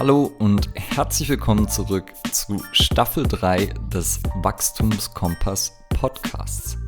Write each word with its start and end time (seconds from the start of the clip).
Hallo 0.00 0.32
und 0.38 0.70
herzlich 0.72 1.28
willkommen 1.28 1.68
zurück 1.68 2.14
zu 2.32 2.64
Staffel 2.72 3.28
3 3.28 3.66
des 3.92 4.18
Wachstumskompass 4.36 5.74
Podcasts. 5.90 6.78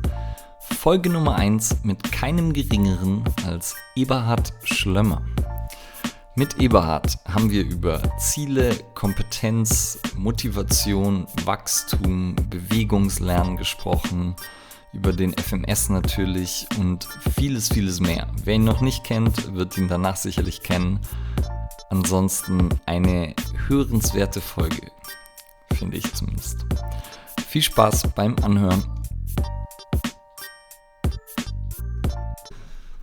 Folge 0.59 1.11
Nummer 1.11 1.35
1 1.35 1.83
mit 1.83 2.11
keinem 2.11 2.53
geringeren 2.53 3.23
als 3.45 3.75
Eberhard 3.95 4.53
Schlömmer. 4.63 5.21
Mit 6.33 6.59
Eberhard 6.59 7.19
haben 7.25 7.51
wir 7.51 7.63
über 7.63 8.01
Ziele, 8.17 8.73
Kompetenz, 8.95 9.99
Motivation, 10.15 11.27
Wachstum, 11.45 12.35
Bewegungslernen 12.49 13.57
gesprochen, 13.57 14.35
über 14.91 15.13
den 15.13 15.37
FMS 15.37 15.89
natürlich 15.89 16.65
und 16.79 17.07
vieles, 17.35 17.69
vieles 17.69 17.99
mehr. 17.99 18.25
Wer 18.43 18.55
ihn 18.55 18.63
noch 18.63 18.81
nicht 18.81 19.03
kennt, 19.03 19.53
wird 19.53 19.77
ihn 19.77 19.87
danach 19.87 20.15
sicherlich 20.15 20.63
kennen. 20.63 20.99
Ansonsten 21.93 22.69
eine 22.87 23.35
hörenswerte 23.67 24.41
Folge, 24.41 24.89
finde 25.75 25.97
ich 25.97 26.11
zumindest. 26.15 26.65
Viel 27.47 27.61
Spaß 27.61 28.15
beim 28.15 28.35
Anhören. 28.41 28.83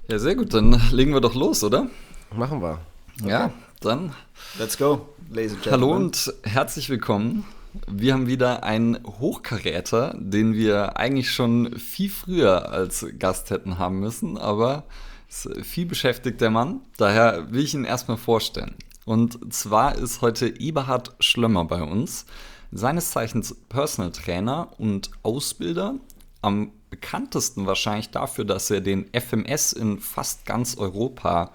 Ja, 0.08 0.18
sehr 0.18 0.34
gut, 0.34 0.52
dann 0.54 0.72
legen 0.90 1.12
wir 1.12 1.20
doch 1.20 1.36
los, 1.36 1.62
oder? 1.62 1.88
Machen 2.34 2.60
wir. 2.60 2.80
Okay. 3.20 3.30
Ja, 3.30 3.52
dann. 3.80 4.12
Let's 4.58 4.76
go, 4.76 5.06
ladies 5.28 5.52
and 5.52 5.62
gentlemen. 5.62 5.88
Hallo 5.88 5.94
und 5.94 6.34
herzlich 6.42 6.90
willkommen. 6.90 7.44
Wir 7.86 8.14
haben 8.14 8.26
wieder 8.26 8.64
einen 8.64 8.98
Hochkaräter, 9.04 10.16
den 10.18 10.54
wir 10.54 10.96
eigentlich 10.96 11.30
schon 11.30 11.78
viel 11.78 12.10
früher 12.10 12.72
als 12.72 13.06
Gast 13.20 13.50
hätten 13.50 13.78
haben 13.78 14.00
müssen, 14.00 14.36
aber 14.36 14.82
ist 15.28 15.48
viel 15.62 15.86
beschäftigt 15.86 16.40
der 16.40 16.50
Mann. 16.50 16.80
Daher 16.96 17.52
will 17.52 17.62
ich 17.62 17.74
ihn 17.74 17.84
erstmal 17.84 18.16
vorstellen. 18.16 18.74
Und 19.04 19.52
zwar 19.52 19.96
ist 19.96 20.20
heute 20.20 20.60
Eberhard 20.60 21.14
Schlömmer 21.20 21.64
bei 21.64 21.82
uns, 21.82 22.26
seines 22.70 23.10
Zeichens 23.10 23.54
Personal 23.68 24.12
Trainer 24.12 24.68
und 24.78 25.10
Ausbilder. 25.22 25.94
Am 26.42 26.72
bekanntesten 26.90 27.66
wahrscheinlich 27.66 28.10
dafür, 28.10 28.44
dass 28.44 28.70
er 28.70 28.80
den 28.80 29.06
FMS 29.12 29.72
in 29.72 30.00
fast 30.00 30.44
ganz 30.44 30.76
Europa 30.76 31.52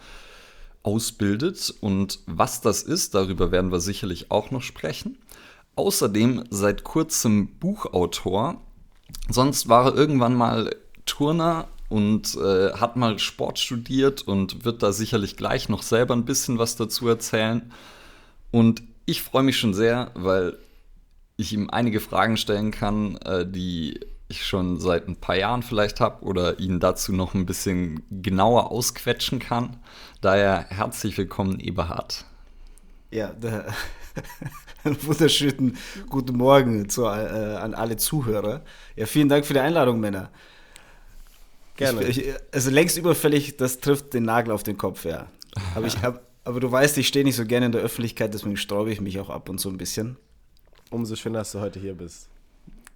ausbildet. 0.83 1.73
Und 1.81 2.19
was 2.25 2.61
das 2.61 2.83
ist, 2.83 3.15
darüber 3.15 3.51
werden 3.51 3.71
wir 3.71 3.79
sicherlich 3.79 4.31
auch 4.31 4.51
noch 4.51 4.61
sprechen. 4.61 5.17
Außerdem 5.75 6.45
seit 6.49 6.83
kurzem 6.83 7.47
Buchautor. 7.59 8.61
Sonst 9.29 9.67
war 9.67 9.87
er 9.87 9.95
irgendwann 9.95 10.35
mal 10.35 10.75
Turner 11.05 11.67
und 11.95 12.35
äh, 12.35 12.73
hat 12.73 12.97
mal 12.97 13.19
Sport 13.19 13.57
studiert 13.57 14.21
und 14.21 14.65
wird 14.65 14.83
da 14.83 14.91
sicherlich 14.91 15.37
gleich 15.37 15.69
noch 15.69 15.81
selber 15.81 16.13
ein 16.13 16.25
bisschen 16.25 16.57
was 16.57 16.75
dazu 16.75 17.07
erzählen. 17.07 17.71
Und 18.51 18.83
ich 19.05 19.21
freue 19.21 19.43
mich 19.43 19.57
schon 19.57 19.73
sehr, 19.73 20.11
weil 20.13 20.57
ich 21.37 21.53
ihm 21.53 21.69
einige 21.69 22.01
Fragen 22.01 22.35
stellen 22.35 22.71
kann, 22.71 23.15
äh, 23.19 23.49
die 23.49 24.01
ich 24.27 24.45
schon 24.45 24.77
seit 24.81 25.07
ein 25.07 25.15
paar 25.15 25.37
Jahren 25.37 25.63
vielleicht 25.63 26.01
habe 26.01 26.25
oder 26.25 26.59
ihn 26.59 26.81
dazu 26.81 27.13
noch 27.13 27.33
ein 27.33 27.45
bisschen 27.45 28.03
genauer 28.11 28.71
ausquetschen 28.71 29.39
kann. 29.39 29.77
Daher 30.19 30.65
herzlich 30.67 31.17
willkommen, 31.17 31.61
Eberhard. 31.61 32.25
Ja, 33.09 33.31
einen 34.83 35.01
wunderschönen 35.07 35.77
guten 36.09 36.35
Morgen 36.35 36.89
zu, 36.89 37.05
äh, 37.05 37.55
an 37.55 37.73
alle 37.73 37.95
Zuhörer. 37.95 38.63
Ja, 38.97 39.05
vielen 39.05 39.29
Dank 39.29 39.45
für 39.45 39.53
die 39.53 39.61
Einladung, 39.61 40.01
Männer. 40.01 40.29
Gerne. 41.75 42.03
Ich, 42.03 42.25
ich, 42.25 42.33
also 42.51 42.69
längst 42.69 42.97
überfällig, 42.97 43.57
das 43.57 43.79
trifft 43.79 44.13
den 44.13 44.23
Nagel 44.23 44.51
auf 44.53 44.63
den 44.63 44.77
Kopf, 44.77 45.05
ja. 45.05 45.27
Aber, 45.75 45.87
ich, 45.87 45.97
hab, 46.01 46.21
aber 46.43 46.59
du 46.59 46.71
weißt, 46.71 46.97
ich 46.97 47.07
stehe 47.07 47.25
nicht 47.25 47.35
so 47.35 47.45
gerne 47.45 47.67
in 47.67 47.71
der 47.71 47.81
Öffentlichkeit, 47.81 48.33
deswegen 48.33 48.57
sträube 48.57 48.91
ich 48.91 49.01
mich 49.01 49.19
auch 49.19 49.29
ab 49.29 49.49
und 49.49 49.59
zu 49.59 49.69
ein 49.69 49.77
bisschen. 49.77 50.17
Umso 50.89 51.15
schöner, 51.15 51.39
dass 51.39 51.51
du 51.51 51.59
heute 51.59 51.79
hier 51.79 51.95
bist. 51.95 52.29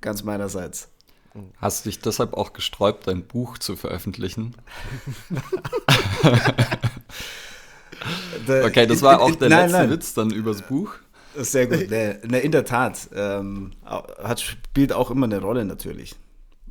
Ganz 0.01 0.23
meinerseits. 0.23 0.89
Hast 1.57 1.85
du 1.85 1.89
dich 1.89 1.99
deshalb 1.99 2.33
auch 2.33 2.53
gesträubt, 2.53 3.07
dein 3.07 3.23
Buch 3.23 3.57
zu 3.57 3.75
veröffentlichen? 3.75 4.55
okay, 8.63 8.87
das 8.87 9.01
war 9.01 9.21
auch 9.21 9.35
der 9.35 9.49
nein, 9.49 9.61
letzte 9.63 9.77
nein. 9.77 9.89
Witz 9.89 10.13
dann 10.13 10.31
übers 10.31 10.61
Buch. 10.63 10.95
Sehr 11.35 11.67
gut. 11.67 11.89
Ne, 11.89 12.39
in 12.39 12.51
der 12.51 12.65
Tat. 12.65 13.09
Ähm, 13.13 13.71
hat, 13.85 14.41
spielt 14.41 14.93
auch 14.93 15.11
immer 15.11 15.25
eine 15.25 15.39
Rolle 15.39 15.65
natürlich 15.65 16.15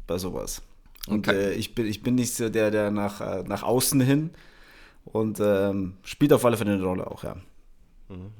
bei 0.07 0.19
sowas. 0.19 0.63
Und 1.09 1.29
okay. 1.29 1.37
äh, 1.37 1.53
ich, 1.55 1.75
bin, 1.75 1.87
ich 1.87 2.03
bin 2.03 2.15
nicht 2.15 2.35
so 2.35 2.49
der, 2.49 2.71
der 2.71 2.91
nach, 2.91 3.21
äh, 3.21 3.43
nach 3.45 3.63
außen 3.63 4.01
hin 4.01 4.31
und 5.05 5.41
ähm, 5.41 5.95
spielt 6.03 6.33
auf 6.33 6.45
alle 6.45 6.57
Fälle 6.57 6.75
eine 6.75 6.83
Rolle 6.83 7.11
auch, 7.11 7.25
ja. 7.25 7.37
Mhm. 8.09 8.33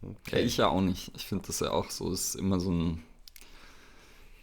Okay. 0.00 0.38
Ja, 0.38 0.38
ich 0.38 0.56
ja 0.58 0.68
auch 0.68 0.80
nicht. 0.80 1.12
Ich 1.16 1.26
finde 1.26 1.46
das 1.46 1.60
ja 1.60 1.70
auch 1.70 1.90
so, 1.90 2.12
ist 2.12 2.34
immer 2.36 2.60
so 2.60 2.70
ein 2.70 3.02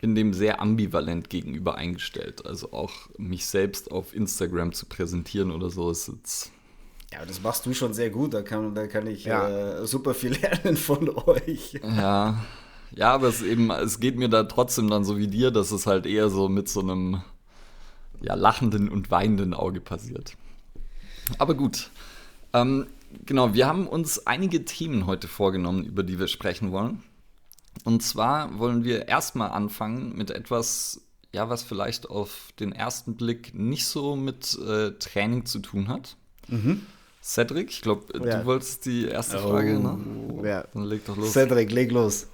bin 0.06 0.14
dem 0.14 0.34
sehr 0.34 0.62
ambivalent 0.62 1.32
gegenüber 1.32 1.76
eingestellt. 1.76 2.46
Also 2.46 2.72
auch 2.74 2.92
mich 3.18 3.48
selbst 3.48 3.92
auf 3.92 4.14
Instagram 4.14 4.72
zu 4.72 4.86
präsentieren 4.86 5.50
oder 5.50 5.72
so 5.72 5.90
ist 5.90 6.10
jetzt. 6.10 6.52
Ja, 7.12 7.26
das 7.26 7.42
machst 7.42 7.66
du 7.66 7.74
schon 7.74 7.94
sehr 7.94 8.12
gut. 8.12 8.34
Da 8.36 8.44
kann, 8.44 8.76
da 8.76 8.86
kann 8.86 9.08
ich 9.08 9.26
ja. 9.26 9.80
äh, 9.80 9.88
super 9.88 10.14
viel 10.14 10.34
lernen 10.42 10.78
von 10.78 11.10
euch. 11.10 11.80
Ja. 11.82 12.44
Ja, 12.92 13.14
aber 13.14 13.28
es 13.28 13.42
eben, 13.42 13.72
es 13.72 14.00
geht 14.00 14.16
mir 14.16 14.30
da 14.30 14.44
trotzdem 14.44 14.90
dann 14.90 15.04
so 15.04 15.18
wie 15.18 15.28
dir, 15.28 15.50
dass 15.50 15.72
es 15.72 15.88
halt 15.88 16.06
eher 16.06 16.30
so 16.30 16.50
mit 16.50 16.70
so 16.70 16.82
einem 16.82 17.22
ja, 18.22 18.36
lachenden 18.36 18.90
und 18.90 19.12
weinenden 19.12 19.54
Auge 19.54 19.82
passiert. 19.82 20.36
Aber 21.38 21.54
gut. 21.56 21.90
Ähm, 22.54 22.88
genau, 23.26 23.54
wir 23.54 23.68
haben 23.68 23.88
uns 23.88 24.26
einige 24.28 24.66
Themen 24.66 25.06
heute 25.06 25.28
vorgenommen, 25.28 25.86
über 25.86 26.04
die 26.04 26.20
wir 26.20 26.28
sprechen 26.28 26.72
wollen. 26.72 27.04
Und 27.84 28.02
zwar 28.02 28.58
wollen 28.58 28.84
wir 28.84 29.08
erstmal 29.08 29.50
anfangen 29.50 30.16
mit 30.16 30.32
etwas, 30.32 31.02
ja, 31.34 31.50
was 31.50 31.64
vielleicht 31.64 32.10
auf 32.10 32.50
den 32.60 32.72
ersten 32.72 33.16
Blick 33.16 33.54
nicht 33.54 33.86
so 33.86 34.16
mit 34.16 34.58
äh, 34.60 34.92
Training 34.92 35.46
zu 35.46 35.60
tun 35.60 35.90
hat. 35.90 36.16
Mhm. 36.48 36.82
Cedric, 37.22 37.72
ich 37.72 37.82
glaube, 37.82 38.06
ja. 38.24 38.40
du 38.40 38.46
wolltest 38.46 38.86
die 38.86 39.06
erste 39.06 39.40
Frage, 39.40 39.80
ne? 39.80 39.98
oh, 40.30 40.42
ne? 40.42 40.50
Ja. 40.50 40.66
Dann 40.74 40.84
leg 40.84 41.06
doch 41.06 41.18
los. 41.18 41.34
Cedric, 41.34 41.72
leg 41.72 41.92
los. 41.92 42.28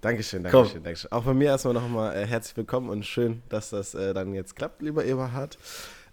Dankeschön, 0.00 0.42
Dankeschön, 0.42 0.82
Dankeschön. 0.82 1.12
Auch 1.12 1.24
von 1.24 1.36
mir 1.36 1.48
erstmal 1.48 1.74
nochmal 1.74 2.16
äh, 2.16 2.26
herzlich 2.26 2.56
willkommen 2.56 2.88
und 2.88 3.04
schön, 3.04 3.42
dass 3.50 3.68
das 3.68 3.94
äh, 3.94 4.14
dann 4.14 4.32
jetzt 4.32 4.56
klappt, 4.56 4.80
lieber 4.80 5.04
Eberhard. 5.04 5.58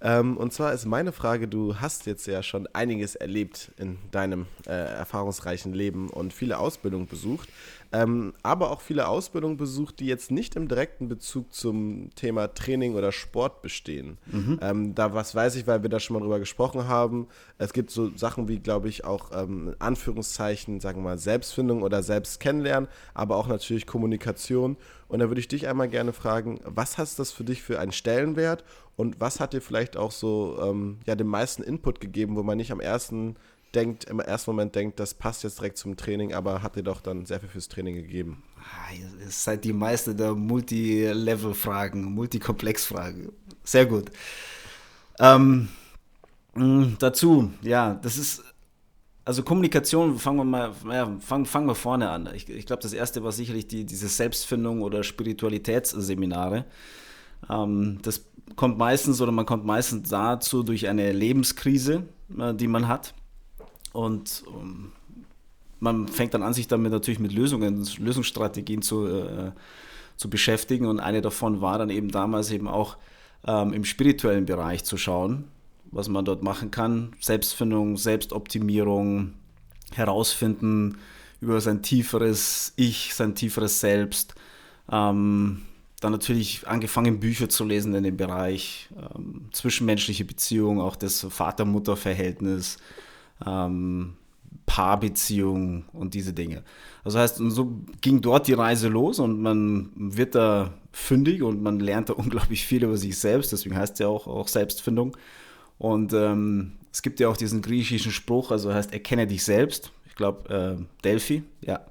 Ähm, 0.01 0.35
und 0.35 0.51
zwar 0.51 0.73
ist 0.73 0.85
meine 0.85 1.13
Frage, 1.13 1.47
du 1.47 1.77
hast 1.77 2.05
jetzt 2.05 2.27
ja 2.27 2.43
schon 2.43 2.67
einiges 2.73 3.15
erlebt 3.15 3.71
in 3.77 3.97
deinem 4.11 4.45
äh, 4.67 4.71
erfahrungsreichen 4.71 5.73
Leben 5.73 6.09
und 6.09 6.33
viele 6.33 6.59
Ausbildungen 6.59 7.07
besucht 7.07 7.47
ähm, 7.91 8.33
aber 8.43 8.71
auch 8.71 8.81
viele 8.81 9.07
Ausbildungen 9.07 9.57
besucht, 9.57 9.99
die 9.99 10.07
jetzt 10.07 10.31
nicht 10.31 10.55
im 10.55 10.67
direkten 10.67 11.07
Bezug 11.07 11.53
zum 11.53 12.09
Thema 12.15 12.53
Training 12.53 12.95
oder 12.95 13.11
Sport 13.11 13.61
bestehen. 13.61 14.17
Mhm. 14.31 14.59
Ähm, 14.61 14.95
da 14.95 15.13
was 15.13 15.35
weiß 15.35 15.55
ich, 15.55 15.67
weil 15.67 15.83
wir 15.83 15.89
da 15.89 15.99
schon 15.99 16.15
mal 16.15 16.19
drüber 16.19 16.39
gesprochen 16.39 16.87
haben. 16.87 17.27
Es 17.57 17.73
gibt 17.73 17.91
so 17.91 18.15
Sachen 18.15 18.47
wie, 18.47 18.59
glaube 18.59 18.89
ich, 18.89 19.05
auch 19.05 19.31
ähm, 19.33 19.75
Anführungszeichen, 19.79 20.79
sagen 20.79 20.99
wir 20.99 21.11
mal, 21.11 21.17
Selbstfindung 21.17 21.81
oder 21.81 22.03
Selbstkennenlernen, 22.03 22.89
aber 23.13 23.37
auch 23.37 23.47
natürlich 23.47 23.85
Kommunikation. 23.85 24.77
Und 25.07 25.19
da 25.19 25.29
würde 25.29 25.39
ich 25.39 25.47
dich 25.47 25.67
einmal 25.67 25.87
gerne 25.87 26.11
fragen, 26.11 26.59
was 26.65 26.97
hast 26.97 27.19
das 27.19 27.31
für 27.31 27.45
dich 27.45 27.61
für 27.61 27.79
einen 27.79 27.93
Stellenwert 27.93 28.65
und 28.97 29.21
was 29.21 29.39
hat 29.39 29.53
dir 29.53 29.61
vielleicht 29.61 29.95
auch 29.95 30.11
so 30.11 30.57
ähm, 30.61 30.97
ja, 31.05 31.15
den 31.15 31.27
meisten 31.27 31.63
Input 31.63 32.01
gegeben, 32.01 32.35
wo 32.35 32.43
man 32.43 32.57
nicht 32.57 32.71
am 32.71 32.81
ersten 32.81 33.35
denkt, 33.75 34.05
im 34.05 34.19
ersten 34.19 34.51
Moment 34.51 34.75
denkt, 34.75 34.99
das 34.99 35.13
passt 35.13 35.43
jetzt 35.43 35.59
direkt 35.59 35.77
zum 35.77 35.97
Training, 35.97 36.33
aber 36.33 36.61
hat 36.61 36.75
dir 36.75 36.83
doch 36.83 37.01
dann 37.01 37.25
sehr 37.25 37.39
viel 37.39 37.49
fürs 37.49 37.67
Training 37.67 37.95
gegeben? 37.95 38.43
Ah, 38.57 38.93
ihr 38.93 39.29
seid 39.29 39.63
die 39.63 39.73
Meister 39.73 40.13
der 40.13 40.33
Multi-Level-Fragen, 40.35 42.03
Multikomplex-Fragen. 42.03 43.31
Sehr 43.63 43.85
gut. 43.85 44.11
Ähm, 45.19 45.69
mm, 46.55 46.95
dazu, 46.99 47.51
ja, 47.61 47.95
das 47.95 48.17
ist, 48.17 48.43
also 49.25 49.43
Kommunikation, 49.43 50.17
fangen 50.17 50.37
wir 50.37 50.45
mal, 50.45 50.71
ja, 50.89 51.17
fangen, 51.19 51.45
fangen 51.45 51.67
wir 51.67 51.75
vorne 51.75 52.09
an. 52.09 52.29
Ich, 52.33 52.49
ich 52.49 52.65
glaube, 52.65 52.81
das 52.81 52.93
erste 52.93 53.23
war 53.23 53.31
sicherlich 53.31 53.67
die, 53.67 53.85
diese 53.85 54.07
Selbstfindung 54.07 54.81
oder 54.81 55.03
Spiritualitätsseminare. 55.03 56.65
Ähm, 57.49 57.99
das 58.01 58.25
kommt 58.55 58.77
meistens 58.77 59.21
oder 59.21 59.31
man 59.31 59.45
kommt 59.45 59.65
meistens 59.65 60.09
dazu 60.09 60.63
durch 60.63 60.87
eine 60.87 61.11
Lebenskrise, 61.11 62.03
äh, 62.37 62.53
die 62.53 62.67
man 62.67 62.87
hat. 62.87 63.13
Und 63.97 64.43
um, 64.45 64.61
ähm, 64.61 64.91
man 65.79 66.07
fängt 66.07 66.35
dann 66.35 66.43
an, 66.43 66.53
sich 66.53 66.67
damit 66.67 66.91
natürlich 66.91 67.19
mit 67.19 67.33
Lösungen, 67.33 67.83
Lösungsstrategien 67.97 68.83
zu, 68.83 69.07
äh, 69.07 69.51
zu 70.17 70.29
beschäftigen. 70.29 70.85
Und 70.85 70.99
eine 70.99 71.21
davon 71.21 71.61
war 71.61 71.79
dann 71.79 71.89
eben 71.89 72.09
damals 72.09 72.51
eben 72.51 72.67
auch 72.67 72.97
ähm, 73.45 73.73
im 73.73 73.85
spirituellen 73.85 74.45
Bereich 74.45 74.83
zu 74.83 74.97
schauen, 74.97 75.45
was 75.89 76.09
man 76.09 76.25
dort 76.25 76.43
machen 76.43 76.69
kann. 76.69 77.15
Selbstfindung, 77.19 77.97
Selbstoptimierung, 77.97 79.33
herausfinden 79.93 80.99
über 81.41 81.59
sein 81.59 81.81
tieferes 81.81 82.73
Ich, 82.75 83.15
sein 83.15 83.33
tieferes 83.33 83.79
Selbst. 83.79 84.35
Ähm, 84.91 85.63
dann 86.01 86.11
natürlich 86.11 86.67
angefangen, 86.67 87.19
Bücher 87.19 87.49
zu 87.49 87.65
lesen 87.65 87.95
in 87.95 88.03
dem 88.03 88.17
Bereich, 88.17 88.89
ähm, 88.95 89.49
zwischenmenschliche 89.51 90.23
Beziehungen, 90.25 90.81
auch 90.81 90.95
das 90.95 91.25
Vater-Mutter-Verhältnis, 91.27 92.77
ähm, 93.45 94.13
Paarbeziehung 94.65 95.85
und 95.93 96.13
diese 96.13 96.33
Dinge. 96.33 96.63
Also 97.03 97.19
heißt, 97.19 97.39
und 97.39 97.51
so 97.51 97.81
ging 98.01 98.21
dort 98.21 98.47
die 98.47 98.53
Reise 98.53 98.89
los 98.89 99.19
und 99.19 99.41
man 99.41 99.89
wird 99.95 100.35
da 100.35 100.73
fündig 100.91 101.41
und 101.41 101.61
man 101.61 101.79
lernt 101.79 102.09
da 102.09 102.13
unglaublich 102.17 102.65
viel 102.65 102.83
über 102.83 102.97
sich 102.97 103.17
selbst, 103.17 103.51
deswegen 103.51 103.77
heißt 103.77 103.93
es 103.93 103.99
ja 103.99 104.07
auch, 104.07 104.27
auch 104.27 104.47
Selbstfindung. 104.47 105.15
Und 105.77 106.13
ähm, 106.13 106.73
es 106.91 107.01
gibt 107.01 107.19
ja 107.19 107.29
auch 107.29 107.37
diesen 107.37 107.61
griechischen 107.61 108.11
Spruch, 108.11 108.51
also 108.51 108.73
heißt, 108.73 108.93
erkenne 108.93 109.27
dich 109.27 109.43
selbst. 109.43 109.91
Ich 110.05 110.15
glaube, 110.15 110.49
äh, 110.79 110.83
Delphi, 111.03 111.43
ja, 111.61 111.85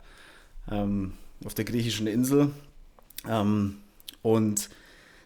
ähm, 0.70 1.12
auf 1.44 1.54
der 1.54 1.64
griechischen 1.64 2.06
Insel. 2.06 2.50
Ähm, 3.28 3.78
und 4.22 4.68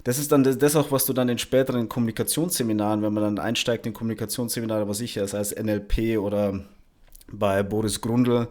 das 0.04 0.18
ist 0.18 0.32
dann 0.32 0.42
das 0.42 0.76
auch, 0.76 0.90
was 0.90 1.04
du 1.06 1.12
dann 1.12 1.28
in 1.28 1.38
späteren 1.38 1.88
Kommunikationsseminaren, 1.88 3.02
wenn 3.02 3.12
man 3.12 3.22
dann 3.22 3.38
einsteigt 3.38 3.86
in 3.86 3.92
Kommunikationsseminare, 3.92 4.88
was 4.88 5.00
ich 5.00 5.14
das 5.14 5.34
heißt 5.34 5.62
NLP 5.62 6.18
oder 6.18 6.64
bei 7.30 7.62
Boris 7.62 8.00
Grundl 8.00 8.48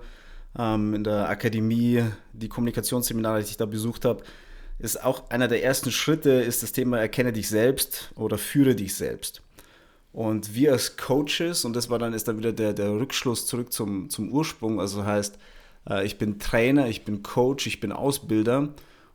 ähm, 0.58 0.94
in 0.94 1.04
der 1.04 1.30
Akademie, 1.30 2.04
die 2.34 2.50
Kommunikationsseminare, 2.50 3.42
die 3.42 3.50
ich 3.50 3.58
da 3.58 3.66
besucht 3.66 4.06
habe, 4.06 4.24
ist 4.78 5.04
auch 5.04 5.30
einer 5.30 5.48
der 5.48 5.64
ersten 5.64 5.92
Schritte, 5.92 6.32
ist 6.32 6.64
das 6.64 6.72
Thema 6.72 7.00
Erkenne 7.00 7.34
dich 7.34 7.50
selbst 7.50 8.12
oder 8.16 8.38
führe 8.38 8.76
dich 8.76 8.96
selbst. 8.96 9.42
Und 10.14 10.56
wir 10.56 10.72
als 10.72 10.98
Coaches, 10.98 11.66
und 11.66 11.76
das 11.76 11.90
war 11.90 12.00
dann, 12.00 12.14
ist 12.14 12.28
dann 12.28 12.38
wieder 12.38 12.54
der, 12.54 12.74
der 12.74 12.92
Rückschluss 12.92 13.46
zurück 13.46 13.72
zum, 13.74 14.10
zum 14.10 14.32
Ursprung, 14.32 14.80
also 14.80 15.06
heißt, 15.06 15.38
äh, 15.90 16.06
ich 16.06 16.18
bin 16.18 16.40
Trainer, 16.40 16.88
ich 16.88 17.06
bin 17.06 17.22
Coach, 17.22 17.68
ich 17.68 17.80
bin 17.80 17.92
Ausbilder. 17.92 18.70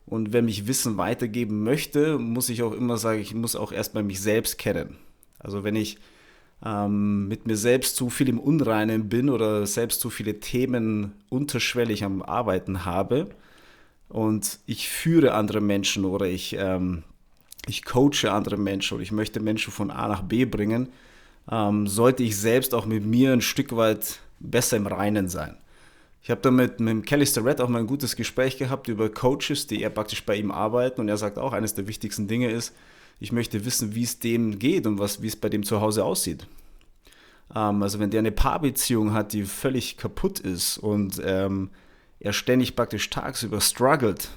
Und 0.05 0.33
wer 0.33 0.41
mich 0.41 0.67
Wissen 0.67 0.97
weitergeben 0.97 1.63
möchte, 1.63 2.19
muss 2.19 2.49
ich 2.49 2.61
auch 2.63 2.73
immer 2.73 2.97
sagen, 2.97 3.19
ich 3.19 3.33
muss 3.33 3.55
auch 3.55 3.71
erstmal 3.71 4.03
mich 4.03 4.21
selbst 4.21 4.57
kennen. 4.57 4.97
Also 5.39 5.63
wenn 5.63 5.75
ich 5.75 5.97
ähm, 6.63 7.27
mit 7.27 7.47
mir 7.47 7.57
selbst 7.57 7.95
zu 7.95 8.09
viel 8.09 8.29
im 8.29 8.39
Unreinen 8.39 9.09
bin 9.09 9.29
oder 9.29 9.65
selbst 9.65 10.01
zu 10.01 10.09
viele 10.09 10.39
Themen 10.39 11.13
unterschwellig 11.29 12.03
am 12.03 12.21
Arbeiten 12.21 12.85
habe 12.85 13.29
und 14.09 14.59
ich 14.65 14.89
führe 14.89 15.33
andere 15.33 15.61
Menschen 15.61 16.05
oder 16.05 16.27
ich, 16.27 16.55
ähm, 16.57 17.03
ich 17.67 17.83
coache 17.83 18.31
andere 18.31 18.57
Menschen 18.57 18.95
oder 18.95 19.03
ich 19.03 19.11
möchte 19.11 19.39
Menschen 19.39 19.73
von 19.73 19.91
A 19.91 20.07
nach 20.07 20.21
B 20.21 20.45
bringen, 20.45 20.89
ähm, 21.51 21.87
sollte 21.87 22.23
ich 22.23 22.37
selbst 22.37 22.73
auch 22.73 22.85
mit 22.85 23.05
mir 23.05 23.33
ein 23.33 23.41
Stück 23.41 23.75
weit 23.75 24.19
besser 24.39 24.77
im 24.77 24.87
Reinen 24.87 25.29
sein. 25.29 25.57
Ich 26.25 26.31
habe 26.31 26.41
damit 26.41 26.79
mit, 26.79 26.95
mit 26.95 27.05
Kelly 27.05 27.27
Starrett 27.27 27.61
auch 27.61 27.69
mal 27.69 27.77
ein 27.77 27.85
gutes 27.85 28.15
Gespräch 28.15 28.57
gehabt 28.57 28.87
über 28.87 29.09
Coaches, 29.09 29.67
die 29.67 29.83
er 29.83 29.91
praktisch 29.91 30.25
bei 30.25 30.35
ihm 30.35 30.49
arbeiten 30.49 30.99
und 30.99 31.07
er 31.07 31.17
sagt 31.17 31.37
auch, 31.37 31.53
eines 31.53 31.75
der 31.75 31.85
wichtigsten 31.85 32.27
Dinge 32.27 32.49
ist, 32.49 32.73
ich 33.19 33.31
möchte 33.31 33.63
wissen, 33.63 33.93
wie 33.93 34.01
es 34.01 34.17
dem 34.17 34.57
geht 34.57 34.87
und 34.87 34.99
wie 35.21 35.27
es 35.27 35.35
bei 35.35 35.49
dem 35.49 35.61
zu 35.61 35.81
Hause 35.81 36.03
aussieht. 36.03 36.47
Ähm, 37.55 37.83
also 37.83 37.99
wenn 37.99 38.09
der 38.09 38.21
eine 38.21 38.31
Paarbeziehung 38.31 39.13
hat, 39.13 39.33
die 39.33 39.43
völlig 39.43 39.97
kaputt 39.97 40.39
ist 40.39 40.79
und 40.79 41.21
ähm, 41.23 41.69
er 42.19 42.33
ständig 42.33 42.75
praktisch 42.75 43.07
tagsüber 43.11 43.61
struggelt 43.61 44.29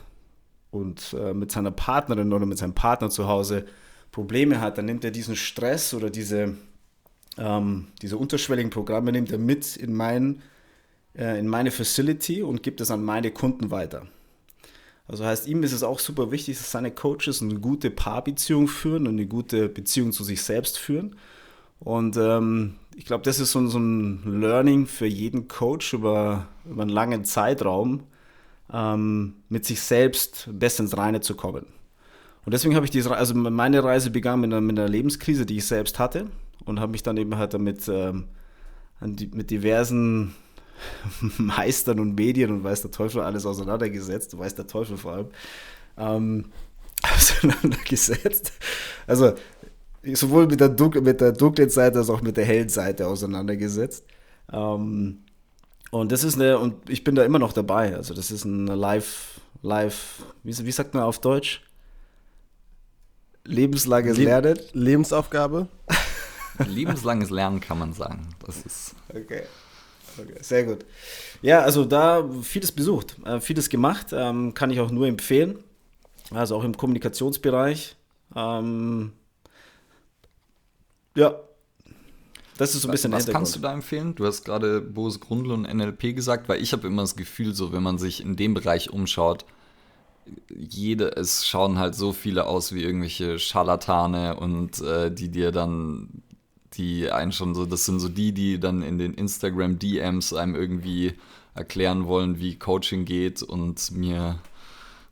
und 0.71 1.17
äh, 1.19 1.33
mit 1.33 1.53
seiner 1.53 1.71
Partnerin 1.71 2.35
oder 2.35 2.45
mit 2.45 2.59
seinem 2.59 2.75
Partner 2.75 3.09
zu 3.09 3.29
Hause 3.29 3.65
Probleme 4.13 4.61
hat, 4.61 4.77
dann 4.77 4.85
nimmt 4.85 5.05
er 5.05 5.11
diesen 5.11 5.37
Stress 5.37 5.95
oder 5.95 6.11
diese, 6.11 6.55
ähm, 7.39 7.87
diese 8.03 8.19
unterschwelligen 8.19 8.69
Programme 8.69 9.11
nimmt 9.11 9.33
er 9.33 9.39
mit 9.39 9.75
in, 9.75 9.95
mein, 9.95 10.43
äh, 11.19 11.39
in 11.39 11.49
meine 11.49 11.71
Facility 11.71 12.43
und 12.43 12.63
gibt 12.63 12.81
es 12.81 12.91
an 12.91 13.05
meine 13.05 13.31
Kunden 13.31 13.71
weiter. 13.71 14.07
Also 15.09 15.25
heißt, 15.25 15.49
ihm 15.49 15.63
ist 15.63 15.73
es 15.73 15.83
auch 15.83 15.99
super 15.99 16.31
wichtig, 16.31 16.59
dass 16.59 16.71
seine 16.71 16.91
Coaches 16.91 17.43
eine 17.43 17.55
gute 17.55 17.91
Paarbeziehung 17.91 18.69
führen 18.69 19.07
und 19.07 19.15
eine 19.15 19.27
gute 19.27 19.69
Beziehung 19.69 20.13
zu 20.13 20.23
sich 20.23 20.43
selbst 20.43 20.79
führen. 20.79 21.17
Und 21.81 22.17
ähm, 22.17 22.75
ich 22.95 23.07
glaube, 23.07 23.25
das 23.25 23.41
ist 23.41 23.53
so, 23.53 23.67
so, 23.69 23.79
ein 23.79 24.41
Learning 24.41 24.87
für 24.87 25.07
jeden 25.07 25.49
Coach 25.49 25.95
über, 25.95 26.49
über 26.67 26.83
einen 26.83 26.91
langen 26.91 27.25
Zeitraum, 27.25 28.03
ähm, 28.73 29.37
mit 29.49 29.65
sich 29.65 29.81
selbst 29.81 30.49
besser 30.53 30.83
ins 30.83 30.97
Reine 30.97 31.21
zu 31.21 31.35
kommen. 31.35 31.67
Und 32.45 32.53
deswegen 32.53 32.75
habe 32.75 32.85
ich 32.85 32.91
diese, 32.91 33.15
also 33.15 33.35
meine 33.35 33.83
Reise 33.85 34.11
begann 34.11 34.41
mit 34.41 34.53
einer, 34.53 34.61
mit 34.61 34.79
einer 34.79 34.89
Lebenskrise, 34.89 35.47
die 35.47 35.59
ich 35.59 35.67
selbst 35.67 35.99
hatte 35.99 36.27
und 36.65 36.81
habe 36.81 36.93
mich 36.93 37.03
dann 37.03 37.17
eben 37.17 37.37
halt 37.37 37.55
damit 37.55 37.89
ähm, 37.89 38.29
mit 39.01 39.51
diversen 39.51 40.35
Meistern 41.39 42.01
und 42.01 42.15
Medien 42.15 42.51
und 42.51 42.65
weiß 42.65 42.83
der 42.83 42.91
Teufel 42.91 43.23
alles 43.23 43.47
auseinandergesetzt, 43.47 44.39
weiß 44.39 44.55
der 44.55 44.67
Teufel 44.67 44.97
vor 44.97 45.13
allem, 45.13 45.29
ähm, 45.97 46.45
auseinandergesetzt. 47.15 48.53
Also 49.07 49.35
sowohl 50.03 50.47
mit 50.47 50.61
der, 50.61 50.71
mit 51.01 51.21
der 51.21 51.33
dunklen 51.33 51.71
Seite 51.71 51.99
als 51.99 52.11
auch 52.11 52.23
mit 52.23 52.37
der 52.37 52.45
hellen 52.45 52.69
Seite 52.69 53.07
auseinandergesetzt. 53.07 54.05
Ähm, 54.53 55.25
und 55.91 56.13
das 56.13 56.25
ist 56.25 56.35
eine, 56.35 56.59
und 56.59 56.89
ich 56.91 57.05
bin 57.05 57.15
da 57.15 57.25
immer 57.25 57.39
noch 57.39 57.53
dabei. 57.53 57.97
Also 57.97 58.15
das 58.15 58.31
ist 58.31 58.45
eine 58.45 58.75
Live, 58.75 59.41
Live, 59.63 60.23
wie, 60.43 60.57
wie 60.65 60.73
sagt 60.73 60.95
man 60.95 61.03
auf 61.03 61.21
Deutsch? 61.21 61.63
Lebenslanges 63.45 64.19
Le 64.19 64.25
Lernen. 64.25 64.59
Lebensaufgabe. 64.73 65.69
Lebenslanges 66.67 67.31
Lernen 67.31 67.61
kann 67.61 67.79
man 67.79 67.95
sagen. 67.95 68.29
Das 68.45 68.61
ist. 68.63 68.95
Okay. 69.09 69.45
Okay, 70.21 70.39
sehr 70.41 70.65
gut. 70.65 70.85
Ja, 71.43 71.61
also 71.61 71.85
da 71.85 72.29
vieles 72.43 72.73
besucht, 72.73 73.17
äh, 73.25 73.41
vieles 73.41 73.69
gemacht, 73.69 74.09
ähm, 74.13 74.55
kann 74.55 74.71
ich 74.71 74.81
auch 74.81 74.91
nur 74.91 75.07
empfehlen. 75.07 75.63
Also 76.31 76.57
auch 76.57 76.65
im 76.65 76.77
Kommunikationsbereich. 76.77 77.97
Ähm, 78.35 79.13
ja, 81.17 81.37
das 82.59 82.75
ist 82.75 82.83
so 82.83 82.89
ein 82.89 82.91
bisschen 82.91 83.13
Was 83.13 83.27
kannst 83.27 83.55
du 83.55 83.61
da 83.61 83.73
empfehlen? 83.73 84.17
Du 84.17 84.27
hast 84.27 84.45
gerade 84.45 84.81
Bose 84.81 85.21
Grundl 85.21 85.53
und 85.53 85.63
NLP 85.63 86.15
gesagt, 86.15 86.49
weil 86.49 86.61
ich 86.61 86.73
habe 86.73 86.89
immer 86.89 87.03
das 87.03 87.15
Gefühl, 87.15 87.55
so 87.55 87.73
wenn 87.73 87.85
man 87.85 87.99
sich 87.99 88.21
in 88.21 88.35
dem 88.35 88.53
Bereich 88.53 88.91
umschaut, 88.91 89.45
jede, 90.55 91.17
es 91.17 91.47
schauen 91.47 91.79
halt 91.79 91.95
so 91.95 92.13
viele 92.13 92.47
aus 92.47 92.75
wie 92.75 92.83
irgendwelche 92.83 93.39
Scharlatane 93.39 94.37
und 94.37 94.81
äh, 94.81 95.11
die 95.11 95.31
dir 95.31 95.53
dann 95.53 96.23
die 96.79 97.11
einen 97.11 97.33
schon 97.33 97.55
so, 97.55 97.67
das 97.67 97.85
sind 97.85 98.01
so 98.01 98.09
die, 98.09 98.33
die 98.33 98.59
dann 98.59 98.83
in 98.83 98.99
den 98.99 99.15
Instagram 99.15 99.79
DMs 99.79 100.33
einem 100.33 100.55
irgendwie 100.55 101.15
erklären 101.55 102.07
wollen, 102.07 102.39
wie 102.39 102.57
Coaching 102.57 103.05
geht 103.05 103.43
und 103.43 103.91
mir 103.91 104.39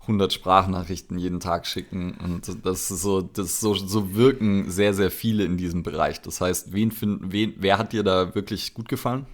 100 0.02 0.32
Sprachnachrichten 0.32 1.18
jeden 1.18 1.40
Tag 1.40 1.66
schicken 1.66 2.16
und 2.22 2.64
das 2.64 2.90
ist 2.90 3.02
so, 3.02 3.20
das 3.20 3.60
so, 3.60 3.74
so 3.74 4.14
wirken 4.14 4.70
sehr, 4.70 4.94
sehr 4.94 5.10
viele 5.10 5.44
in 5.44 5.56
diesem 5.56 5.82
Bereich. 5.82 6.22
Das 6.22 6.40
heißt, 6.40 6.72
wen 6.72 6.92
find, 6.92 7.32
wen, 7.32 7.54
wer 7.58 7.78
hat 7.78 7.92
dir 7.92 8.04
da 8.04 8.34
wirklich 8.34 8.72
gut 8.72 8.88
gefallen? 8.88 9.26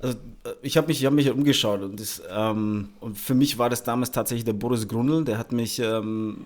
Also 0.00 0.16
äh, 0.44 0.54
ich 0.62 0.78
habe 0.78 0.86
mich, 0.86 1.04
hab 1.04 1.12
mich 1.12 1.30
umgeschaut 1.30 1.82
und, 1.82 2.00
das, 2.00 2.22
ähm, 2.30 2.88
und 3.00 3.18
für 3.18 3.34
mich 3.34 3.58
war 3.58 3.68
das 3.68 3.84
damals 3.84 4.10
tatsächlich 4.10 4.44
der 4.46 4.54
Boris 4.54 4.88
Grundl, 4.88 5.24
der 5.24 5.36
hat 5.36 5.52
mich 5.52 5.78
ähm, 5.78 6.38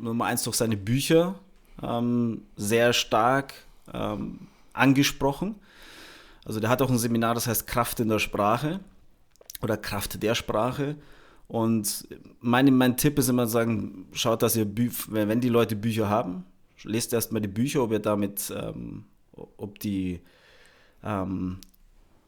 Nummer 0.00 0.26
eins 0.26 0.42
durch 0.42 0.56
seine 0.56 0.76
Bücher 0.76 1.36
ähm, 1.82 2.42
sehr 2.56 2.92
stark 2.92 3.54
ähm, 3.94 4.38
angesprochen. 4.72 5.56
Also 6.44 6.60
der 6.60 6.70
hat 6.70 6.82
auch 6.82 6.90
ein 6.90 6.98
Seminar, 6.98 7.34
das 7.34 7.46
heißt 7.46 7.66
Kraft 7.66 8.00
in 8.00 8.08
der 8.08 8.18
Sprache 8.18 8.80
oder 9.62 9.76
Kraft 9.76 10.22
der 10.22 10.34
Sprache. 10.34 10.96
Und 11.48 12.06
mein, 12.40 12.72
mein 12.76 12.96
Tipp 12.96 13.18
ist 13.18 13.28
immer 13.28 13.46
sagen, 13.46 14.06
schaut, 14.12 14.42
dass 14.42 14.56
ihr, 14.56 14.64
Bü 14.64 14.90
wenn 15.08 15.40
die 15.40 15.48
Leute 15.48 15.76
Bücher 15.76 16.08
haben, 16.08 16.44
lest 16.84 17.12
erstmal 17.12 17.42
die 17.42 17.48
Bücher, 17.48 17.82
ob 17.82 17.92
ihr 17.92 17.98
damit, 17.98 18.52
ähm, 18.56 19.04
ob 19.32 19.78
die, 19.80 20.20
ähm, 21.02 21.58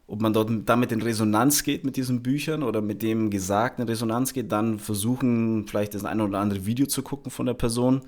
ob 0.07 0.21
man 0.21 0.33
dort 0.33 0.51
damit 0.65 0.91
in 0.91 1.01
Resonanz 1.01 1.63
geht 1.63 1.85
mit 1.85 1.95
diesen 1.95 2.21
Büchern 2.21 2.63
oder 2.63 2.81
mit 2.81 3.01
dem 3.01 3.29
Gesagten 3.29 3.83
in 3.83 3.87
Resonanz 3.87 4.33
geht, 4.33 4.51
dann 4.51 4.77
versuchen, 4.77 5.65
vielleicht 5.67 5.95
das 5.95 6.05
eine 6.05 6.25
oder 6.25 6.39
andere 6.39 6.65
Video 6.65 6.85
zu 6.85 7.01
gucken 7.01 7.31
von 7.31 7.45
der 7.45 7.53
Person 7.53 8.01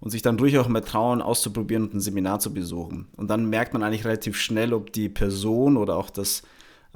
und 0.00 0.10
sich 0.10 0.22
dann 0.22 0.36
durchaus 0.36 0.68
mal 0.68 0.80
trauen, 0.80 1.22
auszuprobieren 1.22 1.84
und 1.84 1.94
ein 1.94 2.00
Seminar 2.00 2.40
zu 2.40 2.52
besuchen. 2.52 3.08
Und 3.16 3.28
dann 3.28 3.50
merkt 3.50 3.72
man 3.72 3.82
eigentlich 3.82 4.04
relativ 4.04 4.36
schnell, 4.36 4.72
ob 4.72 4.92
die 4.92 5.08
Person 5.08 5.76
oder 5.76 5.96
auch 5.96 6.10
das, 6.10 6.42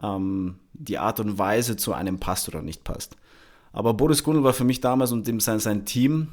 ähm, 0.03 0.57
die 0.73 0.99
Art 0.99 1.21
und 1.21 1.39
Weise 1.39 1.77
zu 1.77 1.93
einem 1.93 2.19
passt 2.19 2.49
oder 2.49 2.63
nicht 2.63 2.85
passt. 2.85 3.17
Aber 3.73 3.95
Boris 3.95 4.23
Gundel 4.23 4.45
war 4.45 4.53
für 4.53 4.65
mich 4.65 4.81
damals 4.81 5.13
und 5.13 5.27
dem 5.27 5.41
sein, 5.41 5.59
sein 5.59 5.85
Team, 5.85 6.29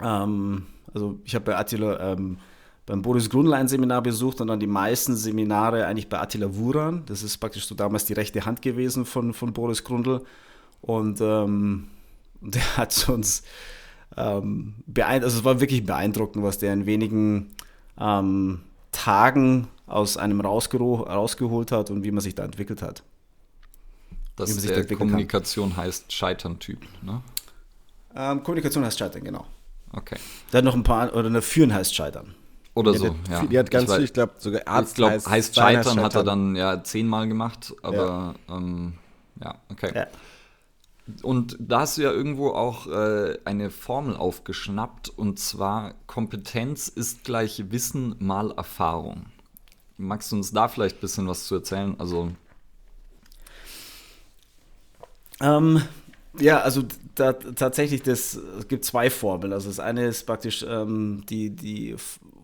ähm, 0.00 0.66
also 0.92 1.18
ich 1.24 1.34
habe 1.34 1.44
bei 1.44 1.56
Attila, 1.56 2.12
ähm, 2.12 2.38
beim 2.86 3.02
Boris 3.02 3.28
Grundl 3.28 3.52
ein 3.52 3.68
Seminar 3.68 4.02
besucht 4.02 4.40
und 4.40 4.46
dann 4.46 4.60
die 4.60 4.66
meisten 4.66 5.16
Seminare 5.16 5.86
eigentlich 5.86 6.08
bei 6.08 6.20
Attila 6.20 6.54
Wuran. 6.54 7.02
Das 7.06 7.22
ist 7.22 7.38
praktisch 7.38 7.66
so 7.66 7.74
damals 7.74 8.04
die 8.04 8.12
rechte 8.12 8.46
Hand 8.46 8.62
gewesen 8.62 9.04
von, 9.04 9.34
von 9.34 9.52
Boris 9.52 9.82
Grundl. 9.82 10.22
Und 10.80 11.20
ähm, 11.20 11.88
der 12.40 12.76
hat 12.76 13.08
uns 13.08 13.42
ähm, 14.16 14.74
also 14.96 15.26
es 15.26 15.44
war 15.44 15.60
wirklich 15.60 15.84
beeindruckend, 15.84 16.44
was 16.44 16.58
der 16.58 16.72
in 16.72 16.86
wenigen 16.86 17.54
ähm, 17.98 18.60
Tagen 18.92 19.68
aus 19.86 20.16
einem 20.16 20.40
rausgeholt 20.40 21.72
hat 21.72 21.90
und 21.90 22.02
wie 22.02 22.10
man 22.10 22.20
sich 22.20 22.34
da 22.34 22.44
entwickelt 22.44 22.82
hat. 22.82 23.02
Dass 24.36 24.56
der 24.56 24.84
Kommunikation 24.86 25.70
kann. 25.70 25.84
heißt 25.84 26.12
Scheitern-Typ, 26.12 26.80
ne? 27.02 27.22
Ähm, 28.14 28.42
Kommunikation 28.42 28.84
heißt 28.84 28.98
Scheitern, 28.98 29.24
genau. 29.24 29.46
Okay. 29.92 30.16
Dann 30.50 30.64
noch 30.64 30.74
ein 30.74 30.82
paar, 30.82 31.14
oder 31.14 31.28
eine 31.28 31.42
Führen 31.42 31.72
heißt 31.72 31.94
Scheitern. 31.94 32.34
Oder 32.74 32.92
ja, 32.92 32.98
so, 32.98 33.08
die, 33.08 33.30
ja. 33.30 33.46
Die 33.46 33.58
hat 33.58 33.70
ganz 33.70 33.90
ich 33.90 33.96
viel, 33.96 34.04
ich 34.04 34.12
glaube, 34.12 34.34
sogar 34.38 34.62
Arzt 34.66 34.90
Ich 34.90 34.96
glaube, 34.96 35.14
heißt, 35.14 35.30
heißt, 35.30 35.52
Steiner 35.52 35.82
Scheitern 35.82 36.04
hat 36.04 36.14
er 36.14 36.24
dann 36.24 36.56
ja 36.56 36.84
zehnmal 36.84 37.26
gemacht, 37.28 37.74
aber 37.82 38.34
ja, 38.48 38.56
ähm, 38.56 38.94
ja 39.42 39.54
okay. 39.70 39.92
Ja. 39.94 40.06
Und 41.22 41.56
da 41.60 41.80
hast 41.80 41.98
du 41.98 42.02
ja 42.02 42.10
irgendwo 42.10 42.50
auch 42.50 42.88
äh, 42.88 43.38
eine 43.44 43.70
Formel 43.70 44.16
aufgeschnappt 44.16 45.08
und 45.08 45.38
zwar 45.38 45.94
Kompetenz 46.06 46.88
ist 46.88 47.22
gleich 47.22 47.70
Wissen 47.70 48.16
mal 48.18 48.50
Erfahrung. 48.50 49.26
Magst 49.98 50.32
du 50.32 50.36
uns 50.36 50.52
da 50.52 50.66
vielleicht 50.68 50.96
ein 50.96 51.00
bisschen 51.00 51.28
was 51.28 51.46
zu 51.46 51.54
erzählen? 51.54 51.94
Also. 51.98 52.32
Ähm, 55.40 55.80
ja, 56.38 56.60
also 56.60 56.82
da, 57.14 57.32
tatsächlich, 57.32 58.02
das, 58.02 58.34
es 58.34 58.66
gibt 58.68 58.84
zwei 58.84 59.08
Formeln. 59.08 59.52
Also 59.52 59.68
das 59.68 59.80
eine 59.80 60.06
ist 60.06 60.24
praktisch, 60.26 60.64
ähm, 60.68 61.24
die, 61.28 61.50
die 61.50 61.94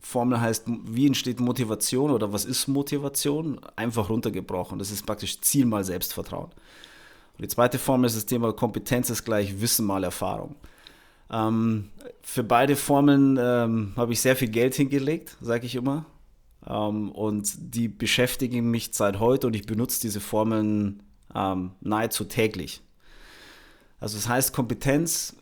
Formel 0.00 0.40
heißt, 0.40 0.64
wie 0.84 1.06
entsteht 1.06 1.40
Motivation 1.40 2.10
oder 2.10 2.32
was 2.32 2.44
ist 2.44 2.68
Motivation? 2.68 3.60
Einfach 3.76 4.08
runtergebrochen. 4.08 4.78
Das 4.78 4.90
ist 4.90 5.04
praktisch 5.04 5.40
Ziel 5.40 5.66
mal 5.66 5.84
Selbstvertrauen. 5.84 6.50
Die 7.42 7.48
zweite 7.48 7.78
Formel 7.78 8.06
ist 8.06 8.16
das 8.16 8.26
Thema 8.26 8.52
Kompetenz 8.52 9.10
ist 9.10 9.24
gleich 9.24 9.60
Wissen 9.60 9.84
mal 9.84 10.04
Erfahrung. 10.04 10.56
Ähm, 11.30 11.90
für 12.22 12.44
beide 12.44 12.76
Formeln 12.76 13.38
ähm, 13.40 13.92
habe 13.96 14.12
ich 14.12 14.20
sehr 14.20 14.36
viel 14.36 14.48
Geld 14.48 14.74
hingelegt, 14.74 15.36
sage 15.40 15.66
ich 15.66 15.74
immer. 15.74 16.06
Ähm, 16.66 17.10
und 17.10 17.52
die 17.74 17.88
beschäftigen 17.88 18.70
mich 18.70 18.90
seit 18.92 19.18
heute 19.18 19.46
und 19.46 19.56
ich 19.56 19.66
benutze 19.66 20.00
diese 20.00 20.20
Formeln 20.20 21.02
ähm, 21.34 21.72
nahezu 21.80 22.24
täglich. 22.24 22.82
Also 23.98 24.16
das 24.16 24.28
heißt 24.28 24.52
Kompetenz, 24.52 25.36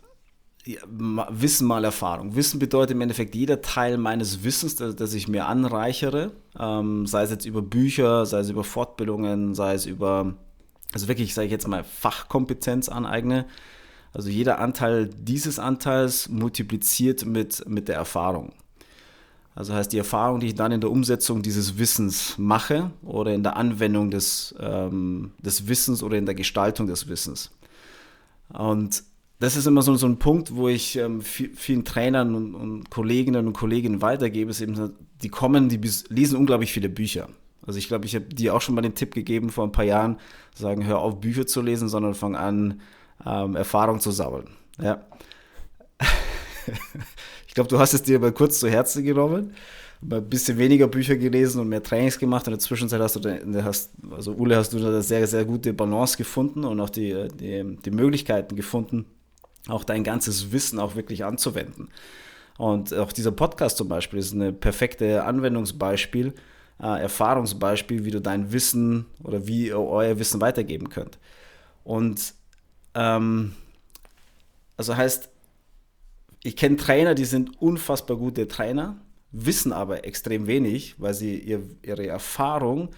Wissen 0.87 1.67
mal 1.67 1.85
Erfahrung. 1.85 2.37
Wissen 2.37 2.59
bedeutet 2.59 2.95
im 2.95 3.01
Endeffekt 3.01 3.35
jeder 3.35 3.63
Teil 3.63 3.97
meines 3.97 4.45
Wissens, 4.45 4.77
das, 4.77 4.95
das 4.95 5.15
ich 5.15 5.27
mir 5.27 5.47
anreichere, 5.47 6.33
ähm, 6.59 7.07
sei 7.07 7.23
es 7.23 7.31
jetzt 7.31 7.47
über 7.47 7.63
Bücher, 7.63 8.27
sei 8.27 8.41
es 8.41 8.51
über 8.51 8.63
Fortbildungen, 8.63 9.55
sei 9.55 9.73
es 9.73 9.87
über, 9.87 10.35
also 10.93 11.09
wirklich, 11.09 11.35
sage 11.35 11.47
ich 11.47 11.53
jetzt 11.53 11.69
mal, 11.69 11.85
Fachkompetenz 11.85 12.89
aneigne. 12.89 13.47
Also 14.13 14.29
jeder 14.29 14.59
Anteil 14.59 15.09
dieses 15.09 15.59
Anteils 15.59 16.29
multipliziert 16.29 17.25
mit, 17.25 17.69
mit 17.69 17.89
der 17.89 17.97
Erfahrung. 17.97 18.53
Also 19.55 19.75
heißt 19.75 19.93
die 19.93 19.99
Erfahrung, 19.99 20.41
die 20.41 20.49
ich 20.49 20.55
dann 20.55 20.73
in 20.73 20.81
der 20.81 20.91
Umsetzung 20.91 21.43
dieses 21.43 21.79
Wissens 21.79 22.37
mache 22.39 22.91
oder 23.03 23.35
in 23.35 23.43
der 23.43 23.57
Anwendung 23.57 24.11
des, 24.11 24.55
ähm, 24.61 25.33
des 25.39 25.69
Wissens 25.69 26.03
oder 26.03 26.17
in 26.17 26.27
der 26.27 26.35
Gestaltung 26.35 26.87
des 26.87 27.09
Wissens. 27.09 27.51
Und 28.49 29.03
das 29.39 29.57
ist 29.57 29.67
immer 29.67 29.83
so, 29.83 29.95
so 29.97 30.07
ein 30.07 30.19
Punkt, 30.19 30.55
wo 30.55 30.69
ich 30.69 30.97
ähm, 30.97 31.23
vielen 31.23 31.85
Trainern 31.85 32.35
und, 32.35 32.55
und, 32.55 32.91
Kolleginnen 32.91 33.47
und 33.47 33.53
Kollegen 33.55 34.03
weitergebe, 34.03 34.51
ist 34.51 34.61
eben, 34.61 34.93
die 35.23 35.29
kommen, 35.29 35.69
die 35.69 35.81
lesen 36.09 36.37
unglaublich 36.37 36.73
viele 36.73 36.89
Bücher. 36.89 37.29
Also 37.67 37.79
ich 37.79 37.89
glaube, 37.89 38.07
ich 38.07 38.15
habe 38.15 38.27
dir 38.27 38.55
auch 38.55 38.61
schon 38.61 38.75
mal 38.75 38.83
den 38.83 38.95
Tipp 38.95 39.15
gegeben 39.15 39.51
vor 39.51 39.65
ein 39.65 39.73
paar 39.73 39.85
Jahren, 39.85 40.19
sagen, 40.55 40.87
hör 40.87 41.01
auf 41.01 41.21
Bücher 41.21 41.47
zu 41.47 41.61
lesen, 41.61 41.89
sondern 41.89 42.15
fang 42.15 42.37
an, 42.37 42.81
ähm, 43.27 43.57
Erfahrung 43.57 44.01
zu 44.01 44.11
sammeln. 44.11 44.49
Ja. 44.81 45.05
ich 47.47 47.55
glaube, 47.55 47.69
du 47.69 47.79
hast 47.79 47.93
es 47.93 48.03
dir 48.03 48.17
aber 48.17 48.33
kurz 48.33 48.61
zu 48.61 48.69
Herzen 48.69 49.05
genommen 49.05 49.55
ein 50.03 50.29
bisschen 50.29 50.57
weniger 50.59 50.89
Bücher 50.89 51.17
gelesen 51.17 51.61
und 51.61 51.69
mehr 51.69 51.83
Trainings 51.83 52.19
gemacht. 52.19 52.47
In 52.47 52.53
der 52.53 52.61
Zwischenzeit 52.61 53.01
hast 53.01 53.17
du, 53.17 53.63
hast, 53.63 53.93
also 54.11 54.33
Ule, 54.33 54.57
hast 54.57 54.73
du 54.73 54.79
da 54.79 54.89
eine 54.89 55.03
sehr, 55.03 55.27
sehr 55.27 55.45
gute 55.45 55.73
Balance 55.73 56.17
gefunden 56.17 56.65
und 56.65 56.81
auch 56.81 56.91
die, 56.91 57.29
die, 57.35 57.77
die 57.85 57.91
Möglichkeiten 57.91 58.57
gefunden, 58.57 59.05
auch 59.69 59.85
dein 59.85 60.05
ganzes 60.05 60.53
Wissen 60.53 60.79
auch 60.79 60.97
wirklich 60.97 61.25
anzuwenden. 61.25 61.89
Und 62.57 62.95
auch 62.95 63.13
dieser 63.13 63.33
Podcast 63.33 63.77
zum 63.77 63.89
Beispiel 63.89 64.19
ist 64.19 64.33
ein 64.33 64.59
perfekte 64.59 65.25
Anwendungsbeispiel, 65.25 66.35
äh, 66.83 67.01
Erfahrungsbeispiel, 67.03 68.05
wie 68.05 68.11
du 68.11 68.21
dein 68.21 68.53
Wissen 68.53 69.07
oder 69.23 69.47
wie 69.47 69.69
ihr 69.69 69.79
euer 69.79 70.19
Wissen 70.19 70.41
weitergeben 70.41 70.89
könnt. 70.89 71.19
Und 71.85 72.35
ähm, 72.95 73.55
also 74.77 74.97
heißt, 74.97 75.29
ich 76.43 76.57
kenne 76.57 76.77
Trainer, 76.77 77.15
die 77.15 77.25
sind 77.25 77.61
unfassbar 77.61 78.17
gute 78.17 78.49
Trainer, 78.49 78.97
wissen 79.31 79.73
aber 79.73 80.05
extrem 80.05 80.47
wenig, 80.47 80.95
weil 80.99 81.15
sie 81.15 81.39
ihr, 81.39 81.63
ihre 81.83 82.07
Erfahrung 82.07 82.91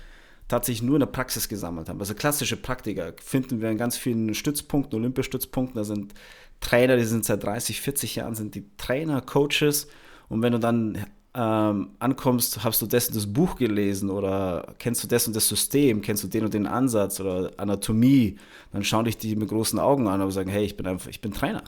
tatsächlich 0.49 0.83
nur 0.83 0.97
in 0.97 1.01
der 1.01 1.07
Praxis 1.07 1.49
gesammelt 1.49 1.89
haben. 1.89 1.99
Also 1.99 2.15
klassische 2.15 2.57
Praktiker 2.57 3.15
finden 3.23 3.61
wir 3.61 3.71
in 3.71 3.79
ganz 3.79 3.97
vielen 3.97 4.35
Stützpunkten, 4.35 4.99
Olympiastützpunkten. 4.99 5.77
Da 5.77 5.85
sind 5.85 6.15
Trainer, 6.61 6.97
die 6.97 7.05
sind 7.05 7.25
seit 7.25 7.43
30, 7.43 7.81
40 7.81 8.17
Jahren, 8.17 8.35
sind 8.35 8.55
die 8.55 8.65
Trainer, 8.77 9.21
Coaches. 9.21 9.89
Und 10.29 10.43
wenn 10.43 10.53
du 10.53 10.59
dann 10.59 11.07
ähm, 11.35 11.91
ankommst, 11.99 12.63
hast 12.63 12.83
du 12.83 12.87
das 12.87 13.09
und 13.09 13.17
das 13.17 13.33
Buch 13.33 13.57
gelesen 13.57 14.11
oder 14.11 14.75
kennst 14.79 15.03
du 15.03 15.09
das 15.09 15.27
und 15.27 15.35
das 15.35 15.49
System, 15.49 16.03
kennst 16.03 16.23
du 16.25 16.29
den 16.29 16.45
und 16.45 16.53
den 16.53 16.67
Ansatz 16.67 17.21
oder 17.21 17.51
Anatomie, 17.57 18.37
dann 18.73 18.85
schauen 18.85 19.07
dich 19.07 19.17
die 19.17 19.35
mit 19.37 19.49
großen 19.49 19.79
Augen 19.79 20.09
an 20.09 20.21
und 20.21 20.31
sagen, 20.31 20.51
hey, 20.51 20.65
ich 20.65 20.77
bin 20.77 20.87
einfach, 20.87 21.09
ich 21.09 21.21
bin 21.21 21.33
Trainer. 21.33 21.65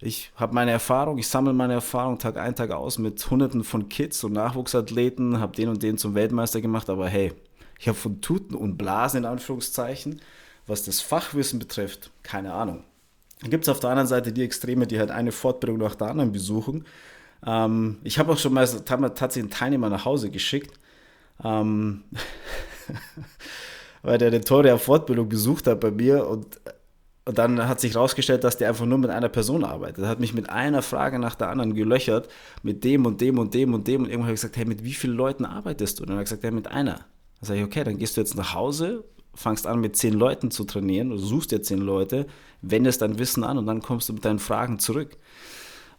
Ich 0.00 0.30
habe 0.36 0.54
meine 0.54 0.70
Erfahrung, 0.70 1.18
ich 1.18 1.26
sammle 1.26 1.52
meine 1.52 1.74
Erfahrung 1.74 2.18
Tag 2.18 2.36
ein, 2.36 2.54
Tag 2.54 2.70
aus 2.70 2.98
mit 2.98 3.28
hunderten 3.30 3.64
von 3.64 3.88
Kids 3.88 4.22
und 4.22 4.32
Nachwuchsathleten, 4.32 5.40
habe 5.40 5.56
den 5.56 5.68
und 5.68 5.82
den 5.82 5.98
zum 5.98 6.14
Weltmeister 6.14 6.60
gemacht, 6.60 6.88
aber 6.88 7.08
hey, 7.08 7.32
ich 7.78 7.88
habe 7.88 7.98
von 7.98 8.20
Tuten 8.20 8.54
und 8.54 8.78
Blasen 8.78 9.18
in 9.18 9.24
Anführungszeichen, 9.24 10.20
was 10.66 10.84
das 10.84 11.00
Fachwissen 11.00 11.58
betrifft, 11.58 12.10
keine 12.22 12.52
Ahnung. 12.52 12.84
Dann 13.40 13.50
gibt 13.50 13.64
es 13.64 13.68
auf 13.68 13.80
der 13.80 13.90
anderen 13.90 14.08
Seite 14.08 14.32
die 14.32 14.42
Extreme, 14.42 14.86
die 14.86 14.98
halt 14.98 15.10
eine 15.10 15.32
Fortbildung 15.32 15.78
nach 15.78 15.94
der 15.94 16.08
anderen 16.08 16.32
besuchen. 16.32 16.84
Ähm, 17.46 17.98
ich 18.04 18.18
habe 18.18 18.32
auch 18.32 18.38
schon 18.38 18.52
mal 18.52 18.66
tatsächlich 18.66 19.44
einen 19.44 19.50
Teilnehmer 19.50 19.88
nach 19.88 20.04
Hause 20.04 20.30
geschickt, 20.30 20.78
ähm, 21.44 22.04
weil 24.02 24.18
der 24.18 24.28
eine 24.28 24.40
teure 24.40 24.78
Fortbildung 24.78 25.28
besucht 25.28 25.66
hat 25.66 25.80
bei 25.80 25.90
mir 25.90 26.26
und 26.26 26.60
und 27.28 27.36
dann 27.36 27.68
hat 27.68 27.78
sich 27.78 27.92
herausgestellt, 27.92 28.42
dass 28.42 28.56
der 28.56 28.70
einfach 28.70 28.86
nur 28.86 28.96
mit 28.96 29.10
einer 29.10 29.28
Person 29.28 29.62
arbeitet. 29.62 30.02
Er 30.02 30.08
hat 30.08 30.18
mich 30.18 30.32
mit 30.32 30.48
einer 30.48 30.80
Frage 30.80 31.18
nach 31.18 31.34
der 31.34 31.50
anderen 31.50 31.74
gelöchert, 31.74 32.26
mit 32.62 32.84
dem 32.84 33.04
und 33.04 33.20
dem 33.20 33.38
und 33.38 33.52
dem 33.52 33.74
und 33.74 33.86
dem. 33.86 34.04
Und 34.04 34.06
irgendwann 34.08 34.28
habe 34.28 34.34
ich 34.34 34.40
gesagt, 34.40 34.56
hey, 34.56 34.64
mit 34.64 34.82
wie 34.82 34.94
vielen 34.94 35.12
Leuten 35.12 35.44
arbeitest 35.44 35.98
du? 35.98 36.04
Und 36.04 36.08
dann 36.08 36.16
hat 36.16 36.22
er 36.22 36.24
gesagt, 36.24 36.44
ja, 36.44 36.50
mit 36.50 36.68
einer. 36.68 36.94
Dann 36.94 37.42
sage 37.42 37.60
ich, 37.60 37.66
okay, 37.66 37.84
dann 37.84 37.98
gehst 37.98 38.16
du 38.16 38.22
jetzt 38.22 38.34
nach 38.34 38.54
Hause, 38.54 39.04
fangst 39.34 39.66
an 39.66 39.78
mit 39.78 39.94
zehn 39.94 40.14
Leuten 40.14 40.50
zu 40.50 40.64
trainieren, 40.64 41.10
du 41.10 41.18
suchst 41.18 41.52
dir 41.52 41.60
zehn 41.60 41.80
Leute, 41.80 42.26
wendest 42.62 43.02
dein 43.02 43.18
Wissen 43.18 43.44
an 43.44 43.58
und 43.58 43.66
dann 43.66 43.82
kommst 43.82 44.08
du 44.08 44.14
mit 44.14 44.24
deinen 44.24 44.38
Fragen 44.38 44.78
zurück. 44.78 45.18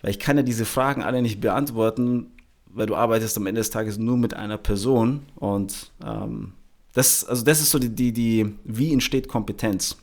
Weil 0.02 0.12
ich 0.12 0.20
kann 0.20 0.38
ja 0.38 0.44
diese 0.44 0.66
Fragen 0.66 1.04
alle 1.04 1.22
nicht 1.22 1.42
beantworten, 1.42 2.32
weil 2.68 2.86
du 2.86 2.96
arbeitest 2.96 3.38
am 3.38 3.48
Ende 3.48 3.60
des 3.60 3.70
Tages 3.70 3.98
nur 3.98 4.18
mit 4.18 4.34
einer 4.34 4.58
Person. 4.58 5.24
Und 5.36 5.92
ähm, 6.06 6.54
das, 6.94 7.26
also 7.26 7.44
das 7.44 7.62
ist 7.62 7.72
so 7.72 7.80
die, 7.80 7.90
die, 7.90 8.14
die, 8.14 8.56
wie 8.64 8.94
entsteht 8.94 9.28
Kompetenz? 9.28 9.98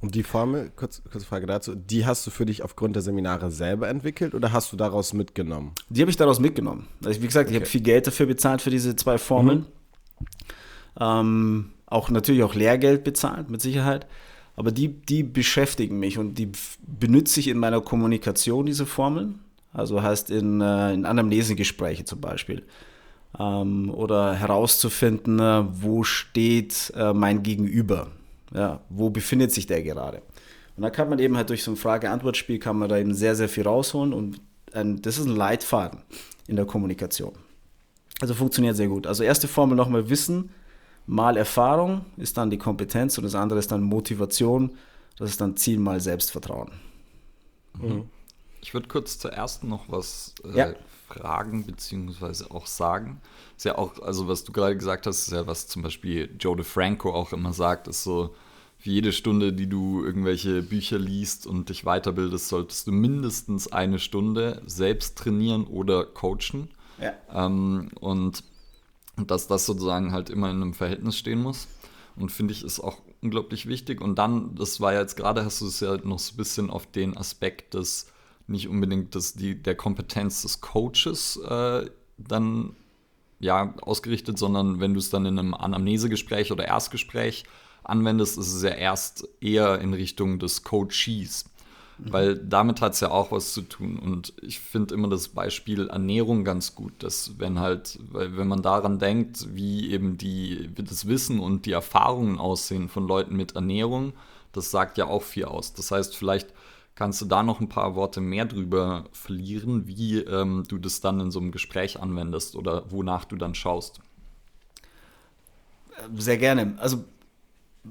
Und 0.00 0.14
die 0.14 0.22
Formel, 0.22 0.72
kurz, 0.76 1.02
kurze 1.10 1.26
Frage 1.26 1.46
dazu, 1.46 1.74
die 1.74 2.06
hast 2.06 2.26
du 2.26 2.30
für 2.30 2.46
dich 2.46 2.62
aufgrund 2.62 2.96
der 2.96 3.02
Seminare 3.02 3.50
selber 3.50 3.88
entwickelt 3.88 4.34
oder 4.34 4.50
hast 4.52 4.72
du 4.72 4.76
daraus 4.76 5.12
mitgenommen? 5.12 5.72
Die 5.90 6.00
habe 6.00 6.10
ich 6.10 6.16
daraus 6.16 6.40
mitgenommen. 6.40 6.88
Also 7.04 7.20
wie 7.20 7.26
gesagt, 7.26 7.48
okay. 7.48 7.56
ich 7.56 7.60
habe 7.60 7.70
viel 7.70 7.82
Geld 7.82 8.06
dafür 8.06 8.24
bezahlt 8.24 8.62
für 8.62 8.70
diese 8.70 8.96
zwei 8.96 9.18
Formeln. 9.18 9.58
Mhm. 9.58 10.26
Ähm, 10.98 11.70
auch 11.84 12.08
natürlich 12.08 12.42
auch 12.42 12.54
Lehrgeld 12.54 13.04
bezahlt, 13.04 13.50
mit 13.50 13.60
Sicherheit. 13.60 14.06
Aber 14.60 14.72
die, 14.72 14.88
die 14.88 15.22
beschäftigen 15.22 15.98
mich 15.98 16.18
und 16.18 16.34
die 16.34 16.52
benutze 16.86 17.40
ich 17.40 17.48
in 17.48 17.58
meiner 17.58 17.80
Kommunikation, 17.80 18.66
diese 18.66 18.84
Formeln. 18.84 19.40
Also 19.72 20.02
heißt 20.02 20.30
in, 20.30 20.60
äh, 20.60 20.92
in 20.92 21.06
Anamnesegespräche 21.06 22.04
zum 22.04 22.20
Beispiel. 22.20 22.62
Ähm, 23.38 23.90
oder 23.90 24.34
herauszufinden, 24.34 25.38
äh, 25.38 25.64
wo 25.70 26.04
steht 26.04 26.92
äh, 26.94 27.12
mein 27.12 27.42
Gegenüber 27.42 28.08
ja, 28.54 28.80
wo 28.88 29.10
befindet 29.10 29.52
sich 29.52 29.66
der 29.66 29.82
gerade? 29.82 30.22
Und 30.76 30.82
da 30.82 30.90
kann 30.90 31.08
man 31.08 31.18
eben 31.18 31.36
halt 31.36 31.50
durch 31.50 31.62
so 31.62 31.70
ein 31.70 31.76
Frage-Antwort-Spiel 31.76 32.58
kann 32.58 32.78
man 32.78 32.88
da 32.88 32.98
eben 32.98 33.14
sehr, 33.14 33.34
sehr 33.36 33.48
viel 33.48 33.64
rausholen 33.64 34.12
und 34.12 34.40
ein, 34.72 35.02
das 35.02 35.18
ist 35.18 35.26
ein 35.26 35.36
Leitfaden 35.36 36.00
in 36.46 36.56
der 36.56 36.64
Kommunikation. 36.64 37.32
Also 38.20 38.34
funktioniert 38.34 38.76
sehr 38.76 38.88
gut. 38.88 39.06
Also 39.06 39.22
erste 39.22 39.48
Formel 39.48 39.76
nochmal 39.76 40.10
Wissen 40.10 40.50
mal 41.10 41.36
Erfahrung 41.36 42.04
ist 42.16 42.36
dann 42.36 42.50
die 42.50 42.58
Kompetenz 42.58 43.18
und 43.18 43.24
das 43.24 43.34
andere 43.34 43.58
ist 43.58 43.72
dann 43.72 43.82
Motivation. 43.82 44.76
Das 45.18 45.30
ist 45.30 45.40
dann 45.40 45.56
Ziel 45.56 45.78
mal 45.78 46.00
Selbstvertrauen. 46.00 46.70
Mhm. 47.78 48.08
Ich 48.62 48.72
würde 48.74 48.88
kurz 48.88 49.18
zuerst 49.18 49.64
noch 49.64 49.84
was 49.88 50.34
äh, 50.44 50.56
ja. 50.56 50.74
fragen 51.08 51.66
beziehungsweise 51.66 52.50
auch 52.50 52.66
sagen. 52.66 53.20
Ist 53.56 53.64
ja 53.64 53.76
auch, 53.76 54.00
also 54.00 54.28
was 54.28 54.44
du 54.44 54.52
gerade 54.52 54.76
gesagt 54.76 55.06
hast, 55.06 55.26
ist 55.26 55.32
ja 55.32 55.46
was 55.46 55.66
zum 55.66 55.82
Beispiel 55.82 56.30
Joe 56.38 56.56
DeFranco 56.56 57.12
auch 57.12 57.32
immer 57.32 57.52
sagt, 57.52 57.88
ist 57.88 58.04
so, 58.04 58.34
für 58.78 58.90
jede 58.90 59.12
Stunde, 59.12 59.52
die 59.52 59.68
du 59.68 60.02
irgendwelche 60.04 60.62
Bücher 60.62 60.98
liest 60.98 61.46
und 61.46 61.68
dich 61.68 61.82
weiterbildest, 61.82 62.48
solltest 62.48 62.86
du 62.86 62.92
mindestens 62.92 63.70
eine 63.72 63.98
Stunde 63.98 64.62
selbst 64.64 65.18
trainieren 65.18 65.66
oder 65.66 66.06
coachen. 66.06 66.70
Ja. 66.98 67.12
Ähm, 67.46 67.90
und 68.00 68.42
dass 69.26 69.46
das 69.46 69.66
sozusagen 69.66 70.12
halt 70.12 70.30
immer 70.30 70.50
in 70.50 70.56
einem 70.56 70.74
Verhältnis 70.74 71.16
stehen 71.16 71.42
muss. 71.42 71.68
Und 72.16 72.30
finde 72.30 72.52
ich, 72.52 72.64
ist 72.64 72.80
auch 72.80 72.98
unglaublich 73.22 73.66
wichtig. 73.66 74.00
Und 74.00 74.18
dann, 74.18 74.54
das 74.54 74.80
war 74.80 74.92
ja 74.92 75.00
jetzt 75.00 75.16
gerade, 75.16 75.44
hast 75.44 75.60
du 75.60 75.66
es 75.66 75.80
ja 75.80 75.96
noch 75.98 76.18
so 76.18 76.34
ein 76.34 76.36
bisschen 76.36 76.70
auf 76.70 76.86
den 76.86 77.16
Aspekt 77.16 77.74
des, 77.74 78.10
nicht 78.46 78.68
unbedingt 78.68 79.14
des, 79.14 79.34
die, 79.34 79.60
der 79.60 79.74
Kompetenz 79.74 80.42
des 80.42 80.60
Coaches 80.60 81.36
äh, 81.36 81.88
dann 82.18 82.76
ja 83.38 83.74
ausgerichtet, 83.80 84.38
sondern 84.38 84.80
wenn 84.80 84.92
du 84.92 84.98
es 84.98 85.10
dann 85.10 85.24
in 85.24 85.38
einem 85.38 85.54
Anamnesegespräch 85.54 86.52
oder 86.52 86.66
Erstgespräch 86.66 87.44
anwendest, 87.82 88.38
ist 88.38 88.52
es 88.52 88.62
ja 88.62 88.70
erst 88.70 89.26
eher 89.40 89.80
in 89.80 89.94
Richtung 89.94 90.38
des 90.38 90.62
Coaches. 90.62 91.49
Weil 92.08 92.36
damit 92.36 92.80
hat 92.80 92.94
es 92.94 93.00
ja 93.00 93.10
auch 93.10 93.32
was 93.32 93.52
zu 93.52 93.62
tun. 93.62 93.98
Und 93.98 94.32
ich 94.42 94.60
finde 94.60 94.94
immer 94.94 95.08
das 95.08 95.28
Beispiel 95.28 95.88
Ernährung 95.88 96.44
ganz 96.44 96.74
gut, 96.74 96.92
dass 97.02 97.38
wenn 97.38 97.58
halt, 97.60 97.98
weil 98.10 98.36
wenn 98.36 98.48
man 98.48 98.62
daran 98.62 98.98
denkt, 98.98 99.54
wie 99.54 99.90
eben 99.90 100.16
die, 100.16 100.70
das 100.74 101.06
Wissen 101.06 101.40
und 101.40 101.66
die 101.66 101.72
Erfahrungen 101.72 102.38
aussehen 102.38 102.88
von 102.88 103.06
Leuten 103.06 103.36
mit 103.36 103.54
Ernährung, 103.54 104.14
das 104.52 104.70
sagt 104.70 104.98
ja 104.98 105.06
auch 105.06 105.22
viel 105.22 105.44
aus. 105.44 105.74
Das 105.74 105.90
heißt, 105.90 106.16
vielleicht 106.16 106.54
kannst 106.94 107.20
du 107.22 107.26
da 107.26 107.42
noch 107.42 107.60
ein 107.60 107.68
paar 107.68 107.94
Worte 107.94 108.20
mehr 108.20 108.44
drüber 108.44 109.04
verlieren, 109.12 109.86
wie 109.86 110.18
ähm, 110.18 110.64
du 110.68 110.78
das 110.78 111.00
dann 111.00 111.20
in 111.20 111.30
so 111.30 111.40
einem 111.40 111.52
Gespräch 111.52 112.00
anwendest 112.00 112.56
oder 112.56 112.90
wonach 112.90 113.24
du 113.24 113.36
dann 113.36 113.54
schaust. 113.54 114.00
Sehr 116.16 116.38
gerne. 116.38 116.74
Also 116.78 117.04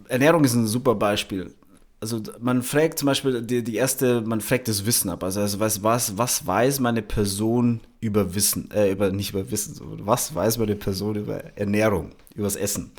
Ernährung 0.07 0.43
ist 0.43 0.53
ein 0.53 0.67
super 0.67 0.95
Beispiel. 0.95 1.55
Also 2.01 2.21
man 2.39 2.63
fragt 2.63 2.99
zum 2.99 3.07
Beispiel 3.07 3.41
die, 3.41 3.63
die 3.63 3.75
erste, 3.75 4.21
man 4.21 4.39
fragt 4.39 4.69
das 4.69 4.85
Wissen 4.85 5.09
ab. 5.09 5.23
Also, 5.23 5.41
also 5.41 5.59
was, 5.59 5.83
was, 5.83 6.17
was 6.17 6.47
weiß 6.47 6.79
meine 6.79 7.01
Person 7.01 7.81
über 7.99 8.33
Wissen, 8.35 8.71
äh, 8.71 8.91
über 8.91 9.11
nicht 9.11 9.31
über 9.31 9.51
Wissen, 9.51 9.75
was 10.05 10.33
weiß 10.33 10.59
meine 10.59 10.75
Person 10.75 11.15
über 11.15 11.43
Ernährung, 11.57 12.11
über 12.35 12.45
das 12.45 12.55
Essen? 12.55 12.91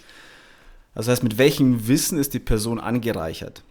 Das 0.94 1.08
heißt, 1.08 1.22
mit 1.22 1.38
welchem 1.38 1.88
Wissen 1.88 2.18
ist 2.18 2.34
die 2.34 2.40
Person 2.40 2.78
angereichert? 2.78 3.62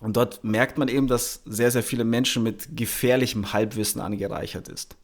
Und 0.00 0.16
dort 0.16 0.44
merkt 0.44 0.78
man 0.78 0.88
eben, 0.88 1.08
dass 1.08 1.42
sehr, 1.46 1.70
sehr 1.70 1.82
viele 1.82 2.04
Menschen 2.04 2.42
mit 2.42 2.76
gefährlichem 2.76 3.52
Halbwissen 3.52 4.00
angereichert 4.00 4.68
ist. 4.68 4.96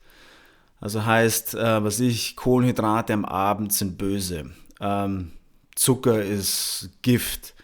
Also 0.81 1.05
heißt, 1.05 1.55
äh, 1.55 1.83
was 1.83 2.01
ich, 2.01 2.37
Kohlenhydrate 2.37 3.13
am 3.13 3.25
Abend 3.25 3.73
sind 3.73 3.99
böse. 3.99 4.51
Ähm, 4.81 5.33
Zucker 5.75 6.23
ist 6.23 6.91
Gift. 7.03 7.55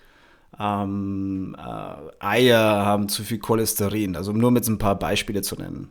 Ähm, 0.59 1.57
äh, 1.59 2.25
Eier 2.25 2.87
haben 2.87 3.09
zu 3.09 3.23
viel 3.25 3.39
Cholesterin. 3.39 4.17
Also 4.17 4.33
nur 4.33 4.51
mit 4.51 4.67
ein 4.67 4.79
paar 4.79 4.99
Beispiele 4.99 5.43
zu 5.43 5.57
nennen. 5.57 5.89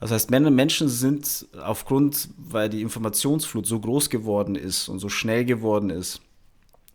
Das 0.00 0.10
heißt, 0.10 0.32
Menschen 0.32 0.88
sind 0.88 1.46
aufgrund, 1.62 2.30
weil 2.36 2.68
die 2.68 2.82
Informationsflut 2.82 3.66
so 3.66 3.78
groß 3.78 4.10
geworden 4.10 4.56
ist 4.56 4.88
und 4.88 4.98
so 4.98 5.08
schnell 5.08 5.44
geworden 5.44 5.90
ist 5.90 6.20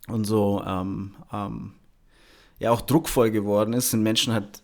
und 0.08 0.26
so 0.26 0.62
ähm, 0.66 1.14
ähm, 1.32 1.72
ja 2.58 2.70
auch 2.70 2.82
druckvoll 2.82 3.30
geworden 3.30 3.72
ist, 3.72 3.92
sind 3.92 4.02
Menschen 4.02 4.34
halt, 4.34 4.62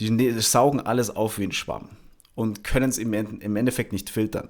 die 0.00 0.10
ne, 0.10 0.40
saugen 0.40 0.80
alles 0.80 1.14
auf 1.14 1.38
wie 1.38 1.44
ein 1.44 1.52
Schwamm 1.52 1.90
und 2.34 2.64
können 2.64 2.90
es 2.90 2.98
im, 2.98 3.12
im 3.14 3.56
Endeffekt 3.56 3.92
nicht 3.92 4.10
filtern. 4.10 4.48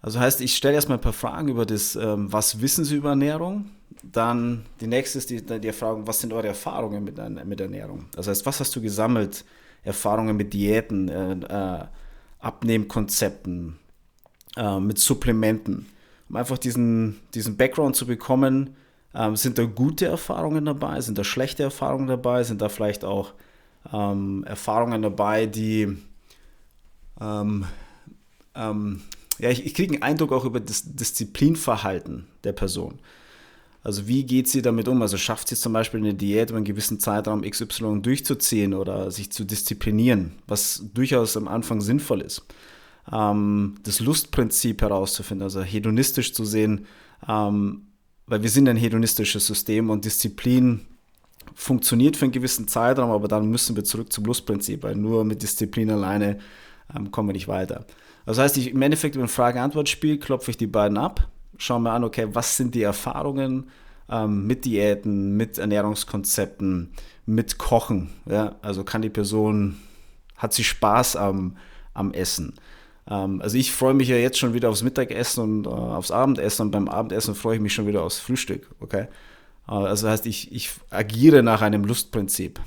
Also 0.00 0.20
heißt, 0.20 0.40
ich 0.40 0.56
stelle 0.56 0.74
erstmal 0.74 0.98
ein 0.98 1.02
paar 1.02 1.12
Fragen 1.12 1.48
über 1.48 1.64
das, 1.64 1.96
ähm, 1.96 2.32
was 2.32 2.60
wissen 2.60 2.84
Sie 2.84 2.96
über 2.96 3.10
Ernährung? 3.10 3.70
Dann 4.02 4.64
die 4.80 4.86
nächste 4.86 5.18
ist 5.18 5.30
die, 5.30 5.42
die 5.42 5.72
Frage, 5.72 6.06
was 6.06 6.20
sind 6.20 6.32
eure 6.32 6.48
Erfahrungen 6.48 7.04
mit, 7.04 7.18
mit 7.46 7.60
Ernährung? 7.60 8.06
Das 8.12 8.28
heißt, 8.28 8.44
was 8.46 8.60
hast 8.60 8.74
du 8.76 8.80
gesammelt? 8.80 9.44
Erfahrungen 9.82 10.36
mit 10.36 10.52
Diäten, 10.52 11.08
äh, 11.08 11.32
äh, 11.32 11.84
Abnehmkonzepten, 12.38 13.78
äh, 14.56 14.80
mit 14.80 14.98
Supplementen, 14.98 15.86
um 16.28 16.36
einfach 16.36 16.58
diesen, 16.58 17.20
diesen 17.34 17.56
Background 17.56 17.96
zu 17.96 18.06
bekommen. 18.06 18.76
Ähm, 19.14 19.36
sind 19.36 19.58
da 19.58 19.64
gute 19.64 20.06
Erfahrungen 20.06 20.64
dabei? 20.64 21.00
Sind 21.00 21.18
da 21.18 21.24
schlechte 21.24 21.62
Erfahrungen 21.62 22.08
dabei? 22.08 22.42
Sind 22.44 22.62
da 22.62 22.68
vielleicht 22.68 23.04
auch 23.04 23.32
ähm, 23.92 24.44
Erfahrungen 24.44 25.02
dabei, 25.02 25.46
die 25.46 25.98
ähm, 27.20 27.66
ähm 28.54 29.02
ja, 29.38 29.50
ich, 29.50 29.66
ich 29.66 29.74
kriege 29.74 29.94
einen 29.94 30.02
Eindruck 30.02 30.32
auch 30.32 30.44
über 30.44 30.60
das 30.60 30.94
Disziplinverhalten 30.94 32.26
der 32.44 32.52
Person. 32.52 33.00
Also 33.84 34.08
wie 34.08 34.24
geht 34.24 34.48
sie 34.48 34.62
damit 34.62 34.88
um? 34.88 35.02
Also 35.02 35.18
schafft 35.18 35.48
sie 35.48 35.56
zum 35.56 35.74
Beispiel 35.74 36.00
eine 36.00 36.14
Diät 36.14 36.48
über 36.48 36.56
einen 36.56 36.64
gewissen 36.64 36.98
Zeitraum 36.98 37.42
XY 37.42 38.00
durchzuziehen 38.00 38.72
oder 38.72 39.10
sich 39.10 39.30
zu 39.30 39.44
disziplinieren, 39.44 40.32
was 40.46 40.82
durchaus 40.94 41.36
am 41.36 41.48
Anfang 41.48 41.82
sinnvoll 41.82 42.22
ist. 42.22 42.46
Ähm, 43.12 43.76
das 43.82 44.00
Lustprinzip 44.00 44.80
herauszufinden, 44.80 45.44
also 45.44 45.62
hedonistisch 45.62 46.32
zu 46.32 46.46
sehen, 46.46 46.86
ähm, 47.28 47.88
weil 48.26 48.42
wir 48.42 48.48
sind 48.48 48.70
ein 48.70 48.78
hedonistisches 48.78 49.46
System 49.46 49.90
und 49.90 50.06
Disziplin 50.06 50.86
funktioniert 51.54 52.16
für 52.16 52.24
einen 52.24 52.32
gewissen 52.32 52.66
Zeitraum, 52.66 53.10
aber 53.10 53.28
dann 53.28 53.50
müssen 53.50 53.76
wir 53.76 53.84
zurück 53.84 54.10
zum 54.10 54.24
Lustprinzip, 54.24 54.82
weil 54.82 54.96
nur 54.96 55.24
mit 55.24 55.42
Disziplin 55.42 55.90
alleine 55.90 56.38
ähm, 56.96 57.10
kommen 57.10 57.28
wir 57.28 57.34
nicht 57.34 57.48
weiter. 57.48 57.84
Das 58.24 58.38
heißt, 58.38 58.56
ich, 58.56 58.70
im 58.70 58.80
Endeffekt 58.80 59.18
ein 59.18 59.28
Frage-Antwort-Spiel 59.28 60.18
klopfe 60.18 60.50
ich 60.50 60.56
die 60.56 60.66
beiden 60.66 60.96
ab, 60.96 61.28
schaue 61.58 61.80
mir 61.80 61.92
an, 61.92 62.04
okay, 62.04 62.28
was 62.32 62.56
sind 62.56 62.74
die 62.74 62.82
Erfahrungen 62.82 63.70
ähm, 64.10 64.46
mit 64.46 64.64
Diäten, 64.64 65.36
mit 65.36 65.58
Ernährungskonzepten, 65.58 66.92
mit 67.26 67.58
Kochen. 67.58 68.10
Ja? 68.26 68.56
Also 68.62 68.84
kann 68.84 69.02
die 69.02 69.10
Person, 69.10 69.76
hat 70.36 70.52
sie 70.52 70.64
Spaß 70.64 71.16
am, 71.16 71.56
am 71.94 72.12
Essen? 72.12 72.54
Ähm, 73.08 73.40
also 73.40 73.56
ich 73.56 73.72
freue 73.72 73.94
mich 73.94 74.08
ja 74.08 74.16
jetzt 74.16 74.38
schon 74.38 74.54
wieder 74.54 74.70
aufs 74.70 74.82
Mittagessen 74.82 75.42
und 75.42 75.66
äh, 75.66 75.70
aufs 75.70 76.10
Abendessen 76.10 76.62
und 76.62 76.70
beim 76.70 76.88
Abendessen 76.88 77.34
freue 77.34 77.56
ich 77.56 77.62
mich 77.62 77.74
schon 77.74 77.86
wieder 77.86 78.02
aufs 78.02 78.18
Frühstück. 78.18 78.68
Okay? 78.80 79.06
Äh, 79.68 79.72
also 79.72 80.08
heißt, 80.08 80.26
ich, 80.26 80.52
ich 80.52 80.70
agiere 80.90 81.42
nach 81.42 81.62
einem 81.62 81.84
Lustprinzip. 81.84 82.60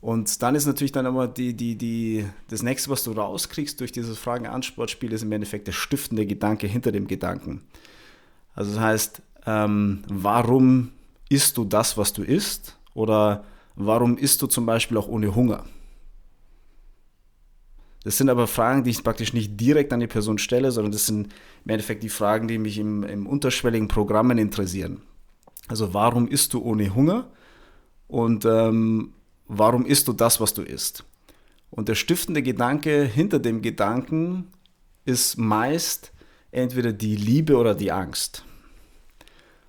Und 0.00 0.42
dann 0.42 0.54
ist 0.54 0.66
natürlich 0.66 0.92
dann 0.92 1.04
immer 1.04 1.28
die, 1.28 1.54
die, 1.54 1.76
die, 1.76 2.24
das 2.48 2.62
nächste, 2.62 2.88
was 2.88 3.04
du 3.04 3.12
rauskriegst 3.12 3.80
durch 3.80 3.92
dieses 3.92 4.18
Fragen-Antwort-Spiel, 4.18 5.12
ist 5.12 5.22
im 5.22 5.32
Endeffekt 5.32 5.66
der 5.66 5.72
stiftende 5.72 6.24
Gedanke 6.24 6.66
hinter 6.66 6.90
dem 6.90 7.06
Gedanken. 7.06 7.62
Also 8.54 8.72
das 8.72 8.80
heißt, 8.80 9.22
ähm, 9.46 10.02
warum 10.08 10.92
isst 11.28 11.58
du 11.58 11.64
das, 11.64 11.98
was 11.98 12.12
du 12.14 12.22
isst? 12.22 12.78
Oder 12.94 13.44
warum 13.76 14.16
isst 14.16 14.40
du 14.40 14.46
zum 14.46 14.64
Beispiel 14.64 14.96
auch 14.96 15.08
ohne 15.08 15.34
Hunger? 15.34 15.64
Das 18.02 18.16
sind 18.16 18.30
aber 18.30 18.46
Fragen, 18.46 18.82
die 18.84 18.90
ich 18.90 19.04
praktisch 19.04 19.34
nicht 19.34 19.60
direkt 19.60 19.92
an 19.92 20.00
die 20.00 20.06
Person 20.06 20.38
stelle, 20.38 20.70
sondern 20.70 20.92
das 20.92 21.06
sind 21.06 21.34
im 21.64 21.70
Endeffekt 21.70 22.02
die 22.02 22.08
Fragen, 22.08 22.48
die 22.48 22.58
mich 22.58 22.78
im, 22.78 23.02
im 23.04 23.26
unterschwelligen 23.26 23.88
Programmen 23.88 24.38
interessieren. 24.38 25.02
Also 25.68 25.92
warum 25.92 26.26
isst 26.26 26.54
du 26.54 26.62
ohne 26.62 26.94
Hunger? 26.94 27.28
Und 28.08 28.46
ähm, 28.46 29.12
warum 29.50 29.84
isst 29.84 30.06
du 30.08 30.12
das, 30.12 30.40
was 30.40 30.54
du 30.54 30.62
isst? 30.62 31.04
Und 31.70 31.88
der 31.88 31.94
stiftende 31.94 32.42
Gedanke 32.42 33.04
hinter 33.04 33.38
dem 33.38 33.62
Gedanken 33.62 34.46
ist 35.04 35.38
meist 35.38 36.12
entweder 36.52 36.92
die 36.92 37.16
Liebe 37.16 37.56
oder 37.56 37.74
die 37.74 37.92
Angst. 37.92 38.44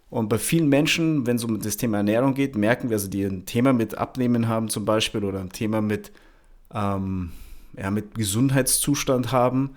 Und 0.09 0.29
bei 0.29 0.37
vielen 0.37 0.67
Menschen, 0.67 1.25
wenn 1.25 1.37
es 1.37 1.43
um 1.43 1.59
das 1.59 1.77
Thema 1.77 1.97
Ernährung 1.97 2.33
geht, 2.33 2.55
merken 2.55 2.89
wir, 2.89 2.95
also 2.95 3.07
die 3.07 3.23
ein 3.23 3.45
Thema 3.45 3.73
mit 3.73 3.97
Abnehmen 3.97 4.47
haben 4.47 4.69
zum 4.69 4.85
Beispiel 4.85 5.23
oder 5.23 5.39
ein 5.39 5.51
Thema 5.51 5.81
mit, 5.81 6.11
ähm, 6.73 7.31
ja, 7.77 7.89
mit 7.91 8.15
Gesundheitszustand 8.15 9.31
haben 9.31 9.71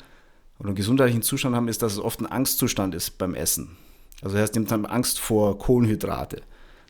oder 0.59 0.69
einen 0.69 0.77
gesundheitlichen 0.77 1.23
Zustand 1.23 1.55
haben, 1.55 1.69
ist, 1.69 1.83
dass 1.83 1.93
es 1.93 1.99
oft 1.99 2.21
ein 2.21 2.27
Angstzustand 2.27 2.95
ist 2.95 3.17
beim 3.17 3.35
Essen. 3.35 3.77
Also 4.23 4.37
das 4.37 4.51
die 4.51 4.65
haben 4.67 4.87
Angst 4.87 5.19
vor 5.19 5.59
Kohlenhydrate 5.59 6.43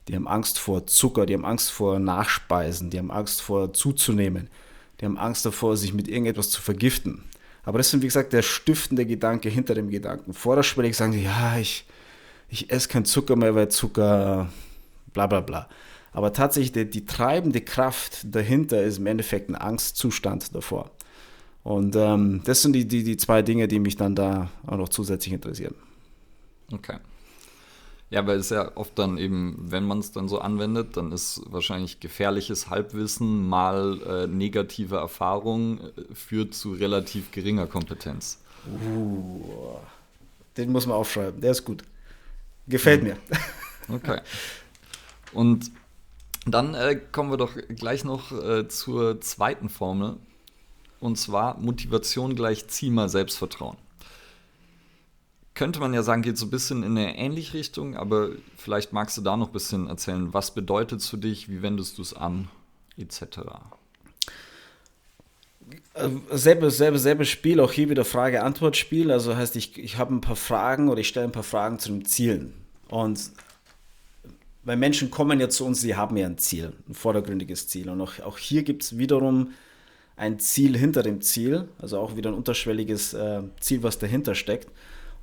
die 0.09 0.14
haben 0.14 0.29
Angst 0.29 0.59
vor 0.59 0.87
Zucker, 0.87 1.27
die 1.27 1.35
haben 1.35 1.45
Angst 1.45 1.71
vor 1.71 1.99
Nachspeisen, 1.99 2.90
die 2.90 2.99
haben 2.99 3.11
Angst 3.11 3.40
vor 3.40 3.73
zuzunehmen, 3.73 4.49
die 5.01 5.07
haben 5.07 5.19
Angst 5.19 5.47
davor, 5.47 5.77
sich 5.77 5.95
mit 5.95 6.09
irgendetwas 6.09 6.51
zu 6.51 6.61
vergiften. 6.61 7.25
Aber 7.64 7.79
das 7.79 7.93
ist, 7.93 8.03
wie 8.03 8.07
gesagt, 8.07 8.33
der 8.33 8.43
stiftende 8.43 9.07
Gedanke 9.07 9.49
hinter 9.49 9.75
dem 9.75 9.88
Gedanken. 9.88 10.35
Vorderschwellig 10.35 10.97
sagen 10.97 11.12
sie, 11.12 11.25
ja, 11.25 11.57
ich, 11.59 11.87
ich 12.51 12.71
esse 12.71 12.88
kein 12.88 13.07
Zucker 13.07 13.37
mehr, 13.37 13.55
weil 13.55 13.69
Zucker 13.69 14.51
bla 15.12 15.27
bla 15.27 15.40
bla. 15.40 15.69
Aber 16.12 16.33
tatsächlich 16.33 16.73
die, 16.73 16.88
die 16.88 17.07
treibende 17.07 17.61
Kraft 17.61 18.35
dahinter 18.35 18.83
ist 18.83 18.99
im 18.99 19.07
Endeffekt 19.07 19.49
ein 19.49 19.57
Angstzustand 19.57 20.55
davor. 20.55 20.90
Und 21.62 21.97
ähm, 21.97 22.43
das 22.45 22.61
sind 22.61 22.75
die, 22.75 22.87
die, 22.87 23.03
die 23.03 23.17
zwei 23.17 23.40
Dinge, 23.40 23.67
die 23.67 23.81
mich 23.81 23.97
dann 23.97 24.14
da 24.14 24.51
auch 24.67 24.77
noch 24.77 24.90
zusätzlich 24.90 25.33
interessieren. 25.33 25.75
Okay. 26.71 26.99
Ja, 28.11 28.27
weil 28.27 28.38
es 28.38 28.51
ja 28.51 28.77
oft 28.77 28.99
dann 28.99 29.19
eben, 29.19 29.57
wenn 29.59 29.85
man 29.85 29.99
es 29.99 30.12
dann 30.12 30.29
so 30.29 30.38
anwendet, 30.38 30.97
dann 30.97 31.11
ist 31.11 31.43
wahrscheinlich 31.47 32.01
gefährliches 32.01 32.71
Halbwissen 32.71 33.49
mal 33.49 34.01
äh, 34.03 34.27
negative 34.27 34.97
Erfahrung 34.97 35.81
äh, 35.81 36.14
führt 36.14 36.55
zu 36.55 36.73
relativ 36.73 37.33
geringer 37.33 37.67
Kompetenz. 37.67 38.38
Uh, 38.67 39.79
den 40.57 40.71
muss 40.71 40.87
man 40.87 40.97
aufschreiben, 40.97 41.40
der 41.40 41.51
ist 41.51 41.64
gut. 41.64 41.83
Gefällt 42.67 43.03
mhm. 43.03 43.09
mir. 43.09 43.17
Okay. 43.87 44.21
Und 45.35 45.71
dann 46.47 46.75
äh, 46.75 46.99
kommen 47.12 47.31
wir 47.31 47.37
doch 47.37 47.53
gleich 47.69 48.05
noch 48.05 48.33
äh, 48.33 48.67
zur 48.67 49.21
zweiten 49.21 49.69
Formel. 49.69 50.17
Und 51.01 51.19
zwar 51.19 51.59
Motivation 51.59 52.35
gleich 52.35 52.67
Ziel 52.69 52.93
mal 52.93 53.11
Selbstvertrauen 53.11 53.77
könnte 55.55 55.81
man 55.81 55.95
ja 55.95 56.03
sagen, 56.03 56.23
geht 56.23 56.37
so 56.37 56.47
ein 56.47 56.51
bisschen 56.51 56.83
in 56.83 56.99
eine 56.99 57.17
ähnliche 57.17 57.55
Richtung, 57.55 57.97
aber 57.97 58.31
vielleicht 58.57 58.93
magst 58.93 59.17
du 59.17 59.23
da 59.23 59.37
noch 59.37 59.49
ein 59.49 59.53
bisschen 59.53 59.88
erzählen, 59.88 60.35
was 60.35 60.53
bedeutet 60.53 61.01
es 61.01 61.09
für 61.09 61.19
dich, 61.19 61.49
wie 61.49 61.62
wendest 61.62 61.99
du 61.99 62.03
es 62.03 62.12
an, 62.12 62.49
etc. 62.97 63.38
Äh, 65.95 66.09
selbe, 66.33 66.71
selbe, 66.71 66.99
selbe 66.99 67.25
Spiel, 67.25 67.61
auch 67.61 67.73
hier 67.73 67.88
wieder 67.88 68.05
Frage-Antwort-Spiel. 68.05 69.12
Also 69.12 69.37
heißt, 69.37 69.55
ich, 69.57 69.79
ich 69.79 69.97
habe 69.97 70.14
ein 70.14 70.21
paar 70.21 70.37
Fragen 70.37 70.88
oder 70.88 71.01
ich 71.01 71.09
stelle 71.09 71.27
ein 71.27 71.33
paar 71.33 71.45
Fragen 71.45 71.79
zu 71.79 71.90
den 71.90 72.05
Zielen. 72.05 72.53
Und 72.88 73.31
weil 74.64 74.77
Menschen 74.77 75.11
kommen 75.11 75.40
ja 75.40 75.49
zu 75.49 75.64
uns, 75.64 75.81
sie 75.81 75.95
haben 75.95 76.17
ja 76.17 76.27
ein 76.27 76.38
Ziel, 76.38 76.73
ein 76.88 76.95
vordergründiges 76.95 77.69
Ziel. 77.69 77.88
Und 77.90 78.01
auch, 78.01 78.19
auch 78.21 78.38
hier 78.38 78.64
gibt 78.64 78.83
es 78.83 78.99
wiederum 78.99 79.53
ein 80.17 80.38
Ziel 80.38 80.77
hinter 80.77 81.03
dem 81.03 81.21
Ziel, 81.21 81.69
also 81.79 81.99
auch 81.99 82.17
wieder 82.17 82.31
ein 82.31 82.37
unterschwelliges 82.37 83.14
äh, 83.14 83.43
Ziel, 83.61 83.83
was 83.83 83.99
dahinter 83.99 84.35
steckt. 84.35 84.69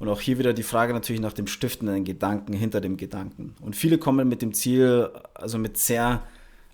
Und 0.01 0.09
auch 0.09 0.19
hier 0.19 0.39
wieder 0.39 0.53
die 0.53 0.63
Frage 0.63 0.93
natürlich 0.93 1.21
nach 1.21 1.31
dem 1.31 1.45
stiftenden 1.45 2.03
Gedanken 2.03 2.53
hinter 2.53 2.81
dem 2.81 2.97
Gedanken. 2.97 3.53
Und 3.61 3.75
viele 3.75 3.99
kommen 3.99 4.27
mit 4.27 4.41
dem 4.41 4.51
Ziel, 4.51 5.11
also 5.35 5.59
mit 5.59 5.77
sehr 5.77 6.23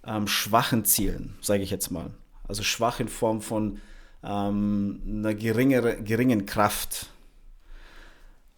ähm, 0.06 0.28
schwachen 0.28 0.86
Zielen, 0.86 1.36
sage 1.42 1.62
ich 1.62 1.70
jetzt 1.70 1.92
mal. 1.92 2.12
Also 2.48 2.64
schwach 2.64 3.02
in 3.02 3.10
Form 3.10 3.42
von 3.42 3.80
ähm, 4.24 5.02
einer 5.06 5.36
geringere, 5.36 6.02
geringen 6.02 6.46
Kraft. 6.46 7.08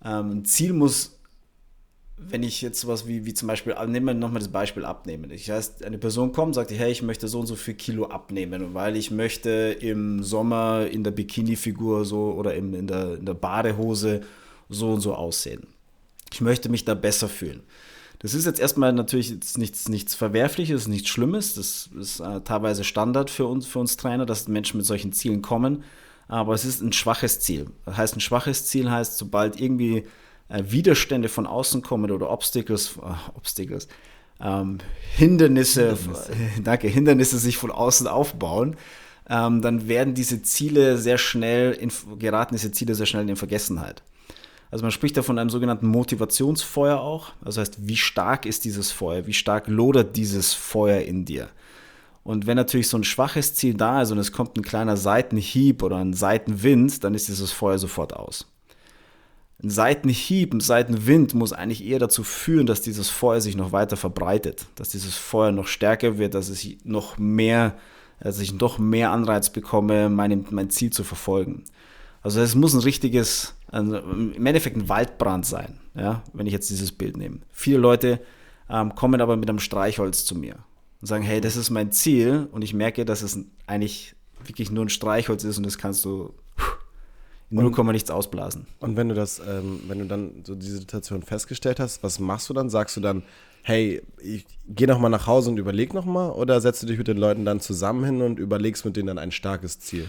Ähm, 0.05 0.33
ein 0.33 0.45
Ziel 0.45 0.73
muss 0.73 1.15
wenn 2.21 2.43
ich 2.43 2.61
jetzt 2.61 2.81
sowas 2.81 3.07
wie, 3.07 3.25
wie 3.25 3.33
zum 3.33 3.47
Beispiel, 3.47 3.73
nehmen 3.87 4.05
wir 4.05 4.13
nochmal 4.13 4.39
das 4.39 4.49
Beispiel 4.49 4.83
abnehmen. 4.83 5.31
Ich 5.31 5.49
heißt, 5.49 5.85
eine 5.85 5.97
Person 5.97 6.33
kommt, 6.33 6.53
sagt, 6.53 6.69
hey, 6.69 6.91
ich 6.91 7.01
möchte 7.01 7.29
so 7.29 7.39
und 7.39 7.47
so 7.47 7.55
viel 7.55 7.75
Kilo 7.75 8.07
abnehmen, 8.07 8.73
weil 8.73 8.97
ich 8.97 9.09
möchte 9.09 9.49
im 9.79 10.21
Sommer 10.21 10.85
in 10.91 11.05
der 11.05 11.11
Bikini-Figur 11.11 12.03
so 12.03 12.33
oder 12.33 12.55
im, 12.55 12.73
in, 12.73 12.87
der, 12.87 13.15
in 13.15 13.25
der 13.25 13.35
Badehose 13.35 14.21
so 14.69 14.91
und 14.91 15.01
so 15.01 15.13
aussehen. 15.15 15.67
Ich 16.31 16.41
möchte 16.41 16.69
mich 16.69 16.85
da 16.85 16.93
besser 16.93 17.27
fühlen. 17.27 17.63
Das 18.19 18.33
ist 18.33 18.45
jetzt 18.45 18.59
erstmal 18.59 18.91
natürlich 18.91 19.29
jetzt 19.29 19.57
nichts, 19.57 19.87
nichts 19.87 20.13
Verwerfliches, 20.13 20.87
nichts 20.87 21.09
Schlimmes. 21.09 21.53
Das 21.53 21.89
ist 21.99 22.19
äh, 22.19 22.41
teilweise 22.41 22.83
Standard 22.83 23.29
für 23.29 23.45
uns, 23.45 23.65
für 23.65 23.79
uns 23.79 23.97
Trainer, 23.97 24.25
dass 24.25 24.47
Menschen 24.47 24.77
mit 24.77 24.85
solchen 24.85 25.13
Zielen 25.13 25.41
kommen. 25.41 25.83
Aber 26.27 26.53
es 26.53 26.65
ist 26.65 26.81
ein 26.81 26.93
schwaches 26.93 27.39
Ziel. 27.39 27.67
Das 27.85 27.97
heißt, 27.97 28.17
ein 28.17 28.19
schwaches 28.19 28.65
Ziel 28.65 28.91
heißt, 28.91 29.17
sobald 29.17 29.59
irgendwie 29.59 30.05
äh, 30.49 30.63
Widerstände 30.67 31.29
von 31.29 31.47
außen 31.47 31.81
kommen 31.81 32.11
oder 32.11 32.29
Obstacles, 32.29 32.97
äh, 32.97 33.35
Obstacles 33.35 33.87
ähm, 34.41 34.79
Hindernisse, 35.15 35.95
Hindernisse. 35.95 36.31
danke, 36.63 36.87
Hindernisse 36.87 37.37
sich 37.37 37.57
von 37.57 37.71
außen 37.71 38.07
aufbauen, 38.07 38.75
ähm, 39.29 39.61
dann 39.61 39.87
werden 39.87 40.13
diese 40.13 40.41
Ziele 40.41 40.97
sehr 40.97 41.17
schnell, 41.17 41.71
in, 41.73 41.91
geraten 42.17 42.55
diese 42.55 42.71
Ziele 42.71 42.95
sehr 42.95 43.05
schnell 43.05 43.29
in 43.29 43.35
Vergessenheit. 43.35 44.01
Also 44.71 44.83
man 44.83 44.91
spricht 44.91 45.17
da 45.17 45.23
von 45.23 45.39
einem 45.39 45.49
sogenannten 45.49 45.87
Motivationsfeuer 45.87 46.99
auch. 46.99 47.31
Das 47.43 47.57
heißt, 47.57 47.87
wie 47.87 47.97
stark 47.97 48.45
ist 48.45 48.65
dieses 48.65 48.91
Feuer? 48.91 49.25
Wie 49.25 49.33
stark 49.33 49.67
lodert 49.67 50.15
dieses 50.15 50.53
Feuer 50.53 51.01
in 51.01 51.25
dir? 51.25 51.49
Und 52.23 52.45
wenn 52.45 52.57
natürlich 52.57 52.87
so 52.87 52.97
ein 52.97 53.03
schwaches 53.03 53.55
Ziel 53.55 53.73
da 53.73 54.03
ist 54.03 54.11
und 54.11 54.19
es 54.19 54.31
kommt 54.31 54.55
ein 54.57 54.61
kleiner 54.61 54.97
Seitenhieb 54.97 55.81
oder 55.81 55.97
ein 55.97 56.13
Seitenwind, 56.13 57.03
dann 57.03 57.15
ist 57.15 57.27
dieses 57.27 57.51
Feuer 57.51 57.79
sofort 57.79 58.13
aus. 58.13 58.45
Ein 59.63 59.71
Seitenhieb, 59.71 60.53
ein 60.53 60.59
Seitenwind 60.59 61.33
muss 61.33 61.51
eigentlich 61.51 61.83
eher 61.83 61.99
dazu 61.99 62.23
führen, 62.23 62.67
dass 62.67 62.81
dieses 62.81 63.09
Feuer 63.09 63.41
sich 63.41 63.57
noch 63.57 63.71
weiter 63.71 63.97
verbreitet, 63.97 64.67
dass 64.75 64.89
dieses 64.89 65.15
Feuer 65.15 65.51
noch 65.51 65.67
stärker 65.67 66.17
wird, 66.17 66.33
dass 66.33 66.49
ich 66.49 66.77
noch 66.85 67.17
mehr, 67.17 67.75
dass 68.21 68.39
ich 68.39 68.53
noch 68.53 68.77
mehr 68.77 69.11
Anreiz 69.11 69.49
bekomme, 69.49 70.09
mein, 70.09 70.45
mein 70.51 70.69
Ziel 70.69 70.91
zu 70.91 71.03
verfolgen. 71.03 71.63
Also 72.21 72.41
es 72.41 72.55
muss 72.55 72.73
ein 72.73 72.81
richtiges, 72.81 73.55
also 73.67 73.97
im 73.97 74.45
Endeffekt 74.45 74.75
ein 74.75 74.89
Waldbrand 74.89 75.45
sein, 75.45 75.79
ja, 75.95 76.23
wenn 76.33 76.47
ich 76.47 76.53
jetzt 76.53 76.69
dieses 76.69 76.91
Bild 76.91 77.17
nehme. 77.17 77.39
Viele 77.51 77.77
Leute 77.77 78.19
ähm, 78.69 78.93
kommen 78.95 79.21
aber 79.21 79.37
mit 79.37 79.49
einem 79.49 79.59
Streichholz 79.59 80.25
zu 80.25 80.35
mir 80.35 80.55
und 81.01 81.07
sagen, 81.07 81.23
hey, 81.23 81.39
das 81.39 81.55
ist 81.55 81.69
mein 81.69 81.91
Ziel 81.91 82.47
und 82.51 82.61
ich 82.61 82.73
merke, 82.73 83.05
dass 83.05 83.21
es 83.21 83.39
eigentlich 83.67 84.15
wirklich 84.45 84.69
nur 84.71 84.85
ein 84.85 84.89
Streichholz 84.89 85.43
ist 85.43 85.57
und 85.57 85.65
das 85.65 85.77
kannst 85.77 86.03
du 86.05 86.33
in 87.49 87.57
0, 87.57 87.83
nichts 87.91 88.11
ausblasen. 88.11 88.67
Und 88.79 88.95
wenn 88.95 89.09
du 89.09 89.15
das, 89.15 89.39
ähm, 89.39 89.81
wenn 89.87 89.99
du 89.99 90.05
dann 90.05 90.43
so 90.45 90.55
diese 90.55 90.77
Situation 90.77 91.23
festgestellt 91.23 91.79
hast, 91.79 92.03
was 92.03 92.19
machst 92.19 92.49
du 92.49 92.53
dann? 92.53 92.69
Sagst 92.69 92.95
du 92.97 93.01
dann, 93.01 93.23
hey, 93.63 94.01
ich 94.21 94.45
geh 94.67 94.85
noch 94.85 94.99
mal 94.99 95.09
nach 95.09 95.25
Hause 95.25 95.49
und 95.49 95.57
überleg 95.57 95.93
noch 95.93 96.05
mal 96.05 96.29
oder 96.29 96.61
setzt 96.61 96.83
du 96.83 96.87
dich 96.87 96.97
mit 96.97 97.07
den 97.07 97.17
Leuten 97.17 97.45
dann 97.45 97.59
zusammen 97.59 98.03
hin 98.03 98.21
und 98.21 98.39
überlegst 98.39 98.85
mit 98.85 98.95
denen 98.95 99.07
dann 99.07 99.17
ein 99.17 99.31
starkes 99.31 99.79
Ziel? 99.79 100.07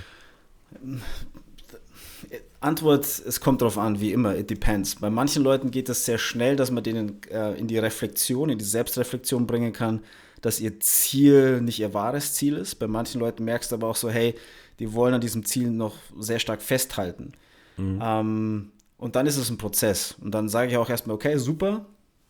Antwort, 2.61 3.05
es 3.05 3.41
kommt 3.41 3.63
darauf 3.63 3.79
an, 3.79 4.01
wie 4.01 4.13
immer, 4.13 4.37
it 4.37 4.51
depends. 4.51 4.97
Bei 4.97 5.11
manchen 5.11 5.43
Leuten 5.43 5.71
geht 5.71 5.89
es 5.89 6.05
sehr 6.05 6.19
schnell, 6.19 6.57
dass 6.57 6.71
man 6.71 6.85
denen 6.85 7.23
äh, 7.31 7.55
in 7.59 7.67
die 7.67 7.79
Reflexion, 7.79 8.51
in 8.51 8.59
die 8.59 8.65
Selbstreflexion 8.65 9.47
bringen 9.47 9.73
kann, 9.73 10.01
dass 10.43 10.61
ihr 10.61 10.81
Ziel 10.81 11.61
nicht 11.61 11.81
ihr 11.81 11.95
wahres 11.95 12.35
Ziel 12.35 12.57
ist. 12.57 12.77
Bei 12.77 12.87
manchen 12.87 13.21
Leuten 13.21 13.45
merkst 13.45 13.73
du 13.73 13.77
aber 13.77 13.89
auch 13.89 13.97
so, 13.97 14.11
hey, 14.11 14.35
die 14.79 14.93
wollen 14.93 15.15
an 15.15 15.21
diesem 15.21 15.45
Ziel 15.45 15.71
noch 15.71 15.97
sehr 16.19 16.39
stark 16.39 16.63
festhalten. 16.63 17.33
Mhm. 17.77 18.01
Ähm, 18.03 18.73
und 18.99 19.17
dann 19.17 19.27
ist 19.27 19.37
es 19.37 19.51
ein 19.51 19.59
Prozess. 19.59 20.17
Und 20.21 20.35
dann 20.35 20.49
sage 20.49 20.71
ich 20.71 20.77
auch 20.77 20.91
erstmal, 20.91 21.15
okay, 21.15 21.39
super, 21.39 21.87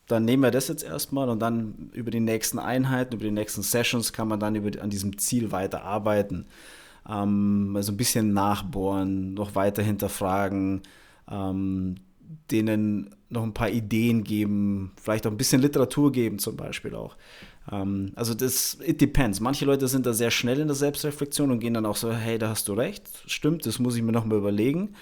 dann 0.07 0.25
nehmen 0.25 0.43
wir 0.43 0.51
das 0.51 0.69
jetzt 0.69 0.83
erstmal 0.83 1.29
und 1.29 1.41
dann 1.41 1.91
über 1.93 2.11
die 2.11 2.21
nächsten 2.21 2.59
Einheiten, 2.59 3.15
über 3.15 3.25
die 3.25 3.31
nächsten 3.31 3.63
Sessions 3.63 4.13
kann 4.13 4.29
man 4.29 4.41
dann 4.41 4.55
über, 4.55 4.83
an 4.83 4.91
diesem 4.91 5.19
Ziel 5.19 5.53
weiter 5.53 5.83
arbeiten. 5.83 6.47
Ähm, 7.09 7.73
also 7.77 7.93
ein 7.93 7.97
bisschen 7.97 8.33
nachbohren, 8.33 9.35
noch 9.35 9.55
weiter 9.55 9.83
hinterfragen, 9.83 10.83
ähm, 11.31 11.97
denen 12.51 13.15
noch 13.29 13.43
ein 13.43 13.55
paar 13.55 13.71
Ideen 13.71 14.25
geben, 14.25 14.93
vielleicht 15.01 15.27
auch 15.27 15.31
ein 15.31 15.37
bisschen 15.37 15.63
Literatur 15.63 16.13
geben 16.13 16.39
zum 16.39 16.57
Beispiel 16.57 16.95
auch. 16.95 17.17
Ähm, 17.71 18.13
also 18.17 18.35
das, 18.35 18.79
it 18.85 19.01
depends. 19.01 19.41
Manche 19.41 19.65
Leute 19.65 19.89
sind 19.89 20.07
da 20.07 20.13
sehr 20.13 20.31
schnell 20.31 20.61
in 20.61 20.69
der 20.69 20.77
Selbstreflexion 20.77 21.51
und 21.51 21.61
gehen 21.61 21.75
dann 21.75 21.87
auch 21.87 21.97
so, 21.97 22.13
hey, 22.13 22.39
da 22.39 22.49
hast 22.49 22.69
du 22.69 22.75
recht, 22.75 23.09
stimmt, 23.27 23.67
das 23.67 23.79
muss 23.79 23.97
ich 23.97 24.03
mir 24.03 24.13
nochmal 24.13 24.39
überlegen. 24.39 24.95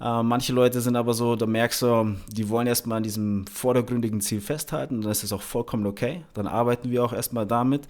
Äh, 0.00 0.22
manche 0.22 0.52
Leute 0.52 0.80
sind 0.80 0.96
aber 0.96 1.14
so, 1.14 1.36
da 1.36 1.46
merkst 1.46 1.82
du, 1.82 2.16
die 2.28 2.48
wollen 2.48 2.66
erstmal 2.66 2.98
an 2.98 3.02
diesem 3.02 3.46
vordergründigen 3.46 4.20
Ziel 4.20 4.40
festhalten, 4.40 5.00
dann 5.00 5.10
ist 5.10 5.22
das 5.22 5.32
auch 5.32 5.42
vollkommen 5.42 5.86
okay. 5.86 6.22
Dann 6.34 6.46
arbeiten 6.46 6.90
wir 6.90 7.04
auch 7.04 7.12
erstmal 7.12 7.46
damit 7.46 7.86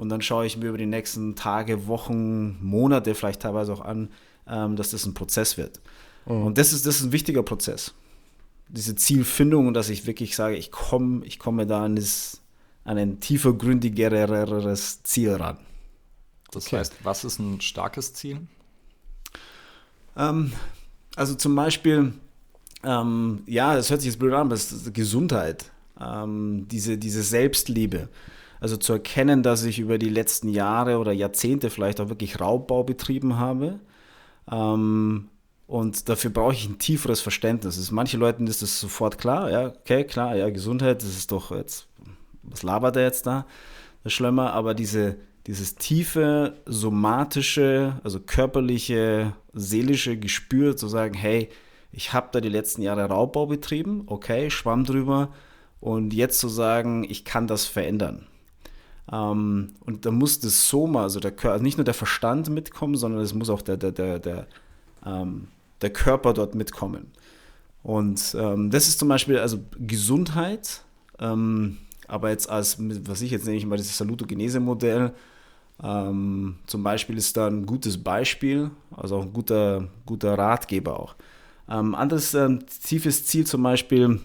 und 0.00 0.08
dann 0.08 0.22
schaue 0.22 0.46
ich 0.46 0.56
mir 0.56 0.70
über 0.70 0.78
die 0.78 0.86
nächsten 0.86 1.36
Tage, 1.36 1.86
Wochen, 1.86 2.56
Monate 2.64 3.14
vielleicht 3.14 3.42
teilweise 3.42 3.70
auch 3.74 3.82
an, 3.82 4.08
ähm, 4.48 4.74
dass 4.74 4.92
das 4.92 5.04
ein 5.04 5.12
Prozess 5.12 5.58
wird. 5.58 5.78
Mhm. 6.24 6.46
Und 6.46 6.58
das 6.58 6.72
ist, 6.72 6.86
das 6.86 6.96
ist 6.96 7.02
ein 7.02 7.12
wichtiger 7.12 7.42
Prozess. 7.42 7.92
Diese 8.68 8.96
Zielfindung 8.96 9.66
und 9.68 9.74
dass 9.74 9.90
ich 9.90 10.06
wirklich 10.06 10.36
sage, 10.36 10.56
ich 10.56 10.70
komme 10.70 11.26
ich 11.26 11.38
komme 11.38 11.66
da 11.66 11.84
an 11.84 11.96
das 11.96 12.40
an 12.84 12.96
ein 12.96 13.20
tiefergründigeres 13.20 15.02
Ziel 15.02 15.34
ran. 15.34 15.58
Das 16.50 16.68
okay. 16.68 16.78
heißt, 16.78 16.94
was 17.02 17.24
ist 17.24 17.38
ein 17.38 17.60
starkes 17.60 18.14
Ziel? 18.14 18.40
Ähm, 20.16 20.54
also 21.14 21.34
zum 21.34 21.54
Beispiel, 21.54 22.14
ähm, 22.84 23.42
ja, 23.44 23.74
das 23.74 23.90
hört 23.90 24.00
sich 24.00 24.12
jetzt 24.12 24.18
blöd 24.18 24.32
an, 24.32 24.46
aber 24.46 24.54
es 24.54 24.72
ist 24.72 24.94
Gesundheit, 24.94 25.70
ähm, 26.00 26.66
diese, 26.70 26.96
diese 26.96 27.22
Selbstliebe. 27.22 28.08
Also 28.60 28.76
zu 28.76 28.92
erkennen, 28.92 29.42
dass 29.42 29.64
ich 29.64 29.78
über 29.78 29.98
die 29.98 30.10
letzten 30.10 30.48
Jahre 30.48 30.98
oder 30.98 31.12
Jahrzehnte 31.12 31.70
vielleicht 31.70 32.00
auch 32.00 32.08
wirklich 32.08 32.40
Raubbau 32.40 32.84
betrieben 32.84 33.38
habe. 33.38 33.80
Ähm, 34.50 35.28
und 35.66 36.08
dafür 36.08 36.30
brauche 36.30 36.52
ich 36.52 36.68
ein 36.68 36.78
tieferes 36.78 37.20
Verständnis. 37.20 37.78
Ist, 37.78 37.90
manche 37.90 38.16
Leuten 38.16 38.46
ist 38.46 38.60
das 38.60 38.78
sofort 38.80 39.18
klar, 39.18 39.50
ja, 39.50 39.68
okay, 39.68 40.04
klar, 40.04 40.36
ja, 40.36 40.50
Gesundheit, 40.50 41.02
das 41.02 41.10
ist 41.10 41.32
doch 41.32 41.52
jetzt 41.52 41.86
was 42.42 42.62
labert 42.62 42.96
er 42.96 43.02
jetzt 43.02 43.26
da, 43.26 43.46
der 44.04 44.10
Schlemmer, 44.10 44.52
aber 44.52 44.74
diese, 44.74 45.16
dieses 45.46 45.76
tiefe, 45.76 46.56
somatische, 46.66 48.00
also 48.02 48.20
körperliche, 48.20 49.34
seelische 49.52 50.16
Gespür 50.18 50.76
zu 50.76 50.88
sagen, 50.88 51.14
hey, 51.14 51.48
ich 51.92 52.12
habe 52.12 52.28
da 52.32 52.40
die 52.40 52.48
letzten 52.48 52.82
Jahre 52.82 53.04
Raubbau 53.06 53.46
betrieben, 53.46 54.04
okay, 54.06 54.50
schwamm 54.50 54.84
drüber 54.84 55.32
und 55.80 56.14
jetzt 56.14 56.38
zu 56.38 56.48
sagen, 56.48 57.04
ich 57.04 57.24
kann 57.24 57.46
das 57.46 57.66
verändern. 57.66 58.26
Ähm, 59.12 59.72
und 59.84 60.06
da 60.06 60.10
muss 60.10 60.40
das 60.40 60.68
Soma, 60.68 61.02
also 61.02 61.20
der 61.20 61.32
also 61.44 61.62
nicht 61.62 61.78
nur 61.78 61.84
der 61.84 61.94
Verstand 61.94 62.48
mitkommen, 62.48 62.96
sondern 62.96 63.20
es 63.22 63.34
muss 63.34 63.50
auch 63.50 63.62
der, 63.62 63.76
der, 63.76 63.92
der, 63.92 64.18
der, 64.18 64.46
ähm, 65.04 65.48
der 65.82 65.90
Körper 65.90 66.32
dort 66.32 66.54
mitkommen. 66.54 67.10
Und 67.82 68.36
ähm, 68.38 68.70
das 68.70 68.88
ist 68.88 68.98
zum 68.98 69.08
Beispiel, 69.08 69.38
also 69.38 69.58
Gesundheit, 69.78 70.82
ähm, 71.18 71.78
aber 72.08 72.30
jetzt 72.30 72.50
als, 72.50 72.76
was 72.78 73.22
ich 73.22 73.30
jetzt 73.30 73.46
nenne 73.46 73.56
ich 73.56 73.66
mal 73.66 73.78
das 73.78 73.96
Salutogenese-Modell, 73.96 75.12
ähm, 75.82 76.56
zum 76.66 76.82
Beispiel 76.82 77.16
ist 77.16 77.36
da 77.36 77.46
ein 77.46 77.64
gutes 77.64 78.02
Beispiel, 78.02 78.70
also 78.94 79.16
auch 79.16 79.22
ein 79.22 79.32
guter, 79.32 79.88
guter 80.04 80.36
Ratgeber 80.36 81.00
auch. 81.00 81.14
Ähm, 81.68 81.94
anderes 81.94 82.34
ähm, 82.34 82.60
tiefes 82.66 83.24
Ziel 83.26 83.46
zum 83.46 83.62
Beispiel 83.62 84.20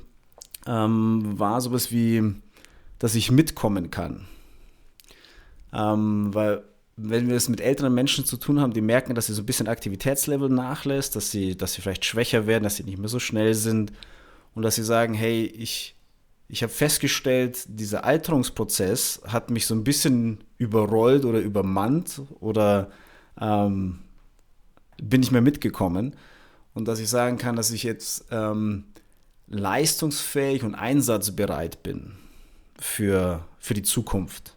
ähm, 0.68 1.40
war 1.40 1.62
sowas 1.62 1.92
wie, 1.92 2.36
dass 3.00 3.16
ich 3.16 3.32
mitkommen 3.32 3.92
kann. 3.92 4.28
Ähm, 5.76 6.34
weil 6.34 6.64
wenn 6.98 7.28
wir 7.28 7.36
es 7.36 7.50
mit 7.50 7.60
älteren 7.60 7.94
Menschen 7.94 8.24
zu 8.24 8.38
tun 8.38 8.62
haben, 8.62 8.74
die 8.74 8.82
merken, 8.82 9.16
dass 9.16 9.28
sie 9.28 9.34
so 9.34 9.42
ein 9.42 9.46
bisschen 9.46 9.68
Aktivitätslevel 9.68 10.50
nachlässt, 10.50 11.16
dass 11.16 11.30
sie, 11.30 11.58
dass 11.58 11.74
sie 11.74 11.82
vielleicht 11.82 12.06
schwächer 12.06 12.48
werden, 12.48 12.64
dass 12.64 12.78
sie 12.78 12.84
nicht 12.84 12.98
mehr 12.98 13.10
so 13.10 13.20
schnell 13.20 13.54
sind 13.54 13.92
und 14.54 14.64
dass 14.64 14.76
sie 14.76 14.84
sagen, 14.84 15.14
hey, 15.14 15.46
ich, 15.46 15.96
ich 16.48 16.64
habe 16.64 16.72
festgestellt, 16.72 17.66
dieser 17.68 18.06
Alterungsprozess 18.06 19.22
hat 19.28 19.50
mich 19.50 19.66
so 19.66 19.76
ein 19.76 19.84
bisschen 19.84 20.44
überrollt 20.58 21.26
oder 21.26 21.40
übermannt 21.40 22.22
oder 22.40 22.92
ähm, 23.42 24.00
bin 25.02 25.22
ich 25.22 25.32
mehr 25.32 25.42
mitgekommen 25.42 26.16
und 26.74 26.88
dass 26.88 27.00
ich 27.00 27.10
sagen 27.10 27.38
kann, 27.38 27.58
dass 27.58 27.72
ich 27.72 27.84
jetzt 27.84 28.26
ähm, 28.32 28.86
leistungsfähig 29.48 30.64
und 30.64 30.76
einsatzbereit 30.76 31.84
bin 31.84 32.14
für, 32.80 33.44
für 33.60 33.74
die 33.74 33.84
Zukunft. 33.84 34.56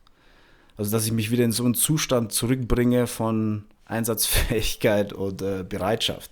Also 0.79 0.93
dass 0.93 1.05
ich 1.05 1.12
mich 1.12 1.31
wieder 1.31 1.45
in 1.45 1.53
so 1.53 1.64
einen 1.64 1.75
Zustand 1.75 2.33
zurückbringe 2.33 3.07
von 3.07 3.64
Einsatzfähigkeit 3.85 5.12
und 5.12 5.43
äh, 5.43 5.64
Bereitschaft. 5.69 6.31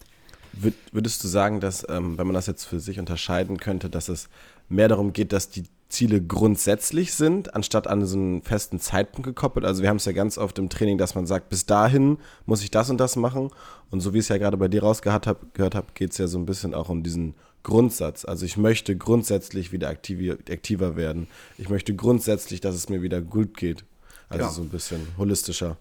Würdest 0.92 1.22
du 1.22 1.28
sagen, 1.28 1.60
dass, 1.60 1.84
ähm, 1.90 2.16
wenn 2.16 2.26
man 2.26 2.32
das 2.32 2.46
jetzt 2.46 2.64
für 2.64 2.80
sich 2.80 2.98
unterscheiden 2.98 3.58
könnte, 3.58 3.90
dass 3.90 4.08
es 4.08 4.30
mehr 4.70 4.88
darum 4.88 5.12
geht, 5.12 5.32
dass 5.32 5.50
die 5.50 5.64
Ziele 5.88 6.22
grundsätzlich 6.22 7.12
sind, 7.12 7.54
anstatt 7.54 7.86
an 7.86 8.04
so 8.06 8.16
einen 8.16 8.42
festen 8.42 8.80
Zeitpunkt 8.80 9.26
gekoppelt. 9.26 9.66
Also 9.66 9.82
wir 9.82 9.88
haben 9.88 9.98
es 9.98 10.04
ja 10.04 10.12
ganz 10.12 10.38
oft 10.38 10.58
im 10.58 10.68
Training, 10.68 10.96
dass 10.96 11.14
man 11.14 11.26
sagt, 11.26 11.48
bis 11.48 11.66
dahin 11.66 12.18
muss 12.46 12.62
ich 12.62 12.70
das 12.70 12.88
und 12.88 12.98
das 12.98 13.16
machen. 13.16 13.50
Und 13.90 14.00
so 14.00 14.14
wie 14.14 14.18
ich 14.18 14.24
es 14.24 14.28
ja 14.28 14.38
gerade 14.38 14.56
bei 14.56 14.68
dir 14.68 14.82
rausgehört 14.82 15.26
habe, 15.26 15.40
hab, 15.58 15.94
geht 15.94 16.12
es 16.12 16.18
ja 16.18 16.26
so 16.26 16.38
ein 16.38 16.46
bisschen 16.46 16.74
auch 16.74 16.88
um 16.88 17.02
diesen 17.02 17.34
Grundsatz. 17.62 18.24
Also 18.24 18.46
ich 18.46 18.56
möchte 18.56 18.96
grundsätzlich 18.96 19.72
wieder 19.72 19.88
aktiv, 19.88 20.38
aktiver 20.50 20.96
werden. 20.96 21.28
Ich 21.58 21.68
möchte 21.68 21.94
grundsätzlich, 21.94 22.60
dass 22.60 22.74
es 22.74 22.88
mir 22.88 23.02
wieder 23.02 23.20
gut 23.20 23.56
geht. 23.56 23.84
Also 24.28 24.44
ja. 24.44 24.50
so 24.50 24.62
ein 24.62 24.68
bisschen 24.68 25.06
holistischer 25.16 25.76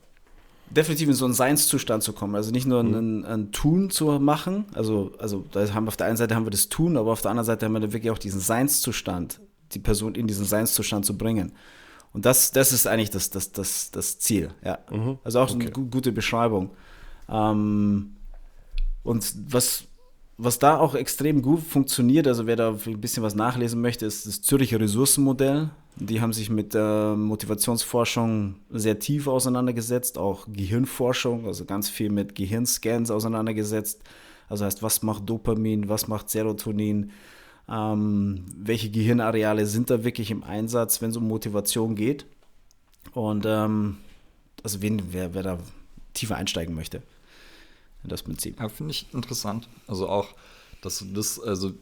definitiv 0.69 1.07
in 1.09 1.13
so 1.13 1.25
einen 1.25 1.33
Seinszustand 1.33 2.03
zu 2.03 2.13
kommen. 2.13 2.35
Also 2.35 2.51
nicht 2.51 2.65
nur 2.65 2.83
mhm. 2.83 2.95
ein, 2.95 3.25
ein, 3.25 3.51
Tun 3.51 3.89
zu 3.89 4.19
machen. 4.19 4.65
Also, 4.73 5.11
also 5.19 5.45
da 5.51 5.73
haben 5.73 5.85
wir 5.85 5.89
auf 5.89 5.97
der 5.97 6.07
einen 6.07 6.17
Seite 6.17 6.35
haben 6.35 6.45
wir 6.45 6.51
das 6.51 6.69
Tun, 6.69 6.97
aber 6.97 7.11
auf 7.11 7.21
der 7.21 7.31
anderen 7.31 7.45
Seite 7.45 7.65
haben 7.65 7.73
wir 7.73 7.93
wirklich 7.93 8.11
auch 8.11 8.17
diesen 8.17 8.39
Seinszustand, 8.39 9.39
die 9.73 9.79
Person 9.79 10.15
in 10.15 10.27
diesen 10.27 10.45
Seinszustand 10.45 11.05
zu 11.05 11.17
bringen. 11.17 11.53
Und 12.13 12.25
das, 12.25 12.51
das 12.51 12.71
ist 12.71 12.87
eigentlich 12.87 13.09
das, 13.09 13.29
das, 13.29 13.51
das, 13.51 13.91
das 13.91 14.19
Ziel. 14.19 14.49
Ja. 14.63 14.79
Mhm. 14.89 15.19
Also 15.23 15.39
auch 15.39 15.53
okay. 15.53 15.63
eine 15.63 15.71
gute 15.71 16.11
Beschreibung. 16.11 16.71
Ähm, 17.29 18.15
und 19.03 19.33
was, 19.49 19.83
was 20.37 20.57
da 20.57 20.77
auch 20.77 20.95
extrem 20.95 21.41
gut 21.41 21.61
funktioniert, 21.61 22.27
also 22.27 22.47
wer 22.47 22.55
da 22.55 22.75
ein 22.85 23.01
bisschen 23.01 23.21
was 23.21 23.35
nachlesen 23.35 23.81
möchte, 23.81 24.05
ist 24.05 24.25
das 24.25 24.41
Zürcher 24.41 24.79
Ressourcenmodell. 24.79 25.69
Die 25.97 26.19
haben 26.19 26.33
sich 26.33 26.49
mit 26.49 26.73
der 26.73 27.15
Motivationsforschung 27.17 28.55
sehr 28.69 28.99
tief 28.99 29.27
auseinandergesetzt, 29.27 30.17
auch 30.17 30.45
Gehirnforschung, 30.51 31.45
also 31.45 31.63
ganz 31.63 31.89
viel 31.89 32.09
mit 32.09 32.35
Gehirnscans 32.35 33.11
auseinandergesetzt. 33.11 34.01
Also 34.49 34.65
heißt, 34.65 34.83
was 34.83 35.03
macht 35.03 35.29
Dopamin, 35.29 35.87
was 35.87 36.07
macht 36.07 36.29
Serotonin, 36.29 37.11
ähm, 37.69 38.45
welche 38.57 38.91
Gehirnareale 38.91 39.65
sind 39.65 39.89
da 39.89 40.03
wirklich 40.03 40.31
im 40.31 40.43
Einsatz, 40.43 41.01
wenn 41.01 41.11
es 41.11 41.17
um 41.17 41.27
Motivation 41.27 41.95
geht. 41.95 42.25
Und 43.13 43.45
ähm, 43.47 43.97
also 44.63 44.81
wen, 44.81 45.01
wer, 45.11 45.33
wer 45.33 45.43
da 45.43 45.59
tiefer 46.13 46.35
einsteigen 46.35 46.75
möchte 46.75 47.01
in 48.03 48.09
das 48.09 48.23
Prinzip. 48.23 48.59
Ja, 48.59 48.69
finde 48.69 48.91
ich 48.91 49.07
interessant. 49.13 49.69
Also 49.87 50.09
auch, 50.09 50.27
dass 50.81 50.99
du 50.99 51.05
das, 51.05 51.39
also 51.39 51.73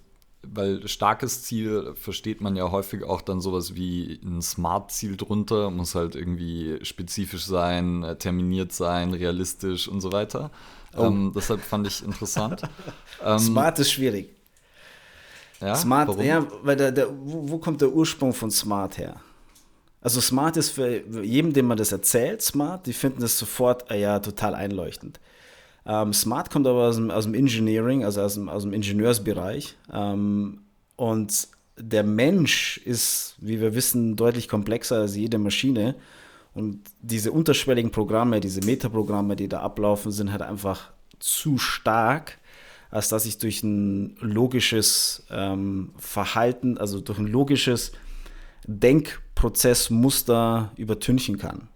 weil 0.46 0.88
starkes 0.88 1.44
Ziel 1.44 1.94
versteht 1.96 2.42
man 2.42 2.56
ja 2.56 2.72
häufig 2.72 3.04
auch 3.04 3.22
dann 3.22 3.42
sowas 3.42 3.76
wie 3.76 4.20
ein 4.24 4.42
Smart-Ziel 4.42 5.18
drunter, 5.18 5.72
muss 5.72 5.96
halt 5.96 6.16
irgendwie 6.16 6.80
spezifisch 6.84 7.46
sein, 7.46 8.16
terminiert 8.20 8.74
sein, 8.74 9.14
realistisch 9.14 9.88
und 9.88 10.02
so 10.02 10.12
weiter. 10.12 10.52
Oh. 10.96 11.06
Ähm, 11.06 11.32
deshalb 11.36 11.62
fand 11.62 11.88
ich 11.88 12.04
interessant. 12.04 12.62
ähm, 13.24 13.40
Smart 13.40 13.80
ist 13.80 13.92
schwierig. 13.92 14.30
Ja, 15.62 15.76
Smart, 15.76 16.10
warum? 16.10 16.24
ja, 16.24 16.46
weil 16.62 16.76
der, 16.76 16.92
der, 16.92 17.10
wo, 17.10 17.50
wo 17.50 17.58
kommt 17.58 17.82
der 17.82 17.92
Ursprung 17.92 18.34
von 18.34 18.52
Smart 18.52 18.98
her? 18.98 19.16
Also 20.02 20.20
Smart 20.20 20.58
ist 20.58 20.72
für 20.72 21.24
jeden, 21.24 21.54
dem 21.54 21.68
man 21.68 21.78
das 21.78 21.94
erzählt, 21.94 22.42
Smart, 22.42 22.86
die 22.86 22.94
finden 22.94 23.22
das 23.22 23.40
sofort, 23.40 23.90
ah 23.90 23.96
ja, 23.96 24.20
total 24.20 24.54
einleuchtend. 24.56 25.22
Ähm, 25.86 26.14
Smart 26.14 26.50
kommt 26.50 26.66
aber 26.68 26.88
aus 26.88 26.96
dem, 26.96 27.12
aus 27.12 27.26
dem 27.26 27.34
Engineering, 27.34 28.06
also 28.06 28.22
aus 28.22 28.36
dem, 28.36 28.48
aus 28.50 28.64
dem 28.64 28.72
Ingenieursbereich. 28.74 29.76
Ähm, 29.92 30.62
und 30.96 31.48
der 31.78 32.04
Mensch 32.04 32.78
ist, 32.86 33.36
wie 33.40 33.60
wir 33.60 33.76
wissen, 33.76 34.16
deutlich 34.16 34.48
komplexer 34.48 34.98
als 34.98 35.16
jede 35.16 35.40
Maschine. 35.40 35.96
Und 36.54 36.82
diese 37.02 37.32
unterschwelligen 37.32 37.90
Programme, 37.92 38.40
diese 38.40 38.62
Metaprogramme, 38.62 39.36
die 39.36 39.48
da 39.48 39.62
ablaufen, 39.62 40.12
sind 40.12 40.32
halt 40.32 40.44
einfach 40.44 40.92
zu 41.20 41.58
stark, 41.58 42.38
als 42.92 43.10
dass 43.10 43.26
ich 43.26 43.40
durch 43.40 43.64
ein 43.64 44.18
logisches 44.20 45.26
ähm, 45.32 45.94
Verhalten, 45.98 46.78
also 46.78 47.02
durch 47.02 47.18
ein 47.18 47.26
logisches 47.28 47.94
Denkprozessmuster 48.68 50.72
übertünchen 50.78 51.40
kann. 51.40 51.70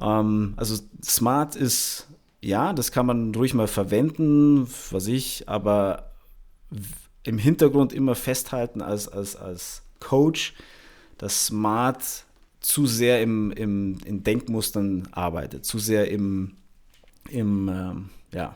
Ähm, 0.00 0.54
also 0.56 0.82
Smart 1.04 1.54
ist 1.54 2.05
ja, 2.46 2.72
das 2.72 2.92
kann 2.92 3.06
man 3.06 3.34
ruhig 3.34 3.54
mal 3.54 3.66
verwenden, 3.66 4.68
was 4.90 5.08
ich, 5.08 5.48
aber 5.48 6.10
im 7.24 7.38
Hintergrund 7.38 7.92
immer 7.92 8.14
festhalten 8.14 8.82
als, 8.82 9.08
als, 9.08 9.34
als 9.34 9.82
Coach, 9.98 10.54
dass 11.18 11.46
Smart 11.46 12.04
zu 12.60 12.86
sehr 12.86 13.20
im, 13.20 13.50
im, 13.50 13.98
in 14.04 14.22
Denkmustern 14.22 15.08
arbeitet, 15.10 15.64
zu 15.64 15.80
sehr 15.80 16.08
im, 16.08 16.52
im, 17.28 17.68
ähm, 17.68 18.10
ja, 18.32 18.54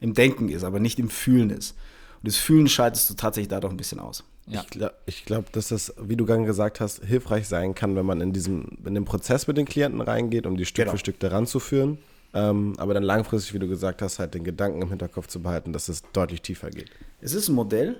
im 0.00 0.14
Denken 0.14 0.48
ist, 0.48 0.64
aber 0.64 0.80
nicht 0.80 0.98
im 0.98 1.08
Fühlen 1.08 1.50
ist. 1.50 1.76
Und 2.22 2.28
das 2.28 2.36
Fühlen 2.36 2.68
schaltest 2.68 3.10
du 3.10 3.14
tatsächlich 3.14 3.48
dadurch 3.48 3.72
ein 3.72 3.76
bisschen 3.76 4.00
aus. 4.00 4.24
Ja. 4.46 4.62
Ich 4.62 4.70
glaube, 4.70 4.94
glaub, 5.26 5.52
dass 5.52 5.68
das, 5.68 5.94
wie 6.00 6.16
du 6.16 6.26
gerade 6.26 6.44
gesagt 6.44 6.80
hast, 6.80 7.04
hilfreich 7.04 7.46
sein 7.46 7.76
kann, 7.76 7.94
wenn 7.94 8.06
man 8.06 8.20
in 8.20 8.32
diesem, 8.32 8.78
in 8.84 8.94
den 8.94 9.04
Prozess 9.04 9.46
mit 9.46 9.56
den 9.56 9.66
Klienten 9.66 10.00
reingeht, 10.00 10.46
um 10.46 10.56
die 10.56 10.66
Stück 10.66 10.86
genau. 10.86 10.92
für 10.92 10.98
Stück 10.98 11.20
daran 11.20 11.46
zu 11.46 11.60
führen. 11.60 11.98
Ähm, 12.32 12.74
aber 12.78 12.94
dann 12.94 13.02
langfristig, 13.02 13.54
wie 13.54 13.58
du 13.58 13.68
gesagt 13.68 14.02
hast, 14.02 14.18
halt 14.18 14.34
den 14.34 14.44
Gedanken 14.44 14.82
im 14.82 14.88
Hinterkopf 14.88 15.26
zu 15.26 15.42
behalten, 15.42 15.72
dass 15.72 15.88
es 15.88 16.02
deutlich 16.12 16.42
tiefer 16.42 16.70
geht. 16.70 16.90
Es 17.20 17.34
ist 17.34 17.48
ein 17.48 17.54
Modell. 17.54 17.96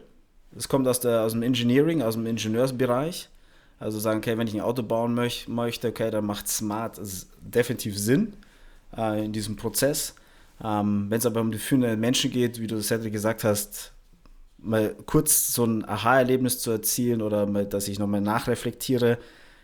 Es 0.57 0.69
kommt 0.69 0.87
aus, 0.87 1.01
der, 1.01 1.23
aus 1.23 1.33
dem 1.33 1.43
Engineering, 1.43 2.03
aus 2.03 2.15
dem 2.15 2.27
Ingenieursbereich. 2.27 3.29
Also 3.79 3.99
sagen, 3.99 4.19
okay, 4.19 4.37
wenn 4.37 4.47
ich 4.47 4.55
ein 4.55 4.61
Auto 4.61 4.83
bauen 4.83 5.15
möch, 5.15 5.49
möchte, 5.49 5.89
okay, 5.89 6.11
dann 6.11 6.27
macht 6.27 6.49
Smart 6.49 7.01
definitiv 7.41 7.99
Sinn 7.99 8.35
äh, 8.97 9.25
in 9.25 9.33
diesem 9.33 9.57
Prozess. 9.57 10.15
Ähm, 10.63 11.07
wenn 11.09 11.19
es 11.19 11.27
aber 11.27 11.41
um 11.41 11.51
die 11.51 11.59
führenden 11.59 11.99
Menschen 11.99 12.31
geht, 12.31 12.61
wie 12.61 12.67
du 12.67 12.77
das 12.77 12.89
Cedric 12.89 13.13
gesagt 13.13 13.43
hast, 13.43 13.93
mal 14.59 14.95
kurz 15.07 15.55
so 15.55 15.65
ein 15.65 15.89
Aha-Erlebnis 15.89 16.61
zu 16.61 16.71
erzielen 16.71 17.23
oder 17.23 17.47
mal, 17.47 17.65
dass 17.65 17.89
ich 17.89 17.99
nochmal 17.99 18.21
nachreflektiere 18.21 19.19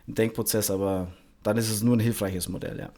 im 0.07 0.15
Denkprozess, 0.15 0.71
aber 0.71 1.13
dann 1.43 1.59
ist 1.59 1.71
es 1.71 1.83
nur 1.83 1.97
ein 1.97 2.01
hilfreiches 2.01 2.49
Modell, 2.49 2.79
ja. 2.79 2.91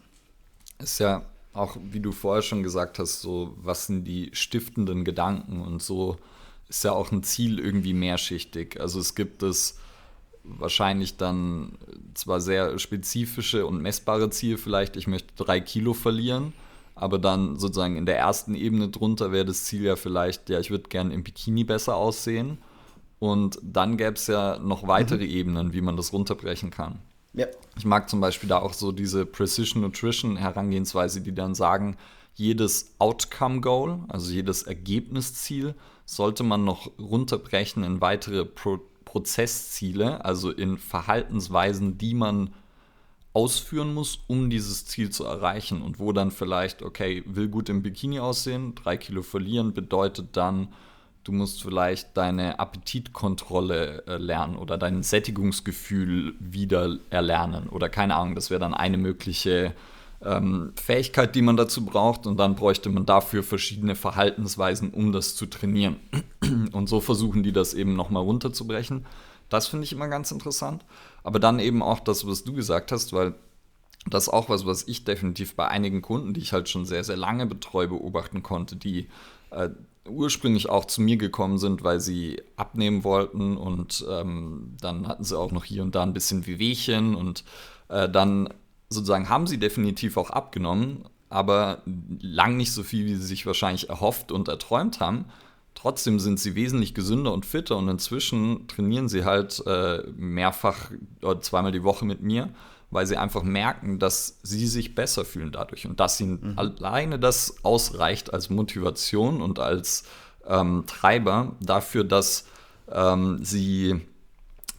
Ist 0.81 1.01
ja 1.01 1.25
auch 1.59 1.77
wie 1.83 2.01
du 2.01 2.13
vorher 2.13 2.43
schon 2.43 2.63
gesagt 2.63 2.99
hast, 2.99 3.21
so 3.21 3.55
was 3.57 3.87
sind 3.87 4.05
die 4.05 4.31
stiftenden 4.33 5.05
Gedanken 5.05 5.61
und 5.61 5.83
so 5.83 6.17
ist 6.69 6.85
ja 6.85 6.93
auch 6.93 7.13
ein 7.13 7.23
Ziel 7.23 7.59
irgendwie 7.59 7.95
mehrschichtig. 7.95 8.81
Also 8.81 9.01
es 9.01 9.15
gibt 9.15 9.43
es 9.43 9.79
wahrscheinlich 10.45 11.17
dann 11.17 11.79
zwar 12.15 12.41
sehr 12.41 12.79
spezifische 12.79 13.67
und 13.67 13.83
messbare 13.83 14.31
Ziele 14.31 14.59
vielleicht, 14.59 14.97
ich 14.97 15.07
möchte 15.07 15.35
drei 15.37 15.61
Kilo 15.61 15.95
verlieren, 15.95 16.53
aber 16.95 17.19
dann 17.19 17.57
sozusagen 17.57 17.97
in 17.97 18.07
der 18.07 18.19
ersten 18.19 18.55
Ebene 18.55 18.89
drunter 18.89 19.33
wäre 19.33 19.45
das 19.45 19.65
Ziel 19.65 19.83
ja 19.83 19.97
vielleicht, 19.97 20.51
ja, 20.51 20.59
ich 20.61 20.71
würde 20.71 20.89
gerne 20.89 21.15
im 21.15 21.23
Bikini 21.23 21.65
besser 21.65 21.97
aussehen. 21.97 22.59
Und 23.21 23.59
dann 23.63 23.97
gäbe 23.97 24.15
es 24.15 24.29
ja 24.29 24.59
noch 24.59 24.87
weitere 24.87 25.25
mhm. 25.25 25.31
Ebenen, 25.31 25.73
wie 25.73 25.81
man 25.81 25.97
das 25.97 26.13
runterbrechen 26.13 26.71
kann. 26.71 27.01
Ja. 27.35 27.47
Ich 27.77 27.85
mag 27.85 28.09
zum 28.09 28.21
Beispiel 28.21 28.49
da 28.49 28.59
auch 28.59 28.73
so 28.73 28.93
diese 28.93 29.27
Precision 29.27 29.83
Nutrition 29.83 30.37
Herangehensweise, 30.37 31.21
die 31.21 31.35
dann 31.35 31.55
sagen, 31.55 31.97
jedes 32.35 32.95
Outcome 32.99 33.61
Goal, 33.61 34.01
also 34.09 34.33
jedes 34.33 34.63
Ergebnisziel, 34.63 35.75
sollte 36.05 36.43
man 36.43 36.65
noch 36.65 36.91
runterbrechen 36.99 37.85
in 37.85 38.01
weitere 38.01 38.45
Pro 38.45 38.81
Prozessziele, 39.05 40.23
also 40.23 40.51
in 40.51 40.77
Verhaltensweisen, 40.77 41.97
die 41.97 42.13
man 42.13 42.53
ausführen 43.33 43.95
muss, 43.95 44.19
um 44.27 44.51
dieses 44.51 44.85
Ziel 44.85 45.09
zu 45.09 45.25
erreichen. 45.25 45.81
Und 45.81 45.99
wo 45.99 46.13
dann 46.13 46.31
vielleicht, 46.31 46.83
okay, 46.83 47.23
will 47.25 47.49
gut 47.49 47.71
im 47.71 47.83
Bikini 47.83 48.21
aussehen, 48.21 48.75
drei 48.75 48.99
Kilo 48.99 49.23
verlieren, 49.23 49.73
bedeutet 49.73 50.37
dann, 50.37 50.69
du 51.25 51.33
musst 51.33 51.63
vielleicht 51.63 52.17
deine 52.17 52.59
Appetitkontrolle 52.59 54.05
äh, 54.07 54.17
lernen 54.17 54.57
oder 54.57 54.79
dein 54.79 55.03
Sättigungsgefühl 55.03 56.35
wieder 56.39 56.99
erlernen 57.11 57.69
oder 57.69 57.89
keine 57.89 58.17
Ahnung, 58.17 58.35
das 58.35 58.51
wäre 58.51 58.61
dann 58.61 58.75
eine 58.75 58.99
mögliche 58.99 59.75
ähm, 60.23 60.73
Fähigkeit, 60.77 61.35
die 61.35 61.43
man 61.43 61.57
dazu 61.57 61.85
braucht 61.85 62.27
und 62.27 62.39
dann 62.39 62.55
bräuchte 62.55 62.91
man 62.91 63.07
dafür 63.07 63.43
verschiedene 63.43 63.95
Verhaltensweisen, 63.95 64.91
um 64.91 65.13
das 65.13 65.37
zu 65.37 65.47
trainieren. 65.47 65.97
Und 66.73 66.89
so 66.89 67.01
versuchen 67.01 67.43
die 67.43 67.53
das 67.53 67.75
eben 67.75 67.95
nochmal 67.95 68.23
runterzubrechen. 68.25 69.07
Das 69.49 69.69
finde 69.69 69.85
ich 69.85 69.93
immer 69.93 70.09
ganz 70.09 70.31
interessant. 70.31 70.85
Aber 71.23 71.39
dann 71.39 71.61
eben 71.61 71.83
auch 71.83 72.01
das, 72.01 72.27
was 72.27 72.45
du 72.45 72.53
gesagt 72.53 72.91
hast, 72.91 73.13
weil 73.13 73.35
das 74.07 74.25
ist 74.25 74.29
auch 74.33 74.49
was, 74.49 74.67
was 74.67 74.89
ich 74.89 75.05
definitiv 75.05 75.55
bei 75.55 75.69
einigen 75.69 76.03
Kunden, 76.03 76.35
die 76.35 76.41
ich 76.41 76.53
halt 76.53 76.69
schon 76.69 76.85
sehr, 76.85 77.05
sehr 77.05 77.17
lange 77.17 77.47
betreue, 77.47 77.89
beobachten 77.89 78.43
konnte, 78.43 78.77
die 78.77 79.09
äh, 79.51 79.71
ursprünglich 80.09 80.69
auch 80.69 80.85
zu 80.85 81.01
mir 81.01 81.17
gekommen 81.17 81.59
sind, 81.59 81.83
weil 81.85 82.01
sie 82.01 82.43
abnehmen 82.57 83.05
wollten 83.05 83.57
und 83.57 84.05
ähm, 84.09 84.77
dann 84.81 85.07
hatten 85.07 85.25
sie 85.25 85.39
auch 85.39 85.53
noch 85.53 85.65
hier 85.65 85.83
und 85.83 85.95
da 85.95 86.03
ein 86.03 86.13
bisschen 86.13 86.47
Wehwehchen 86.47 87.15
und 87.15 87.45
äh, 87.89 88.09
dann 88.09 88.49
sozusagen 88.91 89.29
haben 89.29 89.47
sie 89.47 89.59
definitiv 89.59 90.17
auch 90.17 90.31
abgenommen, 90.31 91.05
aber 91.29 91.83
lang 92.21 92.57
nicht 92.57 92.73
so 92.73 92.83
viel, 92.83 93.07
wie 93.07 93.15
sie 93.15 93.27
sich 93.27 93.47
wahrscheinlich 93.47 93.89
erhofft 93.89 94.33
und 94.33 94.49
erträumt 94.49 95.01
haben. 95.01 95.27
Trotzdem 95.75 96.19
sind 96.19 96.41
sie 96.41 96.55
wesentlich 96.55 96.95
gesünder 96.95 97.33
und 97.33 97.47
fitter 97.47 97.77
und 97.77 97.89
inzwischen 97.89 98.67
trainieren 98.67 99.09
sie 99.09 99.25
halt 99.25 99.63
äh, 99.67 100.03
mehrfach 100.17 100.91
oder 101.23 101.41
zweimal 101.41 101.71
die 101.71 101.85
Woche 101.85 102.05
mit 102.05 102.23
mir, 102.23 102.49
weil 102.91 103.07
sie 103.07 103.17
einfach 103.17 103.43
merken, 103.43 103.99
dass 103.99 104.39
sie 104.43 104.67
sich 104.67 104.95
besser 104.95 105.25
fühlen 105.25 105.53
dadurch 105.53 105.87
und 105.87 106.01
dass 106.01 106.21
ihnen 106.21 106.53
mhm. 106.53 106.59
alleine 106.59 107.19
das 107.19 107.65
ausreicht 107.65 108.33
als 108.33 108.51
Motivation 108.51 109.43
und 109.43 109.59
als 109.59 110.05
ähm, 110.47 110.85
Treiber 110.87 111.57
dafür, 111.61 112.05
dass 112.05 112.47
ähm, 112.91 113.41
sie 113.43 114.01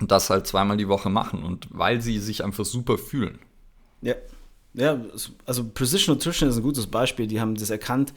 das 0.02 0.30
halt 0.30 0.48
zweimal 0.48 0.78
die 0.78 0.88
Woche 0.88 1.10
machen 1.10 1.44
und 1.44 1.68
weil 1.72 2.02
sie 2.02 2.20
sich 2.20 2.44
einfach 2.44 2.66
super 2.66 2.98
fühlen. 2.98 3.40
Ja. 4.02 4.16
Ja, 4.76 5.00
also 5.48 5.66
Precision 5.68 6.16
Nutrition 6.16 6.48
ist 6.48 6.58
ein 6.58 6.64
gutes 6.64 6.86
Beispiel. 6.86 7.26
Die 7.26 7.42
haben 7.42 7.56
das 7.56 7.72
erkannt, 7.72 8.14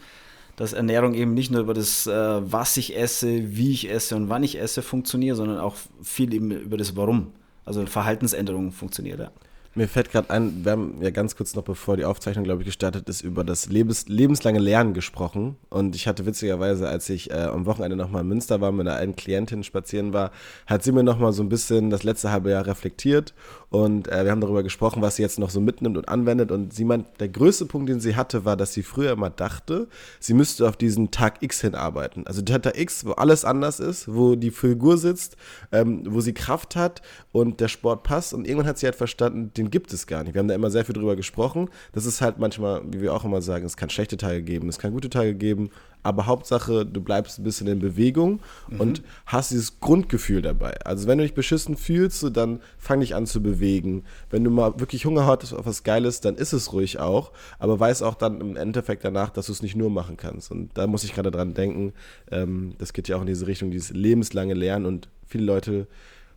dass 0.55 0.73
Ernährung 0.73 1.15
eben 1.15 1.33
nicht 1.33 1.51
nur 1.51 1.61
über 1.61 1.73
das, 1.73 2.05
äh, 2.05 2.11
was 2.13 2.77
ich 2.77 2.95
esse, 2.95 3.57
wie 3.57 3.71
ich 3.71 3.89
esse 3.89 4.15
und 4.15 4.29
wann 4.29 4.43
ich 4.43 4.59
esse 4.59 4.83
funktioniert, 4.83 5.35
sondern 5.35 5.57
auch 5.57 5.75
viel 6.03 6.31
eben 6.31 6.51
über 6.51 6.77
das 6.77 6.95
Warum. 6.95 7.31
Also 7.65 7.85
Verhaltensänderungen 7.85 8.71
funktioniert. 8.71 9.19
Ja. 9.19 9.31
Mir 9.75 9.87
fällt 9.87 10.11
gerade 10.11 10.29
ein, 10.29 10.63
wir 10.63 10.71
haben 10.73 11.01
ja 11.01 11.09
ganz 11.09 11.35
kurz 11.35 11.55
noch 11.55 11.63
bevor 11.63 11.97
die 11.97 12.05
Aufzeichnung, 12.05 12.43
glaube 12.43 12.61
ich, 12.61 12.67
gestartet 12.67 13.09
ist, 13.09 13.21
über 13.21 13.43
das 13.43 13.69
Lebens 13.69 14.07
lebenslange 14.07 14.59
Lernen 14.59 14.93
gesprochen. 14.93 15.55
Und 15.69 15.95
ich 15.95 16.07
hatte 16.07 16.27
witzigerweise, 16.27 16.87
als 16.87 17.09
ich 17.09 17.31
äh, 17.31 17.45
am 17.45 17.65
Wochenende 17.65 17.95
nochmal 17.95 18.21
in 18.21 18.27
Münster 18.27 18.61
war, 18.61 18.71
mit 18.71 18.87
einer 18.87 18.97
alten 18.97 19.15
Klientin 19.15 19.63
spazieren 19.63 20.13
war, 20.13 20.31
hat 20.67 20.83
sie 20.83 20.91
mir 20.91 21.01
nochmal 21.01 21.33
so 21.33 21.41
ein 21.41 21.49
bisschen 21.49 21.89
das 21.89 22.03
letzte 22.03 22.31
halbe 22.31 22.51
Jahr 22.51 22.67
reflektiert. 22.67 23.33
Und 23.73 24.07
äh, 24.07 24.23
wir 24.23 24.29
haben 24.29 24.39
darüber 24.39 24.61
gesprochen, 24.61 25.01
was 25.01 25.15
sie 25.15 25.23
jetzt 25.23 25.39
noch 25.39 25.49
so 25.49 25.59
mitnimmt 25.59 25.97
und 25.97 26.07
anwendet. 26.07 26.51
Und 26.51 26.75
sie 26.75 26.85
meint, 26.85 27.07
der 27.19 27.27
größte 27.27 27.65
Punkt, 27.65 27.89
den 27.89 27.99
sie 27.99 28.15
hatte, 28.15 28.45
war, 28.45 28.55
dass 28.55 28.71
sie 28.71 28.83
früher 28.83 29.13
immer 29.13 29.31
dachte, 29.31 29.87
sie 30.19 30.35
müsste 30.35 30.69
auf 30.69 30.77
diesen 30.77 31.09
Tag 31.09 31.41
X 31.41 31.61
hinarbeiten. 31.61 32.27
Also 32.27 32.43
der 32.43 32.61
Tag 32.61 32.77
X, 32.77 33.03
wo 33.03 33.13
alles 33.13 33.43
anders 33.45 33.79
ist, 33.79 34.13
wo 34.13 34.35
die 34.35 34.51
Figur 34.51 34.99
sitzt, 34.99 35.37
ähm, 35.71 36.03
wo 36.07 36.21
sie 36.21 36.35
Kraft 36.35 36.75
hat 36.75 37.01
und 37.31 37.61
der 37.61 37.67
Sport 37.67 38.03
passt. 38.03 38.35
Und 38.35 38.45
irgendwann 38.45 38.67
hat 38.67 38.77
sie 38.77 38.85
halt 38.85 38.95
verstanden, 38.95 39.51
den 39.57 39.71
gibt 39.71 39.91
es 39.91 40.05
gar 40.05 40.23
nicht. 40.23 40.35
Wir 40.35 40.39
haben 40.39 40.49
da 40.49 40.53
immer 40.53 40.69
sehr 40.69 40.85
viel 40.85 40.93
drüber 40.93 41.15
gesprochen. 41.15 41.67
Das 41.93 42.05
ist 42.05 42.21
halt 42.21 42.37
manchmal, 42.37 42.83
wie 42.85 43.01
wir 43.01 43.11
auch 43.11 43.25
immer 43.25 43.41
sagen, 43.41 43.65
es 43.65 43.75
kann 43.75 43.89
schlechte 43.89 44.17
Tage 44.17 44.43
geben, 44.43 44.69
es 44.69 44.77
kann 44.77 44.93
gute 44.93 45.09
Tage 45.09 45.33
geben, 45.33 45.71
aber 46.03 46.25
Hauptsache, 46.25 46.85
du 46.85 47.01
bleibst 47.01 47.39
ein 47.39 47.43
bisschen 47.43 47.67
in 47.67 47.79
Bewegung 47.79 48.41
mhm. 48.69 48.79
und 48.79 49.03
hast 49.25 49.51
dieses 49.51 49.79
Grundgefühl 49.79 50.41
dabei. 50.41 50.79
Also 50.85 51.07
wenn 51.07 51.17
du 51.17 51.23
dich 51.23 51.33
beschissen 51.33 51.75
fühlst, 51.77 52.25
dann 52.35 52.59
fang 52.77 52.99
dich 52.99 53.15
an 53.15 53.25
zu 53.25 53.41
bewegen. 53.41 54.03
Wenn 54.29 54.43
du 54.43 54.51
mal 54.51 54.79
wirklich 54.79 55.05
Hunger 55.05 55.25
hast 55.25 55.53
auf 55.53 55.65
was 55.65 55.83
Geiles, 55.83 56.21
dann 56.21 56.35
ist 56.35 56.53
es 56.53 56.73
ruhig 56.73 56.99
auch, 56.99 57.31
aber 57.59 57.79
weiß 57.79 58.01
auch 58.03 58.15
dann 58.15 58.41
im 58.41 58.55
Endeffekt 58.55 59.03
danach, 59.03 59.29
dass 59.29 59.47
du 59.47 59.53
es 59.53 59.61
nicht 59.61 59.75
nur 59.75 59.89
machen 59.89 60.17
kannst. 60.17 60.51
Und 60.51 60.77
da 60.77 60.85
muss 60.87 61.03
ich 61.03 61.13
gerade 61.13 61.31
dran 61.31 61.53
denken, 61.53 61.93
ähm, 62.31 62.75
das 62.77 62.93
geht 62.93 63.07
ja 63.07 63.15
auch 63.17 63.21
in 63.21 63.27
diese 63.27 63.47
Richtung, 63.47 63.71
dieses 63.71 63.91
lebenslange 63.91 64.53
Lernen 64.53 64.85
und 64.85 65.09
viele 65.25 65.45
Leute 65.45 65.87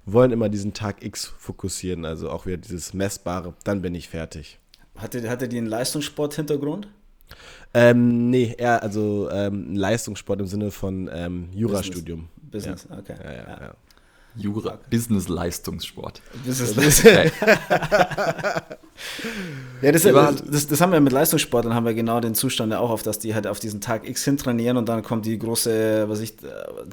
wollen 0.06 0.30
immer 0.30 0.48
diesen 0.48 0.72
Tag 0.72 1.04
X 1.04 1.26
fokussieren, 1.36 2.04
also 2.04 2.30
auch 2.30 2.46
wieder 2.46 2.56
dieses 2.58 2.94
Messbare, 2.94 3.54
dann 3.64 3.82
bin 3.82 3.94
ich 3.94 4.08
fertig. 4.08 4.60
Hatte, 4.94 5.28
hatte 5.28 5.48
die 5.48 5.58
einen 5.58 5.66
Leistungssport-Hintergrund? 5.66 6.88
Ähm, 7.74 8.30
nee, 8.30 8.54
eher 8.56 8.82
also 8.82 9.28
ähm, 9.30 9.74
Leistungssport 9.74 10.40
im 10.40 10.46
Sinne 10.46 10.70
von 10.70 11.10
ähm, 11.12 11.48
Jurastudium. 11.52 12.28
Business, 12.36 12.84
Business. 12.84 12.98
okay. 12.98 13.16
Ja, 13.22 13.32
ja, 13.32 13.60
ja. 13.66 13.74
Jura, 14.36 14.78
Business-Leistungssport. 14.90 16.20
Business 16.44 17.02
ja, 19.82 19.92
das, 19.92 20.02
das, 20.02 20.66
das, 20.66 20.80
haben 20.80 20.92
wir 20.92 21.00
mit 21.00 21.12
Leistungssportlern, 21.12 21.74
haben 21.74 21.86
wir 21.86 21.94
genau 21.94 22.20
den 22.20 22.34
Zustand 22.34 22.74
auch 22.74 22.90
auf, 22.90 23.02
dass 23.02 23.18
die 23.18 23.34
halt 23.34 23.46
auf 23.46 23.60
diesen 23.60 23.80
Tag 23.80 24.06
X 24.08 24.24
hin 24.24 24.36
trainieren 24.36 24.76
und 24.76 24.88
dann 24.88 25.02
kommt 25.02 25.24
die 25.26 25.38
große, 25.38 26.08
was 26.08 26.20
ich, 26.20 26.34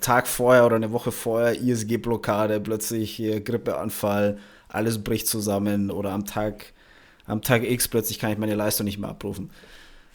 Tag 0.02 0.28
vorher 0.28 0.66
oder 0.66 0.78
eine 0.78 0.92
Woche 0.92 1.12
vorher, 1.12 1.60
ISG-Blockade, 1.62 2.62
plötzlich 2.62 3.12
hier 3.12 3.42
Grippeanfall, 3.42 4.38
alles 4.70 5.04
bricht 5.04 5.28
zusammen 5.28 5.92
oder 5.92 6.12
am 6.12 6.26
Tag, 6.26 6.74
am 7.26 7.42
Tag 7.42 7.64
X 7.64 7.90
plötzlich 7.90 8.20
kann 8.20 8.32
ich 8.32 8.38
meine 8.38 8.56
Leistung 8.56 8.86
nicht 8.86 9.00
mehr 9.00 9.10
abrufen. 9.10 9.50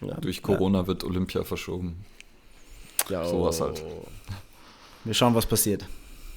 Ja. 0.01 0.15
Durch 0.15 0.43
Corona 0.43 0.81
ja. 0.81 0.87
wird 0.87 1.05
Olympia 1.05 1.45
verschoben. 1.45 2.05
Ja, 3.09 3.25
Sowas 3.25 3.61
halt. 3.61 3.83
Wir 5.05 5.15
schauen, 5.15 5.35
was 5.35 5.47
passiert. 5.47 5.87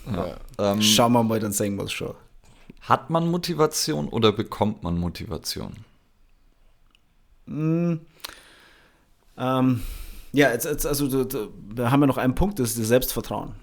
Ja. 0.05 0.37
Ähm, 0.57 0.81
Schauen 0.81 1.13
wir 1.13 1.23
mal, 1.23 1.39
dann 1.39 1.51
sehen 1.51 1.75
wir 1.75 1.83
es 1.83 1.91
schon. 1.91 2.13
Hat 2.81 3.09
man 3.09 3.29
Motivation 3.29 4.07
oder 4.07 4.31
bekommt 4.31 4.81
man 4.81 4.97
Motivation? 4.97 5.73
Mm, 7.45 7.95
ähm, 9.37 9.81
ja, 10.31 10.51
jetzt, 10.51 10.65
jetzt, 10.65 10.85
also 10.87 11.23
da, 11.23 11.47
da, 11.75 11.91
haben 11.91 11.99
wir 11.99 12.07
noch 12.07 12.17
einen 12.17 12.33
Punkt, 12.33 12.59
das 12.59 12.69
ist 12.69 12.79
das 12.79 12.87
Selbstvertrauen. 12.87 13.53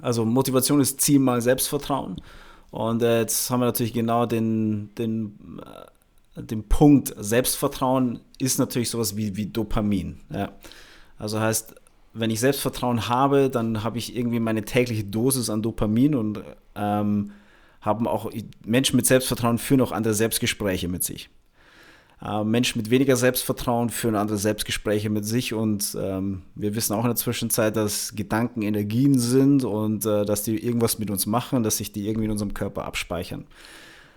Also 0.00 0.24
Motivation 0.24 0.80
ist 0.80 1.00
Ziel 1.00 1.18
mal 1.18 1.40
Selbstvertrauen. 1.42 2.20
Und 2.70 3.02
äh, 3.02 3.20
jetzt 3.20 3.50
haben 3.50 3.60
wir 3.60 3.66
natürlich 3.66 3.92
genau 3.92 4.24
den, 4.24 4.94
den, 4.94 5.60
den 6.36 6.68
Punkt, 6.68 7.14
Selbstvertrauen 7.18 8.20
ist 8.38 8.58
natürlich 8.58 8.90
sowas 8.90 9.16
wie, 9.16 9.36
wie 9.36 9.46
Dopamin. 9.46 10.20
Ja. 10.30 10.52
Also 11.18 11.40
heißt, 11.40 11.74
wenn 12.14 12.30
ich 12.30 12.40
Selbstvertrauen 12.40 13.08
habe, 13.08 13.50
dann 13.50 13.84
habe 13.84 13.98
ich 13.98 14.16
irgendwie 14.16 14.40
meine 14.40 14.64
tägliche 14.64 15.04
Dosis 15.04 15.50
an 15.50 15.62
Dopamin 15.62 16.14
und 16.14 16.42
ähm, 16.74 17.32
haben 17.80 18.06
auch 18.06 18.30
Menschen 18.64 18.96
mit 18.96 19.06
Selbstvertrauen 19.06 19.58
führen 19.58 19.80
auch 19.80 19.92
andere 19.92 20.14
Selbstgespräche 20.14 20.88
mit 20.88 21.04
sich. 21.04 21.30
Äh, 22.22 22.44
Menschen 22.44 22.80
mit 22.80 22.90
weniger 22.90 23.16
Selbstvertrauen 23.16 23.90
führen 23.90 24.14
andere 24.14 24.38
Selbstgespräche 24.38 25.10
mit 25.10 25.24
sich 25.24 25.54
und 25.54 25.96
ähm, 26.00 26.42
wir 26.54 26.74
wissen 26.74 26.94
auch 26.94 27.02
in 27.02 27.08
der 27.08 27.16
Zwischenzeit, 27.16 27.76
dass 27.76 28.14
Gedanken 28.14 28.62
Energien 28.62 29.18
sind 29.18 29.64
und 29.64 30.06
äh, 30.06 30.24
dass 30.24 30.42
die 30.42 30.64
irgendwas 30.64 30.98
mit 30.98 31.10
uns 31.10 31.26
machen, 31.26 31.62
dass 31.62 31.78
sich 31.78 31.92
die 31.92 32.06
irgendwie 32.06 32.26
in 32.26 32.30
unserem 32.30 32.54
Körper 32.54 32.84
abspeichern. 32.84 33.46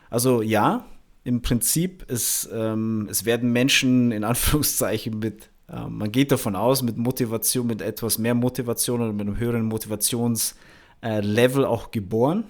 Also 0.09 0.41
ja, 0.41 0.85
im 1.25 1.41
Prinzip 1.41 2.09
ist, 2.09 2.47
ähm, 2.53 3.07
es 3.11 3.25
werden 3.25 3.51
Menschen 3.51 4.13
in 4.13 4.23
Anführungszeichen 4.23 5.19
mit 5.19 5.49
ähm, 5.69 5.97
man 5.97 6.11
geht 6.11 6.31
davon 6.31 6.55
aus, 6.55 6.83
mit 6.83 6.97
Motivation, 6.97 7.67
mit 7.67 7.81
etwas 7.81 8.17
mehr 8.17 8.35
Motivation 8.35 9.01
oder 9.01 9.13
mit 9.13 9.27
einem 9.27 9.37
höheren 9.37 9.65
Motivationslevel 9.65 11.63
äh, 11.63 11.67
auch 11.67 11.91
geboren. 11.91 12.45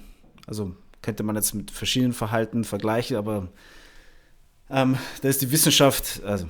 Also 0.47 0.75
könnte 1.01 1.23
man 1.23 1.35
jetzt 1.35 1.53
mit 1.53 1.71
verschiedenen 1.71 2.13
Verhalten 2.13 2.63
vergleichen, 2.63 3.15
aber 3.17 3.47
ähm, 4.69 4.97
da 5.21 5.29
ist 5.29 5.41
die 5.41 5.51
Wissenschaft 5.51 6.23
also 6.23 6.47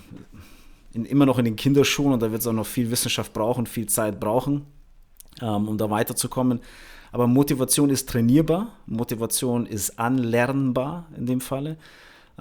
in, 0.93 1.05
immer 1.05 1.25
noch 1.25 1.37
in 1.37 1.45
den 1.45 1.55
Kinderschuhen 1.55 2.13
und 2.13 2.21
da 2.21 2.31
wird 2.31 2.41
es 2.41 2.47
auch 2.47 2.53
noch 2.53 2.65
viel 2.65 2.89
Wissenschaft 2.89 3.33
brauchen, 3.33 3.65
viel 3.67 3.87
Zeit 3.87 4.19
brauchen, 4.19 4.65
ähm, 5.41 5.67
um 5.67 5.77
da 5.77 5.89
weiterzukommen. 5.89 6.61
Aber 7.11 7.27
Motivation 7.27 7.89
ist 7.89 8.09
trainierbar, 8.09 8.73
Motivation 8.87 9.65
ist 9.65 9.99
anlernbar 9.99 11.07
in 11.15 11.25
dem 11.25 11.41
Falle. 11.41 11.77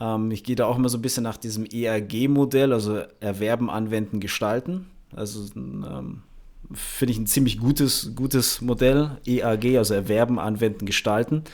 Ähm, 0.01 0.31
ich 0.31 0.45
gehe 0.45 0.57
da 0.57 0.67
auch 0.67 0.77
immer 0.77 0.89
so 0.89 0.99
ein 0.99 1.03
bisschen 1.03 1.25
nach 1.25 1.37
diesem 1.37 1.65
ERG-Modell, 1.65 2.73
also 2.73 3.03
Erwerben, 3.21 3.71
Anwenden, 3.71 4.21
Gestalten. 4.21 4.87
Also 5.15 5.47
ähm, 5.57 6.23
finde 6.73 7.13
ich 7.13 7.19
ein 7.19 7.27
ziemlich 7.27 7.59
gutes, 7.59 8.13
gutes 8.15 8.61
Modell. 8.61 9.19
EAG, 9.27 9.79
also 9.79 9.95
Erwerben, 9.95 10.39
Anwenden, 10.39 10.87
Gestalten. 10.87 11.45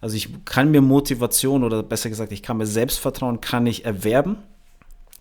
Also 0.00 0.16
ich 0.16 0.44
kann 0.44 0.70
mir 0.70 0.80
Motivation 0.80 1.64
oder 1.64 1.82
besser 1.82 2.08
gesagt, 2.08 2.32
ich 2.32 2.42
kann 2.42 2.58
mir 2.58 2.66
Selbstvertrauen, 2.66 3.40
kann 3.40 3.66
ich 3.66 3.84
erwerben. 3.84 4.36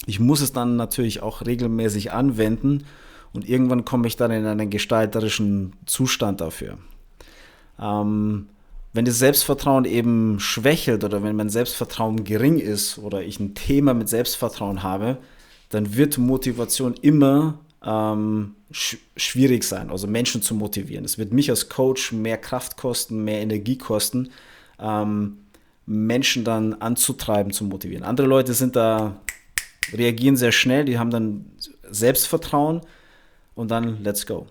Ich 0.05 0.19
muss 0.19 0.41
es 0.41 0.53
dann 0.53 0.75
natürlich 0.75 1.23
auch 1.23 1.45
regelmäßig 1.45 2.11
anwenden 2.11 2.85
und 3.33 3.47
irgendwann 3.47 3.85
komme 3.85 4.07
ich 4.07 4.15
dann 4.15 4.31
in 4.31 4.45
einen 4.45 4.69
gestalterischen 4.69 5.73
Zustand 5.85 6.41
dafür. 6.41 6.77
Ähm, 7.79 8.47
wenn 8.97 9.05
das 9.05 9.19
Selbstvertrauen 9.19 9.85
eben 9.85 10.39
schwächelt 10.39 11.03
oder 11.03 11.21
wenn 11.21 11.35
mein 11.35 11.49
Selbstvertrauen 11.49 12.23
gering 12.23 12.57
ist 12.57 12.97
oder 12.97 13.21
ich 13.21 13.39
ein 13.39 13.53
Thema 13.53 13.93
mit 13.93 14.09
Selbstvertrauen 14.09 14.81
habe, 14.81 15.19
dann 15.69 15.95
wird 15.95 16.17
Motivation 16.17 16.95
immer 17.03 17.59
ähm, 17.85 18.55
sch 18.71 18.97
schwierig 19.15 19.63
sein, 19.65 19.91
also 19.91 20.07
Menschen 20.07 20.41
zu 20.41 20.55
motivieren. 20.55 21.05
Es 21.05 21.19
wird 21.19 21.31
mich 21.31 21.51
als 21.51 21.69
Coach 21.69 22.11
mehr 22.11 22.39
Kraft 22.39 22.75
kosten, 22.75 23.23
mehr 23.23 23.39
Energie 23.39 23.77
kosten, 23.77 24.31
ähm, 24.79 25.37
Menschen 25.85 26.43
dann 26.43 26.73
anzutreiben, 26.73 27.53
zu 27.53 27.65
motivieren. 27.65 28.03
Andere 28.03 28.25
Leute 28.25 28.55
sind 28.55 28.75
da, 28.75 29.21
reagieren 29.93 30.37
sehr 30.37 30.51
schnell, 30.51 30.85
die 30.85 30.97
haben 30.97 31.11
dann 31.11 31.45
Selbstvertrauen 31.87 32.81
und 33.53 33.69
dann 33.69 34.03
let's 34.03 34.25
go 34.25 34.47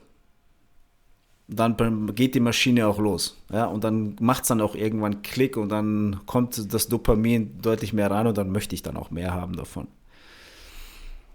dann 1.49 2.15
geht 2.15 2.35
die 2.35 2.41
Maschine 2.41 2.89
auch 2.89 2.99
los. 2.99 3.37
Ja, 3.53 3.67
und 3.67 3.85
dann 3.85 4.17
macht 4.21 4.43
es 4.43 4.49
dann 4.49 4.61
auch 4.61 4.75
irgendwann 4.75 5.23
Klick 5.23 5.57
und 5.57 5.69
dann 5.69 6.21
kommt 6.27 6.73
das 6.73 6.89
Dopamin 6.89 7.61
deutlich 7.63 7.93
mehr 7.93 8.11
rein 8.11 8.27
und 8.27 8.37
dann 8.37 8.51
möchte 8.51 8.75
ich 8.75 8.83
dann 8.83 8.97
auch 8.97 9.11
mehr 9.11 9.33
haben 9.33 9.57
davon. 9.57 9.87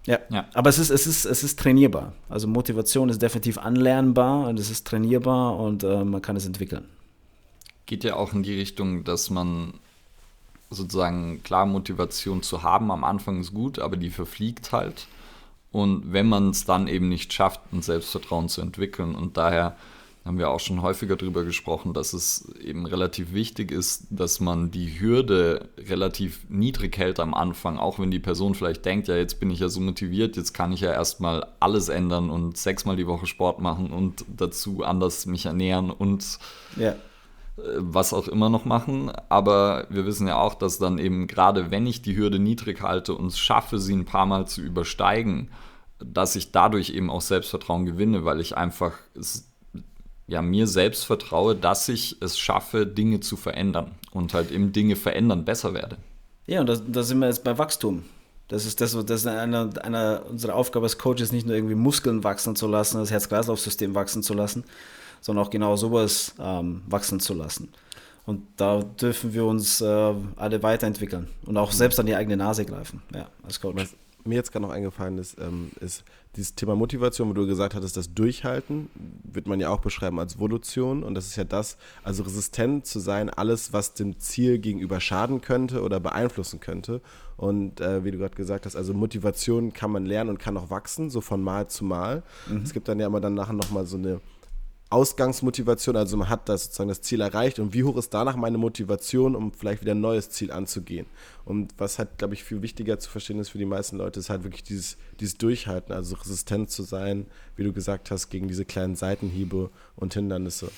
Ja, 0.04 0.18
ja. 0.30 0.46
aber 0.52 0.68
es 0.68 0.78
ist, 0.78 0.90
es, 0.90 1.06
ist, 1.06 1.24
es 1.24 1.44
ist 1.44 1.58
trainierbar. 1.58 2.12
Also 2.28 2.48
Motivation 2.48 3.08
ist 3.08 3.22
definitiv 3.22 3.56
anlernbar 3.56 4.48
und 4.48 4.58
es 4.58 4.68
ist 4.68 4.86
trainierbar 4.86 5.58
und 5.58 5.84
äh, 5.84 6.04
man 6.04 6.20
kann 6.20 6.36
es 6.36 6.44
entwickeln. 6.44 6.86
Geht 7.86 8.04
ja 8.04 8.16
auch 8.16 8.32
in 8.32 8.42
die 8.42 8.54
Richtung, 8.54 9.04
dass 9.04 9.30
man 9.30 9.74
sozusagen 10.70 11.42
klar 11.42 11.66
Motivation 11.66 12.42
zu 12.42 12.62
haben 12.62 12.90
am 12.90 13.04
Anfang 13.04 13.40
ist 13.40 13.54
gut, 13.54 13.78
aber 13.78 13.96
die 13.96 14.10
verfliegt 14.10 14.72
halt. 14.72 15.06
und 15.70 16.12
wenn 16.12 16.28
man 16.28 16.50
es 16.50 16.64
dann 16.64 16.88
eben 16.88 17.08
nicht 17.08 17.32
schafft, 17.32 17.60
ein 17.72 17.80
Selbstvertrauen 17.80 18.48
zu 18.48 18.60
entwickeln. 18.60 19.14
Und 19.14 19.36
daher 19.36 19.76
haben 20.24 20.38
wir 20.38 20.50
auch 20.50 20.60
schon 20.60 20.82
häufiger 20.82 21.16
darüber 21.16 21.44
gesprochen, 21.44 21.94
dass 21.94 22.12
es 22.12 22.48
eben 22.60 22.86
relativ 22.86 23.32
wichtig 23.32 23.72
ist, 23.72 24.06
dass 24.10 24.38
man 24.38 24.70
die 24.70 25.00
Hürde 25.00 25.68
relativ 25.76 26.46
niedrig 26.48 26.96
hält 26.96 27.18
am 27.18 27.34
Anfang, 27.34 27.78
auch 27.78 27.98
wenn 27.98 28.12
die 28.12 28.20
Person 28.20 28.54
vielleicht 28.54 28.84
denkt, 28.84 29.08
ja, 29.08 29.16
jetzt 29.16 29.40
bin 29.40 29.50
ich 29.50 29.58
ja 29.58 29.68
so 29.68 29.80
motiviert, 29.80 30.36
jetzt 30.36 30.52
kann 30.52 30.72
ich 30.72 30.80
ja 30.80 30.92
erstmal 30.92 31.46
alles 31.58 31.88
ändern 31.88 32.30
und 32.30 32.56
sechsmal 32.56 32.96
die 32.96 33.08
Woche 33.08 33.26
Sport 33.26 33.60
machen 33.60 33.90
und 33.90 34.24
dazu 34.28 34.84
anders 34.84 35.26
mich 35.26 35.46
ernähren 35.46 35.90
und 35.90 36.38
ja. 36.76 36.94
Äh, 37.56 37.62
was 37.78 38.12
auch 38.12 38.28
immer 38.28 38.48
noch 38.48 38.64
machen. 38.64 39.10
Aber 39.28 39.86
wir 39.90 40.06
wissen 40.06 40.28
ja 40.28 40.40
auch, 40.40 40.54
dass 40.54 40.78
dann 40.78 40.98
eben 40.98 41.26
gerade 41.26 41.70
wenn 41.70 41.86
ich 41.86 42.00
die 42.02 42.16
Hürde 42.16 42.38
niedrig 42.38 42.82
halte 42.82 43.14
und 43.14 43.26
es 43.26 43.38
schaffe, 43.38 43.78
sie 43.78 43.94
ein 43.94 44.04
paar 44.04 44.26
Mal 44.26 44.46
zu 44.46 44.62
übersteigen, 44.62 45.50
dass 45.98 46.36
ich 46.36 46.52
dadurch 46.52 46.90
eben 46.90 47.10
auch 47.10 47.20
Selbstvertrauen 47.20 47.86
gewinne, 47.86 48.24
weil 48.24 48.40
ich 48.40 48.56
einfach 48.56 48.94
es 49.14 49.51
ja, 50.32 50.40
mir 50.40 50.66
selbst 50.66 51.04
vertraue, 51.04 51.54
dass 51.54 51.90
ich 51.90 52.16
es 52.22 52.38
schaffe, 52.38 52.86
Dinge 52.86 53.20
zu 53.20 53.36
verändern 53.36 53.90
und 54.12 54.32
halt 54.32 54.50
eben 54.50 54.72
Dinge 54.72 54.96
verändern 54.96 55.44
besser 55.44 55.74
werde. 55.74 55.98
Ja, 56.46 56.60
und 56.60 56.68
da, 56.70 56.76
da 56.76 57.02
sind 57.02 57.18
wir 57.18 57.26
jetzt 57.26 57.44
bei 57.44 57.58
Wachstum. 57.58 58.04
Das 58.48 58.64
ist, 58.64 58.80
das, 58.80 58.92
das 58.92 59.20
ist 59.20 59.26
eine, 59.26 59.68
eine 59.82 60.22
unserer 60.22 60.54
Aufgabe 60.54 60.86
als 60.86 60.96
Coaches, 60.96 61.32
nicht 61.32 61.46
nur 61.46 61.54
irgendwie 61.54 61.74
Muskeln 61.74 62.24
wachsen 62.24 62.56
zu 62.56 62.66
lassen, 62.66 62.96
das 62.96 63.10
Herz-Kreislauf-System 63.10 63.94
wachsen 63.94 64.22
zu 64.22 64.32
lassen, 64.32 64.64
sondern 65.20 65.44
auch 65.44 65.50
genau 65.50 65.76
sowas 65.76 66.34
ähm, 66.40 66.80
wachsen 66.86 67.20
zu 67.20 67.34
lassen. 67.34 67.68
Und 68.24 68.46
da 68.56 68.82
dürfen 68.82 69.34
wir 69.34 69.44
uns 69.44 69.82
äh, 69.82 70.14
alle 70.36 70.62
weiterentwickeln 70.62 71.28
und 71.44 71.58
auch 71.58 71.72
selbst 71.72 72.00
an 72.00 72.06
die 72.06 72.14
eigene 72.14 72.38
Nase 72.38 72.64
greifen, 72.64 73.02
ja, 73.14 73.28
als 73.42 73.60
Coach. 73.60 73.76
Was 73.76 73.94
mir 74.24 74.36
jetzt 74.36 74.52
gerade 74.52 74.64
noch 74.64 74.72
eingefallen 74.72 75.18
ist, 75.18 75.38
ähm, 75.38 75.70
ist 75.80 76.04
dieses 76.36 76.54
Thema 76.54 76.74
Motivation, 76.74 77.28
wo 77.28 77.32
du 77.34 77.46
gesagt 77.46 77.74
hattest, 77.74 77.96
das 77.96 78.14
Durchhalten, 78.14 78.88
wird 79.24 79.46
man 79.46 79.60
ja 79.60 79.68
auch 79.68 79.80
beschreiben 79.80 80.18
als 80.18 80.36
Evolution. 80.36 81.02
Und 81.02 81.14
das 81.14 81.26
ist 81.26 81.36
ja 81.36 81.44
das, 81.44 81.76
also 82.02 82.22
resistent 82.22 82.86
zu 82.86 83.00
sein, 83.00 83.28
alles, 83.28 83.72
was 83.72 83.94
dem 83.94 84.18
Ziel 84.18 84.58
gegenüber 84.58 85.00
schaden 85.00 85.40
könnte 85.40 85.82
oder 85.82 86.00
beeinflussen 86.00 86.60
könnte. 86.60 87.00
Und 87.36 87.80
äh, 87.80 88.04
wie 88.04 88.10
du 88.10 88.18
gerade 88.18 88.34
gesagt 88.34 88.66
hast, 88.66 88.76
also 88.76 88.94
Motivation 88.94 89.72
kann 89.72 89.90
man 89.90 90.06
lernen 90.06 90.30
und 90.30 90.38
kann 90.38 90.56
auch 90.56 90.70
wachsen, 90.70 91.10
so 91.10 91.20
von 91.20 91.42
Mal 91.42 91.68
zu 91.68 91.84
Mal. 91.84 92.22
Mhm. 92.48 92.62
Es 92.62 92.72
gibt 92.72 92.88
dann 92.88 93.00
ja 93.00 93.06
immer 93.06 93.20
dann 93.20 93.34
nachher 93.34 93.52
nochmal 93.52 93.84
so 93.84 93.96
eine 93.96 94.20
Ausgangsmotivation, 94.92 95.96
also 95.96 96.16
man 96.16 96.28
hat 96.28 96.48
das 96.48 96.64
sozusagen 96.64 96.88
das 96.88 97.00
Ziel 97.00 97.20
erreicht 97.20 97.58
und 97.58 97.72
wie 97.74 97.84
hoch 97.84 97.96
ist 97.96 98.12
danach 98.12 98.36
meine 98.36 98.58
Motivation, 98.58 99.34
um 99.34 99.52
vielleicht 99.52 99.82
wieder 99.82 99.92
ein 99.92 100.00
neues 100.00 100.30
Ziel 100.30 100.52
anzugehen. 100.52 101.06
Und 101.44 101.72
was 101.78 101.98
halt, 101.98 102.18
glaube 102.18 102.34
ich, 102.34 102.44
viel 102.44 102.62
wichtiger 102.62 102.98
zu 102.98 103.10
verstehen 103.10 103.38
ist 103.38 103.50
für 103.50 103.58
die 103.58 103.64
meisten 103.64 103.96
Leute, 103.96 104.20
ist 104.20 104.30
halt 104.30 104.44
wirklich 104.44 104.62
dieses, 104.62 104.98
dieses 105.18 105.38
Durchhalten, 105.38 105.94
also 105.94 106.16
resistent 106.16 106.70
zu 106.70 106.82
sein, 106.82 107.26
wie 107.56 107.64
du 107.64 107.72
gesagt 107.72 108.10
hast, 108.10 108.28
gegen 108.28 108.48
diese 108.48 108.64
kleinen 108.64 108.94
Seitenhiebe 108.94 109.70
und 109.96 110.14
Hindernisse. 110.14 110.70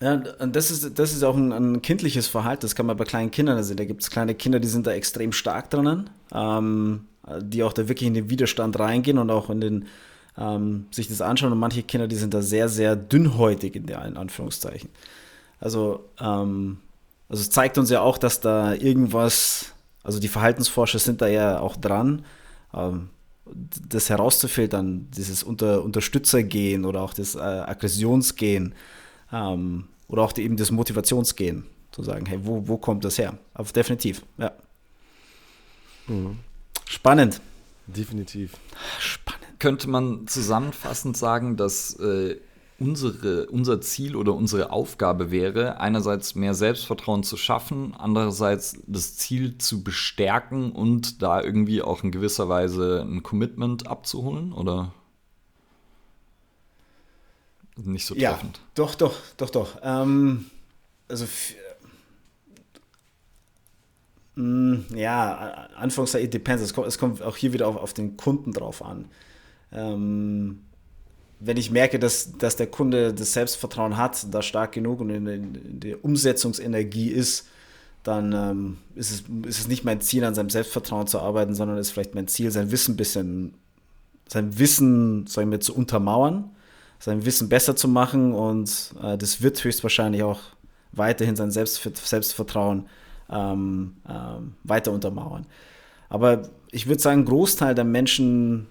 Ja, 0.00 0.22
und 0.40 0.54
das 0.54 0.70
ist, 0.70 0.98
das 0.98 1.12
ist 1.12 1.22
auch 1.22 1.36
ein, 1.36 1.52
ein 1.52 1.82
kindliches 1.82 2.26
Verhalten, 2.26 2.62
das 2.62 2.74
kann 2.74 2.86
man 2.86 2.96
bei 2.96 3.04
kleinen 3.04 3.30
Kindern 3.30 3.62
sehen. 3.62 3.78
Da 3.78 3.84
gibt 3.86 4.02
es 4.02 4.10
kleine 4.10 4.34
Kinder, 4.34 4.60
die 4.60 4.68
sind 4.68 4.86
da 4.86 4.92
extrem 4.92 5.32
stark 5.32 5.70
drinnen, 5.70 6.10
ähm, 6.34 7.06
die 7.40 7.62
auch 7.62 7.72
da 7.72 7.88
wirklich 7.88 8.06
in 8.06 8.14
den 8.14 8.28
Widerstand 8.28 8.78
reingehen 8.78 9.18
und 9.18 9.30
auch 9.30 9.48
in 9.48 9.60
den 9.60 9.86
ähm, 10.38 10.86
sich 10.90 11.08
das 11.08 11.20
anschauen 11.20 11.52
und 11.52 11.58
manche 11.58 11.82
Kinder, 11.82 12.08
die 12.08 12.16
sind 12.16 12.34
da 12.34 12.42
sehr, 12.42 12.68
sehr 12.68 12.96
dünnhäutig 12.96 13.74
in 13.76 13.86
der 13.86 14.04
in 14.04 14.16
Anführungszeichen. 14.16 14.90
Also, 15.60 16.04
ähm, 16.20 16.78
also 17.28 17.42
es 17.42 17.50
zeigt 17.50 17.78
uns 17.78 17.90
ja 17.90 18.00
auch, 18.00 18.18
dass 18.18 18.40
da 18.40 18.74
irgendwas, 18.74 19.72
also 20.02 20.20
die 20.20 20.28
Verhaltensforscher 20.28 20.98
sind 20.98 21.22
da 21.22 21.26
ja 21.26 21.60
auch 21.60 21.76
dran, 21.76 22.24
ähm, 22.74 23.08
das 23.88 24.10
herauszufiltern, 24.10 25.08
dieses 25.10 25.42
Unter 25.42 25.82
Unterstützergehen 25.82 26.84
oder 26.84 27.02
auch 27.02 27.14
das 27.14 27.36
äh, 27.36 27.38
Aggressionsgehen 27.38 28.74
ähm, 29.32 29.84
oder 30.08 30.22
auch 30.22 30.32
die, 30.32 30.42
eben 30.42 30.56
das 30.56 30.70
Motivationsgehen, 30.70 31.64
zu 31.92 32.02
sagen, 32.02 32.26
hey, 32.26 32.40
wo, 32.42 32.66
wo 32.66 32.76
kommt 32.76 33.04
das 33.04 33.18
her? 33.18 33.38
Aber 33.54 33.68
definitiv, 33.70 34.22
ja. 34.36 34.52
Mhm. 36.08 36.38
Spannend. 36.84 37.40
Definitiv. 37.86 38.52
Spannend 38.98 39.45
könnte 39.58 39.88
man 39.88 40.26
zusammenfassend 40.26 41.16
sagen, 41.16 41.56
dass 41.56 41.98
äh, 41.98 42.36
unsere, 42.78 43.46
unser 43.46 43.80
Ziel 43.80 44.16
oder 44.16 44.34
unsere 44.34 44.70
Aufgabe 44.70 45.30
wäre, 45.30 45.80
einerseits 45.80 46.34
mehr 46.34 46.54
Selbstvertrauen 46.54 47.22
zu 47.22 47.36
schaffen, 47.36 47.94
andererseits 47.96 48.78
das 48.86 49.16
Ziel 49.16 49.56
zu 49.58 49.82
bestärken 49.82 50.72
und 50.72 51.22
da 51.22 51.42
irgendwie 51.42 51.82
auch 51.82 52.04
in 52.04 52.10
gewisser 52.10 52.48
Weise 52.48 53.06
ein 53.08 53.22
Commitment 53.22 53.86
abzuholen, 53.86 54.52
oder? 54.52 54.92
Nicht 57.76 58.06
so 58.06 58.14
treffend. 58.14 58.58
Ja, 58.58 58.62
doch, 58.74 58.94
doch, 58.94 59.14
doch, 59.36 59.50
doch. 59.50 59.78
Ähm, 59.82 60.46
also 61.08 61.26
mm, 64.34 64.76
ja, 64.94 65.68
Anführungszeichen, 65.76 66.26
it 66.26 66.34
depends. 66.34 66.62
Es 66.62 66.72
kommt, 66.72 66.86
es 66.86 66.98
kommt 66.98 67.22
auch 67.22 67.36
hier 67.36 67.52
wieder 67.52 67.68
auf, 67.68 67.76
auf 67.76 67.92
den 67.92 68.16
Kunden 68.16 68.52
drauf 68.52 68.82
an. 68.82 69.10
Ähm, 69.72 70.60
wenn 71.38 71.56
ich 71.56 71.70
merke, 71.70 71.98
dass, 71.98 72.32
dass 72.38 72.56
der 72.56 72.66
Kunde 72.66 73.12
das 73.12 73.32
Selbstvertrauen 73.32 73.96
hat, 73.96 74.26
da 74.32 74.42
stark 74.42 74.72
genug 74.72 75.00
und 75.00 75.10
in, 75.10 75.26
in 75.26 75.80
der 75.80 76.04
Umsetzungsenergie 76.04 77.08
ist, 77.08 77.46
dann 78.02 78.32
ähm, 78.32 78.78
ist, 78.94 79.10
es, 79.10 79.24
ist 79.48 79.60
es 79.60 79.68
nicht 79.68 79.84
mein 79.84 80.00
Ziel, 80.00 80.24
an 80.24 80.34
seinem 80.34 80.50
Selbstvertrauen 80.50 81.06
zu 81.06 81.20
arbeiten, 81.20 81.54
sondern 81.54 81.76
ist 81.78 81.90
vielleicht 81.90 82.14
mein 82.14 82.28
Ziel, 82.28 82.50
sein 82.50 82.70
Wissen 82.70 82.94
ein 82.94 82.96
bisschen, 82.96 83.54
sein 84.28 84.58
Wissen, 84.58 85.26
sagen 85.26 85.50
wir, 85.50 85.60
zu 85.60 85.74
untermauern, 85.74 86.50
sein 86.98 87.26
Wissen 87.26 87.48
besser 87.48 87.76
zu 87.76 87.88
machen 87.88 88.32
und 88.32 88.94
äh, 89.02 89.18
das 89.18 89.42
wird 89.42 89.62
höchstwahrscheinlich 89.62 90.22
auch 90.22 90.40
weiterhin 90.92 91.36
sein 91.36 91.50
Selbst, 91.50 91.82
Selbstvertrauen 91.82 92.86
ähm, 93.28 93.96
ähm, 94.08 94.54
weiter 94.64 94.92
untermauern. 94.92 95.46
Aber 96.08 96.48
ich 96.70 96.86
würde 96.86 97.02
sagen, 97.02 97.24
Großteil 97.24 97.74
der 97.74 97.84
Menschen, 97.84 98.68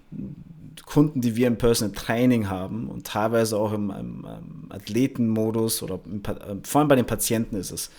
Kunden, 0.84 1.20
die 1.20 1.36
wir 1.36 1.46
im 1.46 1.58
Personal 1.58 1.94
Training 1.94 2.48
haben 2.48 2.88
und 2.88 3.06
teilweise 3.06 3.56
auch 3.56 3.72
im, 3.72 3.90
im, 3.90 4.26
im 4.26 4.72
Athletenmodus 4.72 5.82
oder 5.82 6.00
im, 6.04 6.22
äh, 6.24 6.56
vor 6.64 6.80
allem 6.80 6.88
bei 6.88 6.96
den 6.96 7.06
Patienten 7.06 7.56
ist 7.56 7.70
es, 7.70 7.90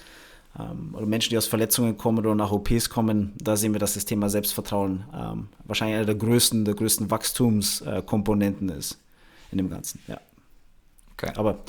ähm, 0.60 0.94
oder 0.96 1.06
Menschen, 1.06 1.30
die 1.30 1.38
aus 1.38 1.48
Verletzungen 1.48 1.98
kommen 1.98 2.20
oder 2.20 2.36
nach 2.36 2.52
OPs 2.52 2.90
kommen, 2.90 3.34
da 3.42 3.56
sehen 3.56 3.74
wir, 3.74 3.80
dass 3.80 3.94
das 3.94 4.06
Thema 4.06 4.30
Selbstvertrauen 4.30 5.06
ähm, 5.14 5.50
wahrscheinlich 5.66 5.98
einer 5.98 6.06
der 6.06 6.16
größten, 6.16 6.66
der 6.66 6.76
größten 6.76 7.10
Wachstumskomponenten 7.10 8.70
äh, 8.70 8.78
ist 8.78 9.00
in 9.52 9.58
dem 9.58 9.70
Ganzen. 9.70 10.00
Ja. 10.08 10.20
Okay. 11.14 11.32
Aber 11.36 11.60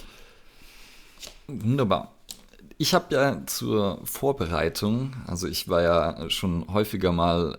wunderbar. 1.47 2.13
Ich 2.77 2.95
habe 2.95 3.15
ja 3.15 3.43
zur 3.47 4.01
Vorbereitung, 4.05 5.13
also 5.27 5.49
ich 5.49 5.69
war 5.69 5.83
ja 5.83 6.31
schon 6.31 6.73
häufiger 6.73 7.11
mal 7.11 7.59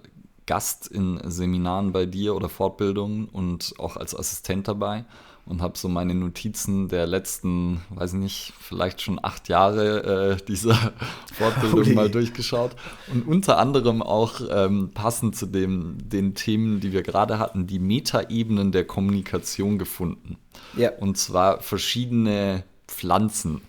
Gast 0.49 0.87
in 0.87 1.19
Seminaren 1.25 1.91
bei 1.91 2.07
dir 2.07 2.33
oder 2.35 2.49
Fortbildungen 2.49 3.29
und 3.29 3.75
auch 3.77 3.97
als 3.97 4.15
Assistent 4.15 4.67
dabei 4.67 5.05
und 5.45 5.61
habe 5.61 5.77
so 5.77 5.87
meine 5.87 6.15
Notizen 6.15 6.87
der 6.87 7.05
letzten, 7.05 7.81
weiß 7.91 8.13
nicht, 8.13 8.53
vielleicht 8.59 8.99
schon 8.99 9.23
acht 9.23 9.47
Jahre 9.47 10.39
äh, 10.39 10.45
dieser 10.47 10.73
Fortbildung 11.37 11.83
Holy. 11.83 11.93
mal 11.93 12.09
durchgeschaut 12.09 12.71
und 13.13 13.27
unter 13.27 13.59
anderem 13.59 14.01
auch 14.01 14.41
ähm, 14.49 14.89
passend 14.91 15.35
zu 15.35 15.45
dem, 15.45 15.97
den 16.01 16.33
Themen, 16.33 16.79
die 16.79 16.93
wir 16.93 17.03
gerade 17.03 17.37
hatten, 17.37 17.67
die 17.67 17.77
Metaebenen 17.77 18.71
der 18.71 18.85
Kommunikation 18.85 19.77
gefunden. 19.77 20.37
Ja. 20.75 20.93
Und 20.97 21.19
zwar 21.19 21.61
verschiedene 21.61 22.63
Pflanzen 22.87 23.61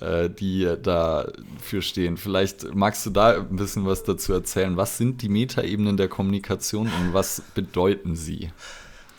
äh, 0.00 0.28
die 0.28 0.74
dafür 0.82 1.82
stehen. 1.82 2.16
Vielleicht 2.16 2.74
magst 2.74 3.06
du 3.06 3.10
da 3.10 3.36
ein 3.36 3.56
bisschen 3.56 3.86
was 3.86 4.02
dazu 4.02 4.32
erzählen. 4.32 4.76
Was 4.76 4.98
sind 4.98 5.22
die 5.22 5.28
Metaebenen 5.28 5.96
der 5.96 6.08
Kommunikation 6.08 6.86
und 6.86 7.14
was 7.14 7.42
bedeuten 7.54 8.16
sie? 8.16 8.50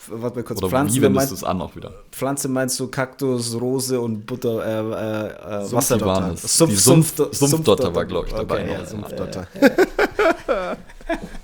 Warte 0.08 0.36
mal 0.36 0.42
kurz, 0.44 0.58
Oder 0.58 0.68
Pflanzen, 0.68 0.96
wie 0.96 1.02
wendest 1.02 1.30
du 1.30 1.34
es 1.34 1.44
an 1.44 1.60
auch 1.60 1.74
wieder? 1.74 1.92
Pflanze 2.12 2.48
meinst 2.48 2.78
du 2.78 2.88
Kaktus, 2.88 3.60
Rose 3.60 4.00
und 4.00 4.24
Butter, 4.24 4.64
äh, 4.64 5.64
äh, 5.64 5.72
Wasserdotter. 5.72 6.36
Sumpf, 6.36 6.70
die 6.70 6.76
Sumpf, 6.76 7.16
Sumpf, 7.16 7.36
Sumpfdotter 7.36 7.94
war, 7.94 8.04
glaube 8.04 8.28
ich, 8.28 8.34
dabei. 8.34 8.62
Okay, 8.62 8.72
ja, 8.72 8.84
Sumpfdotter. 8.84 9.48
Ja, 10.48 10.76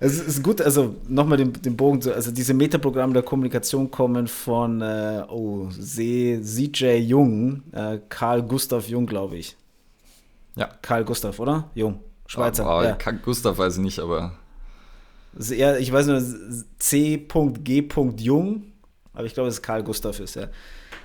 es 0.00 0.18
ist 0.18 0.42
gut, 0.42 0.60
also 0.60 0.96
nochmal 1.06 1.38
den, 1.38 1.52
den 1.52 1.76
Bogen 1.76 2.02
zu, 2.02 2.12
also 2.12 2.32
diese 2.32 2.52
Metaprogramme 2.52 3.12
der 3.12 3.22
Kommunikation 3.22 3.90
kommen 3.90 4.26
von, 4.26 4.82
äh, 4.82 5.22
oh, 5.28 5.68
C, 5.68 6.40
CJ 6.42 6.96
Jung, 6.96 7.62
äh, 7.72 7.98
Karl 8.08 8.42
Gustav 8.42 8.88
Jung, 8.88 9.06
glaube 9.06 9.36
ich. 9.36 9.56
Ja. 10.56 10.68
Karl 10.82 11.04
Gustav, 11.04 11.38
oder? 11.38 11.70
Jung, 11.74 12.00
Schweizer. 12.26 12.66
Oh, 12.66 12.80
oh, 12.80 12.82
ja. 12.82 12.96
Gustav 13.24 13.58
weiß 13.58 13.76
ich 13.76 13.82
nicht, 13.82 14.00
aber. 14.00 14.32
Ja, 15.38 15.76
ich 15.76 15.92
weiß 15.92 16.06
nur, 16.06 16.22
C.G. 16.78 17.88
Jung, 18.16 18.64
aber 19.12 19.26
ich 19.26 19.34
glaube, 19.34 19.48
es 19.48 19.56
ist 19.56 19.62
Karl 19.62 19.84
Gustav 19.84 20.18
ist, 20.18 20.34
ja. 20.34 20.48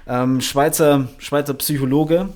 Ähm, 0.07 0.41
Schweizer, 0.41 1.09
Schweizer 1.19 1.53
Psychologe, 1.53 2.29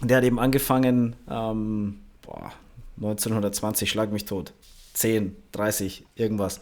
der 0.00 0.18
hat 0.18 0.24
eben 0.24 0.38
angefangen, 0.38 1.16
ähm, 1.28 1.98
boah, 2.22 2.52
1920, 2.96 3.90
schlag 3.90 4.10
mich 4.10 4.24
tot. 4.24 4.54
10, 4.94 5.36
30, 5.52 6.06
irgendwas. 6.14 6.60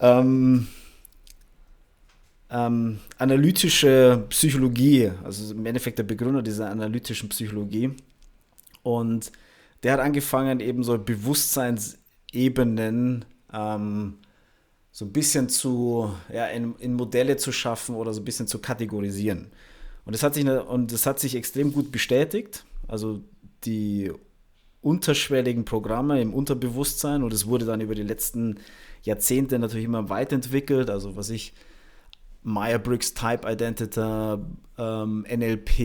Ähm, 0.00 0.68
ähm, 2.50 2.98
analytische 3.18 4.24
Psychologie, 4.28 5.10
also 5.24 5.54
im 5.54 5.66
Endeffekt 5.66 5.98
der 5.98 6.04
Begründer 6.04 6.42
dieser 6.42 6.70
analytischen 6.70 7.28
Psychologie. 7.28 7.90
Und 8.82 9.32
der 9.82 9.94
hat 9.94 10.00
angefangen, 10.00 10.60
eben 10.60 10.82
so 10.82 10.98
Bewusstseinsebenen 10.98 13.24
ähm, 13.52 14.14
so 14.90 15.04
ein 15.04 15.12
bisschen 15.12 15.48
zu, 15.48 16.12
ja, 16.32 16.46
in, 16.46 16.74
in, 16.76 16.94
Modelle 16.94 17.36
zu 17.36 17.52
schaffen 17.52 17.94
oder 17.94 18.12
so 18.12 18.20
ein 18.20 18.24
bisschen 18.24 18.48
zu 18.48 18.58
kategorisieren. 18.58 19.52
Und 20.04 20.14
das 20.14 20.22
hat 20.22 20.34
sich, 20.34 20.46
und 20.46 20.92
das 20.92 21.06
hat 21.06 21.18
sich 21.20 21.36
extrem 21.36 21.72
gut 21.72 21.92
bestätigt. 21.92 22.64
Also 22.88 23.22
die 23.64 24.12
unterschwelligen 24.80 25.64
Programme 25.64 26.20
im 26.20 26.32
Unterbewusstsein 26.32 27.22
und 27.22 27.32
es 27.32 27.46
wurde 27.46 27.64
dann 27.64 27.80
über 27.80 27.94
die 27.94 28.02
letzten 28.02 28.60
Jahrzehnte 29.02 29.58
natürlich 29.58 29.86
immer 29.86 30.08
weiterentwickelt. 30.08 30.90
Also 30.90 31.16
was 31.16 31.30
ich, 31.30 31.52
Meyer-Briggs 32.42 33.14
Type 33.14 33.50
Identity, 33.50 34.00
ähm, 34.78 35.26
NLP, 35.28 35.78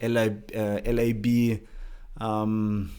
LI, 0.00 0.32
äh, 0.52 0.90
LAB, 0.90 1.60
ähm, 2.20 2.90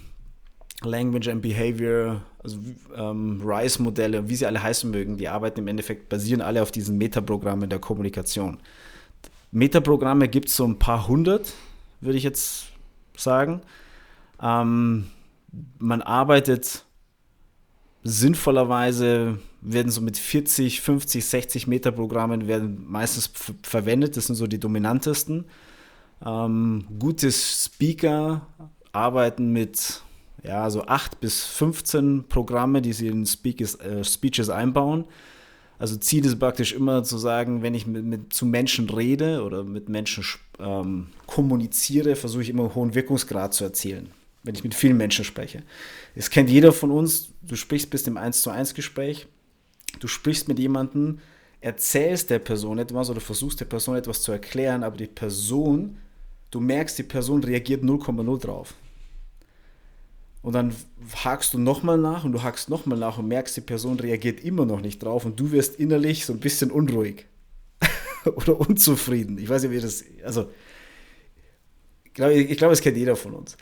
Language 0.83 1.27
and 1.27 1.41
Behavior, 1.41 2.21
also 2.41 2.57
ähm, 2.95 3.41
RISE-Modelle, 3.43 4.29
wie 4.29 4.35
sie 4.35 4.45
alle 4.45 4.61
heißen 4.61 4.89
mögen, 4.89 5.17
die 5.17 5.27
arbeiten 5.27 5.59
im 5.59 5.67
Endeffekt, 5.67 6.09
basieren 6.09 6.41
alle 6.41 6.61
auf 6.61 6.71
diesen 6.71 6.97
Metaprogrammen 6.97 7.69
der 7.69 7.79
Kommunikation. 7.79 8.59
Metaprogramme 9.51 10.29
gibt 10.29 10.49
es 10.49 10.55
so 10.55 10.65
ein 10.65 10.79
paar 10.79 11.07
hundert, 11.07 11.53
würde 12.01 12.17
ich 12.17 12.23
jetzt 12.23 12.67
sagen. 13.17 13.61
Ähm, 14.41 15.07
man 15.77 16.01
arbeitet 16.01 16.85
sinnvollerweise, 18.03 19.39
werden 19.61 19.91
so 19.91 20.01
mit 20.01 20.17
40, 20.17 20.81
50, 20.81 21.25
60 21.25 21.67
Metaprogrammen 21.67 22.47
werden 22.47 22.85
meistens 22.87 23.29
verwendet, 23.63 24.15
das 24.15 24.27
sind 24.27 24.35
so 24.35 24.47
die 24.47 24.59
dominantesten. 24.59 25.45
Ähm, 26.25 26.85
gute 26.97 27.31
Speaker 27.31 28.47
arbeiten 28.91 29.51
mit 29.51 30.01
ja, 30.43 30.69
so 30.69 30.85
8 30.85 31.19
bis 31.19 31.43
15 31.45 32.25
Programme, 32.29 32.81
die 32.81 32.93
sie 32.93 33.07
in 33.07 33.25
Speakers, 33.25 33.75
äh, 33.75 34.03
Speeches 34.03 34.49
einbauen. 34.49 35.05
Also 35.77 35.95
Ziel 35.95 36.25
ist 36.25 36.39
praktisch 36.39 36.73
immer 36.73 37.03
zu 37.03 37.17
sagen, 37.17 37.61
wenn 37.61 37.73
ich 37.73 37.87
mit, 37.87 38.03
mit 38.03 38.33
zu 38.33 38.45
Menschen 38.45 38.89
rede 38.89 39.43
oder 39.43 39.63
mit 39.63 39.87
Menschen 39.87 40.25
ähm, 40.59 41.07
kommuniziere, 41.25 42.15
versuche 42.15 42.43
ich 42.43 42.49
immer 42.49 42.63
einen 42.63 42.75
hohen 42.75 42.95
Wirkungsgrad 42.95 43.53
zu 43.53 43.63
erzielen, 43.63 44.09
wenn 44.49 44.55
ich 44.55 44.63
mit 44.63 44.73
vielen 44.73 44.97
Menschen 44.97 45.23
spreche. 45.23 45.61
Es 46.15 46.31
kennt 46.31 46.49
jeder 46.49 46.73
von 46.73 46.89
uns, 46.89 47.29
du 47.43 47.55
sprichst 47.55 47.91
bis 47.91 48.07
im 48.07 48.17
1 48.17 48.41
zu 48.41 48.49
1 48.49 48.73
Gespräch, 48.73 49.27
du 49.99 50.07
sprichst 50.07 50.47
mit 50.47 50.57
jemandem, 50.57 51.19
erzählst 51.61 52.31
der 52.31 52.39
Person 52.39 52.79
etwas 52.79 53.11
oder 53.11 53.21
versuchst 53.21 53.59
der 53.59 53.65
Person 53.65 53.95
etwas 53.95 54.23
zu 54.23 54.31
erklären, 54.31 54.81
aber 54.81 54.97
die 54.97 55.05
Person, 55.05 55.97
du 56.49 56.59
merkst, 56.61 56.97
die 56.97 57.03
Person 57.03 57.43
reagiert 57.43 57.83
0,0 57.83 58.39
drauf. 58.41 58.73
Und 60.41 60.53
dann 60.53 60.73
hakst 61.23 61.53
du 61.53 61.59
nochmal 61.59 61.99
nach 61.99 62.23
und 62.23 62.31
du 62.31 62.41
hakst 62.41 62.71
nochmal 62.71 62.97
nach 62.97 63.19
und 63.19 63.27
merkst, 63.27 63.55
die 63.55 63.61
Person 63.61 63.99
reagiert 63.99 64.39
immer 64.39 64.65
noch 64.65 64.81
nicht 64.81 65.03
drauf 65.03 65.25
und 65.25 65.39
du 65.39 65.51
wirst 65.51 65.75
innerlich 65.75 66.25
so 66.25 66.33
ein 66.33 66.39
bisschen 66.39 66.71
unruhig 66.71 67.27
oder 68.25 68.59
unzufrieden. 68.59 69.37
Ich 69.37 69.47
weiß 69.47 69.61
nicht, 69.61 69.71
wie 69.73 69.79
das. 69.79 70.03
Also, 70.23 70.49
ich 72.03 72.13
glaube, 72.15 72.33
ich 72.33 72.57
glaube, 72.57 72.73
es 72.73 72.81
kennt 72.81 72.97
jeder 72.97 73.15
von 73.15 73.35
uns. 73.35 73.55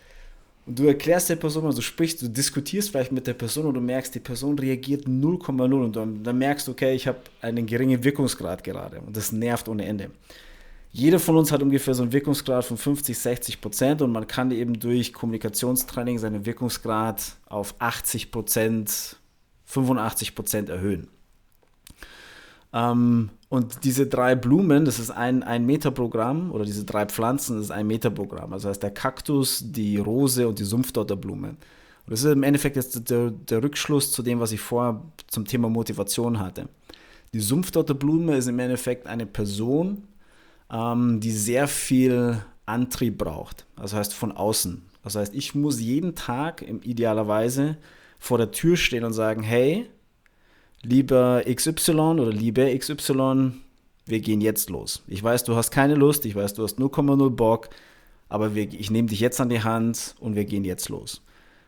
Und 0.67 0.77
du 0.77 0.85
erklärst 0.85 1.29
der 1.29 1.37
Person, 1.37 1.65
also 1.65 1.81
sprichst, 1.81 2.21
du 2.21 2.27
diskutierst 2.27 2.89
vielleicht 2.89 3.13
mit 3.13 3.25
der 3.25 3.33
Person 3.33 3.67
und 3.67 3.73
du 3.75 3.79
merkst, 3.79 4.13
die 4.13 4.19
Person 4.19 4.59
reagiert 4.59 5.07
0,0 5.07 5.73
und 5.73 5.95
dann, 5.95 6.21
dann 6.23 6.37
merkst 6.37 6.67
du, 6.67 6.73
okay, 6.73 6.93
ich 6.93 7.07
habe 7.07 7.19
einen 7.39 7.65
geringen 7.65 8.03
Wirkungsgrad 8.03 8.65
gerade 8.65 8.99
und 8.99 9.15
das 9.15 9.31
nervt 9.31 9.69
ohne 9.69 9.85
Ende. 9.85 10.11
Jeder 10.91 11.19
von 11.19 11.37
uns 11.37 11.53
hat 11.53 11.61
ungefähr 11.61 11.93
so 11.93 12.03
einen 12.03 12.11
Wirkungsgrad 12.11 12.65
von 12.65 12.75
50, 12.75 13.17
60 13.17 13.61
Prozent 13.61 14.01
und 14.01 14.11
man 14.11 14.27
kann 14.27 14.51
eben 14.51 14.77
durch 14.77 15.13
Kommunikationstraining 15.13 16.19
seinen 16.19 16.45
Wirkungsgrad 16.45 17.37
auf 17.45 17.75
80 17.79 18.31
Prozent, 18.31 19.15
85 19.65 20.35
Prozent 20.35 20.69
erhöhen. 20.69 21.07
Ähm, 22.73 23.29
und 23.49 23.85
diese 23.85 24.07
drei 24.07 24.35
Blumen, 24.35 24.83
das 24.83 24.99
ist 24.99 25.09
ein, 25.09 25.41
ein 25.43 25.65
Meterprogramm, 25.65 26.51
oder 26.51 26.65
diese 26.65 26.83
drei 26.83 27.05
Pflanzen, 27.05 27.55
das 27.55 27.65
ist 27.65 27.71
ein 27.71 27.87
Meterprogramm. 27.87 28.51
Also 28.51 28.69
heißt 28.69 28.83
der 28.83 28.91
Kaktus, 28.91 29.63
die 29.65 29.97
Rose 29.97 30.47
und 30.47 30.59
die 30.59 30.65
Sumpfdotterblume. 30.65 31.49
Und 31.49 31.57
das 32.11 32.23
ist 32.23 32.31
im 32.31 32.43
Endeffekt 32.43 32.75
jetzt 32.75 33.09
der, 33.09 33.31
der 33.31 33.63
Rückschluss 33.63 34.11
zu 34.11 34.21
dem, 34.21 34.39
was 34.39 34.51
ich 34.51 34.59
vorher 34.59 35.01
zum 35.27 35.45
Thema 35.45 35.69
Motivation 35.69 36.39
hatte. 36.39 36.67
Die 37.33 37.39
Sumpfdotterblume 37.39 38.35
ist 38.35 38.47
im 38.47 38.59
Endeffekt 38.59 39.07
eine 39.07 39.25
Person, 39.25 40.03
ähm, 40.71 41.19
die 41.19 41.31
sehr 41.31 41.67
viel 41.67 42.43
Antrieb 42.65 43.17
braucht. 43.17 43.65
Also 43.77 43.97
heißt 43.97 44.13
von 44.13 44.33
außen. 44.33 44.81
Das 45.03 45.15
heißt, 45.15 45.33
ich 45.33 45.55
muss 45.55 45.79
jeden 45.79 46.15
Tag 46.15 46.65
idealerweise 46.83 47.77
vor 48.19 48.37
der 48.37 48.51
Tür 48.51 48.75
stehen 48.75 49.05
und 49.05 49.13
sagen, 49.13 49.41
hey, 49.41 49.89
lieber 50.87 51.43
XY 51.45 51.91
oder 51.91 52.31
liebe 52.31 52.75
XY, 52.77 53.51
wir 54.05 54.19
gehen 54.21 54.41
jetzt 54.41 54.69
los. 54.69 55.03
Ich 55.07 55.21
weiß, 55.21 55.43
du 55.43 55.55
hast 55.55 55.71
keine 55.71 55.95
Lust, 55.95 56.25
ich 56.25 56.35
weiß, 56.35 56.53
du 56.53 56.63
hast 56.63 56.79
0,0 56.79 57.29
Bock, 57.31 57.69
aber 58.29 58.55
wir, 58.55 58.71
ich 58.71 58.89
nehme 58.89 59.09
dich 59.09 59.19
jetzt 59.19 59.41
an 59.41 59.49
die 59.49 59.63
Hand 59.63 60.15
und 60.19 60.35
wir 60.35 60.45
gehen 60.45 60.63
jetzt 60.63 60.87
los. 60.89 61.21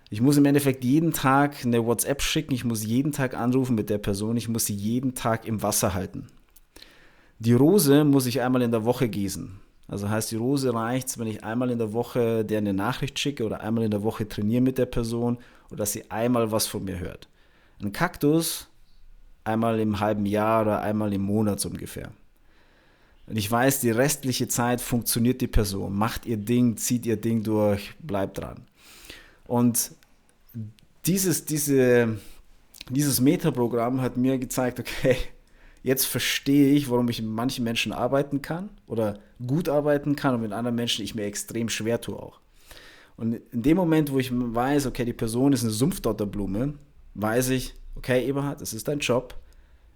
Ich 0.09 0.21
muss 0.21 0.37
im 0.37 0.45
Endeffekt 0.45 0.83
jeden 0.83 1.11
Tag 1.11 1.65
eine 1.65 1.85
WhatsApp 1.85 2.21
schicken, 2.21 2.53
ich 2.53 2.63
muss 2.63 2.83
jeden 2.83 3.11
Tag 3.11 3.35
anrufen 3.35 3.75
mit 3.75 3.89
der 3.89 3.97
Person, 3.97 4.37
ich 4.37 4.47
muss 4.47 4.65
sie 4.65 4.73
jeden 4.73 5.13
Tag 5.15 5.45
im 5.45 5.61
Wasser 5.61 5.93
halten. 5.93 6.27
Die 7.39 7.53
Rose 7.53 8.05
muss 8.05 8.25
ich 8.25 8.41
einmal 8.41 8.61
in 8.61 8.71
der 8.71 8.85
Woche 8.85 9.09
gießen. 9.09 9.59
Also 9.87 10.09
heißt, 10.09 10.31
die 10.31 10.35
Rose 10.35 10.73
reicht, 10.73 11.17
wenn 11.17 11.27
ich 11.27 11.43
einmal 11.43 11.71
in 11.71 11.77
der 11.77 11.93
Woche 11.93 12.45
der 12.45 12.59
eine 12.59 12.73
Nachricht 12.73 13.19
schicke 13.19 13.45
oder 13.45 13.61
einmal 13.61 13.83
in 13.83 13.91
der 13.91 14.03
Woche 14.03 14.27
trainiere 14.27 14.61
mit 14.61 14.77
der 14.77 14.85
Person 14.85 15.37
oder 15.69 15.79
dass 15.79 15.91
sie 15.91 16.09
einmal 16.09 16.51
was 16.51 16.67
von 16.67 16.83
mir 16.83 16.99
hört. 16.99 17.27
Ein 17.81 17.91
Kaktus 17.91 18.69
einmal 19.49 19.79
im 19.79 19.99
halben 19.99 20.25
Jahr 20.25 20.61
oder 20.61 20.81
einmal 20.81 21.13
im 21.13 21.21
Monat 21.21 21.59
so 21.59 21.69
ungefähr. 21.69 22.11
Und 23.27 23.37
ich 23.37 23.49
weiß, 23.49 23.81
die 23.81 23.91
restliche 23.91 24.47
Zeit 24.47 24.81
funktioniert 24.81 25.41
die 25.41 25.47
Person, 25.47 25.95
macht 25.95 26.25
ihr 26.25 26.37
Ding, 26.37 26.77
zieht 26.77 27.05
ihr 27.05 27.17
Ding 27.17 27.43
durch, 27.43 27.93
bleibt 27.99 28.39
dran. 28.39 28.65
Und 29.45 29.91
dieses, 31.05 31.45
diese, 31.45 32.17
dieses 32.89 33.21
Metaprogramm 33.21 34.01
hat 34.01 34.17
mir 34.17 34.37
gezeigt, 34.39 34.79
okay, 34.79 35.15
Jetzt 35.81 36.05
verstehe 36.05 36.73
ich, 36.73 36.89
warum 36.89 37.09
ich 37.09 37.21
mit 37.21 37.31
manchen 37.31 37.63
Menschen 37.63 37.93
arbeiten 37.93 38.41
kann 38.41 38.69
oder 38.87 39.19
gut 39.45 39.69
arbeiten 39.69 40.15
kann 40.15 40.35
und 40.35 40.41
mit 40.41 40.51
anderen 40.51 40.75
Menschen 40.75 41.03
ich 41.03 41.15
mir 41.15 41.23
extrem 41.23 41.69
schwer 41.69 42.01
tue 42.01 42.17
auch. 42.17 42.39
Und 43.15 43.39
in 43.51 43.61
dem 43.61 43.77
Moment, 43.77 44.11
wo 44.11 44.19
ich 44.19 44.31
weiß, 44.31 44.87
okay, 44.87 45.05
die 45.05 45.13
Person 45.13 45.53
ist 45.53 45.63
eine 45.63 45.71
Sumpfdotterblume, 45.71 46.73
weiß 47.15 47.49
ich, 47.49 47.75
okay, 47.99 48.25
Eberhard, 48.25 48.61
es 48.61 48.73
ist 48.73 48.87
dein 48.87 48.99
Job, 48.99 49.35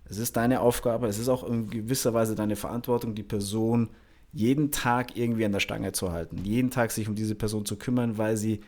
es 0.05 0.17
ist 0.17 0.35
deine 0.35 0.59
Aufgabe, 0.59 1.07
es 1.07 1.17
ist 1.17 1.29
auch 1.29 1.47
in 1.47 1.69
gewisser 1.69 2.13
Weise 2.13 2.35
deine 2.35 2.57
Verantwortung, 2.57 3.15
die 3.15 3.23
Person 3.23 3.89
jeden 4.33 4.71
Tag 4.71 5.15
irgendwie 5.15 5.45
an 5.45 5.53
der 5.53 5.61
Stange 5.61 5.93
zu 5.93 6.11
halten, 6.11 6.43
jeden 6.43 6.69
Tag 6.69 6.91
sich 6.91 7.07
um 7.07 7.15
diese 7.15 7.35
Person 7.35 7.65
zu 7.65 7.77
kümmern, 7.77 8.17
weil 8.17 8.35
sie 8.35 8.59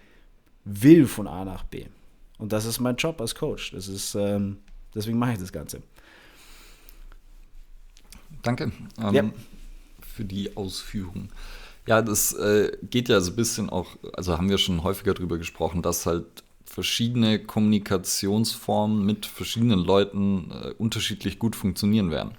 will 0.64 1.06
von 1.06 1.28
A 1.28 1.44
nach 1.44 1.64
B. 1.64 1.86
Und 2.38 2.54
das 2.54 2.66
ist 2.66 2.80
mein 2.80 2.96
Job 2.96 3.20
als 3.20 3.36
Coach. 3.36 3.72
Das 3.72 3.88
ist, 3.88 4.16
ähm, 4.16 4.58
deswegen 4.94 5.18
mache 5.18 5.34
ich 5.34 5.40
das 5.40 5.52
Ganze. 5.52 5.82
Danke 8.42 8.72
ähm, 9.00 9.14
ja. 9.14 9.24
für 10.02 10.24
die 10.24 10.56
Ausführung. 10.56 11.30
Ja, 11.88 12.02
das 12.02 12.34
äh, 12.34 12.72
geht 12.90 13.10
ja 13.10 13.20
so 13.20 13.32
ein 13.32 13.36
bisschen 13.36 13.70
auch, 13.70 13.98
also 14.14 14.38
haben 14.38 14.50
wir 14.50 14.58
schon 14.58 14.84
häufiger 14.84 15.14
darüber 15.14 15.38
gesprochen, 15.38 15.82
dass 15.82 16.06
halt 16.06 16.45
verschiedene 16.76 17.40
Kommunikationsformen 17.40 19.06
mit 19.06 19.26
verschiedenen 19.26 19.80
Leuten 19.80 20.52
äh, 20.52 20.72
unterschiedlich 20.78 21.40
gut 21.40 21.56
funktionieren 21.56 22.12
werden. 22.12 22.32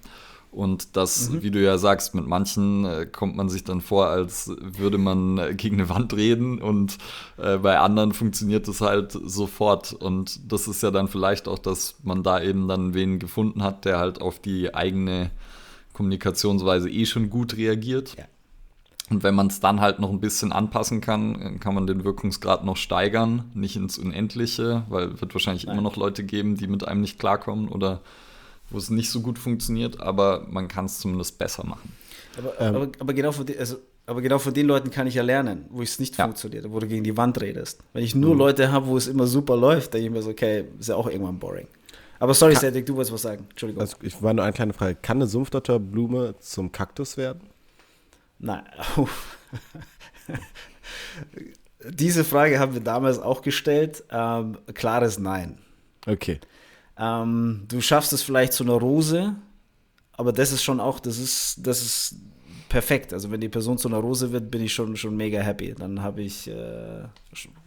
Und 0.51 0.95
das, 0.95 1.31
mhm. 1.31 1.43
wie 1.43 1.51
du 1.51 1.63
ja 1.63 1.79
sagst, 1.79 2.15
mit 2.15 2.27
manchen 2.27 2.85
äh, 2.85 3.07
kommt 3.07 3.35
man 3.35 3.49
sich 3.49 3.65
dann 3.65 3.81
vor, 3.81 4.09
als 4.09 4.53
würde 4.61 4.99
man 4.99 5.39
äh, 5.39 5.55
gegen 5.55 5.77
eine 5.77 5.89
Wand 5.89 6.15
reden 6.15 6.61
und 6.61 6.99
äh, 7.39 7.57
bei 7.57 7.79
anderen 7.79 8.13
funktioniert 8.13 8.69
es 8.69 8.83
halt 8.83 9.13
sofort. 9.13 9.95
Und 9.95 10.53
das 10.53 10.69
ist 10.69 10.83
ja 10.83 10.91
dann 10.91 11.09
vielleicht 11.09 11.49
auch, 11.49 11.59
dass 11.59 11.95
man 12.03 12.23
da 12.23 12.43
eben 12.43 12.69
dann 12.69 12.93
wen 12.93 13.19
gefunden 13.19 13.63
hat, 13.63 13.87
der 13.87 13.99
halt 13.99 14.21
auf 14.21 14.39
die 14.39 14.75
eigene 14.75 15.31
Kommunikationsweise 15.95 16.91
eh 16.91 17.07
schon 17.07 17.31
gut 17.31 17.57
reagiert. 17.57 18.17
Ja. 18.19 18.25
Und 19.09 19.23
wenn 19.23 19.35
man 19.37 19.47
es 19.47 19.61
dann 19.61 19.81
halt 19.81 20.01
noch 20.01 20.11
ein 20.11 20.21
bisschen 20.21 20.53
anpassen 20.53 21.01
kann, 21.01 21.61
kann 21.61 21.75
man 21.75 21.87
den 21.87 22.03
Wirkungsgrad 22.03 22.65
noch 22.65 22.77
steigern, 22.77 23.51
nicht 23.55 23.77
ins 23.77 23.99
Unendliche, 23.99 24.83
weil 24.89 25.13
es 25.13 25.21
wird 25.21 25.33
wahrscheinlich 25.33 25.67
Nein. 25.67 25.75
immer 25.75 25.83
noch 25.83 25.97
Leute 25.97 26.25
geben, 26.25 26.57
die 26.57 26.67
mit 26.67 26.87
einem 26.87 27.03
nicht 27.03 27.19
klarkommen 27.19 27.69
oder 27.69 28.01
wo 28.69 28.79
es 28.79 28.91
nicht 28.91 29.11
so 29.11 29.21
gut 29.21 29.39
funktioniert, 29.39 30.01
aber 30.01 30.45
man 30.51 30.67
kann 30.67 30.87
es 30.87 30.99
zumindest 30.99 31.39
besser 31.39 31.65
machen. 31.65 31.93
Aber, 32.37 32.61
ähm. 32.61 32.75
aber, 32.75 32.89
aber, 32.99 33.15
genau 33.15 33.31
von 33.31 33.47
den, 33.47 33.59
also, 33.59 33.77
aber 34.07 34.21
genau 34.23 34.39
von 34.39 34.53
den 34.53 34.67
Leuten 34.67 34.91
kann 34.91 35.07
ich 35.07 35.15
ja 35.15 35.23
lernen, 35.23 35.67
wo 35.71 35.83
es 35.83 36.01
nicht 36.01 36.19
ja. 36.19 36.25
funktioniert, 36.25 36.71
wo 36.71 36.81
du 36.81 36.89
gegen 36.89 37.05
die 37.05 37.17
Wand 37.17 37.41
redest. 37.41 37.81
Wenn 37.93 38.03
ich 38.03 38.17
nur 38.17 38.35
mhm. 38.35 38.41
Leute 38.41 38.73
habe, 38.73 38.87
wo 38.87 38.97
es 38.97 39.07
immer 39.07 39.29
super 39.29 39.57
läuft, 39.57 39.95
denke 39.95 40.07
ich 40.07 40.13
mir 40.13 40.23
so, 40.23 40.31
okay, 40.31 40.65
ist 40.81 40.89
ja 40.89 40.97
auch 40.97 41.09
irgendwann 41.09 41.39
boring. 41.39 41.69
Aber 42.19 42.35
sorry, 42.35 42.57
Cedric, 42.57 42.87
du 42.87 42.97
wolltest 42.97 43.13
was 43.13 43.23
sagen. 43.23 43.47
Entschuldigung. 43.51 43.83
Also 43.83 43.97
ich 44.03 44.21
war 44.23 44.33
nur 44.33 44.45
eine 44.45 44.53
kleine 44.53 44.73
Frage. 44.73 44.97
Kann 45.01 45.19
eine 45.19 45.27
Sumpfdotterblume 45.27 46.35
zum 46.41 46.73
Kaktus 46.73 47.17
werden? 47.17 47.41
Nein. 48.39 48.65
Diese 51.89 52.25
Frage 52.25 52.59
haben 52.59 52.75
wir 52.75 52.81
damals 52.81 53.19
auch 53.19 53.43
gestellt. 53.43 54.05
Ähm, 54.11 54.59
klares 54.75 55.19
Nein. 55.19 55.59
Okay. 56.07 56.41
Ähm, 56.99 57.65
du 57.69 57.81
schaffst 57.81 58.13
es 58.13 58.23
vielleicht 58.23 58.53
zu 58.53 58.65
einer 58.65 58.75
Rose, 58.75 59.37
aber 60.13 60.33
das 60.33 60.53
ist 60.53 60.63
schon 60.65 60.81
auch, 60.81 60.99
das 61.01 61.19
ist, 61.19 61.67
das 61.67 61.83
ist 61.83 62.17
perfekt. 62.69 63.13
Also 63.13 63.31
wenn 63.31 63.41
die 63.41 63.49
Person 63.49 63.79
zu 63.79 63.89
einer 63.89 63.99
Rose 63.99 64.33
wird, 64.33 64.51
bin 64.51 64.63
ich 64.63 64.73
schon, 64.73 64.97
schon 64.97 65.17
mega 65.17 65.41
happy. 65.41 65.75
Dann 65.75 66.03
habe 66.03 66.23
ich 66.23 66.49
äh, 66.49 67.05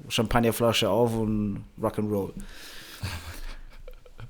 Champagnerflasche 0.08 0.90
auf 0.90 1.16
und 1.16 1.64
Rock'n'Roll. 1.80 2.34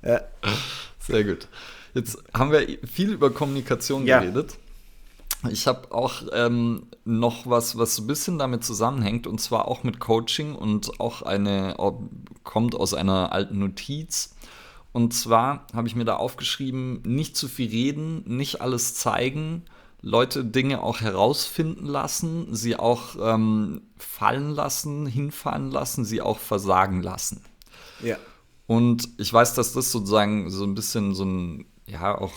ja. 0.04 0.22
Sehr 1.00 1.24
gut. 1.24 1.48
Jetzt 1.94 2.22
haben 2.34 2.52
wir 2.52 2.68
viel 2.88 3.14
über 3.14 3.32
Kommunikation 3.32 4.06
ja. 4.06 4.20
geredet. 4.20 4.58
Ich 5.50 5.68
habe 5.68 5.94
auch 5.94 6.24
ähm, 6.34 6.88
noch 7.06 7.48
was, 7.48 7.78
was 7.78 7.96
so 7.96 8.04
ein 8.04 8.08
bisschen 8.08 8.38
damit 8.38 8.64
zusammenhängt, 8.64 9.26
und 9.26 9.40
zwar 9.40 9.70
auch 9.70 9.84
mit 9.84 10.00
Coaching 10.00 10.54
und 10.54 11.00
auch 11.00 11.22
eine, 11.22 11.78
kommt 12.44 12.76
aus 12.76 12.94
einer 12.94 13.32
alten 13.32 13.60
Notiz. 13.60 14.36
Und 14.92 15.14
zwar 15.14 15.66
habe 15.74 15.88
ich 15.88 15.96
mir 15.96 16.04
da 16.04 16.18
aufgeschrieben, 16.18 17.02
nicht 17.06 17.38
zu 17.38 17.48
viel 17.48 17.70
reden, 17.70 18.24
nicht 18.26 18.62
alles 18.62 18.96
zeigen, 18.96 19.64
Leute 20.02 20.46
Dinge 20.46 20.82
auch 20.82 21.02
herausfinden 21.02 21.86
lassen, 21.86 22.56
sie 22.56 22.78
auch 22.78 23.16
ähm, 23.20 23.82
fallen 23.98 24.52
lassen, 24.52 25.06
hinfallen 25.06 25.72
lassen, 25.72 26.06
sie 26.06 26.22
auch 26.22 26.40
versagen 26.40 27.02
lassen. 27.02 27.42
Ja. 28.02 28.18
Und 28.66 29.10
ich 29.18 29.34
weiß, 29.34 29.56
dass 29.56 29.74
das 29.74 29.92
sozusagen 29.92 30.50
so 30.50 30.64
ein 30.64 30.74
bisschen 30.74 31.14
so 31.16 31.26
ein, 31.26 31.66
ja, 31.86 32.18
auch 32.18 32.32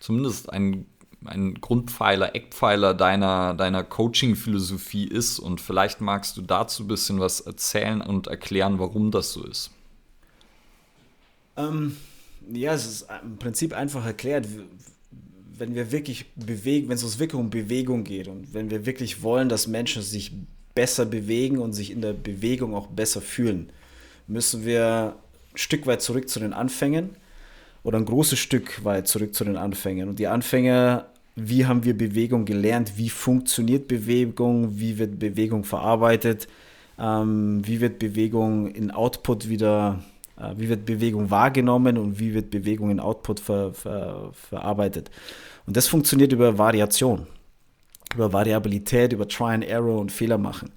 zumindest 0.00 0.50
ein, 0.50 0.86
ein 1.26 1.54
Grundpfeiler, 1.60 2.34
Eckpfeiler 2.34 2.94
deiner, 2.94 3.54
deiner 3.54 3.84
Coaching-Philosophie 3.84 5.06
ist. 5.06 5.38
Und 5.38 5.60
vielleicht 5.60 6.00
magst 6.00 6.36
du 6.36 6.42
dazu 6.42 6.84
ein 6.84 6.88
bisschen 6.88 7.20
was 7.20 7.40
erzählen 7.40 8.00
und 8.00 8.26
erklären, 8.26 8.78
warum 8.78 9.10
das 9.10 9.32
so 9.32 9.44
ist. 9.44 9.70
Ähm, 11.56 11.96
ja, 12.50 12.72
es 12.72 12.86
ist 12.86 13.06
im 13.22 13.36
Prinzip 13.38 13.74
einfach 13.74 14.04
erklärt 14.04 14.46
wenn 15.62 15.74
wir 15.76 15.92
wirklich 15.92 16.26
bewegen, 16.34 16.88
wenn 16.88 16.96
es 16.96 17.04
uns 17.04 17.20
wirklich 17.20 17.38
um 17.38 17.48
Bewegung 17.48 18.02
geht 18.02 18.26
und 18.26 18.52
wenn 18.52 18.70
wir 18.70 18.84
wirklich 18.84 19.22
wollen, 19.22 19.48
dass 19.48 19.68
Menschen 19.68 20.02
sich 20.02 20.32
besser 20.74 21.04
bewegen 21.04 21.58
und 21.58 21.72
sich 21.72 21.90
in 21.92 22.00
der 22.00 22.14
Bewegung 22.14 22.74
auch 22.74 22.88
besser 22.88 23.20
fühlen, 23.20 23.70
müssen 24.26 24.64
wir 24.64 25.16
ein 25.52 25.58
Stück 25.58 25.86
weit 25.86 26.02
zurück 26.02 26.28
zu 26.28 26.40
den 26.40 26.52
Anfängen 26.52 27.10
oder 27.82 27.98
ein 27.98 28.04
großes 28.04 28.38
Stück 28.38 28.84
weit 28.84 29.06
zurück 29.06 29.34
zu 29.34 29.44
den 29.44 29.56
Anfängen. 29.56 30.08
Und 30.08 30.18
die 30.18 30.26
Anfänge, 30.26 31.04
wie 31.34 31.66
haben 31.66 31.84
wir 31.84 31.96
Bewegung 31.96 32.44
gelernt, 32.44 32.92
wie 32.96 33.08
funktioniert 33.08 33.88
Bewegung, 33.88 34.78
wie 34.78 34.98
wird 34.98 35.18
Bewegung 35.18 35.64
verarbeitet, 35.64 36.46
ähm, 36.98 37.66
wie 37.66 37.80
wird 37.80 37.98
Bewegung 37.98 38.66
in 38.68 38.90
Output 38.90 39.48
wieder, 39.48 40.02
äh, 40.38 40.52
wie 40.56 40.68
wird 40.68 40.84
Bewegung 40.84 41.30
wahrgenommen 41.30 41.96
und 41.96 42.18
wie 42.18 42.34
wird 42.34 42.50
Bewegung 42.50 42.90
in 42.90 43.00
Output 43.00 43.40
ver, 43.40 43.72
ver, 43.72 44.30
verarbeitet. 44.32 45.10
Und 45.66 45.76
das 45.76 45.88
funktioniert 45.88 46.32
über 46.32 46.58
Variation, 46.58 47.26
über 48.14 48.32
Variabilität, 48.32 49.12
über 49.12 49.26
Try 49.26 49.54
and 49.54 49.64
Error 49.64 50.00
und 50.00 50.12
Fehler 50.12 50.38
machen. 50.38 50.70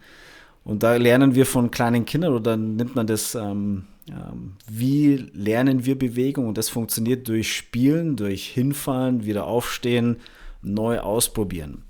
Und 0.64 0.84
da 0.84 0.95
lernen 0.95 1.36
wir 1.36 1.45
von 1.45 1.70
kleinen 1.70 2.06
Kindern 2.06 2.34
oder 2.34 2.58
nimmt 2.58 2.95
man 2.95 3.08
das, 3.08 3.36
ähm, 3.36 3.86
ähm, 4.10 4.53
wie 4.70 5.18
lernen 5.34 5.86
wir 5.86 5.97
Bewegung? 5.97 6.47
Und 6.47 6.58
das 6.58 6.70
funktioniert 6.70 7.28
durch 7.28 7.56
Spielen, 7.56 8.16
durch 8.16 8.47
Hinfallen, 8.47 9.26
wieder 9.26 9.45
aufstehen, 9.45 10.18
neu 10.62 10.99
ausprobieren. 10.99 11.84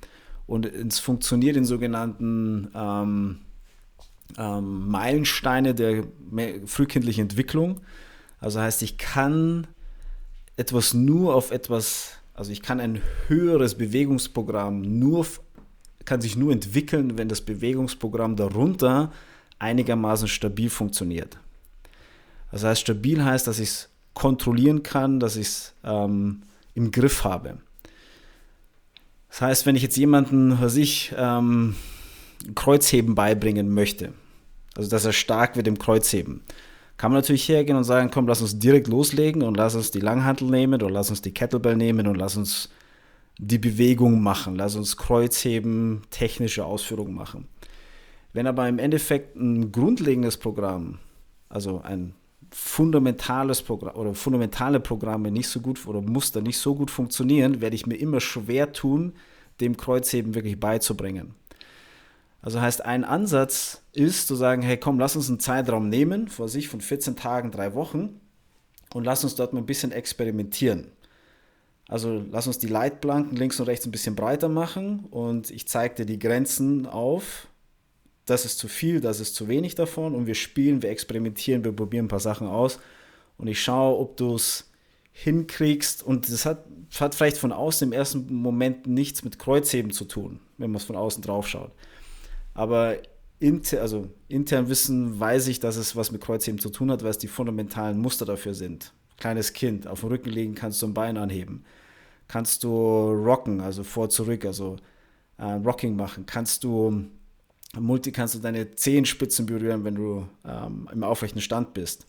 Und 0.47 0.65
es 0.65 0.99
funktioniert 0.99 1.55
in 1.55 1.65
sogenannten 1.65 2.69
ähm, 2.75 3.39
ähm, 4.37 4.89
Meilensteine 4.89 5.73
der 5.73 6.03
frühkindlichen 6.65 7.23
Entwicklung. 7.23 7.81
Also 8.39 8.59
heißt, 8.59 8.83
ich 8.83 8.97
kann 8.97 9.67
etwas 10.55 10.93
nur 10.93 11.33
auf 11.35 11.51
etwas 11.51 12.19
also 12.35 12.51
ich 12.51 12.61
kann 12.61 12.81
ein 12.81 13.01
höheres 13.27 13.75
Bewegungsprogramm 13.75 14.81
nur, 14.99 15.25
kann 16.03 16.19
sich 16.19 16.35
nur 16.35 16.51
entwickeln, 16.51 17.17
wenn 17.17 17.29
das 17.29 17.41
Bewegungsprogramm 17.41 18.35
darunter 18.35 19.11
einigermaßen 19.57 20.27
stabil 20.27 20.69
funktioniert. 20.69 21.37
Das 22.51 22.65
heißt, 22.65 22.81
stabil 22.81 23.23
heißt, 23.23 23.47
dass 23.47 23.59
ich 23.59 23.69
es 23.69 23.89
kontrollieren 24.13 24.83
kann, 24.83 25.19
dass 25.21 25.37
ich 25.37 25.47
es 25.47 25.73
ähm, 25.83 26.41
im 26.73 26.91
Griff 26.91 27.23
habe. 27.23 27.57
Das 29.35 29.41
heißt, 29.41 29.65
wenn 29.65 29.75
ich 29.75 29.81
jetzt 29.81 29.97
jemanden, 29.97 30.61
was 30.61 30.77
ich, 30.77 31.13
ähm, 31.17 31.75
Kreuzheben 32.55 33.15
beibringen 33.15 33.69
möchte, 33.69 34.13
also 34.77 34.89
dass 34.89 35.03
er 35.03 35.11
stark 35.11 35.57
wird 35.57 35.67
im 35.67 35.77
Kreuzheben, 35.77 36.41
kann 36.95 37.11
man 37.11 37.19
natürlich 37.19 37.49
hergehen 37.49 37.75
und 37.75 37.83
sagen, 37.83 38.11
komm, 38.13 38.29
lass 38.29 38.41
uns 38.41 38.59
direkt 38.59 38.87
loslegen 38.87 39.41
und 39.41 39.57
lass 39.57 39.75
uns 39.75 39.91
die 39.91 39.99
Langhantel 39.99 40.49
nehmen 40.49 40.81
oder 40.81 40.89
lass 40.89 41.09
uns 41.09 41.21
die 41.21 41.33
Kettlebell 41.33 41.75
nehmen 41.75 42.07
und 42.07 42.15
lass 42.15 42.37
uns 42.37 42.69
die 43.37 43.57
Bewegung 43.57 44.23
machen, 44.23 44.55
lass 44.55 44.77
uns 44.77 44.95
Kreuzheben, 44.95 46.03
technische 46.11 46.63
Ausführungen 46.63 47.13
machen. 47.13 47.49
Wenn 48.31 48.47
aber 48.47 48.69
im 48.69 48.79
Endeffekt 48.79 49.35
ein 49.35 49.73
grundlegendes 49.73 50.37
Programm, 50.37 50.99
also 51.49 51.81
ein 51.81 52.13
fundamentales 52.57 53.61
Programm 53.61 53.97
oder 53.97 54.13
fundamentale 54.13 54.79
Programme 54.79 55.29
nicht 55.29 55.49
so 55.49 55.59
gut 55.59 55.85
oder 55.87 55.99
Muster 55.99 56.39
nicht 56.39 56.57
so 56.57 56.73
gut 56.73 56.89
funktionieren, 56.89 57.59
werde 57.59 57.75
ich 57.75 57.85
mir 57.85 57.97
immer 57.97 58.21
schwer 58.21 58.71
tun, 58.71 59.13
dem 59.59 59.75
Kreuzheben 59.75 60.35
wirklich 60.35 60.57
beizubringen. 60.57 61.35
Also 62.41 62.61
heißt, 62.61 62.85
ein 62.85 63.03
Ansatz 63.03 63.81
ist 63.91 64.27
zu 64.27 64.35
sagen, 64.35 64.61
hey 64.61 64.77
komm, 64.77 64.99
lass 64.99 65.17
uns 65.17 65.27
einen 65.27 65.41
Zeitraum 65.41 65.89
nehmen, 65.89 66.29
vor 66.29 66.47
sich 66.47 66.69
von 66.69 66.79
14 66.79 67.17
Tagen, 67.17 67.51
drei 67.51 67.73
Wochen 67.73 68.21
und 68.93 69.03
lass 69.03 69.25
uns 69.25 69.35
dort 69.35 69.51
mal 69.51 69.59
ein 69.59 69.65
bisschen 69.65 69.91
experimentieren. 69.91 70.87
Also 71.89 72.23
lass 72.31 72.47
uns 72.47 72.57
die 72.57 72.67
Leitplanken 72.67 73.35
links 73.35 73.59
und 73.59 73.67
rechts 73.67 73.85
ein 73.85 73.91
bisschen 73.91 74.15
breiter 74.15 74.47
machen 74.47 75.05
und 75.11 75.51
ich 75.51 75.67
zeige 75.67 75.95
dir 75.95 76.05
die 76.05 76.19
Grenzen 76.19 76.85
auf. 76.85 77.47
Das 78.25 78.45
ist 78.45 78.57
zu 78.57 78.67
viel, 78.67 79.01
das 79.01 79.19
ist 79.19 79.35
zu 79.35 79.47
wenig 79.47 79.75
davon 79.75 80.15
und 80.15 80.25
wir 80.25 80.35
spielen, 80.35 80.81
wir 80.81 80.89
experimentieren, 80.89 81.63
wir 81.63 81.71
probieren 81.71 82.05
ein 82.05 82.09
paar 82.09 82.19
Sachen 82.19 82.47
aus 82.47 82.79
und 83.37 83.47
ich 83.47 83.61
schaue, 83.61 83.99
ob 83.99 84.17
du 84.17 84.35
es 84.35 84.71
hinkriegst 85.11 86.03
und 86.03 86.29
das 86.29 86.45
hat, 86.45 86.65
hat 86.99 87.15
vielleicht 87.15 87.37
von 87.37 87.51
außen 87.51 87.87
im 87.87 87.93
ersten 87.93 88.33
Moment 88.33 88.87
nichts 88.87 89.23
mit 89.23 89.39
Kreuzheben 89.39 89.91
zu 89.91 90.05
tun, 90.05 90.39
wenn 90.57 90.71
man 90.71 90.77
es 90.77 90.85
von 90.85 90.95
außen 90.95 91.23
drauf 91.23 91.47
schaut. 91.47 91.71
Aber 92.53 92.97
inter, 93.39 93.81
also 93.81 94.09
intern 94.27 94.69
Wissen 94.69 95.19
weiß 95.19 95.47
ich, 95.47 95.59
dass 95.59 95.75
es 95.75 95.95
was 95.95 96.11
mit 96.11 96.21
Kreuzheben 96.21 96.59
zu 96.59 96.69
tun 96.69 96.91
hat, 96.91 97.03
weil 97.03 97.11
es 97.11 97.17
die 97.17 97.27
fundamentalen 97.27 97.99
Muster 97.99 98.25
dafür 98.25 98.53
sind. 98.53 98.93
Kleines 99.17 99.53
Kind, 99.53 99.87
auf 99.87 100.01
dem 100.01 100.09
Rücken 100.09 100.29
liegen 100.29 100.55
kannst 100.55 100.81
du 100.81 100.87
ein 100.87 100.93
Bein 100.93 101.17
anheben. 101.17 101.63
Kannst 102.27 102.63
du 102.63 102.69
rocken, 102.69 103.61
also 103.61 103.83
vor, 103.83 104.09
zurück, 104.09 104.45
also 104.45 104.77
äh, 105.37 105.45
Rocking 105.45 105.95
machen. 105.95 106.25
Kannst 106.25 106.63
du 106.63 107.05
Multi, 107.79 108.11
kannst 108.11 108.35
du 108.35 108.39
deine 108.39 108.75
Zehenspitzen 108.75 109.45
berühren, 109.45 109.83
wenn 109.83 109.95
du 109.95 110.27
ähm, 110.45 110.89
im 110.91 111.03
aufrechten 111.03 111.41
Stand 111.41 111.73
bist. 111.73 112.05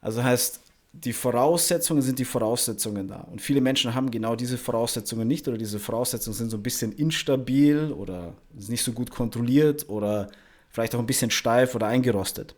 Also 0.00 0.22
heißt, 0.22 0.60
die 0.92 1.12
Voraussetzungen 1.12 2.02
sind 2.02 2.18
die 2.18 2.24
Voraussetzungen 2.24 3.08
da. 3.08 3.20
Und 3.20 3.40
viele 3.40 3.60
Menschen 3.60 3.94
haben 3.94 4.10
genau 4.10 4.36
diese 4.36 4.58
Voraussetzungen 4.58 5.28
nicht 5.28 5.46
oder 5.46 5.58
diese 5.58 5.78
Voraussetzungen 5.78 6.34
sind 6.34 6.50
so 6.50 6.56
ein 6.56 6.62
bisschen 6.62 6.92
instabil 6.92 7.92
oder 7.92 8.34
nicht 8.54 8.82
so 8.82 8.92
gut 8.92 9.10
kontrolliert 9.10 9.88
oder 9.88 10.30
vielleicht 10.70 10.94
auch 10.94 11.00
ein 11.00 11.06
bisschen 11.06 11.30
steif 11.30 11.74
oder 11.74 11.86
eingerostet. 11.86 12.54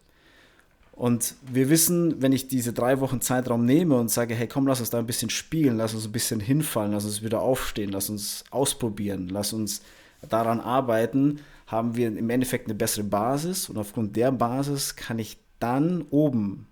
Und 0.93 1.35
wir 1.51 1.71
wissen, 1.71 2.21
wenn 2.21 2.33
ich 2.33 2.49
diese 2.49 2.75
drei 2.75 3.01
Wochen 3.01 3.23
Zeitraum 3.23 3.65
nehme 3.65 3.97
und 3.97 4.11
sage, 4.11 4.35
hey, 4.35 4.47
komm, 4.47 4.67
lass 4.67 4.81
uns 4.81 4.91
da 4.91 4.99
ein 4.99 5.07
bisschen 5.07 5.31
spielen, 5.31 5.79
lass 5.79 5.95
uns 5.95 6.07
ein 6.07 6.13
bisschen 6.13 6.41
hinfallen, 6.41 6.93
lass 6.93 7.07
uns 7.07 7.23
wieder 7.23 7.41
aufstehen, 7.41 7.91
lass 7.91 8.11
uns 8.11 8.45
ausprobieren, 8.51 9.29
lass 9.31 9.55
uns 9.55 9.81
daran 10.29 10.61
arbeiten, 10.61 11.41
haben 11.71 11.95
wir 11.95 12.09
im 12.09 12.31
Endeffekt 12.31 12.67
eine 12.67 12.75
bessere 12.75 13.05
Basis 13.05 13.69
und 13.69 13.79
aufgrund 13.79 14.17
der 14.17 14.33
Basis 14.33 14.97
kann 14.97 15.19
ich 15.19 15.39
dann 15.61 16.03
oben 16.11 16.67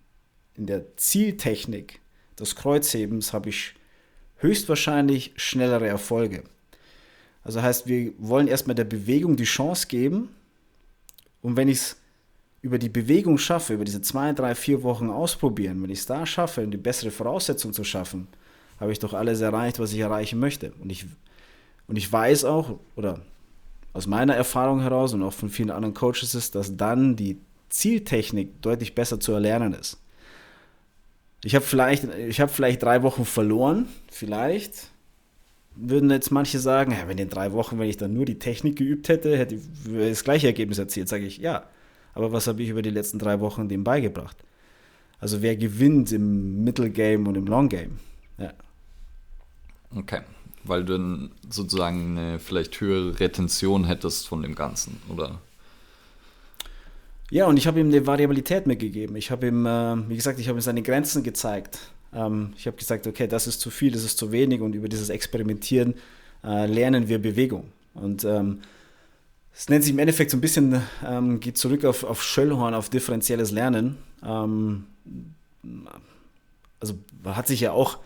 in 0.56 0.66
der 0.66 0.96
Zieltechnik 0.96 2.00
des 2.38 2.56
Kreuzhebens 2.56 3.32
habe 3.32 3.50
ich 3.50 3.74
höchstwahrscheinlich 4.38 5.32
schnellere 5.36 5.86
Erfolge. 5.86 6.42
Also 7.44 7.62
heißt, 7.62 7.86
wir 7.86 8.12
wollen 8.18 8.48
erstmal 8.48 8.74
der 8.74 8.84
Bewegung 8.84 9.36
die 9.36 9.44
Chance 9.44 9.86
geben 9.86 10.30
und 11.42 11.56
wenn 11.56 11.68
ich 11.68 11.78
es 11.78 11.96
über 12.60 12.78
die 12.78 12.88
Bewegung 12.88 13.38
schaffe, 13.38 13.74
über 13.74 13.84
diese 13.84 14.02
zwei, 14.02 14.32
drei, 14.32 14.56
vier 14.56 14.82
Wochen 14.82 15.10
ausprobieren, 15.10 15.80
wenn 15.82 15.90
ich 15.90 16.00
es 16.00 16.06
da 16.06 16.26
schaffe, 16.26 16.66
die 16.66 16.76
bessere 16.76 17.12
Voraussetzung 17.12 17.72
zu 17.72 17.84
schaffen, 17.84 18.26
habe 18.80 18.90
ich 18.90 18.98
doch 18.98 19.14
alles 19.14 19.40
erreicht, 19.40 19.78
was 19.78 19.92
ich 19.92 20.00
erreichen 20.00 20.40
möchte. 20.40 20.72
Und 20.80 20.90
ich, 20.90 21.06
und 21.86 21.96
ich 21.96 22.12
weiß 22.12 22.44
auch, 22.44 22.80
oder 22.96 23.20
aus 23.98 24.06
meiner 24.06 24.36
Erfahrung 24.36 24.80
heraus 24.80 25.12
und 25.12 25.24
auch 25.24 25.32
von 25.32 25.48
vielen 25.48 25.72
anderen 25.72 25.92
Coaches 25.92 26.36
ist, 26.36 26.54
dass 26.54 26.76
dann 26.76 27.16
die 27.16 27.40
Zieltechnik 27.68 28.62
deutlich 28.62 28.94
besser 28.94 29.18
zu 29.18 29.32
erlernen 29.32 29.74
ist. 29.74 29.98
Ich 31.42 31.56
habe 31.56 31.64
vielleicht, 31.64 32.04
hab 32.04 32.50
vielleicht 32.50 32.80
drei 32.80 33.02
Wochen 33.02 33.24
verloren, 33.24 33.86
vielleicht. 34.08 34.92
Würden 35.74 36.10
jetzt 36.10 36.30
manche 36.30 36.60
sagen, 36.60 36.92
ja, 36.92 37.08
wenn 37.08 37.18
in 37.18 37.28
drei 37.28 37.52
Wochen, 37.52 37.80
wenn 37.80 37.88
ich 37.88 37.96
dann 37.96 38.14
nur 38.14 38.24
die 38.24 38.38
Technik 38.38 38.76
geübt 38.76 39.08
hätte, 39.08 39.36
hätte 39.36 39.56
ich 39.56 39.62
das 39.98 40.22
gleiche 40.22 40.46
Ergebnis 40.46 40.78
erzielt. 40.78 41.08
Sage 41.08 41.26
ich, 41.26 41.38
ja. 41.38 41.64
Aber 42.14 42.30
was 42.30 42.46
habe 42.46 42.62
ich 42.62 42.68
über 42.68 42.82
die 42.82 42.90
letzten 42.90 43.18
drei 43.18 43.40
Wochen 43.40 43.68
dem 43.68 43.82
beigebracht? 43.82 44.36
Also 45.18 45.42
wer 45.42 45.56
gewinnt 45.56 46.12
im 46.12 46.62
Mittelgame 46.62 47.28
und 47.28 47.36
im 47.36 47.46
Longgame? 47.46 47.98
Ja. 48.38 48.52
Okay, 49.96 50.20
weil 50.64 50.84
du 50.84 50.94
dann 50.94 51.30
sozusagen 51.48 52.18
eine 52.18 52.38
vielleicht 52.38 52.80
höhere 52.80 53.18
Retention 53.20 53.84
hättest 53.84 54.28
von 54.28 54.42
dem 54.42 54.54
Ganzen, 54.54 55.00
oder? 55.08 55.40
Ja, 57.30 57.46
und 57.46 57.58
ich 57.58 57.66
habe 57.66 57.80
ihm 57.80 57.88
eine 57.88 58.06
Variabilität 58.06 58.66
mitgegeben. 58.66 59.14
Ich 59.16 59.30
habe 59.30 59.48
ihm, 59.48 59.66
äh, 59.66 60.08
wie 60.08 60.16
gesagt, 60.16 60.38
ich 60.38 60.48
habe 60.48 60.58
ihm 60.58 60.62
seine 60.62 60.82
Grenzen 60.82 61.22
gezeigt. 61.22 61.78
Ähm, 62.14 62.54
ich 62.56 62.66
habe 62.66 62.76
gesagt, 62.76 63.06
okay, 63.06 63.26
das 63.26 63.46
ist 63.46 63.60
zu 63.60 63.70
viel, 63.70 63.92
das 63.92 64.04
ist 64.04 64.18
zu 64.18 64.32
wenig 64.32 64.60
und 64.62 64.74
über 64.74 64.88
dieses 64.88 65.10
Experimentieren 65.10 65.94
äh, 66.42 66.66
lernen 66.66 67.08
wir 67.08 67.20
Bewegung. 67.20 67.64
Und 67.94 68.24
ähm, 68.24 68.60
es 69.54 69.68
nennt 69.68 69.84
sich 69.84 69.92
im 69.92 69.98
Endeffekt 69.98 70.30
so 70.30 70.36
ein 70.36 70.40
bisschen, 70.40 70.80
ähm, 71.06 71.40
geht 71.40 71.58
zurück 71.58 71.84
auf, 71.84 72.04
auf 72.04 72.22
Schöllhorn, 72.22 72.74
auf 72.74 72.88
differenzielles 72.88 73.50
Lernen. 73.50 73.98
Ähm, 74.24 74.84
also 76.80 76.94
hat 77.24 77.46
sich 77.48 77.60
ja 77.60 77.72
auch 77.72 77.98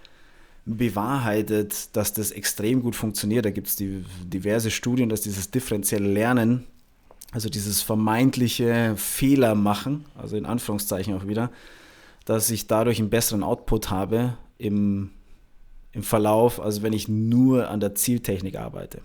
bewahrheitet, 0.65 1.97
dass 1.97 2.13
das 2.13 2.31
extrem 2.31 2.83
gut 2.83 2.95
funktioniert. 2.95 3.45
Da 3.45 3.51
gibt 3.51 3.69
es 3.69 3.77
diverse 3.77 4.71
Studien, 4.71 5.09
dass 5.09 5.23
dieses 5.23 5.51
differenzielle 5.51 6.09
Lernen, 6.09 6.67
also 7.33 7.49
dieses 7.49 7.83
vermeintliche 7.83 8.95
Fehler 8.97 9.55
machen, 9.55 10.05
also 10.17 10.37
in 10.37 10.47
Anführungszeichen 10.47 11.15
auch 11.15 11.27
wieder, 11.27 11.51
dass 12.25 12.51
ich 12.51 12.67
dadurch 12.67 13.01
einen 13.01 13.11
besseren 13.11 13.43
Output 13.43 13.91
habe 13.91 14.37
im, 14.59 15.11
im 15.93 16.03
Verlauf, 16.03 16.61
als 16.61 16.83
wenn 16.83 16.93
ich 16.93 17.09
nur 17.09 17.69
an 17.69 17.81
der 17.81 17.95
Zieltechnik 17.95 18.57
arbeite. 18.57 19.01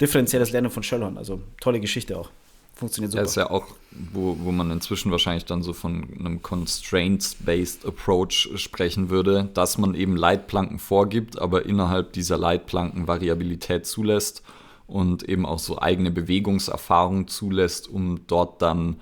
Differenzielles 0.00 0.52
Lernen 0.52 0.70
von 0.70 0.82
Schöllhorn, 0.82 1.16
also 1.16 1.40
tolle 1.60 1.80
Geschichte 1.80 2.18
auch. 2.18 2.30
Funktioniert 2.74 3.12
super. 3.12 3.22
Ja, 3.22 3.28
ist 3.28 3.36
ja 3.36 3.50
auch, 3.50 3.66
wo, 4.12 4.36
wo 4.40 4.52
man 4.52 4.70
inzwischen 4.70 5.10
wahrscheinlich 5.10 5.44
dann 5.44 5.62
so 5.62 5.72
von 5.72 6.08
einem 6.18 6.42
Constraints-Based 6.42 7.86
Approach 7.86 8.50
sprechen 8.56 9.10
würde, 9.10 9.50
dass 9.54 9.78
man 9.78 9.94
eben 9.94 10.16
Leitplanken 10.16 10.78
vorgibt, 10.78 11.38
aber 11.38 11.66
innerhalb 11.66 12.12
dieser 12.12 12.38
Leitplanken 12.38 13.06
Variabilität 13.06 13.86
zulässt 13.86 14.42
und 14.86 15.22
eben 15.28 15.46
auch 15.46 15.58
so 15.58 15.80
eigene 15.80 16.10
Bewegungserfahrungen 16.10 17.28
zulässt, 17.28 17.88
um 17.88 18.26
dort 18.26 18.62
dann 18.62 18.96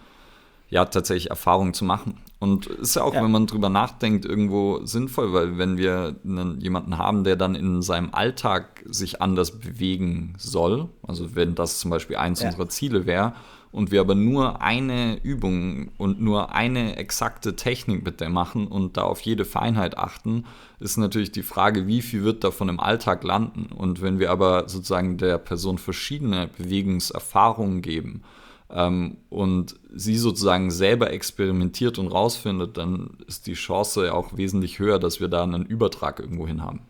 ja 0.68 0.84
tatsächlich 0.84 1.30
Erfahrungen 1.30 1.74
zu 1.74 1.84
machen. 1.84 2.18
Und 2.38 2.66
ist 2.66 2.96
ja 2.96 3.02
auch, 3.02 3.12
ja. 3.12 3.22
wenn 3.22 3.30
man 3.30 3.46
drüber 3.46 3.68
nachdenkt, 3.68 4.24
irgendwo 4.24 4.80
sinnvoll, 4.86 5.32
weil 5.34 5.58
wenn 5.58 5.76
wir 5.76 6.16
einen, 6.24 6.58
jemanden 6.60 6.96
haben, 6.96 7.22
der 7.22 7.36
dann 7.36 7.54
in 7.54 7.82
seinem 7.82 8.14
Alltag 8.14 8.82
sich 8.86 9.20
anders 9.20 9.58
bewegen 9.58 10.34
soll, 10.38 10.88
also 11.06 11.34
wenn 11.34 11.54
das 11.54 11.80
zum 11.80 11.90
Beispiel 11.90 12.16
eins 12.16 12.40
ja. 12.40 12.46
unserer 12.46 12.68
Ziele 12.70 13.04
wäre, 13.04 13.34
und 13.72 13.92
wir 13.92 14.00
aber 14.00 14.14
nur 14.14 14.60
eine 14.60 15.18
Übung 15.22 15.90
und 15.96 16.20
nur 16.20 16.52
eine 16.52 16.96
exakte 16.96 17.54
Technik 17.54 18.04
mit 18.04 18.20
der 18.20 18.28
machen 18.28 18.66
und 18.66 18.96
da 18.96 19.02
auf 19.02 19.20
jede 19.20 19.44
Feinheit 19.44 19.96
achten, 19.96 20.44
ist 20.80 20.96
natürlich 20.96 21.30
die 21.30 21.42
Frage, 21.42 21.86
wie 21.86 22.02
viel 22.02 22.24
wird 22.24 22.42
davon 22.42 22.68
im 22.68 22.80
Alltag 22.80 23.22
landen. 23.22 23.66
Und 23.72 24.02
wenn 24.02 24.18
wir 24.18 24.30
aber 24.30 24.68
sozusagen 24.68 25.18
der 25.18 25.38
Person 25.38 25.78
verschiedene 25.78 26.48
Bewegungserfahrungen 26.48 27.80
geben 27.80 28.22
ähm, 28.70 29.18
und 29.28 29.76
sie 29.94 30.16
sozusagen 30.16 30.72
selber 30.72 31.12
experimentiert 31.12 31.98
und 31.98 32.08
rausfindet, 32.08 32.76
dann 32.76 33.18
ist 33.28 33.46
die 33.46 33.54
Chance 33.54 34.06
ja 34.06 34.14
auch 34.14 34.36
wesentlich 34.36 34.80
höher, 34.80 34.98
dass 34.98 35.20
wir 35.20 35.28
da 35.28 35.44
einen 35.44 35.64
Übertrag 35.64 36.18
irgendwo 36.18 36.48
hin 36.48 36.60
haben. 36.62 36.80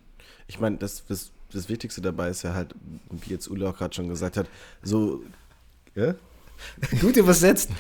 Ich 0.47 0.61
meine, 0.61 0.79
das, 0.79 1.05
das, 1.07 1.31
das 1.53 1.69
Wichtigste 1.69 2.01
dabei 2.01 2.31
ist 2.31 2.43
ja 2.43 2.55
halt, 2.55 2.75
wie 3.11 3.31
jetzt 3.31 3.51
Ule 3.51 3.69
auch 3.69 3.77
gerade 3.77 3.95
schon 3.95 4.09
gesagt 4.09 4.39
hat, 4.39 4.49
so 4.83 5.23
ja? 5.95 6.15
Gut 7.01 7.17
übersetzt. 7.17 7.71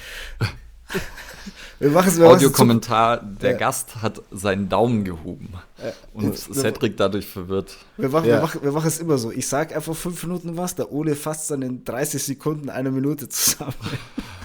Audiokommentar, 1.80 3.22
der 3.22 3.52
ja. 3.52 3.56
Gast 3.56 4.02
hat 4.02 4.20
seinen 4.30 4.68
Daumen 4.68 5.02
gehoben. 5.02 5.54
Ja. 5.82 5.92
Und 6.12 6.36
Cedric 6.36 6.98
dadurch 6.98 7.26
verwirrt. 7.26 7.78
Wir 7.96 8.10
machen, 8.10 8.28
ja. 8.28 8.36
wir, 8.36 8.42
machen, 8.42 8.62
wir 8.62 8.72
machen 8.72 8.88
es 8.88 8.98
immer 8.98 9.16
so. 9.16 9.32
Ich 9.32 9.48
sage 9.48 9.74
einfach 9.74 9.96
fünf 9.96 10.22
Minuten 10.24 10.58
was, 10.58 10.74
der 10.74 10.92
Ole 10.92 11.16
fasst 11.16 11.50
dann 11.50 11.62
in 11.62 11.82
30 11.84 12.22
Sekunden 12.22 12.68
eine 12.68 12.90
Minute 12.90 13.30
zusammen. 13.30 13.72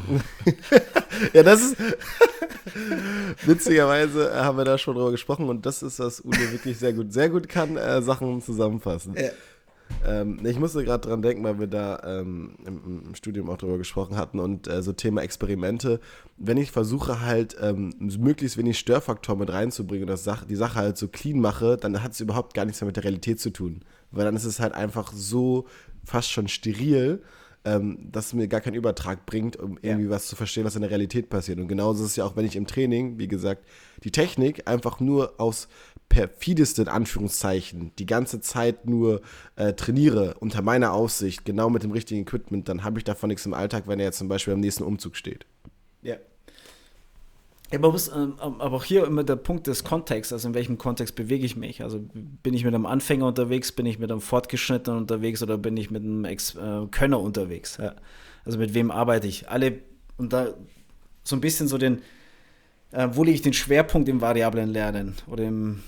ja, 1.33 1.43
das 1.43 1.61
ist. 1.61 1.75
Witzigerweise 3.45 4.33
haben 4.35 4.57
wir 4.57 4.65
da 4.65 4.77
schon 4.77 4.95
drüber 4.95 5.11
gesprochen 5.11 5.49
und 5.49 5.65
das 5.65 5.83
ist, 5.83 5.99
was 5.99 6.23
Ule 6.23 6.51
wirklich 6.51 6.77
sehr 6.77 6.93
gut, 6.93 7.11
sehr 7.11 7.29
gut 7.29 7.49
kann, 7.49 7.75
äh, 7.77 8.01
Sachen 8.01 8.41
zusammenfassen. 8.41 9.15
Ähm, 10.05 10.39
ich 10.45 10.59
musste 10.59 10.83
gerade 10.83 11.07
dran 11.07 11.21
denken, 11.21 11.43
weil 11.43 11.59
wir 11.59 11.67
da 11.67 12.01
ähm, 12.03 12.55
im, 12.65 13.03
im, 13.05 13.15
Studium 13.15 13.49
auch 13.49 13.57
drüber 13.57 13.77
gesprochen 13.77 14.17
hatten 14.17 14.39
und 14.39 14.67
äh, 14.67 14.81
so 14.81 14.93
Thema 14.93 15.21
Experimente. 15.21 15.99
Wenn 16.37 16.57
ich 16.57 16.71
versuche 16.71 17.21
halt 17.21 17.55
ähm, 17.61 17.93
möglichst 17.99 18.57
wenig 18.57 18.79
Störfaktor 18.79 19.35
mit 19.35 19.51
reinzubringen 19.51 20.03
und 20.03 20.11
das 20.11 20.23
Sach 20.23 20.45
die 20.45 20.55
Sache 20.55 20.75
halt 20.75 20.97
so 20.97 21.07
clean 21.07 21.39
mache, 21.39 21.77
dann 21.77 22.01
hat 22.03 22.13
es 22.13 22.19
überhaupt 22.19 22.53
gar 22.53 22.65
nichts 22.65 22.81
mehr 22.81 22.87
mit 22.87 22.97
der 22.97 23.03
Realität 23.03 23.39
zu 23.39 23.51
tun. 23.51 23.81
Weil 24.11 24.25
dann 24.25 24.35
ist 24.35 24.45
es 24.45 24.59
halt 24.59 24.73
einfach 24.73 25.11
so 25.13 25.67
fast 26.03 26.31
schon 26.31 26.47
steril, 26.47 27.21
ähm, 27.65 28.11
dass 28.11 28.27
es 28.27 28.33
mir 28.33 28.47
gar 28.47 28.61
keinen 28.61 28.75
Übertrag 28.75 29.25
bringt, 29.25 29.57
um 29.57 29.77
irgendwie 29.81 30.05
ja. 30.05 30.11
was 30.11 30.27
zu 30.27 30.35
verstehen, 30.35 30.65
was 30.65 30.75
in 30.75 30.81
der 30.81 30.91
Realität 30.91 31.29
passiert. 31.29 31.59
Und 31.59 31.67
genauso 31.67 32.03
ist 32.03 32.11
es 32.11 32.15
ja 32.15 32.25
auch, 32.25 32.35
wenn 32.35 32.45
ich 32.45 32.55
im 32.55 32.67
Training, 32.67 33.17
wie 33.17 33.27
gesagt, 33.27 33.65
die 34.03 34.11
Technik 34.11 34.67
einfach 34.67 34.99
nur 34.99 35.33
aus 35.39 35.67
perfidesten 36.09 36.87
Anführungszeichen 36.87 37.91
die 37.97 38.05
ganze 38.05 38.39
Zeit 38.39 38.85
nur 38.85 39.21
äh, 39.55 39.73
trainiere 39.73 40.35
unter 40.39 40.61
meiner 40.61 40.93
Aufsicht, 40.93 41.45
genau 41.45 41.69
mit 41.69 41.83
dem 41.83 41.91
richtigen 41.91 42.21
Equipment, 42.21 42.69
dann 42.69 42.83
habe 42.83 42.99
ich 42.99 43.03
davon 43.03 43.29
nichts 43.29 43.45
im 43.45 43.53
Alltag, 43.53 43.87
wenn 43.87 43.99
er 43.99 44.11
zum 44.11 44.27
Beispiel 44.27 44.53
am 44.53 44.59
nächsten 44.59 44.83
Umzug 44.83 45.15
steht. 45.15 45.45
Ja. 46.01 46.15
Ja, 47.71 47.79
man 47.79 47.91
muss, 47.91 48.09
ähm, 48.09 48.35
ähm, 48.41 48.61
aber 48.61 48.77
auch 48.77 48.83
hier 48.83 49.05
immer 49.05 49.23
der 49.23 49.35
Punkt 49.37 49.67
des 49.67 49.83
Kontexts, 49.83 50.31
also 50.31 50.47
in 50.47 50.53
welchem 50.53 50.77
Kontext 50.77 51.15
bewege 51.15 51.45
ich 51.45 51.55
mich. 51.55 51.81
Also 51.81 51.99
bin 52.43 52.53
ich 52.53 52.63
mit 52.63 52.75
einem 52.75 52.85
Anfänger 52.85 53.25
unterwegs, 53.25 53.71
bin 53.71 53.87
ich 53.87 53.97
mit 53.97 54.11
einem 54.11 54.21
Fortgeschnittenen 54.21 54.99
unterwegs 54.99 55.41
oder 55.41 55.57
bin 55.57 55.75
ich 55.75 55.89
mit 55.89 56.03
einem 56.03 56.25
Ex 56.25 56.55
äh, 56.55 56.85
Könner 56.91 57.19
unterwegs? 57.19 57.77
Ja. 57.77 57.95
Also 58.45 58.59
mit 58.59 58.75
wem 58.75 58.91
arbeite 58.91 59.27
ich? 59.27 59.49
Alle, 59.49 59.79
und 60.17 60.31
da 60.31 60.53
so 61.23 61.35
ein 61.35 61.41
bisschen 61.41 61.67
so 61.67 61.79
den, 61.79 62.03
äh, 62.91 63.09
wo 63.11 63.23
lege 63.23 63.35
ich 63.35 63.41
den 63.41 63.53
Schwerpunkt 63.53 64.07
im 64.07 64.21
variablen 64.21 64.69
Lernen 64.69 65.15
oder 65.27 65.43
im 65.43 65.81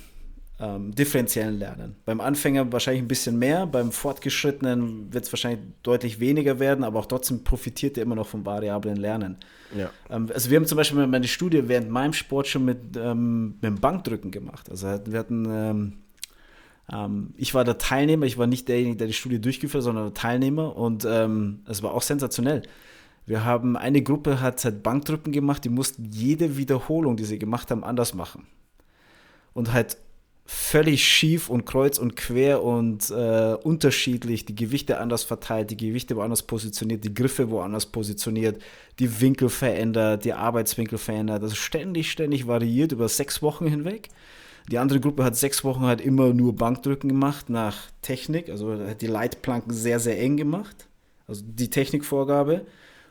ähm, 0.59 0.93
differenziellen 0.93 1.59
Lernen. 1.59 1.95
Beim 2.05 2.19
Anfänger 2.19 2.71
wahrscheinlich 2.71 3.03
ein 3.03 3.07
bisschen 3.07 3.37
mehr, 3.37 3.67
beim 3.67 3.91
Fortgeschrittenen 3.91 5.13
wird 5.13 5.25
es 5.25 5.31
wahrscheinlich 5.31 5.59
deutlich 5.83 6.19
weniger 6.19 6.59
werden, 6.59 6.83
aber 6.83 6.99
auch 6.99 7.05
trotzdem 7.05 7.43
profitiert 7.43 7.97
er 7.97 8.03
immer 8.03 8.15
noch 8.15 8.27
vom 8.27 8.45
variablen 8.45 8.97
Lernen. 8.97 9.37
Ja. 9.75 9.91
Ähm, 10.09 10.29
also 10.33 10.49
wir 10.49 10.57
haben 10.57 10.65
zum 10.65 10.77
Beispiel 10.77 11.05
meine 11.05 11.27
Studie 11.27 11.67
während 11.67 11.89
meinem 11.89 12.13
Sport 12.13 12.47
schon 12.47 12.65
mit, 12.65 12.97
ähm, 12.97 13.55
mit 13.61 13.63
dem 13.63 13.79
Bankdrücken 13.79 14.31
gemacht. 14.31 14.69
Also 14.69 14.87
wir 15.05 15.19
hatten 15.19 15.45
ähm, 15.49 15.93
ähm, 16.91 17.33
ich 17.37 17.53
war 17.53 17.63
der 17.63 17.77
Teilnehmer, 17.77 18.25
ich 18.25 18.37
war 18.37 18.47
nicht 18.47 18.67
derjenige, 18.67 18.97
der 18.97 19.07
die 19.07 19.13
Studie 19.13 19.39
durchgeführt 19.39 19.81
hat, 19.81 19.85
sondern 19.85 20.05
der 20.05 20.13
Teilnehmer 20.13 20.75
und 20.75 21.05
ähm, 21.05 21.61
es 21.67 21.83
war 21.83 21.93
auch 21.93 22.01
sensationell. 22.01 22.63
Wir 23.25 23.43
haben, 23.43 23.75
eine 23.75 24.01
Gruppe 24.01 24.39
hat 24.39 24.63
halt 24.63 24.83
Bankdrücken 24.83 25.33
gemacht, 25.33 25.65
die 25.65 25.69
mussten 25.69 26.05
jede 26.11 26.55
Wiederholung, 26.55 27.17
die 27.17 27.25
sie 27.25 27.37
gemacht 27.37 27.71
haben, 27.71 27.83
anders 27.83 28.13
machen. 28.13 28.47
Und 29.53 29.73
halt 29.73 29.97
völlig 30.49 31.05
schief 31.05 31.49
und 31.49 31.65
kreuz 31.65 31.99
und 31.99 32.15
quer 32.15 32.63
und 32.63 33.11
äh, 33.11 33.55
unterschiedlich, 33.61 34.45
die 34.45 34.55
Gewichte 34.55 34.97
anders 34.97 35.25
verteilt, 35.25 35.69
die 35.71 35.77
Gewichte 35.77 36.15
woanders 36.15 36.41
positioniert, 36.43 37.03
die 37.03 37.13
Griffe 37.13 37.49
woanders 37.49 37.85
positioniert, 37.85 38.61
die 38.99 39.19
Winkel 39.19 39.49
verändert, 39.49 40.23
die 40.23 40.31
Arbeitswinkel 40.31 40.97
verändert. 40.97 41.43
Also 41.43 41.55
ständig, 41.55 42.09
ständig 42.09 42.47
variiert 42.47 42.93
über 42.93 43.09
sechs 43.09 43.41
Wochen 43.41 43.67
hinweg. 43.67 44.07
Die 44.71 44.77
andere 44.77 45.01
Gruppe 45.01 45.25
hat 45.25 45.35
sechs 45.35 45.65
Wochen 45.65 45.81
halt 45.81 45.99
immer 45.99 46.33
nur 46.33 46.55
Bankdrücken 46.55 47.09
gemacht 47.09 47.49
nach 47.49 47.75
Technik, 48.01 48.49
also 48.49 48.71
hat 48.87 49.01
die 49.01 49.07
Leitplanken 49.07 49.73
sehr, 49.73 49.99
sehr 49.99 50.19
eng 50.19 50.37
gemacht, 50.37 50.87
also 51.27 51.43
die 51.45 51.69
Technikvorgabe. 51.69 52.65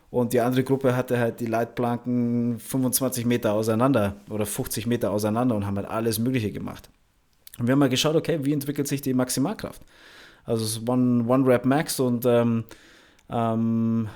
Und 0.09 0.33
die 0.33 0.39
andere 0.39 0.63
Gruppe 0.63 0.95
hatte 0.95 1.19
halt 1.19 1.39
die 1.39 1.45
Leitplanken 1.45 2.59
25 2.59 3.25
Meter 3.25 3.53
auseinander 3.53 4.15
oder 4.29 4.45
50 4.45 4.87
Meter 4.87 5.11
auseinander 5.11 5.55
und 5.55 5.67
haben 5.67 5.75
halt 5.75 5.87
alles 5.87 6.17
Mögliche 6.17 6.51
gemacht. 6.51 6.89
Und 7.59 7.67
wir 7.67 7.73
haben 7.73 7.79
mal 7.79 7.89
geschaut, 7.89 8.15
okay, 8.15 8.39
wie 8.43 8.53
entwickelt 8.53 8.87
sich 8.87 9.01
die 9.01 9.13
Maximalkraft? 9.13 9.81
Also 10.45 10.63
es 10.63 10.77
ist 10.77 10.89
One, 10.89 11.25
One 11.27 11.47
Rep 11.47 11.65
Max 11.65 11.99
und 11.99 12.25
ähm, 12.25 12.63
ähm, 13.29 14.09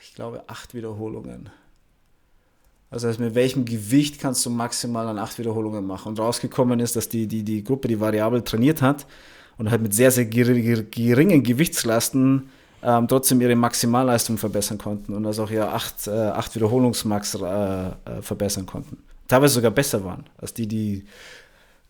ich 0.00 0.14
glaube 0.14 0.44
acht 0.46 0.74
Wiederholungen. 0.74 1.50
Also 2.90 3.08
mit 3.18 3.34
welchem 3.34 3.64
Gewicht 3.64 4.20
kannst 4.20 4.46
du 4.46 4.50
maximal 4.50 5.08
an 5.08 5.18
acht 5.18 5.36
Wiederholungen 5.38 5.84
machen? 5.84 6.10
Und 6.10 6.20
rausgekommen 6.20 6.78
ist, 6.78 6.94
dass 6.94 7.08
die, 7.08 7.26
die, 7.26 7.42
die 7.42 7.64
Gruppe, 7.64 7.88
die 7.88 7.98
variabel 7.98 8.42
trainiert 8.42 8.82
hat 8.82 9.06
und 9.58 9.70
halt 9.70 9.82
mit 9.82 9.92
sehr, 9.92 10.12
sehr 10.12 10.26
geringen 10.26 11.42
Gewichtslasten 11.42 12.48
ähm, 12.84 13.08
trotzdem 13.08 13.40
ihre 13.40 13.56
Maximalleistung 13.56 14.38
verbessern 14.38 14.78
konnten 14.78 15.14
und 15.14 15.26
also 15.26 15.44
auch 15.44 15.50
ihre 15.50 15.72
acht, 15.72 16.06
äh, 16.06 16.10
acht 16.10 16.54
Wiederholungsmax 16.54 17.34
äh, 17.34 17.86
äh, 17.86 17.92
verbessern 18.20 18.66
konnten. 18.66 18.98
teilweise 19.26 19.54
sogar 19.54 19.70
besser 19.70 20.04
waren, 20.04 20.24
als 20.38 20.54
die, 20.54 20.68
die 20.68 21.04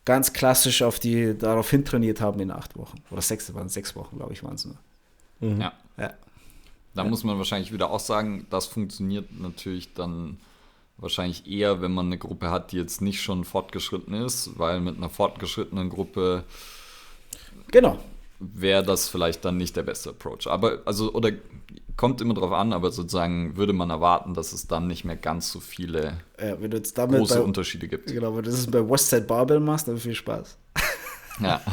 ganz 0.05 0.33
klassisch 0.33 0.83
auf 0.83 0.99
die 0.99 1.37
darauf 1.37 1.71
hin 1.71 1.85
trainiert 1.85 2.21
haben 2.21 2.41
in 2.41 2.51
acht 2.51 2.77
Wochen. 2.77 2.99
Oder 3.11 3.23
sechs, 3.23 3.53
waren 3.55 3.69
sechs 3.69 3.97
Wochen, 3.97 4.17
glaube 4.17 4.33
ich, 4.33 4.43
waren 4.43 4.55
es 4.55 4.65
nur. 4.65 4.77
Mhm. 5.41 5.61
Ja. 5.61 5.73
ja. 5.99 6.13
Da 6.95 7.03
ja. 7.03 7.09
muss 7.09 7.25
man 7.25 7.39
wahrscheinlich 7.39 7.73
wieder 7.73 7.91
auch 7.91 8.01
sagen, 8.01 8.47
das 8.51 8.67
funktioniert 8.67 9.33
natürlich 9.39 9.95
dann 9.95 10.39
wahrscheinlich 10.97 11.51
eher, 11.51 11.81
wenn 11.81 11.93
man 11.93 12.07
eine 12.07 12.19
Gruppe 12.19 12.51
hat, 12.51 12.73
die 12.73 12.77
jetzt 12.77 13.01
nicht 13.01 13.21
schon 13.21 13.45
fortgeschritten 13.45 14.15
ist, 14.15 14.59
weil 14.59 14.81
mit 14.81 14.97
einer 14.97 15.11
fortgeschrittenen 15.11 15.91
Gruppe 15.91 16.45
genau. 17.73 17.99
wäre 18.39 18.85
das 18.85 19.09
vielleicht 19.09 19.45
dann 19.45 19.57
nicht 19.57 19.75
der 19.77 19.83
beste 19.83 20.11
Approach. 20.11 20.47
Aber, 20.47 20.83
also, 20.85 21.13
oder 21.13 21.33
kommt 21.97 22.21
immer 22.21 22.35
drauf 22.35 22.53
an, 22.53 22.73
aber 22.73 22.91
sozusagen 22.91 23.57
würde 23.57 23.73
man 23.73 23.91
erwarten, 23.91 24.35
dass 24.35 24.53
es 24.53 24.67
dann 24.67 24.87
nicht 24.87 25.05
mehr 25.05 25.17
ganz 25.17 25.51
so 25.51 25.61
viele 25.61 26.19
ja, 26.41 26.55
große 26.57 27.35
bei, 27.35 27.41
Unterschiede 27.41 27.89
gibt. 27.89 28.13
Genau, 28.13 28.37
wenn 28.37 28.43
du 28.43 28.51
das 28.51 28.67
bei 28.67 28.89
Westside 28.89 29.23
Barbell 29.23 29.61
machst, 29.61 29.89
dann 29.89 29.99
viel 29.99 30.15
Spaß. 30.15 30.57
Ja. 31.41 31.61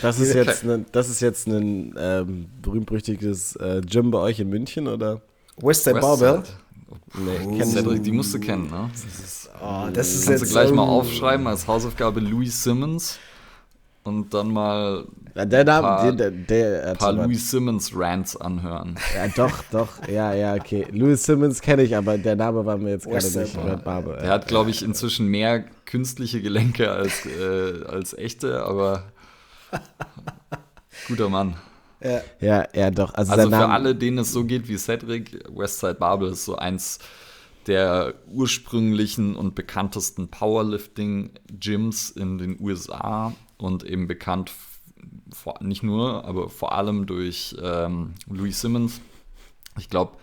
Das 0.00 0.20
ist 0.20 0.32
jetzt, 0.32 0.64
ne, 0.64 0.84
das 0.92 1.08
ist 1.08 1.20
jetzt 1.20 1.46
ein 1.48 1.94
ähm, 1.98 2.46
berühmt-berüchtigtes 2.62 3.56
äh, 3.56 3.82
Gym 3.84 4.10
bei 4.10 4.18
euch 4.18 4.40
in 4.40 4.48
München, 4.48 4.86
oder? 4.86 5.20
Westside, 5.56 5.96
Westside. 5.96 6.00
Barbell? 6.00 6.42
Nee, 7.14 7.62
oh. 7.62 7.64
Cedric, 7.64 8.02
die 8.02 8.12
musst 8.12 8.32
du 8.32 8.40
kennen, 8.40 8.70
ne? 8.70 8.88
Das 8.92 9.04
ist, 9.04 9.50
oh, 9.60 9.88
das 9.92 10.14
ist 10.14 10.26
kannst 10.26 10.44
du 10.44 10.48
gleich 10.48 10.68
so 10.68 10.74
mal 10.74 10.84
aufschreiben 10.84 11.46
als 11.46 11.66
Hausaufgabe 11.66 12.20
Louis 12.20 12.62
Simmons 12.62 13.18
und 14.08 14.34
dann 14.34 14.52
mal 14.52 15.04
ja, 15.38 15.44
der 15.44 15.64
Name, 15.64 15.86
paar, 15.86 16.12
der, 16.12 16.30
der, 16.32 16.84
der 16.86 16.94
paar 16.94 17.12
Louis 17.12 17.48
Simmons 17.48 17.92
Rants 17.94 18.36
anhören. 18.36 18.96
Ja, 19.14 19.28
doch, 19.28 19.62
doch, 19.70 20.08
ja, 20.08 20.34
ja, 20.34 20.54
okay. 20.54 20.84
Louis 20.90 21.22
Simmons 21.22 21.60
kenne 21.60 21.82
ich, 21.82 21.96
aber 21.96 22.18
der 22.18 22.34
Name 22.34 22.66
war 22.66 22.76
mir 22.76 22.90
jetzt 22.90 23.06
gerade 23.06 23.38
nicht. 23.38 23.54
Ja. 23.54 23.76
Barbe. 23.76 24.18
Der 24.20 24.30
hat, 24.30 24.48
glaube 24.48 24.70
ich, 24.70 24.82
inzwischen 24.82 25.28
mehr 25.28 25.64
künstliche 25.84 26.42
Gelenke 26.42 26.90
als, 26.90 27.24
äh, 27.24 27.84
als 27.86 28.18
echte, 28.18 28.64
aber 28.64 29.04
guter 31.06 31.28
Mann. 31.28 31.54
Ja, 32.02 32.20
ja, 32.40 32.66
ja 32.74 32.90
doch. 32.90 33.14
Also, 33.14 33.32
also 33.32 33.48
für 33.48 33.68
alle, 33.68 33.94
denen 33.94 34.18
es 34.18 34.32
so 34.32 34.44
geht 34.44 34.68
wie 34.68 34.76
Cedric, 34.76 35.44
Westside 35.56 35.94
Barbel 35.94 36.32
ist 36.32 36.46
so 36.46 36.56
eins 36.56 36.98
der 37.68 38.14
ursprünglichen 38.28 39.36
und 39.36 39.54
bekanntesten 39.54 40.28
Powerlifting-Gyms 40.28 42.10
in 42.10 42.38
den 42.38 42.58
USA 42.60 43.34
und 43.58 43.84
eben 43.84 44.06
bekannt 44.06 44.52
vor, 45.32 45.58
nicht 45.60 45.82
nur, 45.82 46.24
aber 46.24 46.48
vor 46.48 46.72
allem 46.72 47.06
durch 47.06 47.56
ähm, 47.62 48.14
Louis 48.28 48.60
Simmons. 48.60 49.00
Ich 49.78 49.90
glaube, 49.90 50.16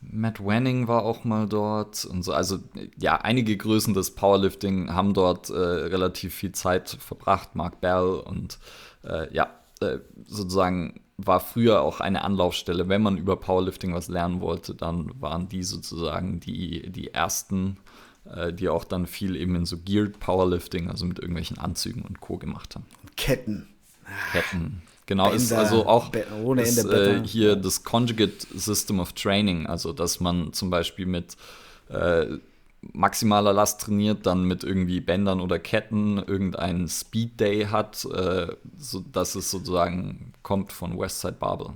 Matt 0.00 0.44
Wanning 0.44 0.88
war 0.88 1.02
auch 1.02 1.24
mal 1.24 1.46
dort 1.48 2.04
und 2.04 2.22
so. 2.22 2.32
Also 2.32 2.58
ja, 2.96 3.16
einige 3.16 3.56
Größen 3.56 3.94
des 3.94 4.12
Powerlifting 4.12 4.92
haben 4.92 5.12
dort 5.12 5.50
äh, 5.50 5.58
relativ 5.58 6.34
viel 6.34 6.52
Zeit 6.52 6.88
verbracht. 6.88 7.54
Mark 7.56 7.80
Bell 7.80 8.22
und 8.24 8.58
äh, 9.04 9.32
ja, 9.34 9.50
äh, 9.80 9.98
sozusagen 10.26 11.00
war 11.16 11.40
früher 11.40 11.82
auch 11.82 12.00
eine 12.00 12.22
Anlaufstelle. 12.22 12.88
Wenn 12.88 13.02
man 13.02 13.18
über 13.18 13.36
Powerlifting 13.36 13.92
was 13.92 14.08
lernen 14.08 14.40
wollte, 14.40 14.74
dann 14.74 15.10
waren 15.20 15.48
die 15.48 15.64
sozusagen 15.64 16.38
die, 16.38 16.90
die 16.90 17.12
ersten, 17.12 17.78
äh, 18.34 18.52
die 18.52 18.68
auch 18.68 18.84
dann 18.84 19.06
viel 19.06 19.36
eben 19.36 19.54
in 19.54 19.66
so 19.66 19.78
Geared 19.78 20.20
Powerlifting, 20.20 20.88
also 20.88 21.04
mit 21.04 21.18
irgendwelchen 21.18 21.58
Anzügen 21.58 22.02
und 22.02 22.20
Co. 22.20 22.38
gemacht 22.38 22.74
haben. 22.74 22.86
Ketten. 23.16 23.68
Ketten. 24.32 24.82
Genau, 25.06 25.30
Bänder, 25.30 25.36
ist 25.36 25.52
also 25.52 25.86
auch 25.86 26.10
ohne 26.44 26.62
ist, 26.62 26.84
äh, 26.84 27.22
hier 27.24 27.56
das 27.56 27.82
Conjugate 27.82 28.46
System 28.54 29.00
of 29.00 29.14
Training, 29.14 29.66
also 29.66 29.94
dass 29.94 30.20
man 30.20 30.52
zum 30.52 30.68
Beispiel 30.68 31.06
mit 31.06 31.36
äh, 31.88 32.26
maximaler 32.92 33.54
Last 33.54 33.80
trainiert, 33.80 34.26
dann 34.26 34.44
mit 34.44 34.64
irgendwie 34.64 35.00
Bändern 35.00 35.40
oder 35.40 35.58
Ketten 35.58 36.18
irgendeinen 36.18 36.88
Speed 36.88 37.40
Day 37.40 37.64
hat, 37.64 38.04
äh, 38.04 38.48
so 38.76 39.02
dass 39.12 39.34
es 39.34 39.50
sozusagen 39.50 40.34
kommt 40.42 40.72
von 40.72 40.98
Westside 40.98 41.36
Barbell. 41.38 41.70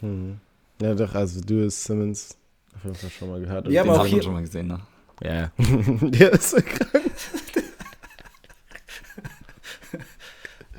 Hm. 0.00 0.38
Ja, 0.82 0.94
doch, 0.94 1.14
also 1.14 1.40
du 1.40 1.64
hast 1.64 1.84
Simmons 1.84 2.36
auf 2.74 2.84
jeden 2.84 2.96
Fall 2.96 3.10
schon 3.10 3.30
mal 3.30 3.40
gehört. 3.40 3.68
Ja, 3.68 3.82
aber 3.82 4.00
auch 4.00 4.06
hier 4.06 4.22
schon 4.22 4.32
mal 4.32 4.42
gesehen, 4.42 4.66
ne? 4.68 4.80
Ja. 5.22 5.50
Der 5.58 6.32
ist 6.32 6.50
so 6.50 6.58
krank. 6.58 7.10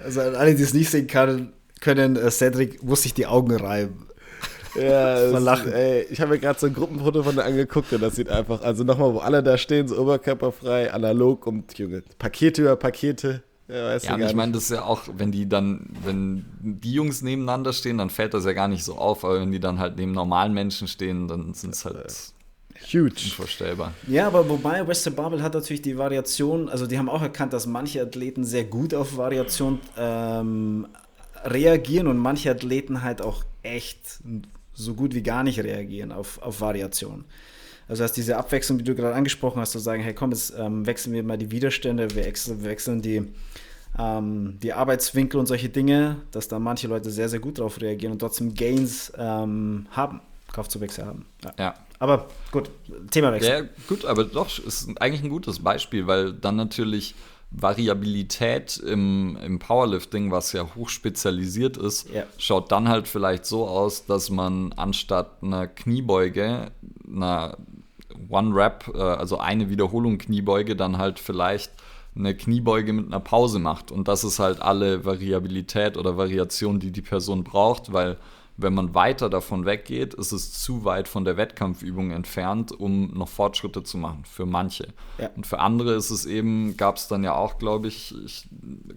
Also 0.04 0.22
an 0.22 0.36
alle, 0.36 0.56
die 0.56 0.64
es 0.64 0.74
nicht 0.74 0.90
sehen 0.90 1.08
können, 1.08 1.54
können 1.82 2.16
äh, 2.16 2.32
Cedric 2.32 2.82
muss 2.84 3.04
sich 3.04 3.14
die 3.14 3.28
Augen 3.28 3.56
reiben. 3.56 4.08
Ja, 4.76 5.18
Verlachen. 5.30 5.72
ey, 5.72 6.08
ich 6.10 6.22
habe 6.22 6.32
mir 6.32 6.40
gerade 6.40 6.60
so 6.60 6.68
ein 6.68 6.74
Gruppenfoto 6.74 7.24
von 7.24 7.36
der 7.36 7.46
angeguckt 7.46 7.92
und 7.92 8.02
das 8.02 8.16
sieht 8.16 8.30
einfach, 8.30 8.62
also 8.62 8.84
nochmal, 8.84 9.14
wo 9.14 9.20
alle 9.20 9.44
da 9.44 9.58
stehen, 9.58 9.88
so 9.88 10.00
oberkörperfrei, 10.00 10.94
analog 10.94 11.48
und 11.48 11.78
Junge, 11.78 12.04
Pakete 12.18 12.62
über 12.62 12.76
Pakete. 12.76 13.44
Ja, 13.68 13.96
ja 13.96 14.18
ich 14.28 14.36
meine, 14.36 14.54
das 14.54 14.64
ist 14.64 14.72
ja 14.72 14.84
auch, 14.84 15.04
wenn 15.16 15.32
die 15.32 15.48
dann, 15.48 15.88
wenn 16.04 16.46
die 16.60 16.94
Jungs 16.94 17.22
nebeneinander 17.22 17.72
stehen, 17.72 18.00
dann 18.00 18.10
fällt 18.10 18.34
das 18.34 18.46
ja 18.46 18.54
gar 18.54 18.68
nicht 18.68 18.84
so 18.84 18.96
auf, 18.96 19.24
aber 19.24 19.42
wenn 19.42 19.52
die 19.52 19.60
dann 19.60 19.80
halt 19.80 19.98
neben 19.98 20.12
normalen 20.12 20.54
Menschen 20.54 20.88
stehen, 20.88 21.28
dann 21.28 21.54
sind 21.54 21.76
es 21.76 21.86
halt 21.86 22.34
huge. 22.82 23.22
Unvorstellbar. 23.26 23.94
Ja, 24.08 24.28
aber 24.28 24.48
wobei 24.50 24.88
Western 24.88 25.16
Babel 25.16 25.42
hat 25.42 25.54
natürlich 25.54 25.82
die 25.82 25.98
Variation, 25.98 26.70
also 26.70 26.88
die 26.88 26.98
haben 26.98 27.10
auch 27.10 27.22
erkannt, 27.22 27.54
dass 27.54 27.68
manche 27.68 28.02
Athleten 28.02 28.44
sehr 28.44 28.64
gut 28.64 28.94
auf 28.94 29.18
Variation 29.18 29.80
ähm, 29.98 30.88
reagieren 31.44 32.08
und 32.08 32.18
manche 32.18 32.52
Athleten 32.52 33.02
halt 33.02 33.22
auch 33.22 33.44
echt 33.64 34.20
so 34.74 34.94
gut 34.94 35.14
wie 35.14 35.22
gar 35.22 35.44
nicht 35.44 35.60
reagieren 35.60 36.12
auf, 36.12 36.42
auf 36.42 36.62
Variation. 36.62 37.26
Also 37.88 38.04
dass 38.04 38.14
diese 38.14 38.38
Abwechslung, 38.38 38.78
die 38.78 38.84
du 38.84 38.96
gerade 38.96 39.16
angesprochen 39.16 39.60
hast, 39.60 39.72
zu 39.72 39.80
sagen, 39.80 40.04
hey 40.04 40.14
komm, 40.14 40.32
jetzt 40.32 40.54
ähm, 40.58 40.86
wechseln 40.86 41.14
wir 41.14 41.24
mal 41.24 41.38
die 41.38 41.52
Widerstände, 41.52 42.10
wir 42.16 42.24
wechseln, 42.24 42.62
wir 42.62 42.70
wechseln 42.70 43.02
die, 43.02 43.24
ähm, 43.98 44.60
die 44.62 44.74
Arbeitswinkel 44.74 45.40
und 45.40 45.48
solche 45.48 45.70
Dinge, 45.70 46.18
dass 46.32 46.48
da 46.48 46.60
manche 46.60 46.88
Leute 46.88 47.10
sehr, 47.10 47.30
sehr 47.30 47.40
gut 47.40 47.58
darauf 47.58 47.82
reagieren 47.82 48.14
und 48.14 48.20
trotzdem 48.20 48.54
Gains 48.54 49.12
ähm, 49.18 49.88
haben, 49.90 50.22
Kaufzuwächse 50.54 51.06
haben. 51.06 51.26
Ja. 51.44 51.54
ja. 51.58 51.74
Aber 52.00 52.28
gut, 52.52 52.70
Themawechsel. 53.12 53.52
Ja, 53.52 53.70
gut, 53.88 54.06
aber 54.06 54.24
doch, 54.24 54.58
ist 54.58 54.90
eigentlich 55.02 55.24
ein 55.24 55.30
gutes 55.30 55.60
Beispiel, 55.60 56.08
weil 56.08 56.34
dann 56.34 56.56
natürlich 56.56 57.14
Variabilität 57.52 58.78
im, 58.78 59.38
im 59.44 59.60
Powerlifting, 59.60 60.32
was 60.32 60.54
ja 60.54 60.68
hochspezialisiert 60.76 61.78
ist, 61.78 62.10
ja. 62.14 62.24
schaut 62.38 62.72
dann 62.72 62.88
halt 62.88 63.08
vielleicht 63.08 63.46
so 63.46 63.68
aus, 63.68 64.06
dass 64.06 64.30
man 64.30 64.72
anstatt 64.74 65.42
einer 65.42 65.68
Kniebeuge, 65.68 66.72
einer 67.08 67.58
One-Rap, 68.30 68.92
äh, 68.94 69.00
also 69.00 69.40
eine 69.40 69.70
Wiederholung 69.70 70.20
Kniebeuge, 70.20 70.76
dann 70.76 71.00
halt 71.00 71.20
vielleicht 71.20 71.72
eine 72.16 72.36
Kniebeuge 72.36 72.94
mit 72.94 73.08
einer 73.08 73.20
Pause 73.20 73.60
macht. 73.60 73.92
Und 73.92 74.08
das 74.08 74.24
ist 74.24 74.40
halt 74.40 74.62
alle 74.62 75.06
Variabilität 75.06 75.98
oder 75.98 76.18
Variation, 76.18 76.80
die 76.80 76.92
die 76.92 77.02
Person 77.02 77.44
braucht, 77.44 77.94
weil 77.94 78.18
wenn 78.62 78.74
man 78.74 78.94
weiter 78.94 79.30
davon 79.30 79.66
weggeht, 79.66 80.14
ist 80.14 80.32
es 80.32 80.54
zu 80.54 80.84
weit 80.84 81.08
von 81.08 81.26
der 81.26 81.38
Wettkampfübung 81.38 82.12
entfernt, 82.12 82.72
um 82.72 83.12
noch 83.14 83.30
Fortschritte 83.30 83.84
zu 83.84 83.98
machen, 83.98 84.24
für 84.26 84.46
manche. 84.46 84.90
Ja. 85.18 85.30
Und 85.36 85.48
für 85.48 85.60
andere 85.60 85.94
ist 85.94 86.10
es 86.10 86.26
eben, 86.26 86.76
gab 86.76 86.98
es 86.98 87.08
dann 87.08 87.24
ja 87.24 87.36
auch, 87.36 87.58
glaube 87.58 87.88
ich, 87.88 88.14
ich 88.26 88.48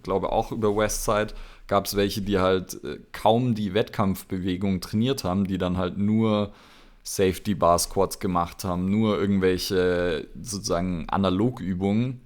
glaube 0.03 0.31
auch 0.31 0.51
über 0.51 0.75
Westside, 0.75 1.33
gab 1.67 1.85
es 1.85 1.95
welche, 1.95 2.21
die 2.21 2.39
halt 2.39 2.83
äh, 2.83 2.99
kaum 3.11 3.55
die 3.55 3.73
Wettkampfbewegung 3.73 4.81
trainiert 4.81 5.23
haben, 5.23 5.45
die 5.45 5.57
dann 5.57 5.77
halt 5.77 5.97
nur 5.97 6.51
Safety 7.03 7.55
Bar 7.55 7.79
Squats 7.79 8.19
gemacht 8.19 8.63
haben, 8.63 8.89
nur 8.89 9.19
irgendwelche 9.19 10.27
sozusagen 10.41 11.07
Analogübungen 11.09 12.21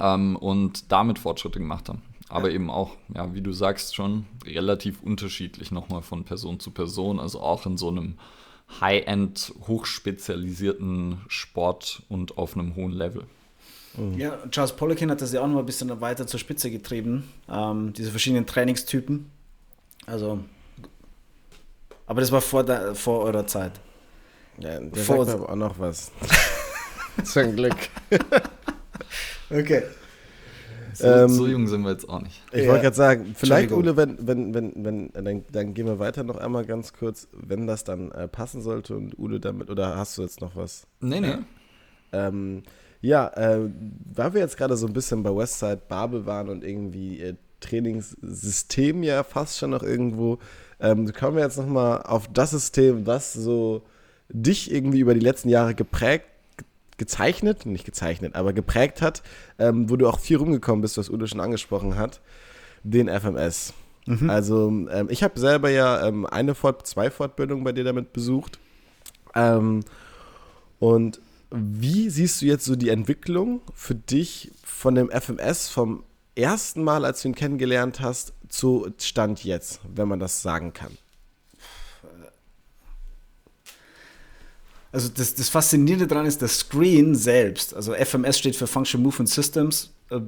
ähm, 0.00 0.36
und 0.36 0.90
damit 0.92 1.18
Fortschritte 1.18 1.58
gemacht 1.58 1.88
haben 1.88 2.02
aber 2.28 2.48
ja. 2.48 2.54
eben 2.54 2.70
auch, 2.70 2.92
ja, 3.14 3.34
wie 3.34 3.42
du 3.42 3.52
sagst, 3.52 3.94
schon 3.94 4.26
relativ 4.44 5.02
unterschiedlich 5.02 5.70
nochmal 5.70 6.02
von 6.02 6.24
Person 6.24 6.60
zu 6.60 6.70
Person. 6.70 7.20
Also 7.20 7.40
auch 7.40 7.66
in 7.66 7.76
so 7.76 7.88
einem 7.88 8.18
High-End, 8.80 9.54
hochspezialisierten 9.66 11.20
Sport 11.28 12.02
und 12.08 12.38
auf 12.38 12.56
einem 12.56 12.76
hohen 12.76 12.92
Level. 12.92 13.24
Mhm. 13.96 14.18
Ja, 14.18 14.38
Charles 14.50 14.72
Poliquin 14.72 15.10
hat 15.10 15.20
das 15.20 15.32
ja 15.32 15.42
auch 15.42 15.46
noch 15.46 15.58
ein 15.58 15.66
bisschen 15.66 16.00
weiter 16.00 16.26
zur 16.26 16.40
Spitze 16.40 16.70
getrieben, 16.70 17.28
ähm, 17.48 17.92
diese 17.92 18.10
verschiedenen 18.10 18.46
Trainingstypen. 18.46 19.30
Also, 20.06 20.40
aber 22.06 22.20
das 22.20 22.32
war 22.32 22.40
vor, 22.40 22.64
der, 22.64 22.94
vor 22.94 23.20
eurer 23.20 23.46
Zeit. 23.46 23.72
Ja, 24.58 24.80
der 24.80 25.02
vor 25.02 25.24
sagt 25.24 25.40
aber 25.40 25.50
auch 25.50 25.56
noch 25.56 25.78
was. 25.78 26.10
Zum 27.24 27.54
Glück. 27.54 27.76
okay. 29.50 29.82
So, 30.94 31.06
ähm, 31.06 31.28
so, 31.28 31.46
jung 31.46 31.66
sind 31.66 31.82
wir 31.82 31.90
jetzt 31.90 32.08
auch 32.08 32.20
nicht. 32.20 32.42
Ich 32.52 32.62
ja. 32.62 32.68
wollte 32.68 32.82
gerade 32.82 32.96
sagen, 32.96 33.34
vielleicht, 33.36 33.72
Ule, 33.72 33.96
wenn, 33.96 34.16
wenn, 34.26 34.54
wenn, 34.54 34.72
wenn, 34.84 35.10
dann, 35.12 35.44
dann 35.50 35.74
gehen 35.74 35.86
wir 35.86 35.98
weiter 35.98 36.22
noch 36.22 36.36
einmal 36.36 36.64
ganz 36.64 36.92
kurz, 36.92 37.28
wenn 37.32 37.66
das 37.66 37.84
dann 37.84 38.12
äh, 38.12 38.28
passen 38.28 38.62
sollte 38.62 38.96
und 38.96 39.18
Ule 39.18 39.40
damit, 39.40 39.70
oder 39.70 39.96
hast 39.96 40.16
du 40.18 40.22
jetzt 40.22 40.40
noch 40.40 40.56
was? 40.56 40.86
Nee, 41.00 41.20
nee. 41.20 41.34
Ähm, 42.12 42.62
ja, 43.00 43.28
äh, 43.28 43.68
weil 44.14 44.34
wir 44.34 44.40
jetzt 44.40 44.56
gerade 44.56 44.76
so 44.76 44.86
ein 44.86 44.92
bisschen 44.92 45.22
bei 45.22 45.34
Westside 45.34 45.82
Babel 45.88 46.26
waren 46.26 46.48
und 46.48 46.64
irgendwie 46.64 47.20
äh, 47.20 47.34
Trainingssystem 47.60 49.02
ja 49.02 49.22
fast 49.24 49.58
schon 49.58 49.70
noch 49.70 49.82
irgendwo, 49.82 50.38
ähm, 50.80 51.12
kommen 51.12 51.36
wir 51.36 51.44
jetzt 51.44 51.58
nochmal 51.58 52.02
auf 52.02 52.28
das 52.32 52.50
System, 52.50 53.06
was 53.06 53.32
so 53.32 53.82
dich 54.28 54.72
irgendwie 54.72 55.00
über 55.00 55.14
die 55.14 55.20
letzten 55.20 55.48
Jahre 55.48 55.74
geprägt 55.74 56.26
gezeichnet, 56.96 57.66
nicht 57.66 57.84
gezeichnet, 57.84 58.34
aber 58.34 58.52
geprägt 58.52 59.02
hat, 59.02 59.22
ähm, 59.58 59.90
wo 59.90 59.96
du 59.96 60.08
auch 60.08 60.18
viel 60.18 60.36
rumgekommen 60.36 60.82
bist, 60.82 60.98
was 60.98 61.10
Udo 61.10 61.26
schon 61.26 61.40
angesprochen 61.40 61.96
hat, 61.96 62.20
den 62.82 63.08
FMS. 63.08 63.74
Mhm. 64.06 64.30
Also 64.30 64.68
ähm, 64.68 65.08
ich 65.08 65.22
habe 65.22 65.38
selber 65.38 65.70
ja 65.70 66.06
ähm, 66.06 66.26
eine 66.26 66.54
Fort 66.54 66.86
zwei 66.86 67.10
Fortbildungen 67.10 67.64
bei 67.64 67.72
dir 67.72 67.84
damit 67.84 68.12
besucht. 68.12 68.58
Ähm, 69.34 69.80
und 70.78 71.20
wie 71.50 72.10
siehst 72.10 72.42
du 72.42 72.46
jetzt 72.46 72.64
so 72.64 72.76
die 72.76 72.88
Entwicklung 72.88 73.60
für 73.74 73.94
dich 73.94 74.50
von 74.64 74.94
dem 74.94 75.10
FMS 75.10 75.68
vom 75.68 76.02
ersten 76.34 76.82
Mal, 76.82 77.04
als 77.04 77.22
du 77.22 77.28
ihn 77.28 77.34
kennengelernt 77.34 78.00
hast, 78.00 78.32
zu 78.48 78.88
Stand 78.98 79.44
jetzt, 79.44 79.80
wenn 79.94 80.08
man 80.08 80.20
das 80.20 80.42
sagen 80.42 80.72
kann? 80.72 80.96
Also 84.94 85.08
das, 85.12 85.34
das 85.34 85.48
Faszinierende 85.48 86.06
daran 86.06 86.24
ist, 86.24 86.40
das 86.40 86.60
Screen 86.60 87.16
selbst, 87.16 87.74
also 87.74 87.94
FMS 87.94 88.38
steht 88.38 88.54
für 88.54 88.68
Function 88.68 89.02
Movement 89.02 89.28
Systems 89.28 89.92
äh, 90.08 90.20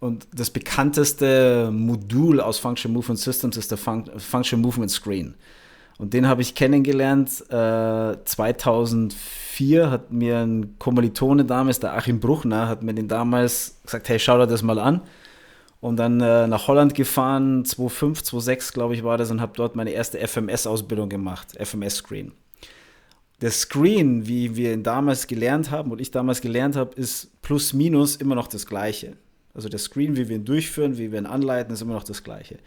und 0.00 0.26
das 0.34 0.50
bekannteste 0.50 1.70
Modul 1.72 2.40
aus 2.40 2.58
Function 2.58 2.92
Movement 2.92 3.20
Systems 3.20 3.56
ist 3.56 3.70
der 3.70 3.78
Fun 3.78 4.10
Function 4.18 4.60
Movement 4.60 4.90
Screen. 4.90 5.36
Und 5.98 6.14
den 6.14 6.26
habe 6.26 6.42
ich 6.42 6.56
kennengelernt 6.56 7.44
äh, 7.48 8.16
2004 8.24 9.88
hat 9.92 10.10
mir 10.10 10.38
ein 10.38 10.76
Kommilitone 10.80 11.44
damals, 11.44 11.78
der 11.78 11.96
Achim 11.96 12.18
Bruchner, 12.18 12.66
hat 12.66 12.82
mir 12.82 12.94
den 12.94 13.06
damals 13.06 13.76
gesagt, 13.84 14.08
hey, 14.08 14.18
schau 14.18 14.36
dir 14.36 14.48
das 14.48 14.64
mal 14.64 14.80
an. 14.80 15.02
Und 15.80 15.96
dann 15.98 16.20
äh, 16.20 16.48
nach 16.48 16.66
Holland 16.66 16.96
gefahren, 16.96 17.64
2005, 17.64 18.24
2006 18.24 18.72
glaube 18.72 18.94
ich 18.96 19.04
war 19.04 19.16
das 19.16 19.30
und 19.30 19.40
habe 19.40 19.52
dort 19.54 19.76
meine 19.76 19.90
erste 19.90 20.18
FMS-Ausbildung 20.18 21.08
gemacht, 21.08 21.56
FMS-Screen 21.56 22.32
der 23.42 23.50
Screen, 23.50 24.28
wie 24.28 24.54
wir 24.54 24.72
ihn 24.72 24.84
damals 24.84 25.26
gelernt 25.26 25.72
haben 25.72 25.90
und 25.90 26.00
ich 26.00 26.12
damals 26.12 26.40
gelernt 26.40 26.76
habe, 26.76 26.94
ist 26.94 27.42
plus 27.42 27.72
minus 27.72 28.14
immer 28.14 28.36
noch 28.36 28.46
das 28.46 28.66
gleiche. 28.66 29.16
Also 29.52 29.68
der 29.68 29.80
Screen, 29.80 30.16
wie 30.16 30.28
wir 30.28 30.36
ihn 30.36 30.44
durchführen, 30.44 30.96
wie 30.96 31.10
wir 31.10 31.18
ihn 31.18 31.26
anleiten, 31.26 31.74
ist 31.74 31.82
immer 31.82 31.94
noch 31.94 32.04
das 32.04 32.22
gleiche. 32.22 32.58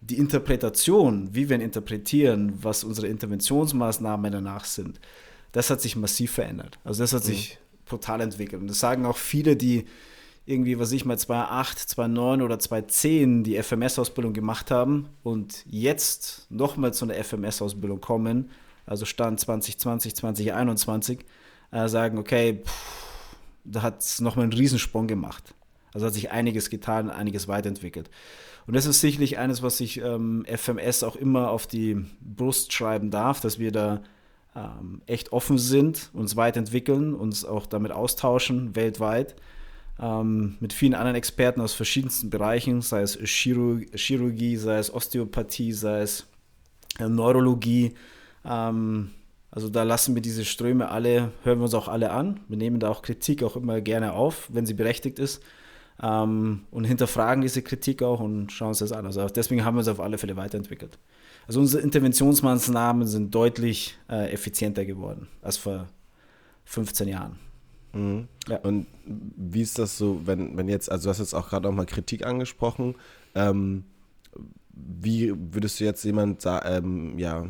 Die 0.00 0.16
Interpretation, 0.16 1.28
wie 1.32 1.48
wir 1.48 1.56
ihn 1.56 1.62
interpretieren, 1.62 2.52
was 2.62 2.84
unsere 2.84 3.08
Interventionsmaßnahmen 3.08 4.30
danach 4.30 4.64
sind, 4.64 5.00
das 5.50 5.70
hat 5.70 5.80
sich 5.80 5.96
massiv 5.96 6.30
verändert. 6.30 6.78
Also 6.84 7.02
das 7.02 7.12
hat 7.12 7.24
mhm. 7.24 7.26
sich 7.26 7.58
total 7.84 8.20
entwickelt. 8.20 8.62
Und 8.62 8.68
das 8.68 8.78
sagen 8.78 9.04
auch 9.04 9.16
viele, 9.16 9.56
die 9.56 9.86
irgendwie, 10.46 10.78
was 10.78 10.92
ich 10.92 11.04
mal 11.04 11.18
2008, 11.18 11.78
2009 11.80 12.42
oder 12.42 12.60
2010 12.60 13.42
die 13.42 13.60
FMS-Ausbildung 13.60 14.32
gemacht 14.34 14.70
haben 14.70 15.08
und 15.24 15.64
jetzt 15.68 16.46
nochmal 16.48 16.94
zu 16.94 17.04
einer 17.04 17.22
FMS-Ausbildung 17.22 18.00
kommen 18.00 18.50
also 18.92 19.06
Stand 19.06 19.40
2020, 19.40 20.14
2021, 20.14 21.24
äh, 21.70 21.88
sagen, 21.88 22.18
okay, 22.18 22.62
pff, 22.62 23.36
da 23.64 23.80
hat 23.80 24.00
es 24.00 24.20
nochmal 24.20 24.42
einen 24.44 24.52
Riesensprung 24.52 25.06
gemacht. 25.06 25.54
Also 25.94 26.06
hat 26.06 26.12
sich 26.12 26.30
einiges 26.30 26.68
getan, 26.68 27.08
einiges 27.08 27.48
weiterentwickelt. 27.48 28.10
Und 28.66 28.76
das 28.76 28.84
ist 28.84 29.00
sicherlich 29.00 29.38
eines, 29.38 29.62
was 29.62 29.78
sich 29.78 29.98
ähm, 29.98 30.44
FMS 30.46 31.04
auch 31.04 31.16
immer 31.16 31.50
auf 31.50 31.66
die 31.66 32.04
Brust 32.20 32.72
schreiben 32.74 33.10
darf, 33.10 33.40
dass 33.40 33.58
wir 33.58 33.72
da 33.72 34.02
ähm, 34.54 35.00
echt 35.06 35.32
offen 35.32 35.56
sind, 35.56 36.10
uns 36.12 36.36
weiterentwickeln, 36.36 37.14
uns 37.14 37.46
auch 37.46 37.64
damit 37.64 37.92
austauschen, 37.92 38.76
weltweit, 38.76 39.36
ähm, 39.98 40.56
mit 40.60 40.74
vielen 40.74 40.94
anderen 40.94 41.16
Experten 41.16 41.62
aus 41.62 41.72
verschiedensten 41.72 42.28
Bereichen, 42.28 42.82
sei 42.82 43.00
es 43.00 43.18
Chirurgie, 43.24 44.56
sei 44.56 44.76
es 44.76 44.92
Osteopathie, 44.92 45.72
sei 45.72 46.02
es 46.02 46.26
äh, 46.98 47.08
Neurologie, 47.08 47.94
ähm, 48.44 49.10
also 49.50 49.68
da 49.68 49.82
lassen 49.82 50.14
wir 50.14 50.22
diese 50.22 50.44
Ströme 50.44 50.90
alle, 50.90 51.30
hören 51.44 51.58
wir 51.58 51.64
uns 51.64 51.74
auch 51.74 51.88
alle 51.88 52.10
an. 52.10 52.40
Wir 52.48 52.56
nehmen 52.56 52.80
da 52.80 52.88
auch 52.88 53.02
Kritik 53.02 53.42
auch 53.42 53.54
immer 53.54 53.80
gerne 53.82 54.14
auf, 54.14 54.48
wenn 54.52 54.64
sie 54.64 54.74
berechtigt 54.74 55.18
ist. 55.18 55.42
Ähm, 56.02 56.62
und 56.70 56.84
hinterfragen 56.84 57.42
diese 57.42 57.60
Kritik 57.60 58.02
auch 58.02 58.20
und 58.20 58.50
schauen 58.50 58.68
uns 58.68 58.78
das 58.78 58.92
an. 58.92 59.04
Also 59.04 59.26
deswegen 59.28 59.64
haben 59.64 59.74
wir 59.74 59.80
uns 59.80 59.88
auf 59.88 60.00
alle 60.00 60.16
Fälle 60.16 60.36
weiterentwickelt. 60.36 60.98
Also 61.46 61.60
unsere 61.60 61.82
Interventionsmaßnahmen 61.82 63.06
sind 63.06 63.34
deutlich 63.34 63.98
äh, 64.08 64.32
effizienter 64.32 64.84
geworden 64.86 65.28
als 65.42 65.58
vor 65.58 65.86
15 66.64 67.08
Jahren. 67.08 67.38
Mhm. 67.92 68.28
Ja. 68.48 68.58
Und 68.60 68.86
wie 69.04 69.60
ist 69.60 69.78
das 69.78 69.98
so, 69.98 70.22
wenn, 70.24 70.56
wenn 70.56 70.68
jetzt, 70.68 70.90
also 70.90 71.04
du 71.04 71.10
hast 71.10 71.18
jetzt 71.18 71.34
auch 71.34 71.50
gerade 71.50 71.68
nochmal 71.68 71.86
Kritik 71.86 72.24
angesprochen, 72.24 72.94
ähm, 73.34 73.84
wie 74.74 75.34
würdest 75.36 75.78
du 75.78 75.84
jetzt 75.84 76.02
jemand 76.04 76.42
ähm, 76.46 77.18
ja, 77.18 77.44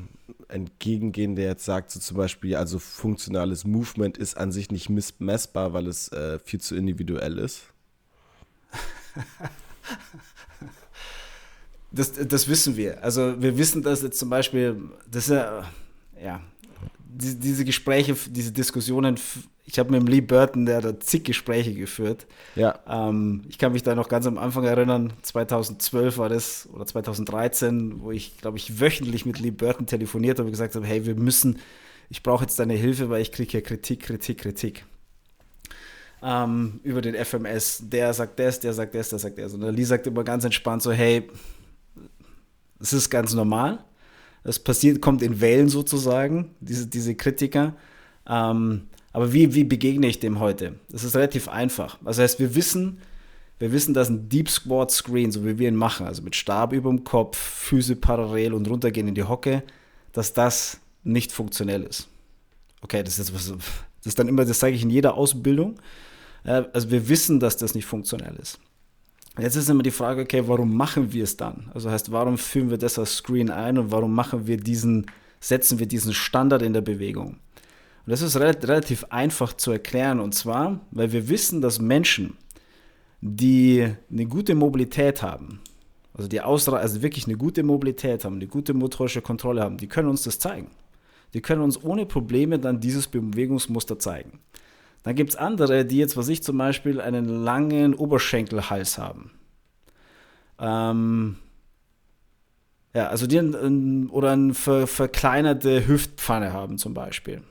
entgegengehen, 0.49 1.37
der 1.37 1.47
jetzt 1.47 1.65
sagt, 1.65 1.91
so 1.91 2.01
zum 2.01 2.17
Beispiel, 2.17 2.57
also 2.57 2.79
funktionales 2.79 3.65
Movement 3.65 4.19
ist 4.19 4.37
an 4.37 4.53
sich 4.53 4.71
nicht 4.71 4.91
messbar, 5.21 5.73
weil 5.73 5.87
es 5.87 6.09
äh, 6.13 6.39
viel 6.39 6.61
zu 6.61 6.77
individuell 6.77 7.39
ist? 7.39 7.63
das, 11.93 12.13
das 12.13 12.49
wissen 12.49 12.77
wir. 12.77 13.03
Also 13.03 13.41
wir 13.41 13.57
wissen, 13.59 13.83
dass 13.83 14.03
jetzt 14.03 14.19
zum 14.19 14.31
Beispiel, 14.31 14.81
das 15.11 15.29
ja, 15.29 15.65
ja 16.23 16.41
die, 16.99 17.39
diese 17.39 17.65
Gespräche, 17.65 18.17
diese 18.29 18.53
Diskussionen, 18.53 19.19
ich 19.65 19.79
habe 19.79 19.91
mit 19.91 20.01
dem 20.01 20.07
Lee 20.07 20.21
Burton, 20.21 20.67
der 20.67 20.81
da 20.81 20.99
zig 20.99 21.25
Gespräche 21.25 21.73
geführt. 21.75 22.27
Ja. 22.57 22.81
Ähm, 22.89 23.45
ich 23.49 23.59
kann 23.59 23.73
mich 23.73 23.83
da 23.83 23.95
noch 23.95 24.09
ganz 24.09 24.27
am 24.27 24.39
Anfang 24.39 24.65
erinnern, 24.65 25.13
2012 25.23 26.19
war 26.19 26.29
das 26.29 26.69
oder 26.73 26.85
2013, 26.85 28.03
wo 28.03 28.11
ich, 28.11 28.39
glaube 28.39 28.59
ich, 28.59 28.81
wöchentlich 28.81 29.25
mit 29.25 29.39
Lee 29.39 29.51
Burton 29.51 29.87
telefoniert 29.87 30.39
habe 30.39 30.47
und 30.47 30.53
gesagt 30.53 30.75
habe, 30.75 30.87
hey, 30.87 31.07
wir 31.07 31.15
müssen, 31.15 31.59
ich 32.11 32.23
brauche 32.23 32.45
jetzt 32.45 32.59
deine 32.59 32.75
Hilfe, 32.75 33.09
weil 33.09 33.23
ich 33.23 33.33
kriege 33.33 33.51
hier 33.51 33.63
Kritik, 33.63 34.03
Kritik, 34.03 34.39
Kritik. 34.39 34.85
Ähm, 36.25 36.81
über 36.85 37.01
den 37.01 37.15
FMS. 37.15 37.83
Der 37.89 38.13
sagt 38.15 38.39
das, 38.39 38.61
der 38.61 38.73
sagt 38.73 38.95
das, 38.95 39.09
der 39.09 39.19
sagt 39.19 39.39
das. 39.39 39.55
Und 39.55 39.61
der 39.61 39.73
Lee 39.73 39.85
sagt 39.85 40.07
immer 40.07 40.23
ganz 40.23 40.45
entspannt 40.45 40.83
so, 40.83 40.93
hey, 40.93 41.29
es 42.79 42.93
ist 42.93 43.11
ganz 43.11 43.35
normal 43.35 43.85
das 44.45 44.59
passiert, 44.59 45.01
kommt 45.01 45.23
in 45.23 45.41
Wellen 45.41 45.69
sozusagen, 45.69 46.55
diese, 46.61 46.87
diese 46.87 47.15
Kritiker. 47.15 47.75
Ähm, 48.27 48.89
aber 49.13 49.33
wie, 49.33 49.55
wie 49.55 49.65
begegne 49.65 50.07
ich 50.07 50.21
dem 50.21 50.41
heute? 50.41 50.77
Das 50.91 51.05
ist 51.05 51.15
relativ 51.15 51.49
einfach. 51.49 51.99
Das 52.05 52.19
heißt, 52.19 52.39
wir 52.41 52.55
wissen, 52.55 52.99
wir 53.59 53.73
wissen, 53.73 53.95
dass 53.95 54.09
ein 54.09 54.29
Deep 54.29 54.49
Squat 54.49 54.91
Screen, 54.91 55.31
so 55.31 55.45
wie 55.45 55.59
wir 55.59 55.69
ihn 55.69 55.77
machen, 55.77 56.07
also 56.07 56.23
mit 56.23 56.35
Stab 56.35 56.73
über 56.73 56.91
dem 56.91 57.05
Kopf, 57.05 57.37
Füße 57.37 57.97
parallel 57.97 58.55
und 58.55 58.69
runtergehen 58.69 59.09
in 59.09 59.15
die 59.15 59.25
Hocke, 59.25 59.63
dass 60.13 60.33
das 60.33 60.81
nicht 61.05 61.33
funktionell 61.33 61.83
ist. 61.83 62.09
Okay, 62.81 63.03
das 63.03 63.19
ist, 63.19 63.35
was, 63.35 63.47
das 63.49 64.07
ist 64.07 64.19
dann 64.19 64.29
immer, 64.29 64.45
das 64.45 64.59
sage 64.59 64.75
ich 64.75 64.83
in 64.83 64.91
jeder 64.91 65.15
Ausbildung. 65.15 65.77
Also 66.45 66.91
wir 66.91 67.09
wissen, 67.09 67.39
dass 67.39 67.57
das 67.57 67.75
nicht 67.75 67.87
funktionell 67.87 68.35
ist. 68.41 68.59
Jetzt 69.39 69.57
ist 69.57 69.71
immer 69.71 69.83
die 69.83 69.93
Frage, 69.93 70.23
okay, 70.23 70.43
warum 70.47 70.77
machen 70.77 71.13
wir 71.13 71.25
es 71.25 71.37
dann? 71.37 71.71
Also 71.73 71.91
heißt, 71.91 72.13
warum 72.13 72.37
führen 72.37 72.71
wir 72.71 72.79
das 72.79 72.99
als 72.99 73.17
Screen 73.17 73.51
ein 73.51 73.79
und 73.79 73.91
warum 73.91 74.13
machen 74.13 74.47
wir 74.47 74.57
diesen, 74.57 75.07
setzen 75.41 75.79
wir 75.79 75.87
diesen 75.87 76.13
Standard 76.13 76.63
in 76.63 76.73
der 76.73 76.81
Bewegung? 76.81 77.39
Und 78.05 78.11
das 78.11 78.23
ist 78.23 78.37
relativ 78.37 79.05
einfach 79.11 79.53
zu 79.53 79.71
erklären 79.71 80.19
und 80.21 80.35
zwar, 80.35 80.81
weil 80.91 81.13
wir 81.13 81.29
wissen, 81.29 81.61
dass 81.61 81.81
Menschen, 81.81 82.37
die 83.21 83.95
eine 84.11 84.27
gute 84.27 84.55
Mobilität 84.55 85.23
haben, 85.23 85.61
also 86.15 86.29
die 86.29 86.41
Ausra 86.41 86.79
also 86.79 87.01
wirklich 87.01 87.27
eine 87.27 87.37
gute 87.37 87.63
Mobilität 87.63 88.25
haben, 88.25 88.37
eine 88.37 88.49
gute 88.49 88.75
motorische 88.75 89.23
Kontrolle 89.23 89.63
haben, 89.63 89.77
die 89.77 89.87
können 89.87 90.09
uns 90.09 90.25
das 90.25 90.39
zeigen. 90.39 90.71
Die 91.33 91.41
können 91.41 91.63
uns 91.63 91.83
ohne 91.83 92.05
Probleme 92.05 92.59
dann 92.59 92.81
dieses 92.81 93.09
Bewegungsmuster 93.09 93.99
zeigen. 93.99 94.41
Dann 95.03 95.15
gibt 95.15 95.31
es 95.31 95.37
andere, 95.37 95.85
die 95.85 95.97
jetzt, 95.97 96.17
was 96.17 96.29
ich 96.29 96.43
zum 96.43 96.59
Beispiel, 96.59 97.01
einen 97.01 97.25
langen 97.25 97.95
Oberschenkelhals 97.95 98.99
haben. 98.99 99.31
Ähm, 100.59 101.37
ja, 102.95 103.09
also 103.09 103.27
die 103.27 103.39
ein, 103.39 104.11
oder 104.11 104.33
eine 104.33 104.55
ver, 104.55 104.87
verkleinerte 104.87 105.89
Hüftpfanne 105.89 106.53
haben 106.53 106.77
zum 106.77 106.93
Beispiel. 106.93 107.43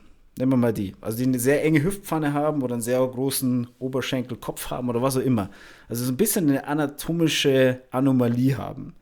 Nehmen 0.42 0.54
wir 0.54 0.56
mal 0.56 0.72
die. 0.72 0.96
Also 1.00 1.18
die 1.18 1.22
eine 1.22 1.38
sehr 1.38 1.62
enge 1.62 1.84
Hüftpfanne 1.84 2.32
haben 2.32 2.62
oder 2.62 2.72
einen 2.72 2.82
sehr 2.82 2.98
großen 2.98 3.68
Oberschenkelkopf 3.78 4.70
haben 4.70 4.88
oder 4.88 5.00
was 5.00 5.16
auch 5.16 5.20
immer. 5.20 5.50
Also 5.88 6.04
so 6.04 6.10
ein 6.10 6.16
bisschen 6.16 6.48
eine 6.48 6.66
anatomische 6.66 7.82
Anomalie 7.92 8.58
haben. 8.58 8.92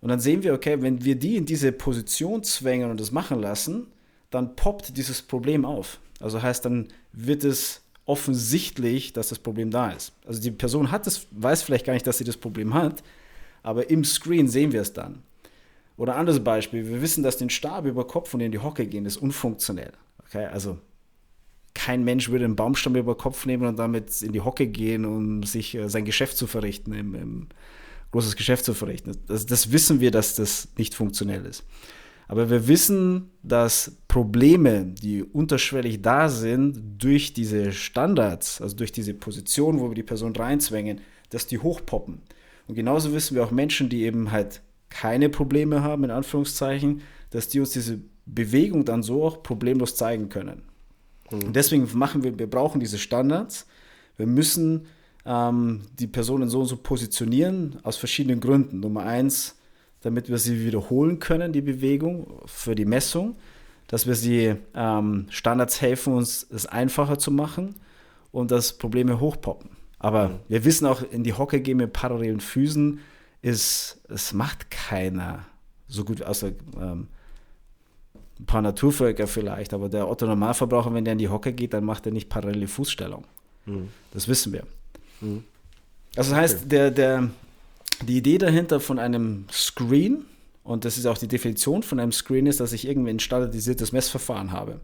Und 0.00 0.10
dann 0.10 0.20
sehen 0.20 0.44
wir, 0.44 0.54
okay, 0.54 0.80
wenn 0.80 1.04
wir 1.04 1.16
die 1.16 1.34
in 1.34 1.44
diese 1.44 1.72
Position 1.72 2.44
zwängen 2.44 2.88
und 2.88 3.00
das 3.00 3.10
machen 3.10 3.40
lassen, 3.40 3.88
dann 4.30 4.54
poppt 4.54 4.96
dieses 4.96 5.22
Problem 5.22 5.64
auf. 5.64 5.98
Also 6.20 6.40
heißt, 6.40 6.64
dann 6.64 6.86
wird 7.12 7.42
es 7.42 7.82
offensichtlich, 8.06 9.12
dass 9.12 9.30
das 9.30 9.40
Problem 9.40 9.72
da 9.72 9.90
ist. 9.90 10.12
Also 10.24 10.40
die 10.40 10.52
Person 10.52 10.92
hat 10.92 11.04
es, 11.08 11.26
weiß 11.32 11.64
vielleicht 11.64 11.86
gar 11.86 11.94
nicht, 11.94 12.06
dass 12.06 12.18
sie 12.18 12.24
das 12.24 12.36
Problem 12.36 12.74
hat, 12.74 13.02
aber 13.64 13.90
im 13.90 14.04
Screen 14.04 14.46
sehen 14.46 14.70
wir 14.70 14.82
es 14.82 14.92
dann. 14.92 15.24
Oder 15.96 16.14
anderes 16.14 16.44
Beispiel, 16.44 16.86
wir 16.86 17.02
wissen, 17.02 17.24
dass 17.24 17.38
den 17.38 17.50
Stab 17.50 17.86
über 17.86 18.06
Kopf 18.06 18.34
und 18.34 18.40
in 18.40 18.52
die 18.52 18.60
Hocke 18.60 18.86
gehen, 18.86 19.04
ist 19.04 19.16
unfunktionell. 19.16 19.90
Also 20.32 20.78
kein 21.74 22.04
Mensch 22.04 22.28
würde 22.28 22.44
einen 22.44 22.56
Baumstamm 22.56 22.96
über 22.96 23.16
Kopf 23.16 23.46
nehmen 23.46 23.66
und 23.66 23.78
damit 23.78 24.22
in 24.22 24.32
die 24.32 24.40
Hocke 24.40 24.66
gehen, 24.66 25.04
um 25.04 25.42
sich 25.42 25.74
äh, 25.74 25.88
sein 25.88 26.04
Geschäft 26.04 26.36
zu 26.36 26.46
verrichten, 26.46 26.92
im, 26.92 27.14
im 27.14 27.48
großes 28.12 28.36
Geschäft 28.36 28.64
zu 28.64 28.74
verrichten. 28.74 29.16
Das, 29.26 29.46
das 29.46 29.72
wissen 29.72 30.00
wir, 30.00 30.10
dass 30.10 30.34
das 30.34 30.68
nicht 30.76 30.94
funktionell 30.94 31.46
ist. 31.46 31.64
Aber 32.28 32.48
wir 32.48 32.68
wissen, 32.68 33.30
dass 33.42 33.96
Probleme, 34.06 34.84
die 34.84 35.24
unterschwellig 35.24 36.00
da 36.00 36.28
sind, 36.28 36.80
durch 36.98 37.32
diese 37.32 37.72
Standards, 37.72 38.60
also 38.60 38.76
durch 38.76 38.92
diese 38.92 39.14
Position, 39.14 39.80
wo 39.80 39.88
wir 39.88 39.96
die 39.96 40.04
Person 40.04 40.36
reinzwängen, 40.36 41.00
dass 41.30 41.48
die 41.48 41.58
hochpoppen. 41.58 42.20
Und 42.68 42.74
genauso 42.76 43.12
wissen 43.12 43.34
wir 43.34 43.42
auch 43.42 43.50
Menschen, 43.50 43.88
die 43.88 44.04
eben 44.04 44.30
halt 44.30 44.62
keine 44.90 45.28
Probleme 45.28 45.82
haben, 45.82 46.04
in 46.04 46.10
Anführungszeichen, 46.12 47.02
dass 47.30 47.48
die 47.48 47.58
uns 47.58 47.70
diese 47.70 48.00
Bewegung 48.34 48.84
dann 48.84 49.02
so 49.02 49.24
auch 49.24 49.42
problemlos 49.42 49.96
zeigen 49.96 50.28
können. 50.28 50.62
Mhm. 51.30 51.44
Und 51.46 51.56
deswegen 51.56 51.88
machen 51.94 52.22
wir, 52.22 52.38
wir 52.38 52.48
brauchen 52.48 52.80
diese 52.80 52.98
Standards. 52.98 53.66
Wir 54.16 54.26
müssen 54.26 54.86
ähm, 55.24 55.82
die 55.98 56.06
Personen 56.06 56.48
so 56.48 56.60
und 56.60 56.66
so 56.66 56.76
positionieren, 56.76 57.78
aus 57.82 57.96
verschiedenen 57.96 58.40
Gründen. 58.40 58.80
Nummer 58.80 59.04
eins, 59.04 59.56
damit 60.00 60.28
wir 60.28 60.38
sie 60.38 60.64
wiederholen 60.64 61.18
können, 61.18 61.52
die 61.52 61.60
Bewegung 61.60 62.40
für 62.46 62.74
die 62.74 62.84
Messung, 62.84 63.36
dass 63.88 64.06
wir 64.06 64.14
sie 64.14 64.54
ähm, 64.74 65.26
Standards 65.30 65.80
helfen, 65.80 66.14
uns 66.14 66.46
es 66.50 66.66
einfacher 66.66 67.18
zu 67.18 67.30
machen 67.30 67.74
und 68.32 68.50
dass 68.50 68.78
Probleme 68.78 69.20
hochpoppen. 69.20 69.70
Aber 69.98 70.28
mhm. 70.28 70.34
wir 70.48 70.64
wissen 70.64 70.86
auch, 70.86 71.02
in 71.02 71.24
die 71.24 71.34
Hocke 71.34 71.60
gehen 71.60 71.76
mit 71.78 71.92
parallelen 71.92 72.40
Füßen 72.40 73.00
ist, 73.42 74.00
es 74.08 74.32
macht 74.32 74.70
keiner 74.70 75.46
so 75.88 76.04
gut, 76.04 76.22
außer 76.22 76.52
ähm, 76.80 77.08
ein 78.40 78.46
paar 78.46 78.62
Naturvölker 78.62 79.26
vielleicht, 79.26 79.74
aber 79.74 79.88
der 79.88 80.08
Otto 80.08 80.26
Normalverbraucher, 80.26 80.92
wenn 80.94 81.04
der 81.04 81.12
in 81.12 81.18
die 81.18 81.28
Hocke 81.28 81.52
geht, 81.52 81.74
dann 81.74 81.84
macht 81.84 82.06
er 82.06 82.12
nicht 82.12 82.28
parallele 82.28 82.68
Fußstellung. 82.68 83.24
Mhm. 83.66 83.88
Das 84.12 84.28
wissen 84.28 84.52
wir. 84.52 84.64
Mhm. 85.20 85.44
Also 86.16 86.30
das 86.30 86.40
heißt, 86.40 86.72
der, 86.72 86.90
der, 86.90 87.30
die 88.06 88.16
Idee 88.16 88.38
dahinter 88.38 88.80
von 88.80 88.98
einem 88.98 89.44
Screen, 89.52 90.24
und 90.64 90.84
das 90.84 90.98
ist 90.98 91.06
auch 91.06 91.18
die 91.18 91.28
Definition 91.28 91.82
von 91.82 92.00
einem 92.00 92.12
Screen, 92.12 92.46
ist, 92.46 92.60
dass 92.60 92.72
ich 92.72 92.86
irgendwie 92.86 93.10
ein 93.10 93.20
standardisiertes 93.20 93.92
Messverfahren 93.92 94.52
habe. 94.52 94.80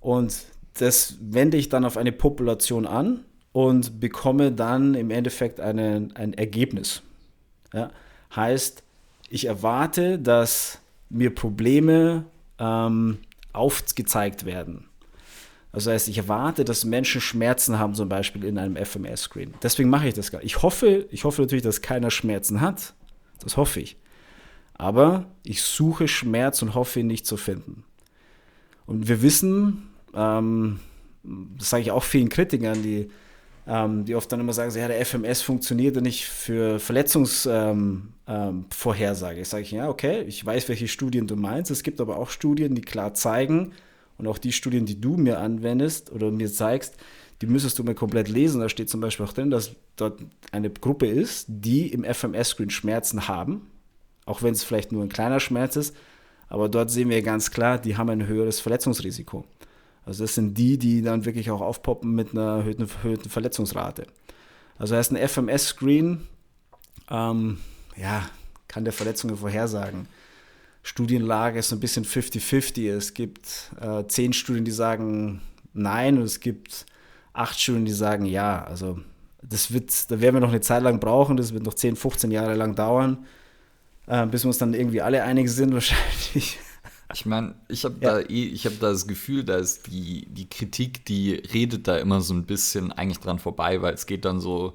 Und 0.00 0.34
das 0.74 1.16
wende 1.20 1.56
ich 1.56 1.68
dann 1.68 1.84
auf 1.84 1.96
eine 1.96 2.12
Population 2.12 2.86
an 2.86 3.24
und 3.52 4.00
bekomme 4.00 4.52
dann 4.52 4.94
im 4.94 5.10
Endeffekt 5.10 5.60
eine, 5.60 6.08
ein 6.14 6.34
Ergebnis. 6.34 7.02
Ja? 7.72 7.90
Heißt, 8.34 8.82
ich 9.30 9.46
erwarte, 9.46 10.18
dass 10.18 10.78
mir 11.10 11.34
Probleme 11.34 12.24
ähm, 12.58 13.18
aufgezeigt 13.52 14.44
werden. 14.44 14.88
Also 15.72 15.90
heißt, 15.90 16.08
ich 16.08 16.18
erwarte, 16.18 16.64
dass 16.64 16.84
Menschen 16.84 17.20
Schmerzen 17.20 17.78
haben, 17.78 17.94
zum 17.94 18.08
Beispiel 18.08 18.44
in 18.44 18.58
einem 18.58 18.76
FMS-Screen. 18.76 19.54
Deswegen 19.62 19.90
mache 19.90 20.08
ich 20.08 20.14
das 20.14 20.30
gar 20.30 20.38
nicht. 20.38 20.46
Ich 20.46 20.62
hoffe, 20.62 21.06
ich 21.10 21.24
hoffe 21.24 21.42
natürlich, 21.42 21.64
dass 21.64 21.82
keiner 21.82 22.10
Schmerzen 22.10 22.60
hat. 22.60 22.94
Das 23.42 23.56
hoffe 23.56 23.80
ich. 23.80 23.96
Aber 24.74 25.26
ich 25.44 25.62
suche 25.62 26.08
Schmerz 26.08 26.62
und 26.62 26.74
hoffe 26.74 27.00
ihn 27.00 27.06
nicht 27.06 27.26
zu 27.26 27.36
finden. 27.36 27.84
Und 28.86 29.08
wir 29.08 29.20
wissen, 29.20 29.90
ähm, 30.14 30.80
das 31.22 31.70
sage 31.70 31.82
ich 31.82 31.90
auch 31.90 32.04
vielen 32.04 32.30
Kritikern, 32.30 32.82
die, 32.82 33.10
ähm, 33.68 34.04
die 34.06 34.14
oft 34.14 34.32
dann 34.32 34.40
immer 34.40 34.54
sagen, 34.54 34.74
ja, 34.74 34.88
der 34.88 35.04
FMS 35.04 35.42
funktioniert 35.42 35.94
ja 35.94 36.00
nicht 36.02 36.24
für 36.24 36.80
Verletzungsvorhersage. 36.80 38.10
Ähm, 38.26 39.36
ähm 39.36 39.42
ich 39.42 39.48
sage, 39.48 39.66
ja, 39.66 39.88
okay, 39.88 40.22
ich 40.22 40.44
weiß, 40.44 40.68
welche 40.68 40.88
Studien 40.88 41.26
du 41.26 41.36
meinst. 41.36 41.70
Es 41.70 41.82
gibt 41.82 42.00
aber 42.00 42.16
auch 42.16 42.30
Studien, 42.30 42.74
die 42.74 42.80
klar 42.80 43.14
zeigen, 43.14 43.72
und 44.18 44.26
auch 44.26 44.38
die 44.38 44.52
Studien, 44.52 44.84
die 44.84 45.00
du 45.00 45.16
mir 45.16 45.38
anwendest 45.38 46.12
oder 46.12 46.30
mir 46.30 46.52
zeigst, 46.52 46.96
die 47.40 47.46
müsstest 47.46 47.78
du 47.78 47.84
mir 47.84 47.94
komplett 47.94 48.28
lesen. 48.28 48.60
Da 48.60 48.68
steht 48.68 48.90
zum 48.90 49.00
Beispiel 49.00 49.24
auch 49.24 49.32
drin, 49.32 49.50
dass 49.50 49.76
dort 49.96 50.20
eine 50.50 50.70
Gruppe 50.70 51.06
ist, 51.06 51.46
die 51.48 51.86
im 51.92 52.04
FMS-Screen 52.04 52.70
Schmerzen 52.70 53.28
haben, 53.28 53.70
auch 54.26 54.42
wenn 54.42 54.52
es 54.52 54.64
vielleicht 54.64 54.90
nur 54.90 55.04
ein 55.04 55.08
kleiner 55.08 55.38
Schmerz 55.38 55.76
ist. 55.76 55.96
Aber 56.48 56.68
dort 56.68 56.90
sehen 56.90 57.10
wir 57.10 57.22
ganz 57.22 57.50
klar, 57.52 57.78
die 57.78 57.96
haben 57.96 58.10
ein 58.10 58.26
höheres 58.26 58.58
Verletzungsrisiko. 58.58 59.44
Also 60.08 60.24
das 60.24 60.34
sind 60.34 60.56
die, 60.56 60.78
die 60.78 61.02
dann 61.02 61.26
wirklich 61.26 61.50
auch 61.50 61.60
aufpoppen 61.60 62.14
mit 62.14 62.30
einer 62.30 62.56
erhöhten, 62.56 62.88
erhöhten 62.88 63.28
Verletzungsrate. 63.28 64.06
Also 64.78 64.96
heißt 64.96 65.12
ein 65.12 65.28
FMS-Screen, 65.28 66.26
ähm, 67.10 67.58
ja, 67.94 68.26
kann 68.68 68.84
der 68.84 68.94
Verletzungen 68.94 69.36
vorhersagen. 69.36 70.08
Studienlage 70.82 71.58
ist 71.58 71.68
so 71.68 71.76
ein 71.76 71.80
bisschen 71.80 72.06
50-50. 72.06 72.90
Es 72.90 73.12
gibt 73.12 73.70
äh, 73.82 74.06
zehn 74.06 74.32
Studien, 74.32 74.64
die 74.64 74.70
sagen 74.70 75.42
nein 75.74 76.16
und 76.16 76.24
es 76.24 76.40
gibt 76.40 76.86
acht 77.34 77.60
Studien, 77.60 77.84
die 77.84 77.92
sagen 77.92 78.24
ja. 78.24 78.64
Also 78.64 79.00
das 79.42 79.74
wird, 79.74 80.10
da 80.10 80.22
werden 80.22 80.36
wir 80.36 80.40
noch 80.40 80.48
eine 80.48 80.62
Zeit 80.62 80.84
lang 80.84 81.00
brauchen, 81.00 81.36
das 81.36 81.52
wird 81.52 81.64
noch 81.64 81.74
10, 81.74 81.96
15 81.96 82.30
Jahre 82.30 82.54
lang 82.54 82.74
dauern, 82.74 83.26
äh, 84.06 84.24
bis 84.24 84.44
wir 84.44 84.48
uns 84.48 84.56
dann 84.56 84.72
irgendwie 84.72 85.02
alle 85.02 85.22
einig 85.22 85.50
sind 85.50 85.74
wahrscheinlich. 85.74 86.58
Ich 87.14 87.24
meine, 87.24 87.54
ich 87.68 87.84
habe 87.84 87.96
ja. 88.00 88.14
da 88.14 88.20
eh, 88.20 88.44
ich 88.44 88.66
habe 88.66 88.76
da 88.76 88.90
das 88.90 89.06
Gefühl, 89.06 89.44
da 89.44 89.56
ist 89.56 89.86
die, 89.86 90.26
die 90.26 90.48
Kritik, 90.48 91.04
die 91.06 91.34
redet 91.34 91.88
da 91.88 91.96
immer 91.96 92.20
so 92.20 92.34
ein 92.34 92.44
bisschen 92.44 92.92
eigentlich 92.92 93.20
dran 93.20 93.38
vorbei, 93.38 93.80
weil 93.80 93.94
es 93.94 94.06
geht 94.06 94.24
dann 94.24 94.40
so, 94.40 94.74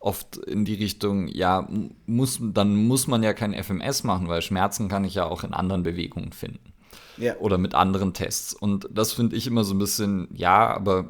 oft 0.00 0.38
in 0.38 0.64
die 0.64 0.74
Richtung, 0.74 1.28
ja, 1.28 1.68
muss, 2.06 2.40
dann 2.40 2.74
muss 2.74 3.06
man 3.06 3.22
ja 3.22 3.34
kein 3.34 3.52
FMS 3.54 4.02
machen, 4.02 4.28
weil 4.28 4.40
Schmerzen 4.42 4.88
kann 4.88 5.04
ich 5.04 5.14
ja 5.14 5.26
auch 5.26 5.44
in 5.44 5.52
anderen 5.52 5.82
Bewegungen 5.82 6.32
finden. 6.32 6.72
Ja. 7.18 7.36
Oder 7.36 7.58
mit 7.58 7.74
anderen 7.74 8.14
Tests. 8.14 8.54
Und 8.54 8.88
das 8.90 9.12
finde 9.12 9.36
ich 9.36 9.46
immer 9.46 9.62
so 9.62 9.74
ein 9.74 9.78
bisschen, 9.78 10.28
ja, 10.32 10.74
aber 10.74 11.06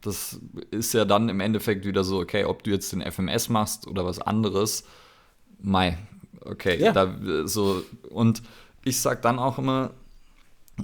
das 0.00 0.40
ist 0.70 0.94
ja 0.94 1.04
dann 1.04 1.28
im 1.28 1.40
Endeffekt 1.40 1.84
wieder 1.84 2.04
so, 2.04 2.18
okay, 2.18 2.46
ob 2.46 2.64
du 2.64 2.70
jetzt 2.70 2.90
den 2.92 3.02
FMS 3.02 3.50
machst 3.50 3.86
oder 3.86 4.06
was 4.06 4.18
anderes, 4.18 4.84
mai, 5.60 5.98
okay, 6.40 6.80
ja. 6.80 6.92
da 6.92 7.14
so 7.44 7.82
und 8.08 8.42
ich 8.86 9.00
sag 9.00 9.20
dann 9.22 9.38
auch 9.38 9.58
immer, 9.58 9.90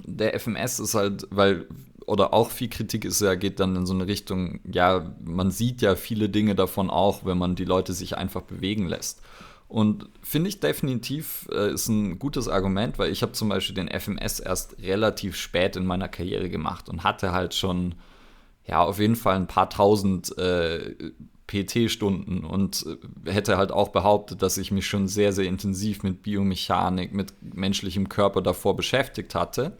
der 0.05 0.37
FMS 0.39 0.79
ist 0.79 0.93
halt, 0.93 1.27
weil 1.31 1.67
oder 2.05 2.33
auch 2.33 2.51
viel 2.51 2.67
Kritik 2.67 3.05
ist 3.05 3.21
ja, 3.21 3.35
geht 3.35 3.61
dann 3.61 3.77
in 3.77 3.85
so 3.85 3.93
eine 3.93 4.07
Richtung, 4.07 4.59
ja, 4.69 5.15
man 5.23 5.51
sieht 5.51 5.81
ja 5.81 5.95
viele 5.95 6.27
Dinge 6.27 6.53
davon 6.53 6.89
auch, 6.89 7.23
wenn 7.23 7.37
man 7.37 7.55
die 7.55 7.63
Leute 7.63 7.93
sich 7.93 8.17
einfach 8.17 8.41
bewegen 8.41 8.87
lässt. 8.87 9.21
Und 9.69 10.09
finde 10.21 10.49
ich 10.49 10.59
definitiv 10.59 11.47
äh, 11.51 11.71
ist 11.71 11.87
ein 11.87 12.19
gutes 12.19 12.49
Argument, 12.49 12.99
weil 12.99 13.09
ich 13.09 13.21
habe 13.21 13.31
zum 13.31 13.47
Beispiel 13.47 13.75
den 13.75 13.87
FMS 13.87 14.41
erst 14.41 14.77
relativ 14.79 15.37
spät 15.37 15.77
in 15.77 15.85
meiner 15.85 16.09
Karriere 16.09 16.49
gemacht 16.49 16.89
und 16.89 17.05
hatte 17.05 17.31
halt 17.31 17.53
schon, 17.53 17.95
ja, 18.67 18.83
auf 18.83 18.99
jeden 18.99 19.15
Fall 19.15 19.37
ein 19.37 19.47
paar 19.47 19.69
tausend 19.69 20.37
äh, 20.37 20.93
PT-Stunden 21.53 22.43
und 22.43 22.85
äh, 23.25 23.31
hätte 23.31 23.57
halt 23.57 23.71
auch 23.71 23.89
behauptet, 23.89 24.41
dass 24.41 24.57
ich 24.57 24.71
mich 24.71 24.87
schon 24.87 25.07
sehr, 25.07 25.31
sehr 25.33 25.45
intensiv 25.45 26.03
mit 26.03 26.23
Biomechanik, 26.23 27.13
mit 27.13 27.33
menschlichem 27.41 28.09
Körper 28.09 28.41
davor 28.41 28.75
beschäftigt 28.75 29.35
hatte 29.35 29.77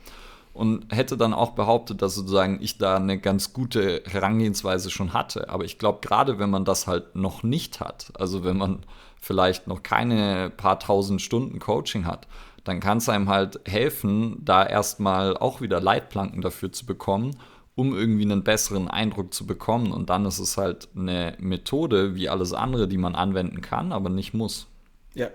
und 0.53 0.93
hätte 0.93 1.17
dann 1.17 1.33
auch 1.33 1.51
behauptet, 1.51 2.01
dass 2.01 2.13
sozusagen 2.13 2.59
ich 2.61 2.77
da 2.77 2.97
eine 2.97 3.19
ganz 3.19 3.53
gute 3.53 4.03
Herangehensweise 4.05 4.91
schon 4.91 5.13
hatte. 5.13 5.49
Aber 5.49 5.65
ich 5.65 5.79
glaube, 5.79 5.99
gerade 6.01 6.37
wenn 6.37 6.51
man 6.51 6.63
das 6.63 6.85
halt 6.85 7.15
noch 7.15 7.41
nicht 7.41 7.79
hat, 7.79 8.11
also 8.19 8.43
wenn 8.43 8.57
man 8.57 8.85
vielleicht 9.19 9.67
noch 9.67 9.81
keine 9.81 10.51
paar 10.55 10.79
tausend 10.79 11.21
Stunden 11.21 11.59
Coaching 11.59 12.05
hat, 12.05 12.27
dann 12.63 12.79
kann 12.79 12.99
es 12.99 13.09
einem 13.09 13.29
halt 13.29 13.59
helfen, 13.65 14.37
da 14.39 14.65
erstmal 14.65 15.35
auch 15.35 15.59
wieder 15.59 15.81
Leitplanken 15.81 16.41
dafür 16.41 16.71
zu 16.71 16.85
bekommen, 16.85 17.35
um 17.75 17.95
irgendwie 17.95 18.23
einen 18.23 18.43
besseren 18.43 18.87
Eindruck 18.87 19.33
zu 19.33 19.45
bekommen. 19.47 19.91
Und 19.91 20.09
dann 20.09 20.25
ist 20.25 20.39
es 20.39 20.57
halt 20.57 20.89
eine 20.95 21.35
Methode 21.39 22.15
wie 22.15 22.29
alles 22.29 22.53
andere, 22.53 22.87
die 22.87 22.97
man 22.97 23.15
anwenden 23.15 23.61
kann, 23.61 23.91
aber 23.91 24.09
nicht 24.09 24.33
muss. 24.33 24.67
Ja. 25.15 25.29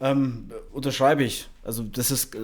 Ähm, 0.00 0.50
unterschreibe 0.72 1.24
ich. 1.24 1.48
Also 1.64 1.82
das 1.82 2.10
ist 2.10 2.34
äh, 2.36 2.38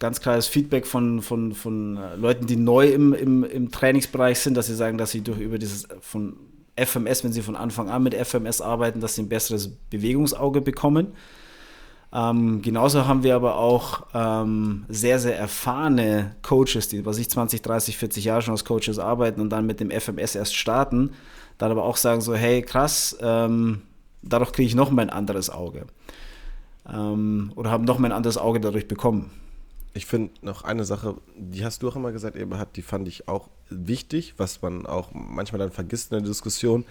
ganz 0.00 0.20
klares 0.20 0.48
Feedback 0.48 0.86
von, 0.86 1.22
von, 1.22 1.54
von 1.54 1.96
äh, 1.96 2.16
Leuten, 2.16 2.46
die 2.46 2.56
neu 2.56 2.88
im, 2.88 3.12
im, 3.12 3.44
im 3.44 3.70
Trainingsbereich 3.70 4.40
sind, 4.40 4.56
dass 4.56 4.66
sie 4.66 4.74
sagen, 4.74 4.98
dass 4.98 5.12
sie 5.12 5.20
durch 5.20 5.38
über 5.38 5.58
dieses 5.58 5.84
äh, 5.84 5.94
von 6.00 6.36
FMS, 6.76 7.24
wenn 7.24 7.32
sie 7.32 7.42
von 7.42 7.56
Anfang 7.56 7.88
an 7.88 8.02
mit 8.02 8.14
FMS 8.14 8.60
arbeiten, 8.60 9.00
dass 9.00 9.14
sie 9.14 9.22
ein 9.22 9.28
besseres 9.28 9.68
Bewegungsauge 9.68 10.60
bekommen. 10.60 11.12
Ähm, 12.12 12.62
genauso 12.62 13.06
haben 13.06 13.22
wir 13.22 13.36
aber 13.36 13.56
auch 13.56 14.06
ähm, 14.14 14.86
sehr, 14.88 15.18
sehr 15.18 15.38
erfahrene 15.38 16.36
Coaches, 16.42 16.88
die, 16.88 17.04
was 17.04 17.18
ich 17.18 17.28
20, 17.28 17.60
30, 17.60 17.98
40 17.98 18.24
Jahre 18.24 18.42
schon 18.42 18.52
als 18.52 18.64
Coaches 18.64 18.98
arbeiten 18.98 19.40
und 19.40 19.50
dann 19.50 19.66
mit 19.66 19.80
dem 19.80 19.90
FMS 19.90 20.34
erst 20.34 20.56
starten, 20.56 21.10
dann 21.58 21.70
aber 21.70 21.84
auch 21.84 21.96
sagen 21.96 22.20
so, 22.20 22.34
hey, 22.34 22.62
krass, 22.62 23.16
ähm, 23.20 23.82
dadurch 24.22 24.52
kriege 24.52 24.66
ich 24.66 24.74
noch 24.74 24.90
mal 24.90 25.02
ein 25.02 25.10
anderes 25.10 25.50
Auge. 25.50 25.86
Ähm, 26.90 27.52
oder 27.56 27.70
haben 27.70 27.84
noch 27.84 27.98
mal 27.98 28.08
ein 28.08 28.16
anderes 28.16 28.38
Auge 28.38 28.60
dadurch 28.60 28.88
bekommen. 28.88 29.30
Ich 29.92 30.06
finde 30.06 30.30
noch 30.42 30.64
eine 30.64 30.84
Sache, 30.84 31.16
die 31.36 31.64
hast 31.64 31.82
du 31.82 31.88
auch 31.88 31.96
immer 31.96 32.12
gesagt, 32.12 32.36
Eberhard, 32.36 32.76
die 32.76 32.82
fand 32.82 33.08
ich 33.08 33.28
auch 33.28 33.48
wichtig, 33.68 34.34
was 34.38 34.62
man 34.62 34.86
auch 34.86 35.08
manchmal 35.12 35.58
dann 35.58 35.72
vergisst 35.72 36.12
in 36.12 36.18
der 36.18 36.28
Diskussion. 36.28 36.86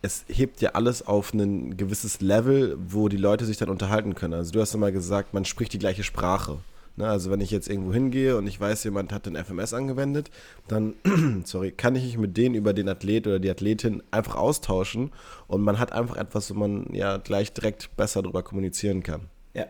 Es 0.00 0.24
hebt 0.28 0.60
ja 0.60 0.70
alles 0.70 1.06
auf 1.06 1.34
ein 1.34 1.76
gewisses 1.76 2.20
Level, 2.20 2.76
wo 2.78 3.08
die 3.08 3.16
Leute 3.16 3.44
sich 3.44 3.56
dann 3.56 3.68
unterhalten 3.68 4.14
können. 4.14 4.34
Also 4.34 4.52
du 4.52 4.60
hast 4.60 4.74
immer 4.74 4.92
gesagt, 4.92 5.34
man 5.34 5.44
spricht 5.44 5.72
die 5.72 5.78
gleiche 5.78 6.04
Sprache. 6.04 6.58
Ne? 6.96 7.08
Also 7.08 7.30
wenn 7.30 7.40
ich 7.40 7.50
jetzt 7.50 7.68
irgendwo 7.68 7.92
hingehe 7.92 8.36
und 8.36 8.46
ich 8.46 8.60
weiß, 8.60 8.84
jemand 8.84 9.12
hat 9.12 9.26
den 9.26 9.36
FMS 9.36 9.74
angewendet, 9.74 10.30
dann 10.66 10.94
sorry, 11.44 11.72
kann 11.72 11.96
ich 11.96 12.04
mich 12.04 12.18
mit 12.18 12.36
denen 12.36 12.54
über 12.54 12.72
den 12.72 12.88
Athlet 12.88 13.26
oder 13.26 13.38
die 13.38 13.50
Athletin 13.50 14.02
einfach 14.10 14.34
austauschen 14.34 15.12
und 15.46 15.62
man 15.62 15.78
hat 15.78 15.92
einfach 15.92 16.16
etwas, 16.16 16.50
wo 16.50 16.54
man 16.54 16.92
ja 16.92 17.16
gleich 17.16 17.52
direkt 17.52 17.96
besser 17.96 18.22
darüber 18.22 18.42
kommunizieren 18.42 19.02
kann. 19.02 19.22
Ja. 19.54 19.66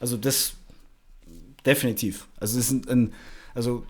Also 0.00 0.16
das 0.16 0.54
definitiv. 1.64 2.28
Also 2.38 2.58
es 2.58 2.70
ist 2.70 2.90
ein 2.90 3.12
also 3.54 3.84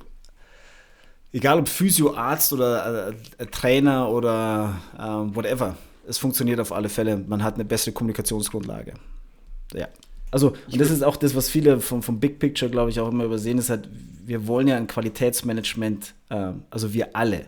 egal 1.33 1.59
ob 1.59 1.69
Physio, 1.69 2.15
Arzt 2.15 2.53
oder 2.53 3.09
äh, 3.39 3.47
Trainer 3.47 4.09
oder 4.09 4.81
äh, 4.99 5.03
whatever, 5.35 5.77
es 6.07 6.19
funktioniert 6.19 6.61
auf 6.61 6.73
alle 6.73 6.89
Fälle. 6.89 7.17
Man 7.17 7.43
hat 7.43 7.55
eine 7.55 7.65
bessere 7.65 7.93
Kommunikationsgrundlage. 7.93 8.95
Ja. 9.75 9.89
Also, 10.33 10.55
und 10.71 10.81
das 10.81 10.91
ist 10.91 11.03
auch 11.03 11.17
das, 11.17 11.35
was 11.35 11.49
viele 11.49 11.81
vom, 11.81 12.03
vom 12.03 12.21
Big 12.21 12.39
Picture, 12.39 12.71
glaube 12.71 12.91
ich, 12.91 13.01
auch 13.01 13.09
immer 13.09 13.25
übersehen, 13.25 13.59
ist 13.59 13.71
halt, 13.71 13.89
wir 14.25 14.47
wollen 14.47 14.69
ja 14.69 14.77
ein 14.77 14.87
Qualitätsmanagement, 14.87 16.15
äh, 16.29 16.53
also 16.71 16.93
wir 16.95 17.17
alle. 17.17 17.47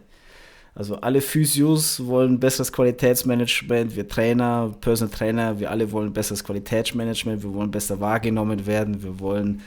Also 0.74 0.96
alle 0.96 1.20
Physios 1.20 2.04
wollen 2.06 2.40
besseres 2.40 2.72
Qualitätsmanagement, 2.72 3.94
wir 3.94 4.08
Trainer, 4.08 4.74
Personal 4.80 5.14
Trainer, 5.14 5.60
wir 5.60 5.70
alle 5.70 5.92
wollen 5.92 6.12
besseres 6.12 6.42
Qualitätsmanagement, 6.42 7.42
wir 7.42 7.52
wollen 7.52 7.70
besser 7.70 8.00
wahrgenommen 8.00 8.66
werden, 8.66 9.02
wir 9.02 9.20
wollen 9.20 9.62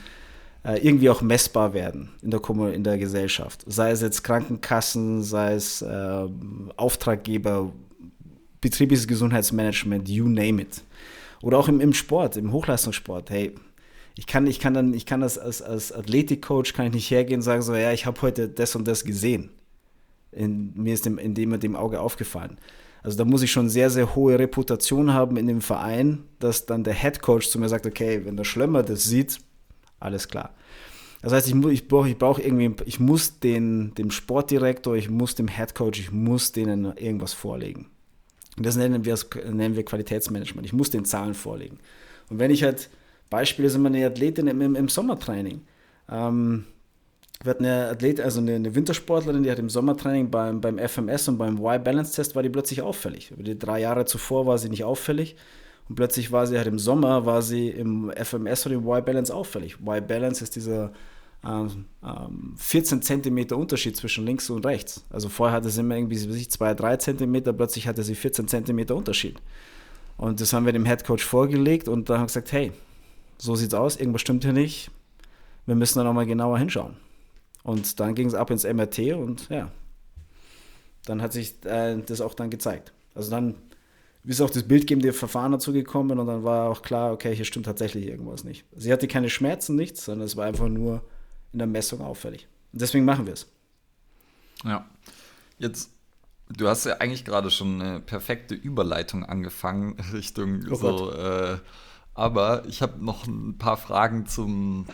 äh, 0.66 0.78
irgendwie 0.78 1.08
auch 1.10 1.22
messbar 1.22 1.72
werden 1.74 2.10
in 2.22 2.30
der, 2.30 2.40
in 2.72 2.82
der 2.82 2.98
Gesellschaft. 2.98 3.64
Sei 3.66 3.90
es 3.90 4.00
jetzt 4.00 4.24
Krankenkassen, 4.24 5.22
sei 5.22 5.54
es 5.54 5.80
äh, 5.80 6.26
Auftraggeber, 6.76 7.72
betriebliches 8.60 9.06
Gesundheitsmanagement, 9.06 10.08
you 10.08 10.28
name 10.28 10.60
it. 10.60 10.82
Oder 11.42 11.58
auch 11.58 11.68
im, 11.68 11.80
im 11.80 11.92
Sport, 11.92 12.36
im 12.36 12.52
Hochleistungssport. 12.52 13.30
Hey, 13.30 13.54
ich 14.16 14.26
kann, 14.26 14.46
ich 14.46 14.58
kann 14.58 14.74
dann, 14.74 14.92
ich 14.92 15.06
kann 15.06 15.20
das 15.20 15.38
als, 15.38 15.62
als 15.62 15.92
Athletikcoach 15.92 16.72
kann 16.72 16.86
ich 16.86 16.92
nicht 16.94 17.10
hergehen 17.10 17.38
und 17.38 17.42
sagen 17.42 17.62
so, 17.62 17.74
ja, 17.74 17.92
ich 17.92 18.06
habe 18.06 18.20
heute 18.22 18.48
das 18.48 18.74
und 18.74 18.88
das 18.88 19.04
gesehen. 19.04 19.50
In, 20.32 20.72
mir 20.74 20.94
ist 20.94 21.06
dem, 21.06 21.18
in 21.18 21.34
dem 21.34 21.50
mit 21.50 21.62
dem 21.62 21.76
Auge 21.76 22.00
aufgefallen. 22.00 22.58
Also 23.02 23.16
da 23.18 23.24
muss 23.24 23.42
ich 23.42 23.52
schon 23.52 23.68
sehr, 23.68 23.88
sehr 23.88 24.16
hohe 24.16 24.36
Reputation 24.36 25.12
haben 25.12 25.36
in 25.36 25.46
dem 25.46 25.60
Verein, 25.60 26.24
dass 26.40 26.66
dann 26.66 26.82
der 26.82 26.94
Head 26.94 27.22
Coach 27.22 27.48
zu 27.50 27.60
mir 27.60 27.68
sagt, 27.68 27.86
okay, 27.86 28.22
wenn 28.24 28.36
der 28.36 28.44
Schlömmer 28.44 28.82
das 28.82 29.04
sieht, 29.04 29.38
alles 30.00 30.28
klar. 30.28 30.54
Das 31.22 31.32
heißt, 31.32 31.48
ich, 31.48 31.54
ich 31.54 31.88
brauche 31.88 32.08
ich 32.08 32.18
brauch 32.18 32.38
irgendwie, 32.38 32.72
ich 32.84 33.00
muss 33.00 33.40
den, 33.40 33.94
dem 33.94 34.10
Sportdirektor, 34.10 34.94
ich 34.94 35.10
muss 35.10 35.34
dem 35.34 35.48
Head 35.48 35.74
Coach, 35.74 35.98
ich 35.98 36.12
muss 36.12 36.52
denen 36.52 36.96
irgendwas 36.96 37.32
vorlegen. 37.32 37.86
Und 38.56 38.64
das 38.64 38.76
nennen 38.76 39.04
wir, 39.04 39.18
nennen 39.50 39.76
wir 39.76 39.84
Qualitätsmanagement. 39.84 40.66
Ich 40.66 40.72
muss 40.72 40.90
den 40.90 41.04
Zahlen 41.04 41.34
vorlegen. 41.34 41.78
Und 42.30 42.38
wenn 42.38 42.50
ich 42.50 42.62
halt, 42.62 42.90
Beispiele 43.28 43.68
sind 43.70 43.82
meine 43.82 44.06
Athletin 44.06 44.46
im, 44.46 44.76
im 44.76 44.88
Sommertraining. 44.88 45.62
Ähm, 46.08 46.64
wir 47.42 47.50
hatten 47.50 47.66
eine 47.66 47.88
Athlet, 47.88 48.20
also 48.20 48.40
eine, 48.40 48.54
eine, 48.54 48.74
Wintersportlerin, 48.74 49.42
die 49.42 49.50
hat 49.50 49.58
im 49.58 49.68
Sommertraining 49.68 50.30
beim, 50.30 50.60
beim 50.60 50.78
FMS 50.78 51.28
und 51.28 51.38
beim 51.38 51.58
Y-Balance-Test 51.58 52.34
war 52.34 52.42
die 52.42 52.48
plötzlich 52.48 52.82
auffällig. 52.82 53.30
Über 53.30 53.42
die 53.42 53.58
drei 53.58 53.80
Jahre 53.80 54.06
zuvor 54.06 54.46
war 54.46 54.58
sie 54.58 54.68
nicht 54.68 54.84
auffällig 54.84 55.36
und 55.88 55.94
plötzlich 55.94 56.32
war 56.32 56.46
sie 56.46 56.56
halt 56.56 56.66
im 56.66 56.78
Sommer, 56.78 57.26
war 57.26 57.42
sie 57.42 57.68
im 57.68 58.10
FMS 58.10 58.66
oder 58.66 58.74
im 58.74 58.86
Y-Balance 58.86 59.34
auffällig. 59.34 59.78
Y-Balance 59.80 60.42
ist 60.42 60.56
dieser 60.56 60.92
ähm, 61.44 61.86
14 62.56 62.98
ähm, 62.98 63.02
Zentimeter 63.02 63.56
Unterschied 63.56 63.96
zwischen 63.96 64.26
links 64.26 64.50
und 64.50 64.66
rechts. 64.66 65.04
Also 65.10 65.28
vorher 65.28 65.56
hatte 65.56 65.70
sie 65.70 65.80
immer 65.80 65.96
irgendwie, 65.96 66.16
weiß 66.16 66.34
ich, 66.36 66.50
2, 66.50 66.74
3 66.74 66.96
Zentimeter, 66.96 67.52
plötzlich 67.52 67.86
hatte 67.86 68.02
sie 68.02 68.14
14 68.14 68.48
Zentimeter 68.48 68.96
Unterschied. 68.96 69.36
Und 70.16 70.40
das 70.40 70.52
haben 70.52 70.66
wir 70.66 70.72
dem 70.72 70.86
Head 70.86 71.04
Coach 71.04 71.24
vorgelegt 71.24 71.88
und 71.88 72.08
da 72.08 72.14
haben 72.14 72.22
wir 72.22 72.26
gesagt, 72.26 72.50
hey, 72.50 72.72
so 73.38 73.54
sieht's 73.54 73.74
aus, 73.74 73.96
irgendwas 73.96 74.22
stimmt 74.22 74.44
hier 74.44 74.54
nicht, 74.54 74.90
wir 75.66 75.74
müssen 75.74 75.98
da 75.98 76.04
nochmal 76.04 76.26
genauer 76.26 76.58
hinschauen. 76.58 76.96
Und 77.62 78.00
dann 78.00 78.14
ging 78.14 78.26
es 78.26 78.34
ab 78.34 78.50
ins 78.50 78.64
MRT 78.64 79.14
und 79.14 79.48
ja, 79.50 79.70
dann 81.04 81.20
hat 81.20 81.32
sich 81.32 81.64
äh, 81.64 81.96
das 81.98 82.20
auch 82.20 82.34
dann 82.34 82.50
gezeigt. 82.50 82.92
Also 83.14 83.30
dann 83.30 83.54
ist 84.26 84.40
auch 84.40 84.50
das 84.50 84.64
bildgebende 84.64 85.12
Verfahren 85.12 85.52
dazu 85.52 85.72
gekommen 85.72 86.18
und 86.18 86.26
dann 86.26 86.42
war 86.42 86.68
auch 86.70 86.82
klar, 86.82 87.12
okay, 87.12 87.34
hier 87.34 87.44
stimmt 87.44 87.66
tatsächlich 87.66 88.06
irgendwas 88.06 88.44
nicht. 88.44 88.64
Sie 88.76 88.92
hatte 88.92 89.06
keine 89.06 89.30
Schmerzen, 89.30 89.76
nichts, 89.76 90.04
sondern 90.04 90.26
es 90.26 90.36
war 90.36 90.46
einfach 90.46 90.68
nur 90.68 91.02
in 91.52 91.60
der 91.60 91.68
Messung 91.68 92.00
auffällig. 92.00 92.48
Und 92.72 92.82
deswegen 92.82 93.04
machen 93.04 93.26
wir 93.26 93.34
es. 93.34 93.46
Ja. 94.64 94.84
Jetzt, 95.58 95.90
du 96.48 96.66
hast 96.66 96.86
ja 96.86 96.94
eigentlich 96.94 97.24
gerade 97.24 97.50
schon 97.50 97.80
eine 97.80 98.00
perfekte 98.00 98.54
Überleitung 98.54 99.24
angefangen 99.24 99.96
Richtung 100.12 100.64
oh 100.70 100.74
so, 100.74 101.12
äh, 101.12 101.58
aber 102.14 102.64
ich 102.66 102.82
habe 102.82 103.04
noch 103.04 103.26
ein 103.26 103.58
paar 103.58 103.76
Fragen 103.76 104.26
zum 104.26 104.86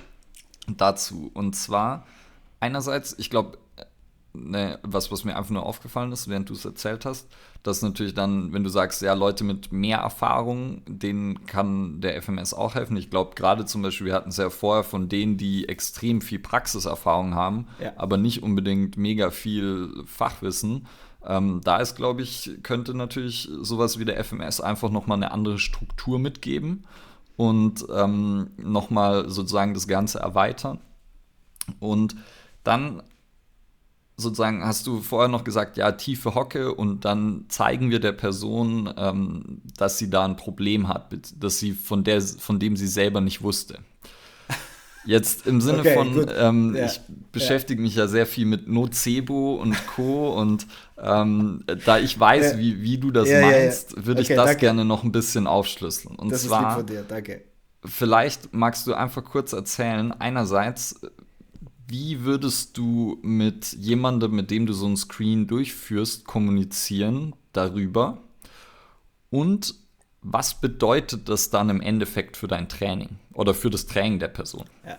dazu. 0.66 1.30
Und 1.32 1.56
zwar, 1.56 2.06
einerseits, 2.60 3.14
ich 3.18 3.30
glaube, 3.30 3.58
ne, 4.34 4.78
was, 4.82 5.10
was 5.10 5.24
mir 5.24 5.36
einfach 5.36 5.50
nur 5.50 5.66
aufgefallen 5.66 6.12
ist, 6.12 6.28
während 6.28 6.48
du 6.48 6.54
es 6.54 6.64
erzählt 6.64 7.04
hast, 7.04 7.28
dass 7.62 7.82
natürlich 7.82 8.14
dann, 8.14 8.52
wenn 8.52 8.64
du 8.64 8.70
sagst, 8.70 9.02
ja, 9.02 9.14
Leute 9.14 9.44
mit 9.44 9.72
mehr 9.72 9.98
Erfahrung, 9.98 10.82
denen 10.86 11.46
kann 11.46 12.00
der 12.00 12.20
FMS 12.20 12.54
auch 12.54 12.74
helfen. 12.74 12.96
Ich 12.96 13.10
glaube, 13.10 13.34
gerade 13.34 13.64
zum 13.64 13.82
Beispiel, 13.82 14.08
wir 14.08 14.14
hatten 14.14 14.30
es 14.30 14.36
ja 14.36 14.50
vorher 14.50 14.84
von 14.84 15.08
denen, 15.08 15.36
die 15.36 15.68
extrem 15.68 16.20
viel 16.20 16.38
Praxiserfahrung 16.38 17.34
haben, 17.34 17.68
ja. 17.80 17.92
aber 17.96 18.16
nicht 18.16 18.42
unbedingt 18.42 18.96
mega 18.96 19.30
viel 19.30 20.02
Fachwissen. 20.06 20.86
Ähm, 21.24 21.60
da 21.62 21.76
ist, 21.76 21.94
glaube 21.94 22.22
ich, 22.22 22.58
könnte 22.62 22.94
natürlich 22.94 23.48
sowas 23.60 23.98
wie 23.98 24.04
der 24.04 24.22
FMS 24.24 24.60
einfach 24.60 24.90
nochmal 24.90 25.18
eine 25.18 25.30
andere 25.30 25.58
Struktur 25.58 26.18
mitgeben 26.18 26.84
und 27.36 27.86
ähm, 27.94 28.50
nochmal 28.56 29.28
sozusagen 29.28 29.74
das 29.74 29.86
Ganze 29.86 30.18
erweitern. 30.18 30.80
Und 31.78 32.16
dann 32.64 33.02
sozusagen 34.16 34.64
hast 34.64 34.86
du 34.86 35.00
vorher 35.00 35.28
noch 35.28 35.44
gesagt, 35.44 35.76
ja, 35.76 35.92
tiefe 35.92 36.34
Hocke 36.34 36.74
und 36.74 37.04
dann 37.04 37.46
zeigen 37.48 37.90
wir 37.90 38.00
der 38.00 38.12
Person, 38.12 38.92
ähm, 38.96 39.62
dass 39.76 39.98
sie 39.98 40.10
da 40.10 40.24
ein 40.24 40.36
Problem 40.36 40.88
hat, 40.88 41.12
dass 41.38 41.58
sie 41.58 41.72
von, 41.72 42.04
der, 42.04 42.20
von 42.20 42.58
dem 42.58 42.76
sie 42.76 42.86
selber 42.86 43.20
nicht 43.20 43.42
wusste. 43.42 43.78
Jetzt 45.04 45.46
im 45.46 45.60
Sinne 45.60 45.80
okay, 45.80 45.94
von, 45.94 46.26
ähm, 46.36 46.74
ja, 46.76 46.86
ich 46.86 47.00
beschäftige 47.32 47.80
ja. 47.80 47.82
mich 47.82 47.96
ja 47.96 48.06
sehr 48.06 48.26
viel 48.26 48.46
mit 48.46 48.68
Nocebo 48.68 49.56
und 49.56 49.76
Co. 49.88 50.32
und 50.38 50.66
ähm, 50.96 51.64
da 51.84 51.98
ich 51.98 52.18
weiß, 52.18 52.52
ja. 52.52 52.58
wie, 52.58 52.82
wie 52.82 52.98
du 52.98 53.10
das 53.10 53.28
meinst, 53.28 53.96
würde 53.96 54.20
okay, 54.20 54.32
ich 54.32 54.36
das 54.36 54.46
danke. 54.46 54.60
gerne 54.60 54.84
noch 54.84 55.02
ein 55.02 55.10
bisschen 55.10 55.48
aufschlüsseln. 55.48 56.14
Und 56.14 56.30
das 56.30 56.44
zwar. 56.44 56.84
Vielleicht 57.84 58.54
magst 58.54 58.86
du 58.86 58.94
einfach 58.94 59.24
kurz 59.24 59.52
erzählen, 59.52 60.12
einerseits, 60.12 61.00
wie 61.92 62.24
würdest 62.24 62.78
du 62.78 63.18
mit 63.20 63.74
jemandem, 63.74 64.34
mit 64.34 64.50
dem 64.50 64.64
du 64.64 64.72
so 64.72 64.86
ein 64.86 64.96
Screen 64.96 65.46
durchführst, 65.46 66.24
kommunizieren 66.24 67.34
darüber? 67.52 68.16
Und 69.28 69.74
was 70.22 70.58
bedeutet 70.58 71.28
das 71.28 71.50
dann 71.50 71.68
im 71.68 71.82
Endeffekt 71.82 72.38
für 72.38 72.48
dein 72.48 72.70
Training 72.70 73.10
oder 73.34 73.52
für 73.52 73.68
das 73.68 73.84
Training 73.84 74.18
der 74.20 74.28
Person? 74.28 74.64
Ja, 74.86 74.98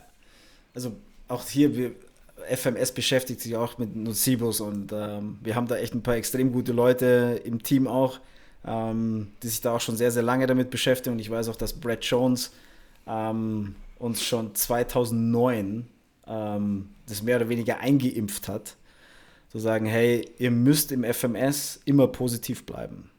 also 0.76 0.96
auch 1.30 1.44
hier, 1.48 1.76
wir, 1.76 1.94
FMS 2.48 2.92
beschäftigt 2.92 3.42
sich 3.42 3.56
auch 3.56 3.80
mit 3.80 3.96
Nocibos 3.96 4.62
und 4.62 4.92
ähm, 4.94 5.40
wir 5.42 5.56
haben 5.56 5.68
da 5.68 5.78
echt 5.78 5.96
ein 5.96 6.04
paar 6.04 6.16
extrem 6.16 6.52
gute 6.52 6.74
Leute 6.74 7.42
im 7.44 7.64
Team 7.64 7.88
auch, 7.88 8.20
ähm, 8.66 9.32
die 9.42 9.48
sich 9.48 9.62
da 9.62 9.76
auch 9.76 9.82
schon 9.82 9.98
sehr, 9.98 10.12
sehr 10.12 10.24
lange 10.24 10.46
damit 10.46 10.70
beschäftigen. 10.70 11.14
Und 11.14 11.20
ich 11.20 11.32
weiß 11.32 11.50
auch, 11.50 11.56
dass 11.56 11.74
Brad 11.74 12.06
Jones 12.06 12.52
ähm, 13.08 13.74
uns 13.98 14.22
schon 14.22 14.54
2009 14.54 15.88
ähm, 16.28 16.90
das 17.08 17.24
mehr 17.24 17.38
oder 17.38 17.50
weniger 17.50 17.80
eingeimpft 17.80 18.48
hat, 18.48 18.76
zu 19.50 19.60
sagen, 19.60 19.86
hey, 19.86 20.26
ihr 20.40 20.52
müsst 20.52 20.92
im 20.92 21.04
FMS 21.04 21.80
immer 21.86 22.08
positiv 22.08 22.66
bleiben. 22.66 23.10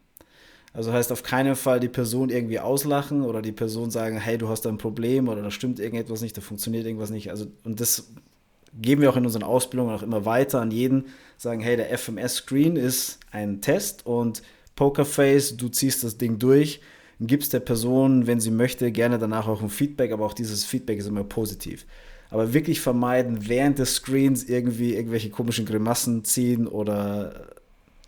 Also 0.72 0.92
heißt 0.92 1.12
auf 1.12 1.22
keinen 1.22 1.54
Fall 1.54 1.78
die 1.78 1.88
Person 1.88 2.30
irgendwie 2.30 2.58
auslachen 2.58 3.22
oder 3.22 3.40
die 3.40 3.52
Person 3.52 3.92
sagen, 3.92 4.18
hey, 4.18 4.36
du 4.36 4.48
hast 4.48 4.66
ein 4.66 4.78
Problem 4.78 5.28
oder 5.28 5.40
da 5.40 5.52
stimmt 5.52 5.78
irgendetwas 5.78 6.20
nicht, 6.20 6.36
da 6.36 6.40
funktioniert 6.40 6.84
irgendwas 6.84 7.10
nicht. 7.10 7.30
Also, 7.30 7.46
und 7.62 7.80
das 7.80 8.10
geben 8.80 9.02
wir 9.02 9.10
auch 9.10 9.16
in 9.16 9.24
unseren 9.24 9.44
Ausbildungen 9.44 9.94
auch 9.94 10.02
immer 10.02 10.24
weiter 10.24 10.60
an 10.60 10.72
jeden, 10.72 11.04
sagen, 11.36 11.60
hey, 11.60 11.76
der 11.76 11.96
FMS-Screen 11.96 12.74
ist 12.74 13.20
ein 13.30 13.60
Test 13.60 14.04
und 14.04 14.42
Pokerface, 14.74 15.56
du 15.56 15.68
ziehst 15.68 16.02
das 16.02 16.18
Ding 16.18 16.40
durch, 16.40 16.80
gibst 17.20 17.52
der 17.52 17.60
Person, 17.60 18.26
wenn 18.26 18.40
sie 18.40 18.50
möchte, 18.50 18.90
gerne 18.90 19.20
danach 19.20 19.46
auch 19.46 19.62
ein 19.62 19.68
Feedback, 19.68 20.10
aber 20.10 20.26
auch 20.26 20.34
dieses 20.34 20.64
Feedback 20.64 20.98
ist 20.98 21.06
immer 21.06 21.22
positiv 21.22 21.86
aber 22.34 22.52
wirklich 22.52 22.80
vermeiden, 22.80 23.48
während 23.48 23.78
des 23.78 23.94
Screens 23.94 24.42
irgendwie 24.42 24.96
irgendwelche 24.96 25.30
komischen 25.30 25.66
Grimassen 25.66 26.24
ziehen 26.24 26.66
oder 26.66 27.46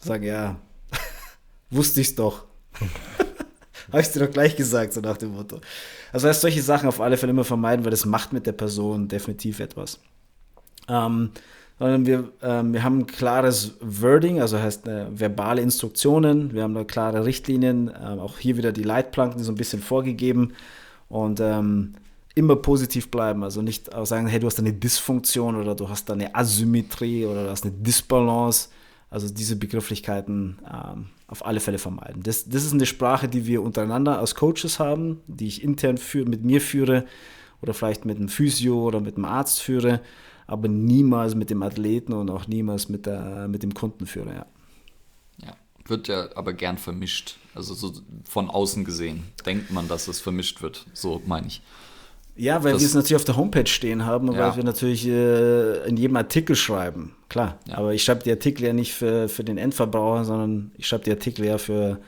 sagen, 0.00 0.24
ja, 0.24 0.56
wusste 1.70 2.00
ich's 2.00 2.16
doch. 2.16 2.44
Habe 3.92 4.00
ich 4.00 4.08
dir 4.08 4.26
doch 4.26 4.32
gleich 4.32 4.56
gesagt, 4.56 4.94
so 4.94 5.00
nach 5.00 5.16
dem 5.16 5.30
Motto. 5.30 5.60
Also 6.12 6.26
heißt 6.26 6.40
solche 6.40 6.60
Sachen 6.60 6.88
auf 6.88 7.00
alle 7.00 7.16
Fälle 7.16 7.30
immer 7.30 7.44
vermeiden, 7.44 7.84
weil 7.84 7.92
das 7.92 8.04
macht 8.04 8.32
mit 8.32 8.46
der 8.46 8.52
Person 8.52 9.06
definitiv 9.06 9.60
etwas. 9.60 10.00
Ähm, 10.88 11.30
wir, 11.78 12.28
ähm, 12.42 12.72
wir 12.72 12.82
haben 12.82 12.98
ein 12.98 13.06
klares 13.06 13.76
Wording, 13.80 14.40
also 14.40 14.58
heißt 14.58 14.88
äh, 14.88 15.06
verbale 15.16 15.62
Instruktionen, 15.62 16.52
wir 16.52 16.64
haben 16.64 16.74
da 16.74 16.82
klare 16.82 17.24
Richtlinien, 17.24 17.90
äh, 17.90 18.18
auch 18.18 18.38
hier 18.38 18.56
wieder 18.56 18.72
die 18.72 18.82
Leitplanken 18.82 19.44
so 19.44 19.52
ein 19.52 19.56
bisschen 19.56 19.82
vorgegeben 19.82 20.54
und 21.08 21.38
ähm, 21.38 21.94
immer 22.36 22.54
positiv 22.54 23.10
bleiben. 23.10 23.42
Also 23.42 23.62
nicht 23.62 23.90
sagen, 24.04 24.28
hey, 24.28 24.38
du 24.38 24.46
hast 24.46 24.60
eine 24.60 24.72
Dysfunktion 24.72 25.56
oder 25.56 25.74
du 25.74 25.88
hast 25.88 26.08
eine 26.10 26.32
Asymmetrie 26.34 27.24
oder 27.24 27.44
du 27.44 27.50
hast 27.50 27.64
eine 27.64 27.72
Disbalance. 27.72 28.68
Also 29.08 29.32
diese 29.32 29.56
Begrifflichkeiten 29.56 30.58
ähm, 30.70 31.06
auf 31.28 31.44
alle 31.46 31.60
Fälle 31.60 31.78
vermeiden. 31.78 32.22
Das, 32.22 32.48
das 32.48 32.64
ist 32.64 32.74
eine 32.74 32.86
Sprache, 32.86 33.28
die 33.28 33.46
wir 33.46 33.62
untereinander 33.62 34.18
als 34.18 34.34
Coaches 34.34 34.78
haben, 34.78 35.20
die 35.26 35.46
ich 35.46 35.62
intern 35.64 35.96
für, 35.96 36.24
mit 36.26 36.44
mir 36.44 36.60
führe 36.60 37.06
oder 37.62 37.72
vielleicht 37.72 38.04
mit 38.04 38.18
einem 38.18 38.28
Physio 38.28 38.82
oder 38.82 39.00
mit 39.00 39.16
einem 39.16 39.24
Arzt 39.24 39.62
führe, 39.62 40.02
aber 40.46 40.68
niemals 40.68 41.34
mit 41.34 41.48
dem 41.48 41.62
Athleten 41.62 42.12
und 42.12 42.30
auch 42.30 42.46
niemals 42.46 42.88
mit, 42.88 43.06
der, 43.06 43.48
mit 43.48 43.62
dem 43.62 43.72
Kunden 43.72 44.06
führe. 44.06 44.34
Ja. 44.34 44.46
ja, 45.46 45.56
wird 45.86 46.08
ja 46.08 46.28
aber 46.36 46.52
gern 46.52 46.76
vermischt. 46.76 47.36
Also 47.54 47.72
so 47.72 47.92
von 48.28 48.50
außen 48.50 48.84
gesehen 48.84 49.24
denkt 49.46 49.70
man, 49.70 49.88
dass 49.88 50.08
es 50.08 50.20
vermischt 50.20 50.60
wird. 50.60 50.84
So 50.92 51.22
meine 51.24 51.46
ich. 51.46 51.62
Ja, 52.36 52.62
weil 52.62 52.78
wir 52.78 52.86
es 52.86 52.94
natürlich 52.94 53.16
auf 53.16 53.24
der 53.24 53.36
Homepage 53.36 53.66
stehen 53.66 54.04
haben 54.04 54.28
und 54.28 54.36
ja. 54.36 54.48
weil 54.48 54.56
wir 54.56 54.64
natürlich 54.64 55.06
äh, 55.06 55.88
in 55.88 55.96
jedem 55.96 56.16
Artikel 56.16 56.54
schreiben. 56.54 57.14
Klar. 57.28 57.58
Ja. 57.66 57.78
Aber 57.78 57.94
ich 57.94 58.04
schreibe 58.04 58.22
die 58.24 58.30
Artikel 58.30 58.64
ja 58.64 58.72
nicht 58.72 58.92
für, 58.92 59.28
für 59.28 59.42
den 59.42 59.56
Endverbraucher, 59.56 60.24
sondern 60.24 60.70
ich 60.76 60.86
schreibe 60.86 61.04
die 61.04 61.10
Artikel 61.10 61.46
ja 61.46 61.58
für, 61.58 61.98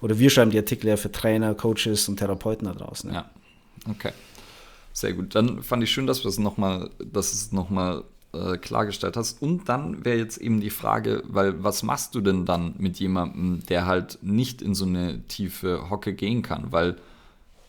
oder 0.00 0.18
wir 0.18 0.28
schreiben 0.30 0.50
die 0.50 0.58
Artikel 0.58 0.88
ja 0.88 0.96
für 0.96 1.12
Trainer, 1.12 1.54
Coaches 1.54 2.08
und 2.08 2.16
Therapeuten 2.16 2.66
da 2.66 2.74
draußen. 2.74 3.10
Ja. 3.10 3.16
ja. 3.16 3.30
Okay. 3.90 4.10
Sehr 4.92 5.12
gut. 5.12 5.34
Dann 5.34 5.62
fand 5.62 5.82
ich 5.84 5.90
schön, 5.90 6.06
dass 6.06 6.22
du 6.22 6.28
es 6.28 6.38
nochmal, 6.38 6.90
dass 6.98 7.32
es 7.32 7.52
nochmal 7.52 8.02
äh, 8.32 8.56
klargestellt 8.56 9.16
hast. 9.16 9.40
Und 9.40 9.68
dann 9.68 10.04
wäre 10.04 10.18
jetzt 10.18 10.38
eben 10.38 10.60
die 10.60 10.70
Frage, 10.70 11.22
weil 11.26 11.62
was 11.62 11.82
machst 11.82 12.14
du 12.14 12.20
denn 12.20 12.44
dann 12.44 12.74
mit 12.78 12.98
jemandem, 12.98 13.64
der 13.68 13.86
halt 13.86 14.18
nicht 14.22 14.62
in 14.62 14.74
so 14.74 14.84
eine 14.84 15.22
tiefe 15.28 15.90
Hocke 15.90 16.12
gehen 16.12 16.42
kann? 16.42 16.72
Weil 16.72 16.96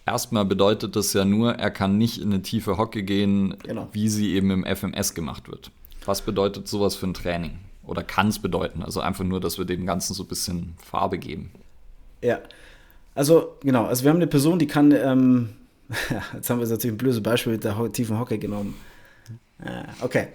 erstmal 0.07 0.45
bedeutet 0.45 0.95
das 0.95 1.13
ja 1.13 1.25
nur, 1.25 1.55
er 1.55 1.69
kann 1.69 1.97
nicht 1.97 2.19
in 2.19 2.33
eine 2.33 2.41
tiefe 2.41 2.77
Hocke 2.77 3.03
gehen, 3.03 3.55
genau. 3.63 3.89
wie 3.91 4.09
sie 4.09 4.33
eben 4.33 4.49
im 4.49 4.63
FMS 4.65 5.13
gemacht 5.13 5.49
wird. 5.49 5.69
Was 6.05 6.21
bedeutet 6.21 6.67
sowas 6.67 6.95
für 6.95 7.07
ein 7.07 7.13
Training? 7.13 7.59
Oder 7.83 8.03
kann 8.03 8.29
es 8.29 8.39
bedeuten? 8.39 8.81
Also 8.81 9.01
einfach 9.01 9.25
nur, 9.25 9.39
dass 9.39 9.57
wir 9.57 9.65
dem 9.65 9.85
Ganzen 9.85 10.13
so 10.13 10.23
ein 10.23 10.27
bisschen 10.27 10.75
Farbe 10.83 11.17
geben. 11.17 11.51
Ja, 12.21 12.39
also 13.13 13.57
genau, 13.61 13.85
also 13.85 14.03
wir 14.03 14.09
haben 14.09 14.17
eine 14.17 14.27
Person, 14.27 14.57
die 14.57 14.67
kann, 14.67 14.91
ähm, 14.91 15.49
jetzt 16.33 16.49
haben 16.49 16.59
wir 16.59 16.67
natürlich 16.67 16.93
ein 16.93 16.97
blödes 16.97 17.21
Beispiel 17.21 17.53
mit 17.53 17.63
der 17.63 17.91
tiefen 17.91 18.17
Hocke 18.19 18.37
genommen. 18.37 18.75
Äh, 19.59 19.83
okay. 20.01 20.27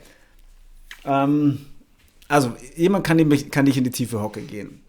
Ähm, 1.04 1.66
also 2.28 2.54
jemand 2.76 3.04
kann, 3.04 3.18
kann 3.50 3.64
nicht 3.64 3.76
in 3.76 3.84
die 3.84 3.90
tiefe 3.90 4.20
Hocke 4.20 4.42
gehen. 4.42 4.81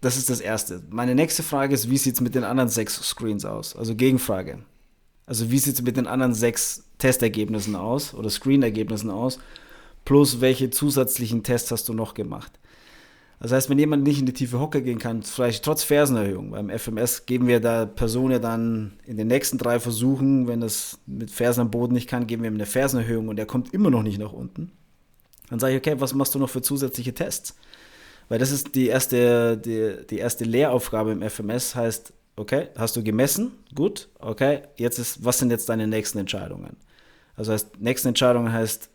Das 0.00 0.16
ist 0.16 0.30
das 0.30 0.40
Erste. 0.40 0.82
Meine 0.90 1.14
nächste 1.14 1.42
Frage 1.42 1.74
ist, 1.74 1.90
wie 1.90 1.98
sieht 1.98 2.14
es 2.14 2.20
mit 2.20 2.34
den 2.34 2.44
anderen 2.44 2.68
sechs 2.68 2.94
Screens 2.94 3.44
aus? 3.44 3.74
Also 3.74 3.96
Gegenfrage. 3.96 4.60
Also 5.26 5.50
wie 5.50 5.58
sieht 5.58 5.74
es 5.74 5.82
mit 5.82 5.96
den 5.96 6.06
anderen 6.06 6.34
sechs 6.34 6.84
Testergebnissen 6.98 7.74
aus 7.74 8.14
oder 8.14 8.30
Screen-Ergebnissen 8.30 9.10
aus? 9.10 9.38
Plus 10.04 10.40
welche 10.40 10.70
zusätzlichen 10.70 11.42
Tests 11.42 11.70
hast 11.70 11.88
du 11.88 11.94
noch 11.94 12.14
gemacht? 12.14 12.52
Das 13.40 13.52
heißt, 13.52 13.70
wenn 13.70 13.78
jemand 13.78 14.02
nicht 14.02 14.18
in 14.18 14.26
die 14.26 14.32
tiefe 14.32 14.58
Hocke 14.58 14.82
gehen 14.82 14.98
kann, 14.98 15.22
vielleicht 15.22 15.64
trotz 15.64 15.84
Fersenerhöhung, 15.84 16.50
beim 16.50 16.70
FMS 16.70 17.26
geben 17.26 17.46
wir 17.46 17.60
der 17.60 17.86
Person 17.86 18.32
ja 18.32 18.40
dann 18.40 18.94
in 19.04 19.16
den 19.16 19.28
nächsten 19.28 19.58
drei 19.58 19.78
Versuchen, 19.78 20.48
wenn 20.48 20.60
das 20.60 20.98
mit 21.06 21.30
Fersen 21.30 21.60
am 21.60 21.70
Boden 21.70 21.94
nicht 21.94 22.08
kann, 22.08 22.26
geben 22.26 22.42
wir 22.42 22.50
ihm 22.50 22.54
eine 22.54 22.66
Fersenerhöhung 22.66 23.28
und 23.28 23.38
er 23.38 23.46
kommt 23.46 23.72
immer 23.74 23.90
noch 23.90 24.02
nicht 24.02 24.18
nach 24.18 24.32
unten. 24.32 24.72
Dann 25.50 25.60
sage 25.60 25.74
ich, 25.74 25.78
okay, 25.78 26.00
was 26.00 26.14
machst 26.14 26.34
du 26.34 26.38
noch 26.38 26.50
für 26.50 26.62
zusätzliche 26.62 27.14
Tests? 27.14 27.54
Weil 28.28 28.38
das 28.38 28.50
ist 28.50 28.74
die 28.74 28.88
erste, 28.88 29.56
die, 29.56 30.06
die 30.08 30.18
erste 30.18 30.44
Lehraufgabe 30.44 31.12
im 31.12 31.22
FMS, 31.22 31.74
heißt, 31.74 32.12
okay, 32.36 32.68
hast 32.76 32.96
du 32.96 33.02
gemessen? 33.02 33.52
Gut, 33.74 34.08
okay, 34.18 34.62
jetzt 34.76 34.98
ist, 34.98 35.24
was 35.24 35.38
sind 35.38 35.50
jetzt 35.50 35.68
deine 35.68 35.86
nächsten 35.86 36.18
Entscheidungen? 36.18 36.76
Also 37.36 37.52
heißt, 37.52 37.80
nächste 37.80 38.08
Entscheidung 38.08 38.52
heißt, 38.52 38.90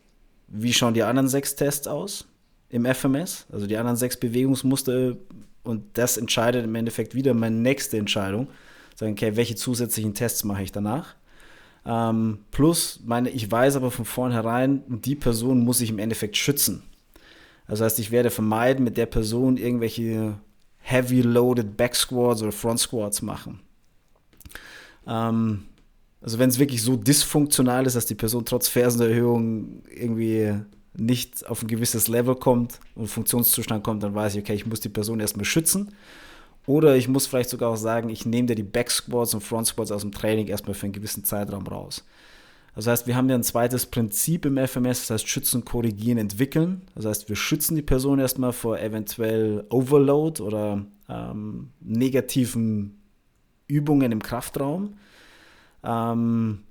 wie 0.47 0.73
schauen 0.73 0.93
die 0.93 1.03
anderen 1.03 1.27
sechs 1.27 1.55
Tests 1.55 1.88
aus 1.88 2.27
im 2.69 2.85
FMS? 2.85 3.47
Also 3.51 3.65
die 3.65 3.77
anderen 3.77 3.97
sechs 3.97 4.18
Bewegungsmuster 4.18 5.15
und 5.64 5.97
das 5.97 6.18
entscheidet 6.18 6.65
im 6.65 6.76
Endeffekt 6.76 7.15
wieder 7.15 7.34
meine 7.34 7.55
nächste 7.55 7.97
Entscheidung. 7.97 8.47
Sagen, 8.95 9.14
okay, 9.14 9.35
welche 9.35 9.55
zusätzlichen 9.55 10.14
Tests 10.14 10.43
mache 10.43 10.64
ich 10.64 10.72
danach? 10.72 11.15
Ähm, 11.85 12.39
plus, 12.51 13.01
meine, 13.05 13.30
ich 13.30 13.49
weiß 13.49 13.76
aber 13.76 13.91
von 13.91 14.05
vornherein, 14.05 14.84
die 14.88 15.15
Person 15.15 15.64
muss 15.64 15.80
sich 15.80 15.89
im 15.89 15.99
Endeffekt 15.99 16.38
schützen. 16.38 16.84
Das 17.68 17.81
heißt, 17.81 17.99
ich 17.99 18.11
werde 18.11 18.30
vermeiden, 18.30 18.84
mit 18.84 18.98
der 18.98 19.06
Person 19.06 19.57
irgendwelche 19.57 20.35
heavy 20.80 21.22
loaded 21.22 21.77
Back 21.77 21.95
Squats 21.95 22.41
oder 22.41 22.52
Front 22.52 22.80
Squats 22.80 23.22
machen. 23.22 23.60
Ähm, 25.07 25.64
also 26.22 26.40
wenn 26.40 26.49
es 26.49 26.60
wirklich 26.60 26.81
so 26.81 26.95
dysfunktional 26.95 27.85
ist, 27.85 27.95
dass 27.95 28.06
die 28.06 28.15
Person 28.15 28.45
trotz 28.45 28.68
Fersenerhöhung 28.68 29.84
irgendwie 29.90 30.53
nicht 30.95 31.45
auf 31.48 31.61
ein 31.61 31.68
gewisses 31.68 32.07
Level 32.07 32.35
kommt 32.35 32.80
und 32.95 33.07
Funktionszustand 33.07 33.84
kommt, 33.84 34.03
dann 34.03 34.14
weiß 34.14 34.35
ich, 34.35 34.41
okay, 34.41 34.53
ich 34.53 34.65
muss 34.65 34.80
die 34.80 34.90
Person 34.90 35.19
erstmal 35.19 35.45
schützen. 35.45 35.94
Oder 36.65 36.95
ich 36.95 37.10
muss 37.10 37.27
vielleicht 37.27 37.49
sogar 37.49 37.72
auch 37.72 37.77
sagen, 37.77 38.10
ich 38.10 38.26
nehme 38.26 38.48
dir 38.48 38.56
die 38.56 38.64
Back 38.64 38.90
Squats 38.90 39.34
und 39.34 39.41
Front 39.41 39.68
Squats 39.68 39.91
aus 39.91 40.02
dem 40.02 40.11
Training 40.14 40.48
erstmal 40.48 40.76
für 40.76 40.85
einen 40.85 40.94
gewissen 40.94 41.26
Zeitraum 41.26 41.68
raus. 41.68 42.06
Das 42.75 42.87
heißt, 42.87 43.05
wir 43.05 43.15
haben 43.15 43.29
ja 43.29 43.35
ein 43.35 43.43
zweites 43.43 43.85
Prinzip 43.85 44.45
im 44.45 44.57
FMS, 44.57 45.01
das 45.01 45.11
heißt 45.11 45.27
schützen, 45.27 45.63
korrigieren, 45.63 46.17
entwickeln. 46.17 46.81
Das 46.95 47.05
heißt, 47.05 47.29
wir 47.29 47.35
schützen 47.35 47.75
die 47.75 47.83
Person 47.83 48.19
erstmal 48.19 48.51
vor 48.51 48.79
eventuell 48.79 49.65
Overload 49.69 50.41
oder 50.41 50.83
ähm, 51.07 51.69
negativen 51.81 52.99
Übungen 53.67 54.11
im 54.11 54.23
Kraftraum. 54.23 54.95
Ähm, 55.83 56.63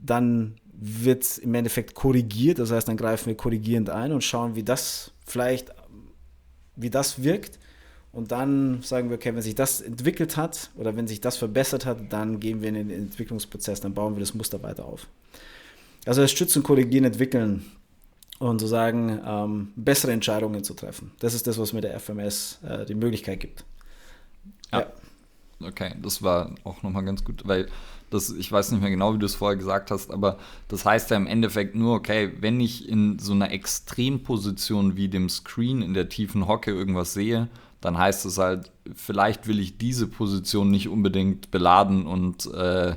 dann 0.00 0.56
wird 0.72 1.38
im 1.38 1.54
Endeffekt 1.54 1.94
korrigiert, 1.94 2.58
das 2.58 2.72
heißt, 2.72 2.88
dann 2.88 2.96
greifen 2.96 3.26
wir 3.26 3.36
korrigierend 3.36 3.90
ein 3.90 4.12
und 4.12 4.24
schauen, 4.24 4.56
wie 4.56 4.64
das 4.64 5.12
vielleicht, 5.24 5.72
wie 6.74 6.90
das 6.90 7.22
wirkt. 7.22 7.60
Und 8.14 8.30
dann 8.30 8.80
sagen 8.82 9.10
wir, 9.10 9.16
okay, 9.16 9.34
wenn 9.34 9.42
sich 9.42 9.56
das 9.56 9.80
entwickelt 9.80 10.36
hat 10.36 10.70
oder 10.76 10.96
wenn 10.96 11.08
sich 11.08 11.20
das 11.20 11.36
verbessert 11.36 11.84
hat, 11.84 11.98
dann 12.12 12.38
gehen 12.38 12.62
wir 12.62 12.68
in 12.68 12.74
den 12.76 12.90
Entwicklungsprozess, 12.90 13.80
dann 13.80 13.92
bauen 13.92 14.14
wir 14.14 14.20
das 14.20 14.34
Muster 14.34 14.62
weiter 14.62 14.84
auf. 14.84 15.08
Also 16.06 16.22
das 16.22 16.30
Stützen, 16.30 16.62
Korrigieren, 16.62 17.04
Entwickeln 17.04 17.64
und 18.38 18.60
sozusagen 18.60 19.20
ähm, 19.26 19.72
bessere 19.74 20.12
Entscheidungen 20.12 20.62
zu 20.62 20.74
treffen. 20.74 21.10
Das 21.18 21.34
ist 21.34 21.46
das, 21.46 21.58
was 21.58 21.72
mir 21.72 21.80
der 21.80 21.98
FMS 21.98 22.60
äh, 22.62 22.84
die 22.86 22.94
Möglichkeit 22.94 23.40
gibt. 23.40 23.64
Ja. 24.72 24.80
ja. 24.80 24.86
Okay, 25.66 25.94
das 26.00 26.22
war 26.22 26.54
auch 26.62 26.82
nochmal 26.82 27.04
ganz 27.04 27.24
gut, 27.24 27.42
weil 27.46 27.68
das, 28.10 28.30
ich 28.30 28.50
weiß 28.50 28.70
nicht 28.70 28.80
mehr 28.80 28.90
genau, 28.90 29.14
wie 29.14 29.18
du 29.18 29.26
es 29.26 29.34
vorher 29.34 29.56
gesagt 29.56 29.90
hast, 29.90 30.10
aber 30.10 30.38
das 30.68 30.84
heißt 30.84 31.10
ja 31.10 31.16
im 31.16 31.26
Endeffekt 31.26 31.74
nur, 31.74 31.94
okay, 31.94 32.32
wenn 32.40 32.60
ich 32.60 32.88
in 32.88 33.18
so 33.18 33.32
einer 33.32 33.50
Extremposition 33.50 34.96
wie 34.96 35.08
dem 35.08 35.28
Screen 35.28 35.82
in 35.82 35.94
der 35.94 36.08
tiefen 36.08 36.46
Hocke 36.46 36.70
irgendwas 36.70 37.14
sehe, 37.14 37.48
dann 37.84 37.98
heißt 37.98 38.24
es 38.24 38.38
halt, 38.38 38.72
vielleicht 38.94 39.46
will 39.46 39.60
ich 39.60 39.76
diese 39.76 40.06
Position 40.06 40.70
nicht 40.70 40.88
unbedingt 40.88 41.50
beladen 41.50 42.06
und 42.06 42.46
äh, 42.46 42.96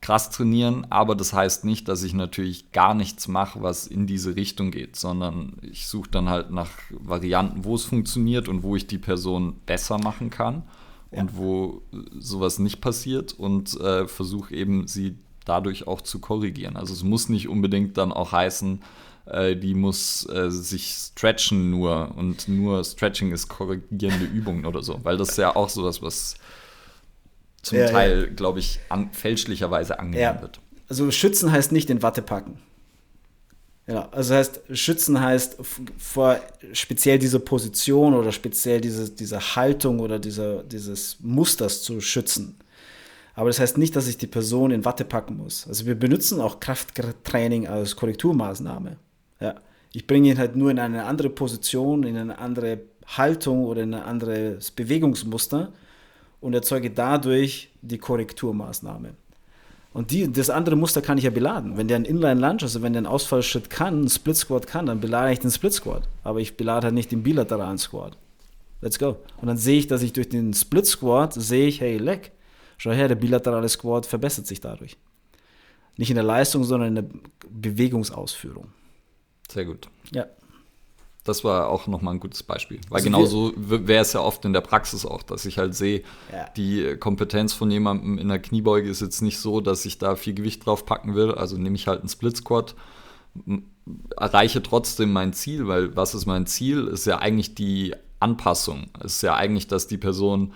krass 0.00 0.30
trainieren, 0.30 0.86
aber 0.90 1.14
das 1.14 1.32
heißt 1.32 1.64
nicht, 1.64 1.88
dass 1.88 2.02
ich 2.02 2.14
natürlich 2.14 2.72
gar 2.72 2.94
nichts 2.94 3.28
mache, 3.28 3.62
was 3.62 3.86
in 3.86 4.06
diese 4.06 4.36
Richtung 4.36 4.70
geht, 4.70 4.96
sondern 4.96 5.54
ich 5.62 5.86
suche 5.86 6.10
dann 6.10 6.28
halt 6.28 6.50
nach 6.50 6.70
Varianten, 6.90 7.64
wo 7.64 7.74
es 7.74 7.84
funktioniert 7.84 8.48
und 8.48 8.62
wo 8.62 8.76
ich 8.76 8.86
die 8.86 8.98
Person 8.98 9.56
besser 9.66 9.98
machen 9.98 10.30
kann 10.30 10.62
ja. 11.10 11.20
und 11.20 11.36
wo 11.36 11.82
sowas 12.18 12.58
nicht 12.58 12.80
passiert 12.80 13.32
und 13.32 13.78
äh, 13.80 14.06
versuche 14.06 14.54
eben 14.54 14.86
sie 14.86 15.16
dadurch 15.44 15.86
auch 15.86 16.00
zu 16.00 16.18
korrigieren. 16.18 16.76
Also 16.76 16.92
es 16.92 17.02
muss 17.02 17.28
nicht 17.28 17.48
unbedingt 17.48 17.96
dann 17.96 18.12
auch 18.12 18.32
heißen, 18.32 18.80
äh, 19.26 19.56
die 19.56 19.74
muss 19.74 20.28
äh, 20.28 20.50
sich 20.50 20.94
stretchen 21.12 21.70
nur 21.70 22.14
und 22.16 22.48
nur 22.48 22.84
Stretching 22.84 23.32
ist 23.32 23.48
korrigierende 23.48 24.24
Übungen 24.34 24.66
oder 24.66 24.82
so, 24.82 25.00
weil 25.02 25.16
das 25.16 25.30
ist 25.30 25.38
ja 25.38 25.56
auch 25.56 25.68
sowas, 25.68 26.02
was 26.02 26.36
zum 27.62 27.78
ja, 27.78 27.88
Teil, 27.88 28.26
ja. 28.28 28.34
glaube 28.34 28.58
ich, 28.58 28.80
an, 28.88 29.10
fälschlicherweise 29.12 29.98
angenommen 29.98 30.36
ja. 30.36 30.42
wird. 30.42 30.60
Also 30.88 31.10
schützen 31.10 31.50
heißt 31.50 31.72
nicht 31.72 31.88
in 31.88 32.02
Watte 32.02 32.22
packen. 32.22 32.58
Ja, 33.86 34.08
also 34.12 34.34
heißt, 34.34 34.62
schützen 34.72 35.20
heißt 35.20 35.58
vor 35.98 36.40
speziell 36.72 37.18
diese 37.18 37.38
Position 37.38 38.14
oder 38.14 38.32
speziell 38.32 38.80
diese, 38.80 39.10
diese 39.10 39.56
Haltung 39.56 40.00
oder 40.00 40.18
diese, 40.18 40.64
dieses 40.64 41.18
Musters 41.20 41.82
zu 41.82 42.00
schützen. 42.00 42.56
Aber 43.34 43.50
das 43.50 43.60
heißt 43.60 43.76
nicht, 43.76 43.94
dass 43.96 44.06
ich 44.06 44.16
die 44.16 44.26
Person 44.26 44.70
in 44.70 44.84
Watte 44.84 45.04
packen 45.04 45.36
muss. 45.36 45.66
Also 45.66 45.86
wir 45.86 45.96
benutzen 45.96 46.40
auch 46.40 46.60
Krafttraining 46.60 47.66
als 47.66 47.96
Korrekturmaßnahme. 47.96 48.96
Ja. 49.44 49.54
Ich 49.92 50.06
bringe 50.06 50.30
ihn 50.30 50.38
halt 50.38 50.56
nur 50.56 50.70
in 50.70 50.78
eine 50.78 51.04
andere 51.04 51.28
Position, 51.28 52.02
in 52.04 52.16
eine 52.16 52.38
andere 52.38 52.80
Haltung 53.06 53.66
oder 53.66 53.82
in 53.82 53.92
ein 53.92 54.02
anderes 54.02 54.70
Bewegungsmuster 54.70 55.70
und 56.40 56.54
erzeuge 56.54 56.90
dadurch 56.90 57.68
die 57.82 57.98
Korrekturmaßnahme. 57.98 59.10
Und 59.92 60.10
die, 60.10 60.32
das 60.32 60.48
andere 60.48 60.76
Muster 60.76 61.02
kann 61.02 61.18
ich 61.18 61.24
ja 61.24 61.30
beladen. 61.30 61.76
Wenn 61.76 61.88
der 61.88 61.96
einen 61.96 62.06
Inline 62.06 62.40
Lunge, 62.40 62.62
also 62.62 62.80
wenn 62.80 62.94
der 62.94 63.00
einen 63.00 63.06
Ausfallschritt 63.06 63.68
kann, 63.68 63.98
einen 63.98 64.08
Split 64.08 64.36
Squat 64.36 64.66
kann, 64.66 64.86
dann 64.86 65.00
belade 65.00 65.34
ich 65.34 65.40
den 65.40 65.50
Split 65.50 65.74
Squat. 65.74 66.08
Aber 66.22 66.40
ich 66.40 66.56
belade 66.56 66.86
halt 66.86 66.94
nicht 66.94 67.12
den 67.12 67.22
bilateralen 67.22 67.76
Squat. 67.76 68.16
Let's 68.80 68.98
go. 68.98 69.18
Und 69.42 69.48
dann 69.48 69.58
sehe 69.58 69.78
ich, 69.78 69.86
dass 69.86 70.02
ich 70.02 70.14
durch 70.14 70.30
den 70.30 70.54
Split 70.54 70.86
Squat 70.86 71.34
sehe 71.34 71.68
ich, 71.68 71.82
hey, 71.82 71.98
leck, 71.98 72.32
schau 72.78 72.92
her, 72.92 73.08
der 73.08 73.14
bilaterale 73.14 73.68
Squat 73.68 74.06
verbessert 74.06 74.46
sich 74.46 74.60
dadurch. 74.60 74.96
Nicht 75.98 76.10
in 76.10 76.16
der 76.16 76.24
Leistung, 76.24 76.64
sondern 76.64 76.88
in 76.88 76.94
der 76.94 77.04
Bewegungsausführung. 77.50 78.68
Sehr 79.50 79.64
gut. 79.64 79.88
Ja. 80.10 80.26
das 81.24 81.42
war 81.42 81.68
auch 81.68 81.86
nochmal 81.86 82.14
ein 82.14 82.20
gutes 82.20 82.42
Beispiel. 82.42 82.80
Weil 82.88 82.96
also 82.96 83.04
genauso 83.06 83.52
wäre 83.56 84.02
es 84.02 84.12
ja 84.12 84.20
oft 84.20 84.44
in 84.44 84.52
der 84.52 84.60
Praxis 84.60 85.06
auch, 85.06 85.22
dass 85.22 85.46
ich 85.46 85.58
halt 85.58 85.74
sehe, 85.74 86.02
ja. 86.30 86.46
die 86.56 86.96
Kompetenz 86.98 87.52
von 87.54 87.70
jemandem 87.70 88.18
in 88.18 88.28
der 88.28 88.38
Kniebeuge 88.38 88.88
ist 88.88 89.00
jetzt 89.00 89.22
nicht 89.22 89.38
so, 89.38 89.60
dass 89.60 89.84
ich 89.86 89.98
da 89.98 90.16
viel 90.16 90.34
Gewicht 90.34 90.66
drauf 90.66 90.84
packen 90.84 91.14
will. 91.14 91.32
Also 91.32 91.56
nehme 91.56 91.76
ich 91.76 91.88
halt 91.88 92.00
einen 92.00 92.08
Split 92.08 92.36
Squat, 92.36 92.74
erreiche 94.16 94.62
trotzdem 94.62 95.12
mein 95.12 95.32
Ziel, 95.32 95.66
weil 95.66 95.96
was 95.96 96.14
ist 96.14 96.26
mein 96.26 96.46
Ziel? 96.46 96.86
Ist 96.86 97.06
ja 97.06 97.18
eigentlich 97.18 97.54
die 97.54 97.94
Anpassung. 98.20 98.86
Ist 99.02 99.22
ja 99.22 99.34
eigentlich, 99.34 99.66
dass 99.66 99.86
die 99.86 99.98
Person 99.98 100.52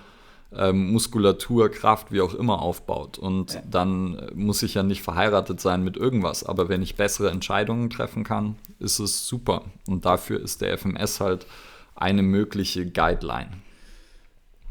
ähm, 0.55 0.93
Muskulatur, 0.93 1.71
Kraft, 1.71 2.11
wie 2.11 2.21
auch 2.21 2.35
immer 2.35 2.63
aufbaut. 2.63 3.19
Und 3.19 3.55
ja. 3.55 3.63
dann 3.71 4.31
muss 4.35 4.63
ich 4.63 4.75
ja 4.75 4.83
nicht 4.83 5.03
verheiratet 5.03 5.61
sein 5.61 5.85
mit 5.85 5.97
irgendwas. 5.97 6.45
Aber 6.45 6.69
wenn 6.69 6.83
ich 6.83 6.97
bessere 6.97 7.31
Entscheidungen 7.31 7.91
treffen 7.91 8.25
kann, 8.25 8.57
ist 8.79 8.99
es 8.99 9.27
super. 9.27 9.65
Und 9.87 10.05
dafür 10.05 10.41
ist 10.41 10.61
der 10.61 10.77
FMS 10.79 11.21
halt 11.21 11.47
eine 11.95 12.23
mögliche 12.23 12.87
Guideline. 12.87 13.51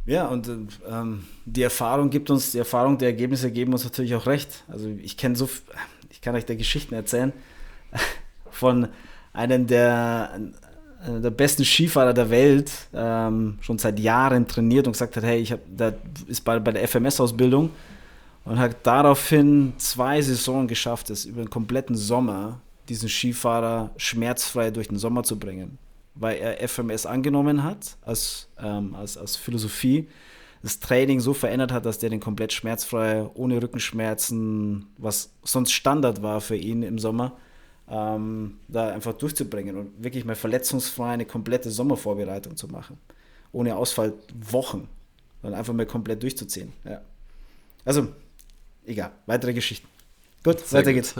Ja, 0.06 0.28
und 0.28 0.50
ähm, 0.90 1.26
die 1.46 1.64
Erfahrung 1.64 2.10
gibt 2.10 2.30
uns, 2.30 2.54
die 2.54 2.60
Erfahrung 2.60 2.98
der 2.98 3.10
Ergebnisse 3.10 3.52
geben 3.52 3.74
uns 3.74 3.84
natürlich 3.84 4.16
auch 4.16 4.26
recht. 4.26 4.64
Also 4.70 4.88
ich 4.88 5.18
kenne 5.18 5.36
so, 5.36 5.50
ich 6.10 6.22
kann 6.22 6.34
euch 6.34 6.46
da 6.46 6.56
Geschichten 6.56 6.96
erzählen 6.96 7.34
von 8.50 8.88
einem 9.34 9.68
der 9.68 10.40
einer 11.08 11.20
der 11.20 11.30
besten 11.30 11.64
Skifahrer 11.64 12.14
der 12.14 12.30
Welt, 12.30 12.72
ähm, 12.94 13.58
schon 13.62 13.78
seit 13.78 14.00
Jahren 14.00 14.48
trainiert 14.48 14.88
und 14.88 14.94
gesagt 14.94 15.16
hat, 15.16 15.24
hey, 15.24 15.40
ich 15.40 15.52
habe, 15.52 15.62
da 15.76 15.94
ist 16.28 16.44
bei, 16.44 16.60
bei 16.60 16.72
der 16.72 16.88
FMS-Ausbildung 16.88 17.70
und 18.46 18.60
hat 18.60 18.78
daraufhin 18.84 19.74
zwei 19.78 20.22
Saisonen 20.22 20.68
geschafft, 20.68 21.10
es 21.10 21.26
über 21.26 21.42
den 21.42 21.50
kompletten 21.50 21.96
Sommer 21.96 22.60
diesen 22.90 23.10
Skifahrer 23.10 23.92
schmerzfrei 23.98 24.72
durch 24.72 24.88
den 24.88 24.98
Sommer 24.98 25.24
zu 25.24 25.38
bringen, 25.38 25.78
weil 26.16 26.38
er 26.38 26.68
FMS 26.68 27.06
angenommen 27.06 27.64
hat 27.64 27.98
als, 28.02 28.48
ähm, 28.62 28.96
als, 28.96 29.18
als 29.18 29.36
Philosophie, 29.36 30.08
das 30.64 30.80
Training 30.80 31.20
so 31.20 31.34
verändert 31.34 31.72
hat, 31.72 31.86
dass 31.86 32.00
der 32.00 32.10
den 32.10 32.20
komplett 32.20 32.52
schmerzfrei, 32.52 33.30
ohne 33.36 33.62
Rückenschmerzen, 33.62 34.88
was 34.98 35.32
sonst 35.44 35.72
Standard 35.72 36.22
war 36.24 36.42
für 36.42 36.56
ihn 36.56 36.84
im 36.84 37.00
Sommer, 37.00 37.38
ähm, 37.90 38.60
da 38.68 38.90
einfach 38.90 39.14
durchzubringen 39.14 39.78
und 39.78 40.04
wirklich 40.04 40.26
mal 40.26 40.36
verletzungsfrei 40.36 41.12
eine 41.12 41.26
komplette 41.26 41.72
Sommervorbereitung 41.72 42.56
zu 42.58 42.68
machen. 42.68 42.98
Ohne 43.52 43.76
Ausfall 43.76 44.14
Wochen. 44.34 44.90
Dann 45.42 45.54
einfach 45.54 45.74
mal 45.74 45.86
komplett 45.86 46.22
durchzuziehen. 46.24 46.74
Ja. 46.84 47.02
Also, 47.86 48.08
egal, 48.86 49.12
weitere 49.26 49.54
Geschichten. 49.54 49.88
Gut, 50.44 50.60
Sehr 50.60 50.80
weiter 50.80 50.94
gut. 50.94 51.04
geht's. 51.04 51.16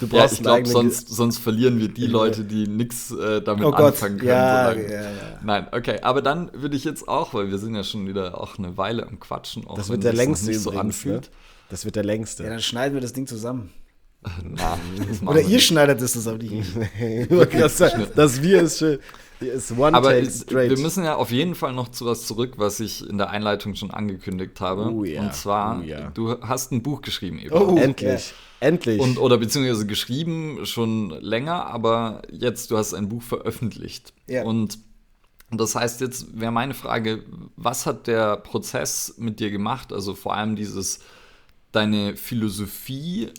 Du 0.00 0.08
brauchst 0.08 0.32
ja, 0.32 0.38
ich 0.38 0.42
glaube, 0.42 0.66
sonst, 0.66 1.08
sonst 1.08 1.38
verlieren 1.38 1.78
wir 1.78 1.88
die 1.88 2.06
Leute, 2.06 2.44
die 2.44 2.66
nichts 2.66 3.10
äh, 3.10 3.42
damit 3.42 3.64
oh 3.64 3.72
anfangen 3.72 4.18
können. 4.18 4.30
Ja, 4.30 4.72
ja, 4.72 5.02
ja, 5.02 5.10
Nein, 5.42 5.66
okay, 5.72 6.00
aber 6.00 6.22
dann 6.22 6.50
würde 6.54 6.76
ich 6.76 6.84
jetzt 6.84 7.06
auch, 7.06 7.34
weil 7.34 7.50
wir 7.50 7.58
sind 7.58 7.74
ja 7.74 7.84
schon 7.84 8.06
wieder 8.06 8.40
auch 8.40 8.58
eine 8.58 8.76
Weile 8.76 9.06
am 9.06 9.20
Quatschen, 9.20 9.66
auch 9.66 9.76
das 9.76 9.90
wird 9.90 10.04
der 10.04 10.12
längste 10.14 10.48
nicht 10.48 10.60
so 10.60 10.70
anfühlt. 10.70 11.24
Ne? 11.24 11.36
Das 11.68 11.84
wird 11.84 11.96
der 11.96 12.04
längste. 12.04 12.42
Ja, 12.44 12.50
dann 12.50 12.62
schneiden 12.62 12.94
wir 12.94 13.00
das 13.00 13.12
Ding 13.12 13.26
zusammen. 13.26 13.70
Na, 14.44 14.78
Oder 15.26 15.40
ihr 15.40 15.60
schneidet 15.60 16.00
es 16.02 16.12
das 16.12 16.26
auf 16.26 16.38
die. 16.38 16.62
das, 17.28 17.82
das 18.14 18.42
Wir 18.42 18.62
ist 18.62 18.78
schön. 18.78 18.98
Ist 19.40 19.72
one 19.72 19.96
Aber 19.96 20.10
take 20.10 20.30
straight. 20.30 20.70
wir 20.70 20.78
müssen 20.78 21.04
ja 21.04 21.14
auf 21.16 21.30
jeden 21.30 21.54
Fall 21.54 21.72
noch 21.72 21.88
zu 21.88 22.04
was 22.04 22.26
zurück, 22.26 22.54
was 22.58 22.78
ich 22.78 23.08
in 23.08 23.16
der 23.16 23.30
Einleitung 23.30 23.74
schon 23.74 23.90
angekündigt 23.90 24.60
habe. 24.60 24.92
Oh, 24.92 25.02
yeah. 25.02 25.22
Und 25.22 25.34
zwar, 25.34 25.80
oh, 25.80 25.82
yeah. 25.82 26.10
du 26.10 26.38
hast 26.42 26.72
ein 26.72 26.82
Buch 26.82 27.00
geschrieben, 27.00 27.38
Eva. 27.38 27.58
Oh, 27.58 27.76
endlich. 27.76 28.08
Yeah. 28.08 28.20
Endlich. 28.68 29.00
Und, 29.00 29.18
oder 29.18 29.38
beziehungsweise 29.38 29.86
geschrieben 29.86 30.66
schon 30.66 31.08
länger, 31.22 31.66
aber 31.66 32.20
jetzt, 32.30 32.70
du 32.70 32.76
hast 32.76 32.92
ein 32.92 33.08
Buch 33.08 33.22
veröffentlicht. 33.22 34.12
Und 34.44 34.78
das 35.50 35.74
heißt, 35.74 36.02
jetzt 36.02 36.38
wäre 36.38 36.52
meine 36.52 36.74
Frage, 36.74 37.24
was 37.56 37.86
hat 37.86 38.06
der 38.06 38.36
Prozess 38.36 39.14
mit 39.16 39.40
dir 39.40 39.50
gemacht? 39.50 39.92
Also 39.92 40.14
vor 40.14 40.34
allem 40.34 40.54
dieses, 40.54 41.00
deine 41.72 42.16
Philosophie 42.16 43.30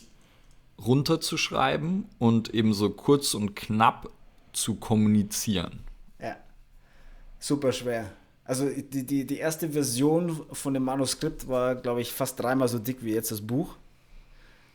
runterzuschreiben 0.86 2.06
und 2.20 2.54
eben 2.54 2.74
so 2.74 2.90
kurz 2.90 3.34
und 3.34 3.56
knapp 3.56 4.10
zu 4.54 4.76
kommunizieren. 4.76 5.82
Ja, 6.20 6.36
super 7.40 7.72
schwer. 7.72 8.12
Also 8.44 8.68
die, 8.70 9.06
die, 9.06 9.26
die 9.26 9.38
erste 9.38 9.70
Version 9.70 10.42
von 10.52 10.74
dem 10.74 10.84
Manuskript 10.84 11.48
war, 11.48 11.76
glaube 11.76 12.02
ich, 12.02 12.12
fast 12.12 12.40
dreimal 12.40 12.68
so 12.68 12.80
dick 12.80 12.98
wie 13.02 13.14
jetzt 13.14 13.32
das 13.32 13.42
Buch. 13.42 13.76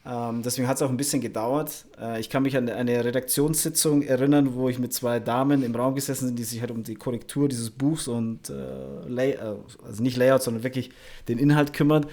Ähm, 0.06 0.42
deswegen 0.42 0.68
hat 0.68 0.76
es 0.76 0.82
auch 0.82 0.88
ein 0.88 0.96
bisschen 0.96 1.20
gedauert. 1.20 1.84
Äh, 2.00 2.20
ich 2.20 2.30
kann 2.30 2.44
mich 2.44 2.56
an 2.56 2.68
eine 2.68 3.04
Redaktionssitzung 3.04 4.02
erinnern, 4.02 4.54
wo 4.54 4.68
ich 4.68 4.78
mit 4.78 4.94
zwei 4.94 5.18
Damen 5.18 5.64
im 5.64 5.74
Raum 5.74 5.96
gesessen 5.96 6.28
bin, 6.28 6.36
die 6.36 6.44
sich 6.44 6.60
halt 6.60 6.70
um 6.70 6.84
die 6.84 6.94
Korrektur 6.94 7.48
dieses 7.48 7.70
Buchs 7.70 8.06
und 8.06 8.48
äh, 8.48 9.08
Lay 9.08 9.32
äh, 9.32 9.56
also 9.84 10.02
nicht 10.02 10.16
Layout, 10.16 10.42
sondern 10.42 10.62
wirklich 10.62 10.90
den 11.26 11.38
Inhalt 11.38 11.72
kümmern. 11.72 12.06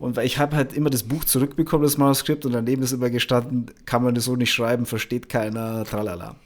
Und 0.00 0.16
weil 0.16 0.26
ich 0.26 0.38
habe 0.38 0.56
halt 0.56 0.72
immer 0.72 0.88
das 0.88 1.02
Buch 1.02 1.24
zurückbekommen, 1.26 1.84
das 1.84 1.98
Manuskript, 1.98 2.46
und 2.46 2.52
daneben 2.52 2.82
ist 2.82 2.92
immer 2.92 3.10
gestanden, 3.10 3.66
kann 3.84 4.02
man 4.02 4.14
das 4.14 4.24
so 4.24 4.34
nicht 4.34 4.50
schreiben, 4.50 4.86
versteht 4.86 5.28
keiner, 5.28 5.84
tralala. 5.84 6.36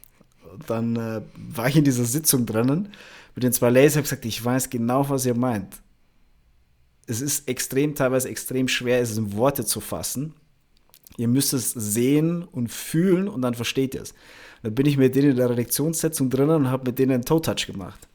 Und 0.52 0.68
dann 0.68 0.96
äh, 0.96 1.20
war 1.36 1.68
ich 1.68 1.76
in 1.76 1.84
dieser 1.84 2.04
Sitzung 2.04 2.46
drinnen 2.46 2.88
mit 3.36 3.44
den 3.44 3.52
zwei 3.52 3.70
Lasers, 3.70 3.94
habe 3.94 4.02
gesagt, 4.02 4.24
ich 4.24 4.44
weiß 4.44 4.70
genau, 4.70 5.08
was 5.08 5.24
ihr 5.24 5.36
meint. 5.36 5.76
Es 7.06 7.20
ist 7.20 7.48
extrem, 7.48 7.94
teilweise 7.94 8.28
extrem 8.28 8.66
schwer, 8.66 9.00
es 9.00 9.16
in 9.16 9.34
Worte 9.34 9.64
zu 9.64 9.80
fassen. 9.80 10.34
Ihr 11.16 11.28
müsst 11.28 11.52
es 11.52 11.70
sehen 11.70 12.42
und 12.42 12.72
fühlen 12.72 13.28
und 13.28 13.42
dann 13.42 13.54
versteht 13.54 13.94
ihr 13.94 14.02
es. 14.02 14.14
Dann 14.64 14.74
bin 14.74 14.86
ich 14.86 14.96
mit 14.96 15.14
denen 15.14 15.30
in 15.30 15.36
der 15.36 15.50
Redaktionssitzung 15.50 16.28
drinnen 16.28 16.56
und 16.56 16.70
habe 16.72 16.86
mit 16.90 16.98
denen 16.98 17.12
einen 17.12 17.24
Toe-Touch 17.24 17.68
gemacht. 17.68 18.08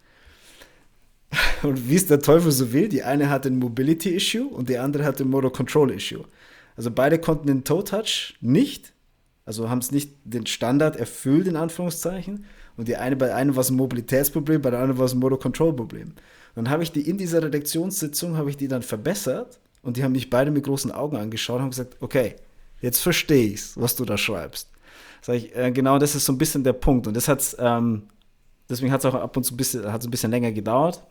Und 1.63 1.89
wie 1.89 1.95
es 1.95 2.07
der 2.07 2.19
Teufel 2.19 2.51
so 2.51 2.73
will, 2.73 2.89
die 2.89 3.03
eine 3.03 3.29
hat 3.29 3.45
ein 3.45 3.59
Mobility-Issue 3.59 4.47
und 4.47 4.69
die 4.69 4.77
andere 4.77 5.03
hat 5.05 5.21
ein 5.21 5.29
Motor-Control-Issue. 5.29 6.23
Also 6.75 6.91
beide 6.91 7.19
konnten 7.19 7.47
den 7.47 7.63
Toe-Touch 7.63 8.37
nicht, 8.41 8.93
also 9.45 9.69
haben 9.69 9.79
es 9.79 9.91
nicht 9.91 10.13
den 10.23 10.45
Standard 10.45 10.95
erfüllt, 10.95 11.47
in 11.47 11.55
Anführungszeichen. 11.55 12.45
Und 12.77 12.87
die 12.87 12.95
eine, 12.95 13.15
bei 13.15 13.35
einem 13.35 13.55
war 13.55 13.61
es 13.61 13.69
ein 13.69 13.75
Mobilitätsproblem, 13.75 14.61
bei 14.61 14.71
der 14.71 14.79
anderen 14.79 14.97
war 14.97 15.05
es 15.05 15.13
ein 15.13 15.19
Motor-Control-Problem. 15.19 16.13
Dann 16.55 16.69
habe 16.69 16.83
ich 16.83 16.91
die 16.91 17.07
in 17.07 17.17
dieser 17.17 17.43
Redaktionssitzung, 17.43 18.37
habe 18.37 18.49
ich 18.49 18.57
die 18.57 18.67
dann 18.67 18.81
verbessert 18.81 19.59
und 19.81 19.97
die 19.97 20.03
haben 20.03 20.13
mich 20.13 20.29
beide 20.29 20.51
mit 20.51 20.63
großen 20.63 20.91
Augen 20.91 21.17
angeschaut 21.17 21.57
und 21.57 21.63
haben 21.63 21.69
gesagt, 21.71 21.97
okay, 21.99 22.35
jetzt 22.81 22.99
verstehe 22.99 23.53
ich 23.53 23.75
was 23.75 23.95
du 23.95 24.05
da 24.05 24.17
schreibst. 24.17 24.69
Sag 25.21 25.35
ich, 25.35 25.55
äh, 25.55 25.71
genau 25.71 25.99
das 25.99 26.15
ist 26.15 26.25
so 26.25 26.33
ein 26.33 26.37
bisschen 26.37 26.63
der 26.63 26.73
Punkt. 26.73 27.07
Und 27.07 27.15
das 27.15 27.27
hat 27.27 27.55
ähm, 27.59 28.03
deswegen 28.69 28.91
hat 28.91 29.01
es 29.01 29.05
auch 29.05 29.15
ab 29.15 29.35
und 29.35 29.43
zu 29.43 29.53
ein 29.53 29.57
bisschen, 29.57 29.91
hat's 29.91 30.05
ein 30.05 30.11
bisschen 30.11 30.31
länger 30.31 30.51
gedauert. 30.51 31.03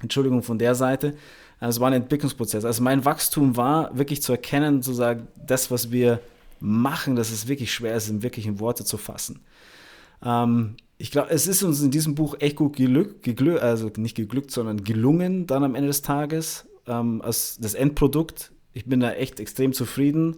Entschuldigung 0.00 0.42
von 0.42 0.58
der 0.58 0.74
Seite. 0.74 1.14
Also 1.58 1.76
es 1.76 1.80
war 1.80 1.88
ein 1.88 2.02
Entwicklungsprozess. 2.02 2.64
Also 2.64 2.82
mein 2.82 3.04
Wachstum 3.04 3.56
war 3.56 3.96
wirklich 3.96 4.22
zu 4.22 4.32
erkennen, 4.32 4.82
zu 4.82 4.92
sagen, 4.92 5.28
das, 5.46 5.70
was 5.70 5.90
wir 5.90 6.20
machen, 6.60 7.16
dass 7.16 7.30
es 7.30 7.48
wirklich 7.48 7.72
schwer 7.72 7.96
ist, 7.96 8.08
in 8.08 8.22
wirklichen 8.22 8.60
Worte 8.60 8.84
zu 8.84 8.98
fassen. 8.98 9.40
Ähm, 10.22 10.76
ich 10.98 11.10
glaube, 11.10 11.30
es 11.30 11.46
ist 11.46 11.62
uns 11.62 11.82
in 11.82 11.90
diesem 11.90 12.14
Buch 12.14 12.36
echt 12.40 12.56
gut 12.56 12.76
geglückt, 12.76 13.22
geglückt, 13.22 13.60
also 13.60 13.90
nicht 13.96 14.16
geglückt, 14.16 14.50
sondern 14.50 14.84
gelungen 14.84 15.46
dann 15.46 15.64
am 15.64 15.74
Ende 15.74 15.88
des 15.88 16.02
Tages 16.02 16.66
ähm, 16.86 17.20
als 17.22 17.58
das 17.60 17.74
Endprodukt. 17.74 18.52
Ich 18.72 18.86
bin 18.86 19.00
da 19.00 19.12
echt 19.12 19.40
extrem 19.40 19.72
zufrieden. 19.72 20.36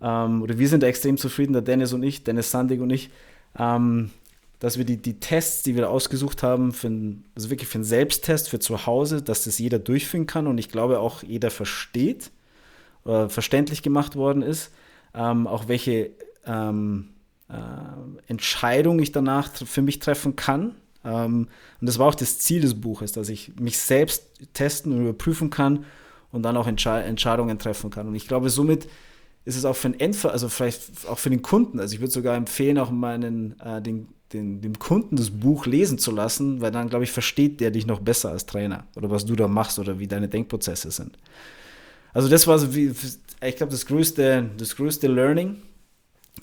Ähm, 0.00 0.42
oder 0.42 0.58
wir 0.58 0.68
sind 0.68 0.82
da 0.82 0.86
extrem 0.86 1.16
zufrieden, 1.16 1.52
der 1.52 1.62
Dennis 1.62 1.92
und 1.92 2.02
ich, 2.02 2.24
Dennis 2.24 2.50
Sandig 2.50 2.80
und 2.80 2.90
ich. 2.90 3.10
Ähm, 3.58 4.10
dass 4.58 4.76
wir 4.76 4.84
die, 4.84 4.96
die 4.96 5.20
Tests, 5.20 5.62
die 5.62 5.76
wir 5.76 5.88
ausgesucht 5.88 6.42
haben, 6.42 6.72
für 6.72 6.88
ein, 6.88 7.24
also 7.34 7.50
wirklich 7.50 7.68
für 7.68 7.76
einen 7.76 7.84
Selbsttest 7.84 8.48
für 8.48 8.58
zu 8.58 8.86
Hause, 8.86 9.22
dass 9.22 9.44
das 9.44 9.58
jeder 9.58 9.78
durchführen 9.78 10.26
kann 10.26 10.46
und 10.46 10.58
ich 10.58 10.68
glaube 10.68 10.98
auch 11.00 11.22
jeder 11.22 11.50
versteht 11.50 12.30
oder 13.04 13.30
verständlich 13.30 13.82
gemacht 13.82 14.16
worden 14.16 14.42
ist, 14.42 14.72
ähm, 15.14 15.46
auch 15.46 15.68
welche 15.68 16.10
ähm, 16.44 17.10
äh, 17.48 17.54
Entscheidung 18.26 18.98
ich 18.98 19.12
danach 19.12 19.54
für 19.54 19.82
mich 19.82 20.00
treffen 20.00 20.36
kann. 20.36 20.74
Ähm, 21.04 21.48
und 21.80 21.86
das 21.86 21.98
war 21.98 22.08
auch 22.08 22.14
das 22.14 22.38
Ziel 22.38 22.60
des 22.60 22.80
Buches, 22.80 23.12
dass 23.12 23.28
ich 23.28 23.52
mich 23.60 23.78
selbst 23.78 24.24
testen 24.54 24.92
und 24.92 25.02
überprüfen 25.02 25.50
kann 25.50 25.84
und 26.32 26.42
dann 26.42 26.56
auch 26.56 26.66
Entsche 26.66 26.90
Entscheidungen 26.90 27.58
treffen 27.58 27.90
kann. 27.90 28.08
Und 28.08 28.16
ich 28.16 28.26
glaube, 28.26 28.50
somit 28.50 28.88
ist 29.44 29.56
es 29.56 29.64
auch 29.64 29.76
für 29.76 29.88
den 29.88 30.00
Endver 30.00 30.32
also 30.32 30.48
vielleicht 30.48 31.06
auch 31.08 31.18
für 31.18 31.30
den 31.30 31.42
Kunden. 31.42 31.80
Also 31.80 31.94
ich 31.94 32.00
würde 32.00 32.12
sogar 32.12 32.36
empfehlen, 32.36 32.76
auch 32.78 32.90
meinen 32.90 33.58
äh, 33.60 33.80
den 33.80 34.08
den, 34.32 34.60
dem 34.60 34.78
Kunden 34.78 35.16
das 35.16 35.30
Buch 35.30 35.66
lesen 35.66 35.98
zu 35.98 36.10
lassen, 36.10 36.60
weil 36.60 36.70
dann, 36.70 36.88
glaube 36.88 37.04
ich, 37.04 37.10
versteht 37.10 37.60
der 37.60 37.70
dich 37.70 37.86
noch 37.86 38.00
besser 38.00 38.30
als 38.30 38.46
Trainer 38.46 38.86
oder 38.96 39.10
was 39.10 39.24
du 39.24 39.36
da 39.36 39.48
machst 39.48 39.78
oder 39.78 39.98
wie 39.98 40.06
deine 40.06 40.28
Denkprozesse 40.28 40.90
sind. 40.90 41.18
Also 42.12 42.28
das 42.28 42.46
war 42.46 42.58
so 42.58 42.74
wie, 42.74 42.92
ich 43.42 43.56
glaube, 43.56 43.72
das 43.72 43.86
größte, 43.86 44.50
das 44.56 44.76
größte 44.76 45.08
Learning, 45.08 45.62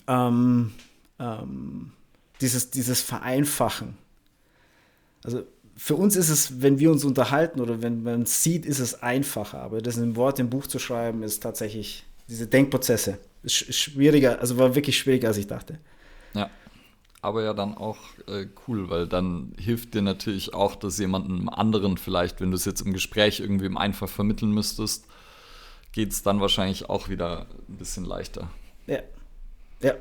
ähm, 0.06 0.72
ähm, 1.18 1.92
dieses, 2.40 2.70
dieses 2.70 3.00
Vereinfachen. 3.02 3.96
Also 5.22 5.44
für 5.76 5.96
uns 5.96 6.16
ist 6.16 6.30
es, 6.30 6.62
wenn 6.62 6.78
wir 6.78 6.90
uns 6.90 7.04
unterhalten 7.04 7.60
oder 7.60 7.82
wenn 7.82 8.02
man 8.02 8.26
sieht, 8.26 8.64
ist 8.64 8.78
es 8.78 9.02
einfacher. 9.02 9.60
Aber 9.60 9.82
das 9.82 9.96
in 9.96 10.04
einem 10.04 10.16
Wort 10.16 10.38
im 10.38 10.48
Buch 10.48 10.66
zu 10.66 10.78
schreiben, 10.78 11.22
ist 11.22 11.42
tatsächlich 11.42 12.04
diese 12.28 12.46
Denkprozesse. 12.46 13.18
Ist 13.42 13.74
schwieriger, 13.74 14.40
also 14.40 14.56
war 14.58 14.74
wirklich 14.74 14.98
schwieriger, 14.98 15.28
als 15.28 15.36
ich 15.36 15.46
dachte. 15.46 15.78
Ja. 16.34 16.50
Aber 17.26 17.42
ja 17.42 17.52
dann 17.54 17.76
auch 17.76 17.98
äh, 18.28 18.46
cool, 18.66 18.88
weil 18.88 19.08
dann 19.08 19.52
hilft 19.58 19.94
dir 19.94 20.02
natürlich 20.02 20.54
auch, 20.54 20.76
dass 20.76 20.96
jemandem 20.98 21.48
anderen 21.48 21.98
vielleicht, 21.98 22.40
wenn 22.40 22.52
du 22.52 22.56
es 22.56 22.64
jetzt 22.64 22.82
im 22.82 22.92
Gespräch 22.92 23.40
irgendwie 23.40 23.66
im 23.66 23.76
einfach 23.76 24.08
vermitteln 24.08 24.52
müsstest, 24.52 25.06
geht 25.90 26.12
es 26.12 26.22
dann 26.22 26.40
wahrscheinlich 26.40 26.88
auch 26.88 27.08
wieder 27.08 27.46
ein 27.68 27.76
bisschen 27.78 28.04
leichter. 28.04 28.48
Ja. 28.86 29.00
Ja. 29.82 29.94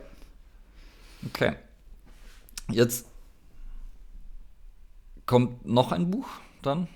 Okay. 1.26 1.56
Jetzt 2.70 3.08
kommt 5.26 5.66
noch 5.66 5.92
ein 5.92 6.12
Buch 6.12 6.28
dann? 6.62 6.88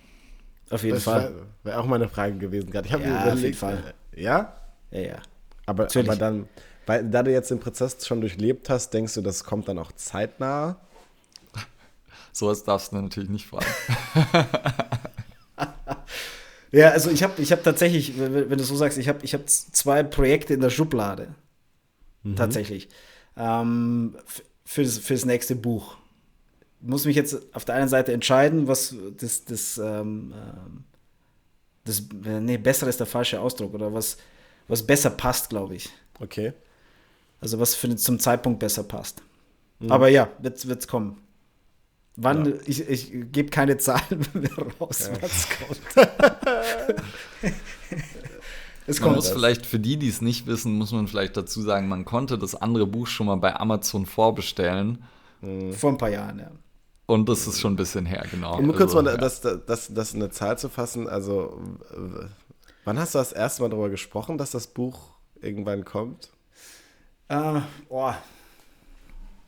Auf 0.69 0.83
jeden 0.83 0.95
das 0.95 1.05
Fall. 1.05 1.33
Wäre 1.33 1.47
wär 1.63 1.81
auch 1.81 1.87
meine 1.87 2.07
Frage 2.07 2.37
gewesen 2.37 2.69
gerade. 2.69 2.87
Ich 2.87 2.93
habe 2.93 3.03
Ja, 3.03 3.33
auf 3.33 3.39
jeden 3.39 3.55
Fall. 3.55 3.95
äh, 4.11 4.21
Ja? 4.21 4.55
Ja, 4.91 4.99
ja. 4.99 5.21
Aber, 5.65 5.85
aber 5.85 6.15
dann, 6.15 6.47
weil 6.89 7.07
da 7.07 7.21
du 7.21 7.31
jetzt 7.31 7.51
den 7.51 7.59
Prozess 7.59 8.03
schon 8.07 8.19
durchlebt 8.19 8.67
hast, 8.67 8.89
denkst 8.95 9.13
du, 9.13 9.21
das 9.21 9.43
kommt 9.43 9.67
dann 9.67 9.77
auch 9.77 9.91
zeitnah? 9.91 10.79
Sowas 12.33 12.63
darfst 12.63 12.91
du 12.93 12.95
natürlich 12.97 13.29
nicht 13.29 13.45
fragen. 13.45 13.67
Ja, 16.71 16.89
also 16.89 17.09
ich 17.09 17.23
habe 17.23 17.41
ich 17.41 17.51
hab 17.51 17.63
tatsächlich, 17.63 18.19
wenn 18.19 18.47
wenn 18.47 18.57
du 18.59 18.63
so 18.63 18.75
sagst, 18.75 18.99
ich 18.99 19.09
habe 19.09 19.25
ich 19.25 19.33
hab 19.33 19.49
zwei 19.49 20.03
Projekte 20.03 20.53
in 20.53 20.61
der 20.61 20.69
Schublade. 20.69 21.33
Tatsächlich. 22.35 22.89
Ähm, 23.35 24.15
für, 24.63 24.83
das, 24.83 24.99
für 24.99 25.15
das 25.15 25.25
nächste 25.25 25.55
Buch. 25.55 25.97
Ich 26.79 26.87
muss 26.87 27.05
mich 27.05 27.15
jetzt 27.15 27.55
auf 27.55 27.65
der 27.65 27.73
einen 27.73 27.89
Seite 27.89 28.13
entscheiden, 28.13 28.67
was 28.67 28.95
das, 29.17 29.45
das, 29.45 29.79
ähm, 29.79 30.31
ähm, 30.35 30.83
das 31.85 32.03
nee, 32.13 32.57
besser 32.57 32.87
ist 32.87 32.99
der 32.99 33.07
falsche 33.07 33.41
Ausdruck 33.41 33.73
oder 33.73 33.91
was, 33.91 34.17
was 34.67 34.85
besser 34.85 35.09
passt, 35.09 35.49
glaube 35.49 35.73
ich. 35.73 35.89
Okay. 36.19 36.53
Also 37.41 37.59
was 37.59 37.75
für 37.75 37.95
zum 37.95 38.19
Zeitpunkt 38.19 38.59
besser 38.59 38.83
passt. 38.83 39.21
Aber 39.87 40.09
ja, 40.09 40.29
wird 40.41 40.65
es 40.67 40.87
kommen. 40.87 41.17
Wann, 42.17 42.59
ich, 42.65 42.87
ich 42.89 43.11
gebe 43.31 43.49
keine 43.49 43.77
Zahlen 43.79 44.25
mehr 44.33 44.51
raus, 44.79 45.09
was 45.21 45.47
kommt. 45.57 45.79
es 48.87 48.99
Man 48.99 49.03
kommt. 49.03 49.15
muss 49.15 49.29
vielleicht 49.29 49.65
für 49.65 49.79
die, 49.79 49.95
die 49.95 50.09
es 50.09 50.21
nicht 50.21 50.45
wissen, 50.45 50.77
muss 50.77 50.91
man 50.91 51.07
vielleicht 51.07 51.37
dazu 51.37 51.61
sagen, 51.61 51.87
man 51.87 52.03
konnte 52.03 52.37
das 52.37 52.55
andere 52.55 52.87
Buch 52.87 53.07
schon 53.07 53.27
mal 53.27 53.37
bei 53.37 53.55
Amazon 53.55 54.05
vorbestellen. 54.05 55.03
Vor 55.71 55.91
ein 55.91 55.97
paar 55.97 56.09
Jahren, 56.09 56.39
ja. 56.39 56.51
Und 57.05 57.29
das 57.29 57.47
ist 57.47 57.61
schon 57.61 57.73
ein 57.73 57.77
bisschen 57.77 58.05
her, 58.05 58.25
genau. 58.29 58.57
Um 58.57 58.65
nur 58.65 58.75
kurz 58.75 58.93
Also, 58.93 59.01
mal 59.01 59.11
ja. 59.11 59.17
das, 59.17 59.41
das, 59.41 59.93
das, 59.93 60.13
in 60.13 60.21
eine 60.21 60.29
Zahl 60.29 60.57
zu 60.59 60.67
fassen, 60.67 61.07
also 61.07 61.57
wann 62.83 62.99
hast 62.99 63.15
du 63.15 63.19
das 63.19 63.31
erste 63.31 63.61
Mal 63.61 63.69
darüber 63.69 63.89
gesprochen, 63.89 64.37
dass 64.37 64.51
das 64.51 64.67
Buch 64.67 64.99
irgendwann 65.41 65.85
kommt? 65.85 66.31
Äh, 67.29 67.61
boah. 67.87 68.17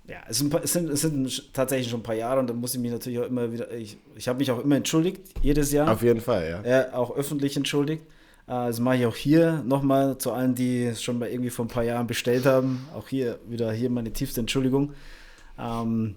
Ja, 0.07 0.17
es 0.27 0.39
sind, 0.39 0.53
es, 0.53 0.73
sind, 0.73 0.89
es 0.89 1.01
sind 1.01 1.53
tatsächlich 1.53 1.89
schon 1.89 2.01
ein 2.01 2.03
paar 2.03 2.15
Jahre 2.15 2.39
und 2.39 2.47
da 2.47 2.53
muss 2.53 2.73
ich 2.73 2.81
mich 2.81 2.91
natürlich 2.91 3.19
auch 3.19 3.27
immer 3.27 3.51
wieder, 3.51 3.71
ich, 3.71 3.97
ich 4.15 4.27
habe 4.27 4.39
mich 4.39 4.51
auch 4.51 4.59
immer 4.59 4.75
entschuldigt, 4.75 5.21
jedes 5.41 5.71
Jahr. 5.71 5.89
Auf 5.91 6.01
jeden 6.01 6.21
Fall, 6.21 6.49
ja. 6.63 6.69
Ja, 6.69 6.93
auch 6.93 7.15
öffentlich 7.15 7.55
entschuldigt. 7.55 8.03
Äh, 8.47 8.51
Das 8.51 8.79
mache 8.79 8.97
ich 8.97 9.05
auch 9.05 9.15
hier 9.15 9.63
nochmal 9.65 10.17
zu 10.17 10.31
allen, 10.33 10.55
die 10.55 10.85
es 10.85 11.01
schon 11.01 11.19
mal 11.19 11.29
irgendwie 11.29 11.49
vor 11.49 11.65
ein 11.65 11.69
paar 11.69 11.83
Jahren 11.83 12.07
bestellt 12.07 12.45
haben. 12.45 12.87
Auch 12.95 13.07
hier 13.07 13.39
wieder 13.47 13.71
hier 13.71 13.89
meine 13.89 14.11
tiefste 14.11 14.41
Entschuldigung. 14.41 14.93
Ähm, 15.57 16.15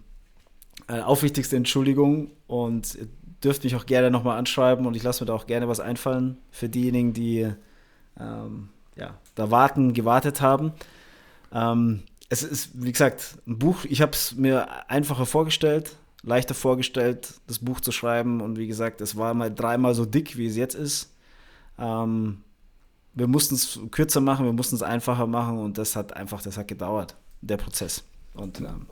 äh, 0.89 1.01
aufrichtigste 1.01 1.57
Entschuldigung 1.57 2.32
und 2.47 2.95
ihr 2.97 3.07
dürft 3.45 3.65
mich 3.65 3.77
auch 3.77 3.86
gerne 3.86 4.11
nochmal 4.11 4.39
anschreiben 4.39 4.86
und 4.86 4.97
ich 4.97 5.03
lasse 5.03 5.23
mir 5.23 5.27
da 5.27 5.35
auch 5.35 5.47
gerne 5.47 5.69
was 5.69 5.78
einfallen 5.78 6.39
für 6.51 6.69
diejenigen, 6.69 7.12
die 7.12 7.49
ähm, 8.19 8.70
ja, 8.97 9.19
da 9.35 9.51
warten, 9.51 9.93
gewartet 9.93 10.41
haben. 10.41 10.73
Ähm, 11.55 12.02
es 12.28 12.43
ist, 12.43 12.70
wie 12.74 12.90
gesagt, 12.93 13.36
ein 13.47 13.59
Buch, 13.59 13.85
ich 13.85 14.02
habe 14.02 14.12
es 14.12 14.35
mir 14.35 14.66
einfacher 14.90 15.24
vorgestellt, 15.26 15.94
leichter 16.22 16.55
vorgestellt, 16.55 17.35
das 17.47 17.59
Buch 17.60 17.81
zu 17.81 17.93
schreiben 17.93 18.40
und 18.40 18.59
wie 18.59 18.66
gesagt, 18.66 19.01
es 19.01 19.16
war 19.16 19.35
mal 19.35 19.55
dreimal 19.55 19.94
so 19.94 20.05
dick, 20.05 20.36
wie 20.36 20.47
es 20.47 20.56
jetzt 20.56 20.74
ist. 20.74 21.10
Ähm, 21.78 22.39
wir 23.14 23.26
mussten 23.28 23.55
es 23.55 23.78
kürzer 23.90 24.20
machen, 24.20 24.44
wir 24.47 24.52
mussten 24.52 24.74
es 24.74 24.82
einfacher 24.82 25.26
machen 25.26 25.59
und 25.59 25.78
das 25.78 25.94
hat 25.97 26.14
einfach, 26.16 26.43
das 26.43 26.56
hat 26.56 26.66
gedauert, 26.68 27.14
der 27.43 27.56
Prozess. 27.59 28.02
Und, 28.35 28.60
ähm, 28.60 28.86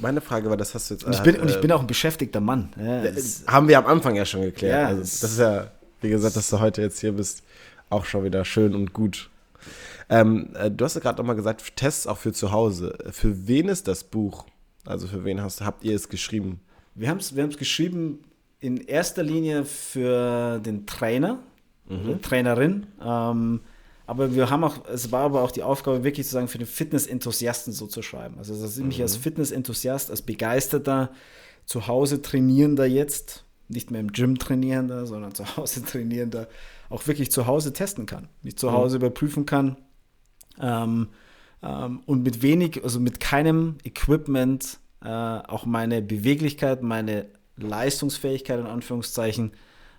Meine 0.00 0.20
Frage 0.20 0.50
war, 0.50 0.56
das 0.58 0.74
hast 0.74 0.90
du 0.90 0.94
jetzt. 0.94 1.04
und, 1.04 1.14
ich, 1.14 1.20
äh, 1.20 1.22
bin, 1.22 1.40
und 1.40 1.48
ich 1.48 1.56
äh, 1.56 1.60
bin 1.60 1.72
auch 1.72 1.80
ein 1.80 1.86
beschäftigter 1.86 2.40
Mann. 2.40 2.70
Ja, 2.76 3.04
es- 3.04 3.44
Haben 3.46 3.68
wir 3.68 3.78
am 3.78 3.86
Anfang 3.86 4.14
ja 4.16 4.26
schon 4.26 4.42
geklärt. 4.42 4.80
Ja, 4.82 4.86
also, 4.88 5.00
das 5.00 5.22
ist 5.22 5.38
ja, 5.38 5.70
wie 6.02 6.10
gesagt, 6.10 6.36
dass 6.36 6.50
du 6.50 6.60
heute 6.60 6.82
jetzt 6.82 7.00
hier 7.00 7.12
bist, 7.12 7.42
auch 7.88 8.04
schon 8.04 8.24
wieder 8.24 8.44
schön 8.44 8.74
und 8.74 8.92
gut. 8.92 9.30
Ähm, 10.12 10.50
äh, 10.54 10.70
du 10.70 10.84
hast 10.84 10.94
ja 10.94 11.00
gerade 11.00 11.18
nochmal 11.18 11.36
gesagt, 11.36 11.76
Tests 11.76 12.06
auch 12.06 12.18
für 12.18 12.32
zu 12.32 12.52
Hause. 12.52 12.98
Für 13.10 13.48
wen 13.48 13.68
ist 13.68 13.88
das 13.88 14.04
Buch? 14.04 14.44
Also 14.84 15.06
für 15.06 15.24
wen 15.24 15.40
hast, 15.40 15.62
habt 15.62 15.84
ihr 15.84 15.96
es 15.96 16.08
geschrieben? 16.08 16.60
Wir 16.94 17.08
haben 17.08 17.18
es 17.18 17.34
wir 17.34 17.42
haben's 17.42 17.56
geschrieben 17.56 18.18
in 18.60 18.76
erster 18.76 19.22
Linie 19.22 19.64
für 19.64 20.58
den 20.58 20.86
Trainer, 20.86 21.38
oder 21.88 22.20
Trainerin. 22.20 22.86
Ähm, 23.02 23.60
aber 24.06 24.34
wir 24.34 24.50
haben 24.50 24.64
auch, 24.64 24.84
es 24.86 25.10
war 25.12 25.22
aber 25.22 25.42
auch 25.42 25.50
die 25.50 25.62
Aufgabe, 25.62 26.04
wirklich 26.04 26.26
zu 26.26 26.32
sagen, 26.32 26.48
für 26.48 26.58
den 26.58 26.66
Fitness-Enthusiasten 26.66 27.72
so 27.72 27.86
zu 27.86 28.02
schreiben. 28.02 28.36
Also, 28.38 28.60
dass 28.60 28.76
ich 28.76 28.84
mich 28.84 29.00
als 29.00 29.16
Fitness-Enthusiast, 29.16 30.10
als 30.10 30.22
begeisterter, 30.22 31.10
zu 31.64 31.86
Hause 31.86 32.20
trainierender 32.20 32.84
jetzt, 32.86 33.44
nicht 33.68 33.90
mehr 33.90 34.00
im 34.00 34.12
Gym 34.12 34.38
trainierender, 34.38 35.06
sondern 35.06 35.34
zu 35.34 35.56
Hause 35.56 35.84
trainierender, 35.86 36.48
auch 36.90 37.06
wirklich 37.06 37.30
zu 37.30 37.46
Hause 37.46 37.72
testen 37.72 38.04
kann. 38.06 38.28
Mich 38.42 38.58
zu 38.58 38.72
Hause 38.72 38.96
überprüfen 38.96 39.46
kann. 39.46 39.76
Ähm, 40.62 41.08
ähm, 41.62 42.00
und 42.06 42.22
mit 42.22 42.40
wenig, 42.42 42.82
also 42.82 42.98
mit 43.00 43.20
keinem 43.20 43.76
Equipment 43.84 44.78
äh, 45.04 45.08
auch 45.08 45.66
meine 45.66 46.00
Beweglichkeit, 46.00 46.82
meine 46.82 47.26
Leistungsfähigkeit 47.56 48.60
in 48.60 48.66
Anführungszeichen 48.66 49.52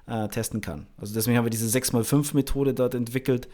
äh, 0.07 0.27
testen 0.30 0.61
kann. 0.61 0.88
Also 0.98 1.14
deswegen 1.14 1.38
haben 1.38 1.45
wir 1.45 1.49
diese 1.49 1.77
6x5-Methode 1.77 2.73
dort 2.73 2.95
entwickelt, 2.95 3.48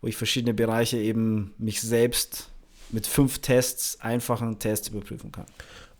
wo 0.00 0.08
ich 0.08 0.16
verschiedene 0.16 0.54
Bereiche 0.54 0.98
eben 0.98 1.54
mich 1.58 1.80
selbst 1.80 2.50
mit 2.90 3.06
fünf 3.06 3.40
Tests, 3.40 4.00
einfachen 4.00 4.58
Tests 4.58 4.88
überprüfen 4.88 5.32
kann. 5.32 5.46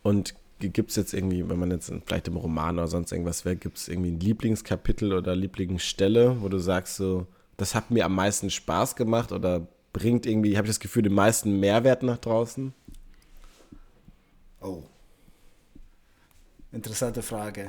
Und 0.03 0.35
gibt 0.61 0.91
es 0.91 0.97
jetzt 0.97 1.15
irgendwie, 1.15 1.49
wenn 1.49 1.59
man 1.59 1.71
jetzt 1.71 1.93
vielleicht 2.07 2.29
im 2.29 2.37
Roman 2.37 2.79
oder 2.79 2.89
sonst 2.89 3.13
irgendwas 3.13 3.45
wäre, 3.45 3.57
gibt 3.57 3.79
es 3.79 3.89
irgendwie 3.89 4.11
ein 4.11 4.21
Lieblingskapitel 4.21 5.13
oder 5.13 5.37
Lieblingsstelle, 5.37 6.41
wo 6.41 6.49
du 6.49 6.59
sagst, 6.59 6.97
so, 6.97 7.27
das 7.57 7.75
hat 7.75 7.91
mir 7.91 8.05
am 8.05 8.15
meisten 8.15 8.51
Spaß 8.51 8.97
gemacht 8.97 9.33
oder 9.33 9.69
bringt 9.99 10.27
irgendwie, 10.27 10.57
habe 10.57 10.67
ich 10.67 10.71
das 10.71 10.81
Gefühl, 10.81 11.03
den 11.03 11.15
meisten 11.15 11.59
Mehrwert 11.59 12.03
nach 12.03 12.19
draußen? 12.19 12.73
Oh. 14.61 14.83
Interessante 16.71 17.23
Frage. 17.23 17.67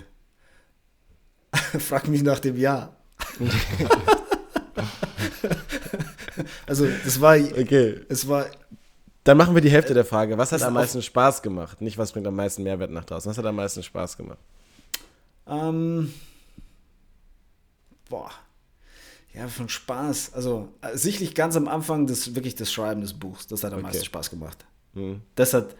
Frag 1.80 2.08
mich 2.08 2.22
nach 2.22 2.40
dem 2.40 2.58
Jahr. 2.58 2.96
also, 6.68 6.88
das 7.04 7.20
war, 7.20 7.36
Okay, 7.36 8.02
es 8.10 8.28
war, 8.28 8.46
dann 9.24 9.38
machen 9.38 9.56
wir 9.56 9.62
die 9.62 9.72
Hälfte 9.72 9.94
der 9.94 10.06
Frage. 10.06 10.38
Was 10.38 10.52
hat 10.52 10.62
am 10.62 10.74
meisten 10.74 11.02
Spaß 11.02 11.42
gemacht? 11.42 11.82
Nicht, 11.82 11.98
was 11.98 12.12
bringt 12.12 12.28
am 12.28 12.36
meisten 12.36 12.64
Mehrwert 12.64 12.92
nach 12.92 13.06
draußen. 13.06 13.30
Was 13.30 13.38
hat 13.38 13.46
am 13.46 13.56
meisten 13.56 13.84
Spaß 13.84 14.18
gemacht? 14.18 14.40
ähm, 15.48 16.14
boah, 18.08 18.32
ja, 19.34 19.48
von 19.48 19.70
Spaß. 19.70 20.34
Also, 20.34 20.70
äh, 20.82 20.98
sicherlich 20.98 21.36
ganz 21.36 21.56
am 21.56 21.68
Anfang 21.68 22.08
das, 22.08 22.36
wirklich 22.36 22.56
das 22.56 22.72
Schreiben 22.72 23.02
des 23.02 23.14
Buchs. 23.14 23.48
Das 23.48 23.64
hat 23.64 23.72
am 23.74 23.80
Okay. 23.80 23.88
meisten 23.88 24.06
Spaß 24.06 24.30
gemacht. 24.30 24.66
Hm. 24.94 25.22
Das 25.36 25.54
hat, 25.54 25.76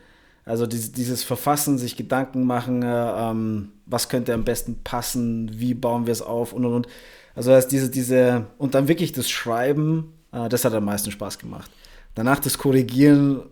also 0.46 0.68
dieses, 0.68 0.92
dieses 0.92 1.24
Verfassen, 1.24 1.78
sich 1.78 1.96
Gedanken 1.96 2.44
machen, 2.46 2.84
äh, 2.84 2.88
ähm, 3.32 3.72
was 3.86 4.08
könnte 4.10 4.34
am 4.34 4.44
besten 4.46 4.82
passen, 4.84 5.50
wie 5.60 5.74
bauen 5.74 6.06
wir 6.06 6.12
es 6.14 6.22
auf 6.22 6.54
und 6.54 6.66
und 6.66 6.74
und. 6.74 6.88
Also 7.36 7.52
das 7.52 7.68
diese, 7.68 7.90
diese, 7.90 8.48
und 8.58 8.76
dann 8.76 8.88
wirklich 8.88 9.12
das 9.14 9.30
Schreiben, 9.30 10.14
äh, 10.32 10.48
das 10.50 10.66
hat 10.66 10.74
am 10.74 10.86
meisten 10.86 11.12
Spaß 11.12 11.40
gemacht. 11.40 11.72
Danach 12.16 12.40
das 12.40 12.58
Korrigieren 12.58 13.44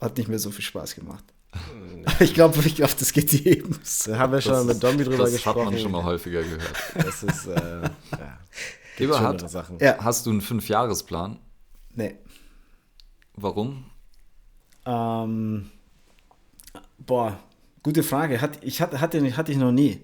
hat 0.00 0.16
nicht 0.18 0.28
mehr 0.28 0.38
so 0.38 0.50
viel 0.50 0.64
Spaß 0.64 0.94
gemacht. 0.94 1.24
Ich 2.20 2.34
glaube, 2.34 2.58
ich 2.66 2.76
glaub, 2.76 2.94
das 2.98 3.12
geht 3.14 3.32
jedem. 3.32 3.76
so. 3.82 4.10
Da 4.12 4.18
haben 4.18 4.32
wir 4.34 4.40
schon 4.42 4.66
mit 4.66 4.82
Dombi 4.82 5.04
drüber 5.04 5.24
das 5.24 5.32
gesprochen. 5.32 5.64
hat 5.66 5.72
man 5.72 5.80
schon 5.80 5.90
mal 5.90 6.04
häufiger 6.04 6.42
gehört. 6.42 6.74
Das 6.94 7.22
ist, 7.22 7.46
äh, 7.46 7.54
ja, 8.12 8.38
Eberhard, 8.98 9.48
Sachen. 9.48 9.78
Ja. 9.80 9.98
hast 10.00 10.26
du 10.26 10.30
einen 10.30 10.40
Fünfjahresplan? 10.40 11.38
Nee. 11.94 12.16
Warum? 13.36 13.84
Ähm, 14.86 15.70
boah, 16.98 17.38
gute 17.82 18.02
Frage. 18.02 18.40
Hat, 18.40 18.62
ich 18.62 18.80
hatte, 18.80 19.00
hatte, 19.00 19.36
hatte 19.36 19.52
ich 19.52 19.58
noch 19.58 19.72
nie. 19.72 20.00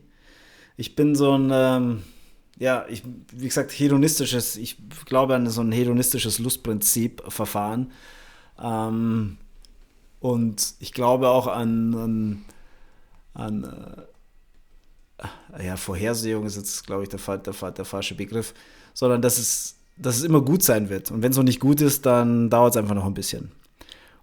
Ich 0.77 0.97
bin 0.97 1.15
so 1.15 1.37
ein, 1.37 1.51
ähm, 1.53 2.03
ja, 2.59 2.87
ich, 2.89 3.03
wie 3.33 3.47
gesagt, 3.47 3.71
hedonistisches, 3.73 4.57
ich 4.57 4.77
glaube 5.05 5.35
an 5.35 5.49
so 5.49 5.61
ein 5.61 5.73
hedonistisches 5.73 6.39
Lustprinzip 6.39 7.23
Verfahren. 7.29 7.93
Ähm, 8.61 9.39
und 10.21 10.75
ich 10.79 10.93
glaube 10.93 11.31
auch 11.31 11.47
an, 11.47 11.95
an, 11.95 12.45
an 13.35 14.07
äh, 15.19 15.67
ja, 15.67 15.77
Vorhersehung 15.77 16.47
ist 16.47 16.57
jetzt, 16.57 16.87
glaube 16.87 17.05
ich, 17.05 17.09
der, 17.09 17.39
der, 17.39 17.71
der 17.71 17.85
falsche 17.85 18.15
Begriff, 18.15 18.55
sondern 18.95 19.23
dass 19.23 19.39
es, 19.39 19.77
dass 19.97 20.17
es 20.17 20.25
immer 20.25 20.41
gut 20.41 20.63
sein 20.63 20.89
wird. 20.89 21.11
Und 21.11 21.23
wenn 21.23 21.31
es 21.31 21.37
noch 21.37 21.45
nicht 21.45 21.61
gut 21.61 21.81
ist, 21.81 22.07
dann 22.07 22.51
dauert 22.51 22.75
es 22.75 22.77
einfach 22.77 22.95
noch 22.95 23.07
ein 23.07 23.15
bisschen. 23.15 23.53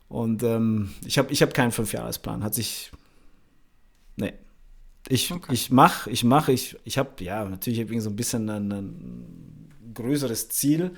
Und 0.10 0.44
ähm, 0.44 0.92
ich 1.06 1.18
habe 1.18 1.32
ich 1.32 1.42
hab 1.42 1.54
keinen 1.54 1.72
Fünfjahresplan. 1.72 2.44
Hat 2.44 2.54
sich, 2.54 2.92
Nee. 4.18 4.34
Ich, 5.08 5.32
okay. 5.32 5.54
ich 5.54 5.72
mache, 5.72 6.10
ich 6.10 6.24
mache, 6.26 6.52
ich, 6.52 6.76
ich 6.84 6.98
habe, 6.98 7.24
ja, 7.24 7.46
natürlich 7.46 7.80
ich 7.80 8.04
so 8.04 8.10
ein 8.10 8.16
bisschen 8.18 8.50
ein, 8.50 8.72
ein 8.72 9.94
größeres 9.94 10.50
Ziel 10.50 10.92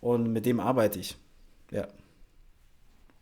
und 0.00 0.32
mit 0.32 0.46
dem 0.46 0.58
arbeite 0.58 0.98
ich. 0.98 1.16
Ja. 1.70 1.86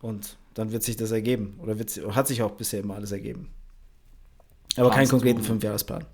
Und 0.01 0.37
dann 0.55 0.71
wird 0.71 0.83
sich 0.83 0.97
das 0.97 1.11
ergeben. 1.11 1.59
Oder 1.61 1.79
wird, 1.79 2.01
hat 2.15 2.29
sich 2.29 2.43
auch 2.43 2.53
bisher 2.53 2.81
immer 2.81 2.95
alles 2.95 3.13
ergeben. 3.13 3.51
Aber 4.77 4.91
keinen 4.91 5.09
konkreten 5.09 5.43
Fünfjahresplan. 5.43 6.05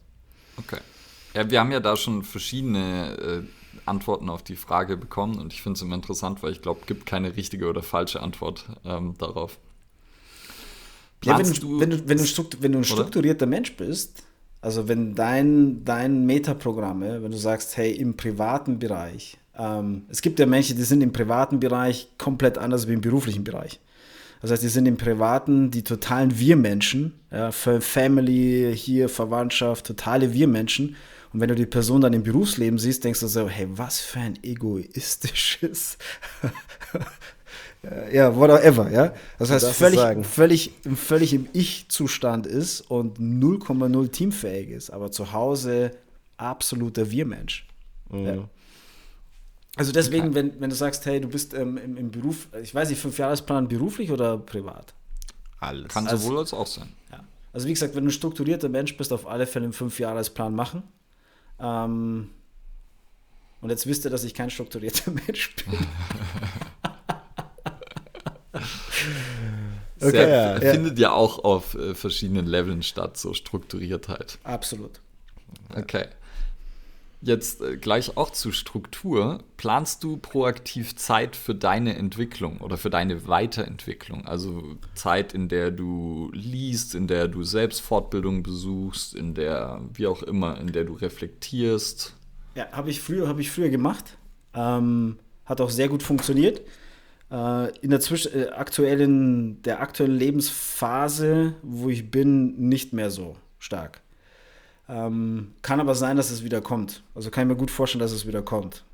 Okay. 0.57 0.81
Ja, 1.35 1.51
wir 1.51 1.61
haben 1.61 1.70
ja 1.70 1.81
da 1.81 1.97
schon 1.97 2.23
verschiedene 2.23 3.44
äh, 3.44 3.56
Antworten 3.87 4.29
auf 4.29 4.43
die 4.43 4.57
Frage 4.57 4.97
bekommen 4.97 5.39
und 5.39 5.53
ich 5.53 5.63
finde 5.63 5.77
es 5.77 5.83
immer 5.83 5.95
interessant, 5.95 6.43
weil 6.43 6.53
ich 6.53 6.63
glaube, 6.63 6.81
es 6.83 6.87
gibt 6.87 7.07
keine 7.07 7.37
richtige 7.37 7.69
oder 7.69 7.83
falsche 7.83 8.21
Antwort 8.21 8.67
ähm, 8.85 9.15
darauf. 9.19 9.59
Ja, 11.25 11.39
wenn 11.39 11.53
du, 11.53 11.81
wenn, 11.81 11.91
du, 11.91 12.09
wenn, 12.09 12.19
du 12.19 12.27
wenn 12.61 12.73
du 12.73 12.79
ein 12.79 12.85
strukturierter 12.85 13.45
oder? 13.45 13.51
Mensch 13.51 13.77
bist, 13.77 14.23
also 14.61 14.89
wenn 14.89 15.15
dein, 15.15 15.85
dein 15.85 16.27
Metaprogramm, 16.27 17.01
wenn 17.01 17.31
du 17.31 17.37
sagst, 17.37 17.77
hey, 17.77 17.93
im 17.93 18.17
privaten 18.17 18.79
Bereich, 18.79 19.39
ähm, 19.59 20.03
es 20.09 20.23
gibt 20.23 20.39
ja 20.39 20.47
Menschen, 20.47 20.77
die 20.77 20.83
sind 20.83 21.03
im 21.03 21.13
privaten 21.13 21.61
Bereich 21.61 22.09
komplett 22.19 22.59
anders 22.59 22.87
wie 22.89 22.93
im 22.93 23.01
beruflichen 23.01 23.45
Bereich. 23.45 23.81
Das 24.43 24.51
heißt, 24.51 24.63
die 24.63 24.69
sind 24.69 24.87
im 24.87 24.97
Privaten 24.97 25.71
die 25.71 25.83
totalen 25.83 26.39
Wir-Menschen, 26.39 27.15
ja, 27.31 27.51
Family, 27.53 28.73
hier, 28.77 29.09
Verwandtschaft, 29.09 29.87
totale 29.87 30.33
Wir-Menschen. 30.33 30.97
Und 31.37 31.43
wenn 31.43 31.51
du 31.51 31.55
die 31.55 31.67
Person 31.67 32.01
dann 32.01 32.15
im 32.15 32.23
Berufsleben 32.23 32.79
siehst, 32.79 33.05
denkst 33.05 33.21
du 33.21 33.27
so, 33.27 33.47
hey, 33.47 33.69
was 33.69 34.01
für 34.01 34.21
ein 34.21 34.39
egoistisches, 34.43 35.99
ja, 38.11 38.35
whatever, 38.35 38.91
ja. 38.91 39.13
Das 39.39 39.51
heißt, 39.51 39.67
völlig, 39.73 40.01
völlig, 40.27 40.73
völlig 40.95 41.35
im 41.35 41.47
Ich-Zustand 41.53 42.47
ist 42.47 42.81
und 42.81 43.19
0,0 43.19 44.11
teamfähig 44.13 44.71
ist, 44.71 44.89
aber 44.89 45.11
zu 45.13 45.35
Hause 45.35 45.91
absoluter 46.39 47.11
Wir-Mensch. 47.11 47.67
Mhm. 48.09 48.25
Ja. 48.25 48.49
Also 49.77 49.93
deswegen, 49.93 50.35
wenn, 50.35 50.59
wenn 50.59 50.71
du 50.71 50.77
sagst, 50.77 51.05
hey, 51.05 51.21
du 51.21 51.29
bist 51.29 51.53
ähm, 51.53 51.77
im, 51.77 51.99
im, 51.99 52.11
Beruf, 52.11 52.49
ich 52.63 52.75
weiß 52.75 52.89
nicht, 52.89 52.99
Fünfjahresplan 53.03 53.69
beruflich 53.69 54.11
oder 54.11 54.39
privat? 54.39 54.95
Alles. 55.61 55.89
Kann 55.89 56.07
also, 56.07 56.29
sowohl 56.29 56.39
als 56.39 56.55
auch 56.55 56.67
sein. 56.67 56.89
Ja. 57.13 57.23
Also 57.53 57.69
wie 57.69 57.75
gesagt, 57.75 57.95
wenn 57.95 58.05
du 58.05 58.09
ein 58.09 58.13
strukturierter 58.13 58.71
Mensch 58.71 58.97
bist, 58.97 59.13
auf 59.13 59.27
alle 59.27 59.47
Fälle 59.47 59.65
einen 59.65 59.75
Fünfjahresplan 59.75 60.55
machen. 60.55 60.83
Ähm, 61.61 62.31
und 63.61 63.70
jetzt 63.70 63.87
wisst 63.87 64.05
ihr, 64.05 64.11
dass 64.11 64.24
ich 64.24 64.35
kein 64.35 64.51
strukturierter 64.51 65.11
Mensch 65.27 65.55
bin. 65.57 65.74
okay, 70.01 70.11
Sehr, 70.11 70.62
ja, 70.62 70.73
findet 70.73 70.99
ja 70.99 71.12
auch 71.12 71.43
auf 71.45 71.74
äh, 71.74 71.95
verschiedenen 71.95 72.47
Leveln 72.47 72.83
statt, 72.83 73.16
so 73.16 73.35
Strukturiertheit. 73.35 74.39
Absolut. 74.45 75.01
Okay. 75.74 76.07
Jetzt 77.21 77.61
äh, 77.61 77.77
gleich 77.77 78.17
auch 78.17 78.31
zu 78.31 78.53
Struktur. 78.53 79.43
Planst 79.57 80.05
du 80.05 80.17
proaktiv 80.17 80.97
Zeit 80.97 81.35
für 81.35 81.55
deine 81.55 81.97
Entwicklung 81.97 82.59
oder 82.61 82.77
für 82.77 82.91
deine 82.91 83.27
Weiterentwicklung? 83.27 84.27
Also 84.27 84.77
Zeit, 84.95 85.33
in 85.33 85.49
der 85.49 85.71
du 85.71 86.31
liest, 86.33 86.95
in 86.95 87.07
der 87.07 87.29
du 87.29 87.43
selbst 87.43 87.81
Fortbildung 87.81 88.43
besuchst, 88.43 89.15
in 89.15 89.35
der, 89.35 89.81
wie 89.95 90.07
auch 90.07 90.23
immer, 90.23 90.61
in 90.61 90.73
der 90.73 90.85
du 90.85 90.95
reflektierst? 90.95 92.15
Ja, 92.55 92.71
habe 92.73 92.91
ich 92.91 93.01
früher, 93.01 93.29
habe 93.29 93.41
ich 93.41 93.51
früher 93.51 93.71
gemacht. 93.71 94.19
Ähm, 94.55 95.19
hat 95.45 95.61
auch 95.61 95.71
sehr 95.71 95.89
gut 95.89 96.03
funktioniert. 96.03 96.63
Äh, 97.31 97.77
in 97.79 97.91
der 97.91 98.01
Zwisch 98.01 98.27
äh, 98.27 98.49
aktuellen, 98.49 99.63
der 99.63 99.81
aktuellen 99.81 100.17
Lebensphase, 100.17 101.55
wo 101.63 101.89
ich 101.89 102.11
bin, 102.11 102.69
nicht 102.69 102.93
mehr 102.93 103.11
so 103.11 103.37
stark. 103.59 104.03
Ähm, 104.89 105.53
kann 105.63 105.81
aber 105.81 105.95
sein, 105.95 106.17
dass 106.17 106.31
es 106.31 106.45
wieder 106.45 106.61
kommt. 106.61 107.03
Also 107.15 107.31
kann 107.31 107.45
ich 107.45 107.49
mir 107.49 107.59
gut 107.59 107.71
vorstellen, 107.71 108.01
dass 108.01 108.13
es 108.13 108.27
wieder 108.27 108.43
kommt. 108.43 108.85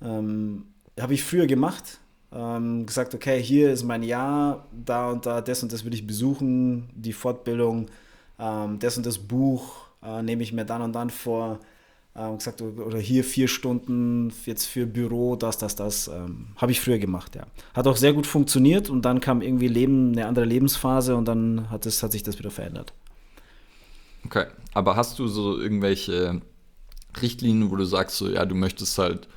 Ähm, 0.00 0.66
Habe 1.00 1.14
ich 1.14 1.24
früher 1.24 1.46
gemacht. 1.46 1.98
Ähm, 2.32 2.86
gesagt, 2.86 3.14
okay, 3.14 3.42
hier 3.42 3.72
ist 3.72 3.82
mein 3.82 4.02
Jahr, 4.02 4.66
da 4.72 5.10
und 5.10 5.26
da, 5.26 5.42
das 5.42 5.62
und 5.62 5.72
das 5.72 5.84
würde 5.84 5.96
ich 5.96 6.06
besuchen, 6.06 6.88
die 6.94 7.12
Fortbildung, 7.12 7.88
ähm, 8.38 8.78
das 8.78 8.96
und 8.96 9.04
das 9.04 9.18
Buch 9.18 9.86
äh, 10.02 10.22
nehme 10.22 10.42
ich 10.42 10.52
mir 10.52 10.64
dann 10.64 10.82
und 10.82 10.92
dann 10.94 11.10
vor. 11.10 11.60
Ähm, 12.14 12.36
gesagt, 12.36 12.60
oder 12.60 12.98
hier 12.98 13.24
vier 13.24 13.48
Stunden 13.48 14.32
jetzt 14.44 14.66
für 14.66 14.84
Büro, 14.84 15.34
das, 15.34 15.56
das, 15.56 15.76
das. 15.76 16.08
Ähm, 16.08 16.48
Habe 16.56 16.72
ich 16.72 16.80
früher 16.80 16.98
gemacht, 16.98 17.34
ja. 17.34 17.44
Hat 17.74 17.86
auch 17.86 17.96
sehr 17.96 18.12
gut 18.12 18.26
funktioniert 18.26 18.90
und 18.90 19.02
dann 19.02 19.20
kam 19.20 19.40
irgendwie 19.40 19.68
Leben, 19.68 20.12
eine 20.12 20.26
andere 20.26 20.44
Lebensphase 20.44 21.16
und 21.16 21.26
dann 21.26 21.70
hat, 21.70 21.86
es, 21.86 22.02
hat 22.02 22.12
sich 22.12 22.22
das 22.22 22.38
wieder 22.38 22.50
verändert. 22.50 22.92
Okay, 24.24 24.46
aber 24.74 24.96
hast 24.96 25.18
du 25.18 25.26
so 25.26 25.58
irgendwelche 25.58 26.40
Richtlinien, 27.20 27.70
wo 27.70 27.76
du 27.76 27.84
sagst, 27.84 28.16
so, 28.16 28.28
ja, 28.28 28.44
du 28.44 28.54
möchtest 28.54 28.98
halt 28.98 29.28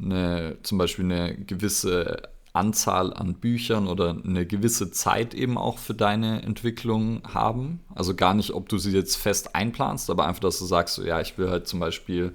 eine, 0.00 0.56
zum 0.62 0.78
Beispiel 0.78 1.04
eine 1.04 1.36
gewisse 1.36 2.22
Anzahl 2.52 3.12
an 3.12 3.34
Büchern 3.34 3.86
oder 3.86 4.16
eine 4.24 4.46
gewisse 4.46 4.90
Zeit 4.90 5.34
eben 5.34 5.58
auch 5.58 5.78
für 5.78 5.94
deine 5.94 6.42
Entwicklung 6.42 7.22
haben? 7.32 7.80
Also 7.94 8.14
gar 8.14 8.34
nicht, 8.34 8.52
ob 8.52 8.68
du 8.68 8.78
sie 8.78 8.92
jetzt 8.92 9.16
fest 9.16 9.54
einplanst, 9.54 10.10
aber 10.10 10.26
einfach, 10.26 10.40
dass 10.40 10.58
du 10.58 10.64
sagst, 10.64 10.96
so, 10.96 11.04
ja, 11.04 11.20
ich 11.20 11.38
will 11.38 11.50
halt 11.50 11.68
zum 11.68 11.80
Beispiel 11.80 12.34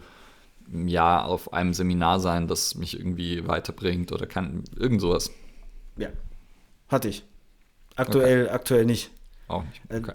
ein 0.71 0.87
Jahr 0.87 1.25
auf 1.25 1.53
einem 1.53 1.73
Seminar 1.73 2.19
sein, 2.19 2.47
das 2.47 2.75
mich 2.75 2.97
irgendwie 2.97 3.47
weiterbringt 3.47 4.11
oder 4.11 4.25
kann 4.25 4.63
irgend 4.77 5.01
sowas. 5.01 5.31
Ja, 5.97 6.09
hatte 6.87 7.09
ich. 7.09 7.23
Aktuell, 7.95 8.45
okay. 8.45 8.53
aktuell 8.53 8.85
nicht. 8.85 9.11
Auch 9.47 9.63
nicht. 9.63 9.81
Äh, 9.89 9.97
okay. 9.97 10.13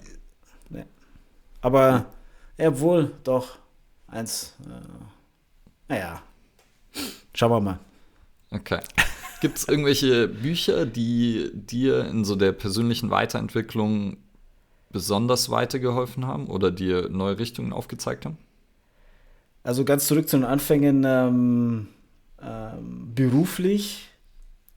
Aber 1.60 2.06
ja, 2.56 2.78
wohl, 2.80 3.12
doch. 3.24 3.58
Eins. 4.06 4.54
Äh, 4.66 5.92
naja. 5.92 6.22
Schauen 7.34 7.50
wir 7.50 7.60
mal. 7.60 7.78
Okay. 8.50 8.80
Gibt 9.40 9.58
es 9.58 9.68
irgendwelche 9.68 10.26
Bücher, 10.26 10.86
die 10.86 11.50
dir 11.54 12.06
in 12.06 12.24
so 12.24 12.34
der 12.34 12.52
persönlichen 12.52 13.10
Weiterentwicklung 13.10 14.16
besonders 14.90 15.50
weitergeholfen 15.50 16.26
haben 16.26 16.48
oder 16.48 16.70
dir 16.70 17.08
neue 17.08 17.38
Richtungen 17.38 17.72
aufgezeigt 17.72 18.24
haben? 18.24 18.38
Also 19.62 19.84
ganz 19.84 20.06
zurück 20.06 20.28
zu 20.28 20.38
den 20.38 20.44
Anfängen 20.44 21.04
ähm, 21.06 21.88
ähm, 22.42 23.12
beruflich. 23.14 24.08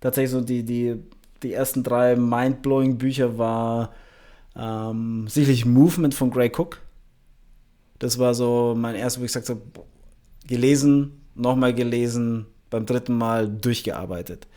Tatsächlich 0.02 0.32
so 0.32 0.42
die, 0.42 0.64
die, 0.64 0.98
die 1.42 1.54
ersten 1.54 1.84
drei 1.84 2.16
mindblowing 2.16 2.98
Bücher 2.98 3.38
war 3.38 3.94
ähm, 4.56 5.28
sicherlich 5.28 5.66
Movement 5.66 6.14
von 6.14 6.32
Gray 6.32 6.52
Cook. 6.56 6.82
Das 8.00 8.20
war 8.20 8.34
so 8.34 8.74
mein 8.78 8.96
erstes, 8.96 9.22
wo 9.22 9.26
ich 9.26 9.32
gesagt 9.32 9.50
habe, 9.50 9.62
gelesen, 10.48 11.22
nochmal 11.36 11.74
gelesen, 11.74 12.48
beim 12.70 12.86
dritten 12.86 13.18
Mal 13.18 13.48
durchgearbeitet. 13.48 14.48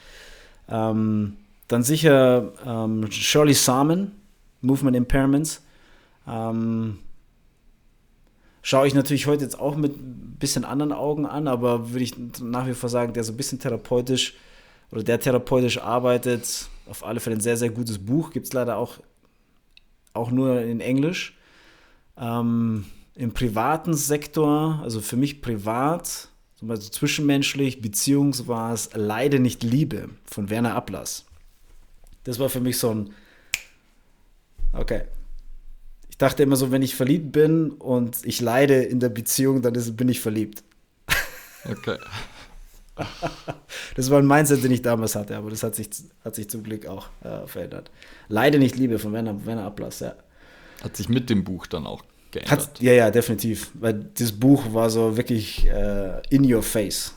Ähm, 0.68 1.36
dann 1.68 1.82
sicher 1.82 2.52
ähm, 2.64 3.10
Shirley 3.10 3.54
Salmon, 3.54 4.12
Movement 4.60 4.96
Impairments. 4.96 5.62
Ähm, 6.26 6.98
schaue 8.62 8.86
ich 8.86 8.94
natürlich 8.94 9.26
heute 9.26 9.44
jetzt 9.44 9.58
auch 9.58 9.76
mit 9.76 9.92
ein 9.96 10.36
bisschen 10.38 10.64
anderen 10.64 10.92
Augen 10.92 11.26
an, 11.26 11.48
aber 11.48 11.90
würde 11.90 12.04
ich 12.04 12.14
nach 12.40 12.66
wie 12.66 12.74
vor 12.74 12.88
sagen, 12.88 13.12
der 13.12 13.24
so 13.24 13.32
ein 13.32 13.36
bisschen 13.36 13.58
therapeutisch 13.58 14.34
oder 14.90 15.02
der 15.02 15.20
therapeutisch 15.20 15.78
arbeitet, 15.78 16.68
auf 16.88 17.04
alle 17.04 17.20
Fälle 17.20 17.36
ein 17.36 17.40
sehr, 17.40 17.56
sehr 17.56 17.70
gutes 17.70 17.98
Buch. 17.98 18.30
Gibt 18.30 18.46
es 18.46 18.52
leider 18.52 18.76
auch 18.76 18.98
auch 20.14 20.30
nur 20.30 20.62
in 20.62 20.80
Englisch. 20.80 21.36
Ähm, 22.16 22.86
Im 23.14 23.34
privaten 23.34 23.94
Sektor, 23.94 24.80
also 24.82 25.00
für 25.00 25.16
mich 25.16 25.42
privat, 25.42 26.28
zum 26.56 26.68
Beispiel 26.68 26.90
zwischenmenschlich, 26.90 27.82
Beziehungs 27.82 28.48
Leide 28.94 29.40
nicht 29.40 29.62
Liebe 29.62 30.08
von 30.24 30.48
Werner 30.48 30.74
Ablass. 30.74 31.26
Das 32.22 32.38
war 32.38 32.48
für 32.48 32.60
mich 32.60 32.78
so 32.78 32.90
ein, 32.90 33.10
okay. 34.72 35.02
Ich 36.08 36.16
dachte 36.16 36.44
immer 36.44 36.56
so, 36.56 36.70
wenn 36.70 36.82
ich 36.82 36.94
verliebt 36.94 37.32
bin 37.32 37.72
und 37.72 38.24
ich 38.24 38.40
leide 38.40 38.82
in 38.82 39.00
der 39.00 39.08
Beziehung, 39.08 39.62
dann 39.62 39.74
ist, 39.74 39.96
bin 39.96 40.08
ich 40.08 40.20
verliebt. 40.20 40.62
Okay. 41.68 41.98
Das 43.96 44.10
war 44.10 44.18
ein 44.18 44.26
Mindset, 44.26 44.62
den 44.62 44.72
ich 44.72 44.82
damals 44.82 45.16
hatte, 45.16 45.36
aber 45.36 45.50
das 45.50 45.62
hat 45.62 45.74
sich, 45.74 45.88
hat 46.24 46.34
sich 46.34 46.48
zum 46.48 46.62
Glück 46.62 46.86
auch 46.86 47.08
äh, 47.22 47.46
verändert. 47.46 47.90
Leider 48.28 48.58
nicht 48.58 48.76
Liebe 48.76 48.98
von 48.98 49.12
Werner, 49.12 49.44
Werner 49.46 49.64
Ablass, 49.64 50.00
ja. 50.00 50.14
Hat 50.82 50.96
sich 50.96 51.08
mit 51.08 51.30
dem 51.30 51.44
Buch 51.44 51.66
dann 51.66 51.86
auch 51.86 52.04
geändert? 52.30 52.50
Hat, 52.52 52.80
ja, 52.80 52.92
ja, 52.92 53.10
definitiv. 53.10 53.70
Weil 53.74 53.94
das 54.16 54.32
Buch 54.32 54.72
war 54.72 54.90
so 54.90 55.16
wirklich 55.16 55.66
äh, 55.66 56.22
in 56.30 56.52
your 56.52 56.62
face. 56.62 57.14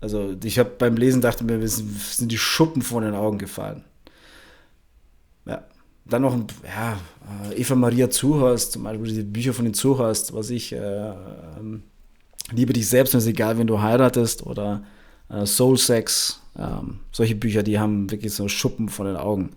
Also 0.00 0.36
ich 0.44 0.58
habe 0.58 0.70
beim 0.78 0.96
Lesen 0.96 1.20
dachte 1.20 1.44
mir, 1.44 1.66
sind 1.66 2.30
die 2.30 2.38
Schuppen 2.38 2.82
vor 2.82 3.00
den 3.00 3.14
Augen 3.14 3.38
gefallen. 3.38 3.84
Ja. 5.44 5.64
Dann 6.04 6.22
noch, 6.22 6.38
ja, 6.64 6.98
äh, 7.50 7.60
Eva 7.60 7.74
Maria 7.74 8.08
Zuhorst, 8.08 8.72
zum 8.72 8.84
Beispiel 8.84 9.12
die 9.12 9.22
Bücher 9.22 9.52
von 9.52 9.64
den 9.64 9.74
Zuhorst, 9.74 10.32
was 10.32 10.50
ich, 10.50 10.72
äh, 10.72 10.78
ähm, 10.78 11.82
Liebe 12.50 12.72
dich 12.72 12.88
selbst, 12.88 13.14
es 13.14 13.24
ist 13.24 13.30
egal, 13.30 13.58
wenn 13.58 13.66
du 13.66 13.80
heiratest 13.80 14.44
oder 14.44 14.84
äh, 15.28 15.44
Soul 15.44 15.76
Sex, 15.76 16.40
ähm, 16.56 17.00
solche 17.12 17.34
Bücher, 17.34 17.62
die 17.62 17.78
haben 17.78 18.10
wirklich 18.10 18.34
so 18.34 18.48
Schuppen 18.48 18.88
von 18.88 19.06
den 19.06 19.16
Augen. 19.16 19.50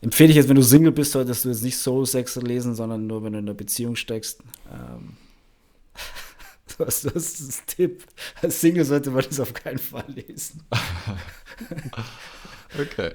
empfehle 0.00 0.30
ich 0.30 0.36
jetzt, 0.36 0.48
wenn 0.48 0.56
du 0.56 0.62
Single 0.62 0.92
bist, 0.92 1.12
solltest 1.12 1.44
du 1.44 1.50
jetzt 1.50 1.62
nicht 1.62 1.78
Soul 1.78 2.06
Sex 2.06 2.36
lesen, 2.36 2.74
sondern 2.74 3.06
nur, 3.06 3.22
wenn 3.22 3.32
du 3.32 3.38
in 3.38 3.44
einer 3.44 3.54
Beziehung 3.54 3.94
steckst. 3.94 4.40
Ähm, 4.72 5.16
das, 6.78 7.02
das 7.02 7.14
ist 7.14 7.48
das 7.48 7.64
Tipp. 7.66 8.04
Als 8.40 8.60
Single 8.60 8.84
sollte 8.84 9.10
man 9.10 9.24
das 9.28 9.38
auf 9.38 9.54
keinen 9.54 9.78
Fall 9.78 10.06
lesen. 10.08 10.64
okay. 12.78 13.12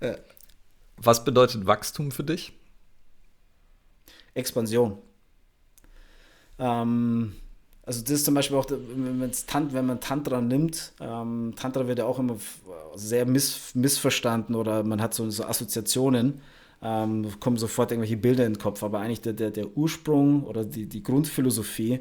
Äh. 0.00 0.16
Was 0.96 1.24
bedeutet 1.24 1.66
Wachstum 1.66 2.12
für 2.12 2.22
dich? 2.22 2.52
Expansion. 4.34 4.98
Ähm, 6.58 7.34
also 7.84 8.00
das 8.00 8.10
ist 8.10 8.24
zum 8.24 8.34
Beispiel 8.34 8.56
auch, 8.56 8.66
wenn 8.68 9.86
man 9.86 10.00
Tantra 10.00 10.40
nimmt, 10.40 10.92
ähm, 11.00 11.52
Tantra 11.56 11.86
wird 11.88 11.98
ja 11.98 12.04
auch 12.04 12.18
immer 12.18 12.36
sehr 12.94 13.26
miss, 13.26 13.74
missverstanden 13.74 14.54
oder 14.54 14.84
man 14.84 15.02
hat 15.02 15.14
so, 15.14 15.28
so 15.30 15.44
Assoziationen, 15.44 16.40
ähm, 16.80 17.28
kommen 17.40 17.56
sofort 17.56 17.90
irgendwelche 17.90 18.16
Bilder 18.16 18.46
in 18.46 18.54
den 18.54 18.58
Kopf, 18.60 18.82
aber 18.82 19.00
eigentlich 19.00 19.20
der, 19.20 19.32
der, 19.32 19.50
der 19.50 19.76
Ursprung 19.76 20.44
oder 20.44 20.64
die, 20.64 20.86
die 20.86 21.02
Grundphilosophie 21.02 22.00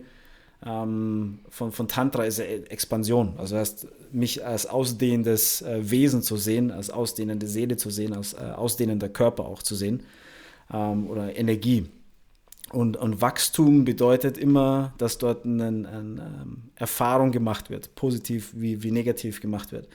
ähm, 0.64 1.40
von, 1.50 1.72
von 1.72 1.88
Tantra 1.88 2.26
ist 2.26 2.38
ja 2.38 2.46
Expansion, 2.46 3.34
also 3.38 3.58
heißt, 3.58 3.88
mich 4.12 4.46
als 4.46 4.68
ausdehnendes 4.68 5.64
äh, 5.64 5.90
Wesen 5.90 6.22
zu 6.22 6.38
sehen, 6.38 6.70
als 6.70 6.92
ausdehnende 6.92 7.48
Seele 7.48 7.78
zu 7.78 7.90
sehen, 7.90 8.14
als 8.14 8.34
äh, 8.34 8.38
ausdehnender 8.38 9.10
Körper 9.10 9.46
auch 9.46 9.64
zu 9.64 9.76
sehen 9.76 10.04
ähm, 10.72 11.10
oder 11.10 11.36
Energie. 11.36 11.90
Und, 12.72 12.96
und 12.96 13.20
Wachstum 13.20 13.84
bedeutet 13.84 14.38
immer, 14.38 14.94
dass 14.98 15.18
dort 15.18 15.46
eine, 15.46 15.68
eine, 15.68 15.90
ähm, 15.90 16.58
Erfahrung 16.76 17.32
gemacht 17.32 17.70
wird, 17.70 17.96
positiv 17.96 18.52
wie, 18.56 18.82
wie 18.82 18.92
negativ 18.92 19.42
gemacht 19.42 19.74
wird. 19.74 19.90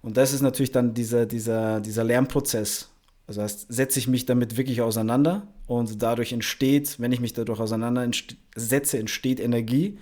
Und 0.00 0.16
das 0.16 0.32
ist 0.32 0.40
natürlich 0.40 0.72
dann 0.72 0.94
dieser, 0.94 1.26
dieser, 1.26 1.80
dieser 1.80 2.04
Lernprozess. 2.04 2.88
Also 3.26 3.42
heißt, 3.42 3.66
setze 3.68 3.98
ich 3.98 4.08
mich 4.08 4.24
damit 4.24 4.56
wirklich 4.56 4.80
auseinander 4.80 5.46
und 5.66 6.00
dadurch 6.02 6.32
entsteht, 6.32 6.98
wenn 7.00 7.12
ich 7.12 7.20
mich 7.20 7.34
dadurch 7.34 7.60
auseinandersetze, 7.60 8.98
entsteht 8.98 9.38
Energie. 9.40 9.98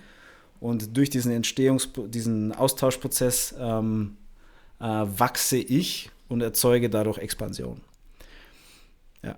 Und 0.61 0.95
durch 0.95 1.09
diesen 1.09 1.33
Entstehungs-, 1.33 2.07
diesen 2.07 2.53
Austauschprozess 2.53 3.55
ähm, 3.59 4.15
äh, 4.79 4.85
wachse 4.85 5.57
ich 5.57 6.11
und 6.29 6.41
erzeuge 6.41 6.89
dadurch 6.89 7.17
Expansion. 7.17 7.81
Ja. 9.21 9.35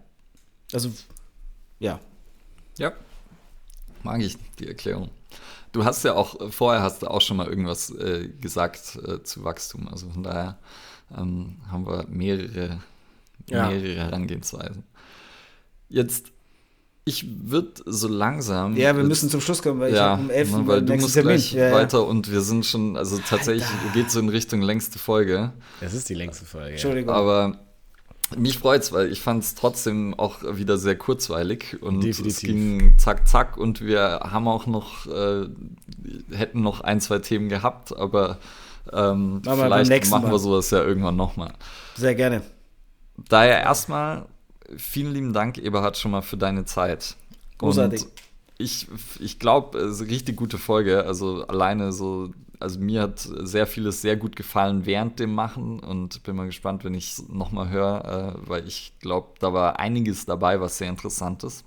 Also, 0.73 0.91
ja, 1.79 1.99
ja, 2.77 2.93
mag 4.03 4.21
ich 4.21 4.37
die 4.59 4.67
Erklärung. 4.67 5.09
Du 5.71 5.85
hast 5.85 6.03
ja 6.03 6.15
auch, 6.15 6.51
vorher 6.51 6.81
hast 6.81 7.01
du 7.03 7.07
auch 7.07 7.21
schon 7.21 7.37
mal 7.37 7.47
irgendwas 7.47 7.89
äh, 7.91 8.29
gesagt 8.41 8.97
äh, 9.05 9.21
zu 9.23 9.43
Wachstum. 9.43 9.87
Also 9.89 10.09
von 10.09 10.23
daher 10.23 10.57
ähm, 11.15 11.57
haben 11.69 11.85
wir 11.85 12.05
mehrere, 12.07 12.79
ja. 13.49 13.69
mehrere 13.69 13.95
Herangehensweisen. 13.95 14.83
Jetzt, 15.89 16.31
ich 17.05 17.25
würde 17.49 17.81
so 17.85 18.07
langsam. 18.07 18.75
Ja, 18.75 18.95
wir 18.95 19.03
müssen 19.03 19.29
zum 19.29 19.41
Schluss 19.41 19.61
kommen, 19.61 19.79
weil 19.79 19.93
ja, 19.93 20.15
ich 20.15 20.19
um 20.19 20.29
11 20.29 20.53
Uhr 20.53 20.67
weil 20.67 20.81
du 20.81 20.95
musst 20.95 21.13
Termin. 21.13 21.35
gleich 21.35 21.53
ja, 21.53 21.71
weiter 21.71 22.05
und 22.05 22.31
wir 22.31 22.41
sind 22.41 22.65
schon, 22.65 22.97
also 22.97 23.19
tatsächlich 23.19 23.67
geht 23.93 24.09
so 24.09 24.19
in 24.19 24.29
Richtung 24.29 24.61
längste 24.61 24.99
Folge. 24.99 25.53
Es 25.79 25.93
ist 25.93 26.09
die 26.09 26.15
längste 26.15 26.45
Folge. 26.45 26.71
Entschuldigung. 26.71 27.13
Aber 27.13 27.59
mich 28.35 28.59
freut's, 28.59 28.91
weil 28.91 29.11
ich 29.11 29.21
fand 29.21 29.43
es 29.43 29.55
trotzdem 29.55 30.13
auch 30.13 30.39
wieder 30.43 30.77
sehr 30.77 30.97
kurzweilig 30.97 31.81
und 31.81 32.01
Definitiv. 32.01 32.37
es 32.37 32.41
ging 32.41 32.97
zack, 32.97 33.27
zack 33.27 33.57
und 33.57 33.81
wir 33.81 34.19
haben 34.23 34.47
auch 34.47 34.65
noch, 34.65 35.05
äh, 35.07 35.47
hätten 36.31 36.61
noch 36.61 36.81
ein, 36.81 36.99
zwei 36.99 37.19
Themen 37.19 37.49
gehabt, 37.49 37.95
aber, 37.95 38.39
ähm, 38.91 39.41
aber 39.45 39.83
vielleicht 39.83 40.09
machen 40.09 40.29
wir 40.31 40.39
sowas 40.39 40.69
ja 40.71 40.83
irgendwann 40.83 41.15
nochmal. 41.15 41.53
Sehr 41.95 42.15
gerne. 42.15 42.41
Daher 43.29 43.61
erstmal 43.61 44.25
vielen 44.75 45.13
lieben 45.13 45.33
Dank, 45.33 45.57
Eberhard, 45.57 45.97
schon 45.97 46.11
mal 46.11 46.21
für 46.21 46.37
deine 46.37 46.65
Zeit. 46.65 47.15
Großartig. 47.57 48.03
Und 48.03 48.11
ich, 48.57 48.87
ich 49.19 49.39
glaube, 49.39 49.77
es 49.79 49.95
ist 49.95 50.01
eine 50.01 50.11
richtig 50.11 50.35
gute 50.35 50.57
Folge. 50.57 51.05
Also 51.05 51.45
alleine 51.47 51.91
so 51.91 52.31
also 52.59 52.79
mir 52.79 53.01
hat 53.03 53.19
sehr 53.19 53.67
vieles 53.67 54.01
sehr 54.01 54.15
gut 54.15 54.35
gefallen 54.35 54.85
während 54.85 55.19
dem 55.19 55.33
Machen 55.33 55.79
und 55.79 56.23
bin 56.23 56.35
mal 56.35 56.45
gespannt, 56.45 56.83
wenn 56.83 56.93
ich 56.93 57.11
es 57.11 57.29
nochmal 57.29 57.69
höre, 57.69 58.37
äh, 58.37 58.49
weil 58.49 58.67
ich 58.67 58.93
glaube, 58.99 59.29
da 59.39 59.53
war 59.53 59.79
einiges 59.79 60.25
dabei, 60.25 60.59
was 60.59 60.77
sehr 60.77 60.89
interessant 60.89 61.43
ist. 61.43 61.63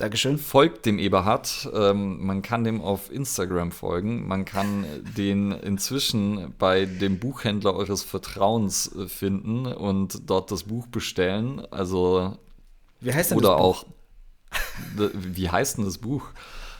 Dankeschön. 0.00 0.38
Folgt 0.38 0.86
dem 0.86 0.98
Eberhard. 0.98 1.68
Ähm, 1.74 2.24
man 2.24 2.40
kann 2.40 2.64
dem 2.64 2.80
auf 2.80 3.12
Instagram 3.12 3.70
folgen. 3.70 4.26
Man 4.26 4.46
kann 4.46 4.86
den 5.14 5.52
inzwischen 5.52 6.54
bei 6.58 6.86
dem 6.86 7.18
Buchhändler 7.18 7.74
eures 7.74 8.02
Vertrauens 8.02 8.90
äh, 8.96 9.08
finden 9.08 9.66
und 9.66 10.30
dort 10.30 10.50
das 10.50 10.64
Buch 10.64 10.86
bestellen. 10.86 11.60
Also 11.70 12.38
wie 13.00 13.12
heißt 13.12 13.32
denn 13.32 13.38
oder 13.38 13.50
das 13.50 13.58
Buch? 13.58 13.64
auch 13.64 13.84
wie 14.96 15.50
heißt 15.50 15.78
denn 15.78 15.84
das 15.84 15.98
Buch? 15.98 16.28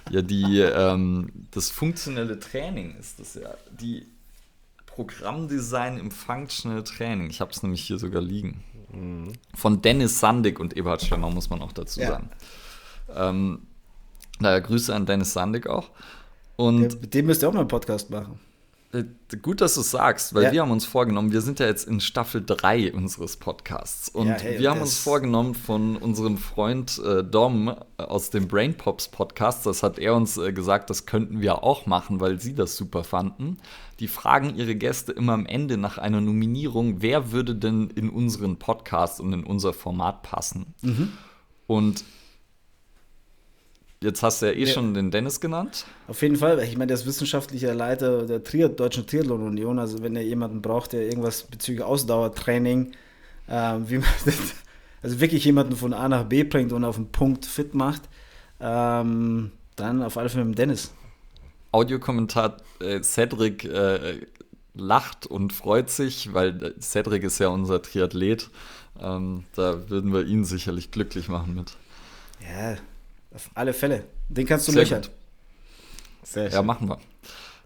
Ja, 0.09 0.23
die, 0.23 0.61
ähm, 0.61 1.31
das 1.51 1.71
funktionelle 1.71 2.39
Training 2.39 2.97
ist 2.97 3.21
das 3.21 3.35
ja. 3.35 3.55
Die 3.71 4.07
Programmdesign 4.87 5.99
im 5.99 6.11
Functional 6.11 6.83
Training. 6.83 7.31
Ich 7.31 7.41
habe 7.41 7.51
es 7.51 7.63
nämlich 7.63 7.83
hier 7.83 7.99
sogar 7.99 8.23
liegen. 8.23 8.65
Mhm. 8.93 9.33
Von 9.55 9.83
Dennis 9.83 10.19
Sandig 10.21 10.59
und 10.59 10.77
Eberhard 10.77 11.03
Schlemmer, 11.03 11.31
muss 11.31 11.51
man 11.51 11.63
auch 11.63 11.73
dazu 11.73 12.01
ja. 12.01 12.09
sagen. 12.09 12.31
Ähm, 13.15 13.67
daher 14.41 14.61
Grüße 14.61 14.95
an 14.95 15.07
Dennis 15.07 15.33
Sandig 15.33 15.67
auch. 15.67 15.91
Und 16.57 17.01
mit 17.01 17.15
dem 17.15 17.27
müsst 17.27 17.43
ihr 17.43 17.49
auch 17.49 17.53
mal 17.53 17.61
einen 17.61 17.69
Podcast 17.69 18.11
machen. 18.11 18.39
Äh, 18.93 19.05
gut, 19.41 19.61
dass 19.61 19.75
du 19.75 19.83
es 19.83 19.93
sagst, 19.93 20.35
weil 20.35 20.45
ja. 20.45 20.53
wir 20.53 20.63
haben 20.63 20.73
uns 20.73 20.85
vorgenommen, 20.85 21.31
wir 21.31 21.43
sind 21.43 21.61
ja 21.61 21.67
jetzt 21.67 21.87
in 21.87 22.01
Staffel 22.01 22.43
3 22.45 22.93
unseres 22.93 23.37
Podcasts 23.37 24.09
und 24.09 24.27
ja, 24.27 24.35
hey, 24.35 24.59
wir 24.59 24.71
haben 24.71 24.81
uns 24.81 24.99
vorgenommen 24.99 25.55
von 25.55 25.97
unserem 25.97 26.37
Freund 26.37 27.01
äh, 27.05 27.23
Dom 27.23 27.69
äh, 27.69 28.03
aus 28.03 28.31
dem 28.31 28.49
Brain 28.49 28.77
Pops 28.77 29.07
Podcast, 29.07 29.65
das 29.65 29.85
hat 29.85 30.01
er 30.01 30.17
uns 30.17 30.39
äh, 30.39 30.53
gesagt, 30.53 30.91
das 30.91 31.07
könnten 31.07 31.41
wir 31.41 31.63
auch 31.63 31.87
machen, 31.87 32.19
weil 32.19 32.41
sie 32.41 32.53
das 32.53 32.77
super 32.77 33.05
fanden. 33.05 33.59
Die 34.01 34.09
fragen 34.09 34.57
ihre 34.57 34.75
Gäste 34.75 35.13
immer 35.13 35.35
am 35.35 35.47
Ende 35.47 35.77
nach 35.77 35.99
einer 35.99 36.21
Nominierung, 36.21 37.01
wer 37.01 37.31
würde 37.31 37.55
denn 37.55 37.91
in 37.91 38.11
unseren 38.11 38.59
Podcast 38.59 39.21
und 39.21 39.33
in 39.33 39.45
unser 39.45 39.73
Format 39.73 40.23
passen? 40.23 40.75
Mhm. 40.83 41.13
Und 41.69 42.03
Jetzt 44.03 44.23
hast 44.23 44.41
du 44.41 44.47
ja 44.47 44.53
eh 44.53 44.65
ja. 44.65 44.67
schon 44.67 44.95
den 44.95 45.11
Dennis 45.11 45.41
genannt. 45.41 45.85
Auf 46.09 46.23
jeden 46.23 46.37
Fall. 46.37 46.59
Ich 46.63 46.73
meine, 46.73 46.87
der 46.87 46.97
ist 46.97 47.05
wissenschaftlicher 47.05 47.75
Leiter 47.75 48.25
der 48.25 48.43
Triad 48.43 48.81
Deutschen 48.81 49.07
Triathlon 49.07 49.43
Union. 49.43 49.79
Also 49.79 50.03
wenn 50.03 50.17
er 50.17 50.23
jemanden 50.23 50.63
braucht, 50.63 50.95
der 50.95 51.03
irgendwas 51.03 51.43
bezüglich 51.43 51.85
Ausdauertraining, 51.85 52.93
äh, 53.47 53.53
wie 53.85 53.99
man 53.99 54.09
das, 54.25 54.55
also 55.03 55.21
wirklich 55.21 55.45
jemanden 55.45 55.77
von 55.77 55.93
A 55.93 56.09
nach 56.09 56.25
B 56.25 56.45
bringt 56.45 56.73
und 56.73 56.83
auf 56.83 56.97
den 56.97 57.13
Punkt 57.13 57.45
fit 57.45 57.75
macht, 57.75 58.01
ähm, 58.59 59.53
dann 59.77 60.03
auf 60.03 60.17
alle 60.17 60.31
Fälle 60.31 60.47
mit 60.47 60.55
dem 60.55 60.57
Dennis. 60.57 60.95
Audiokommentar 61.73 62.57
äh, 62.81 63.03
Cedric 63.03 63.65
äh, 63.65 64.27
lacht 64.73 65.27
und 65.27 65.53
freut 65.53 65.91
sich, 65.91 66.33
weil 66.33 66.75
Cedric 66.81 67.23
ist 67.23 67.39
ja 67.39 67.49
unser 67.49 67.83
Triathlet. 67.83 68.49
Ähm, 68.99 69.45
da 69.55 69.91
würden 69.91 70.11
wir 70.15 70.25
ihn 70.25 70.47
sicherlich 70.47 70.91
glücklich 70.91 71.29
machen 71.29 71.55
mit. 71.55 71.77
Ja, 72.41 72.79
auf 73.35 73.51
alle 73.55 73.73
Fälle. 73.73 74.05
Den 74.29 74.47
kannst 74.47 74.69
du 74.69 74.73
Sehr 74.73 74.83
löchern. 74.83 75.03
Sehr 76.23 76.51
schön. 76.51 76.55
Ja, 76.55 76.63
machen 76.63 76.89
wir. 76.89 76.99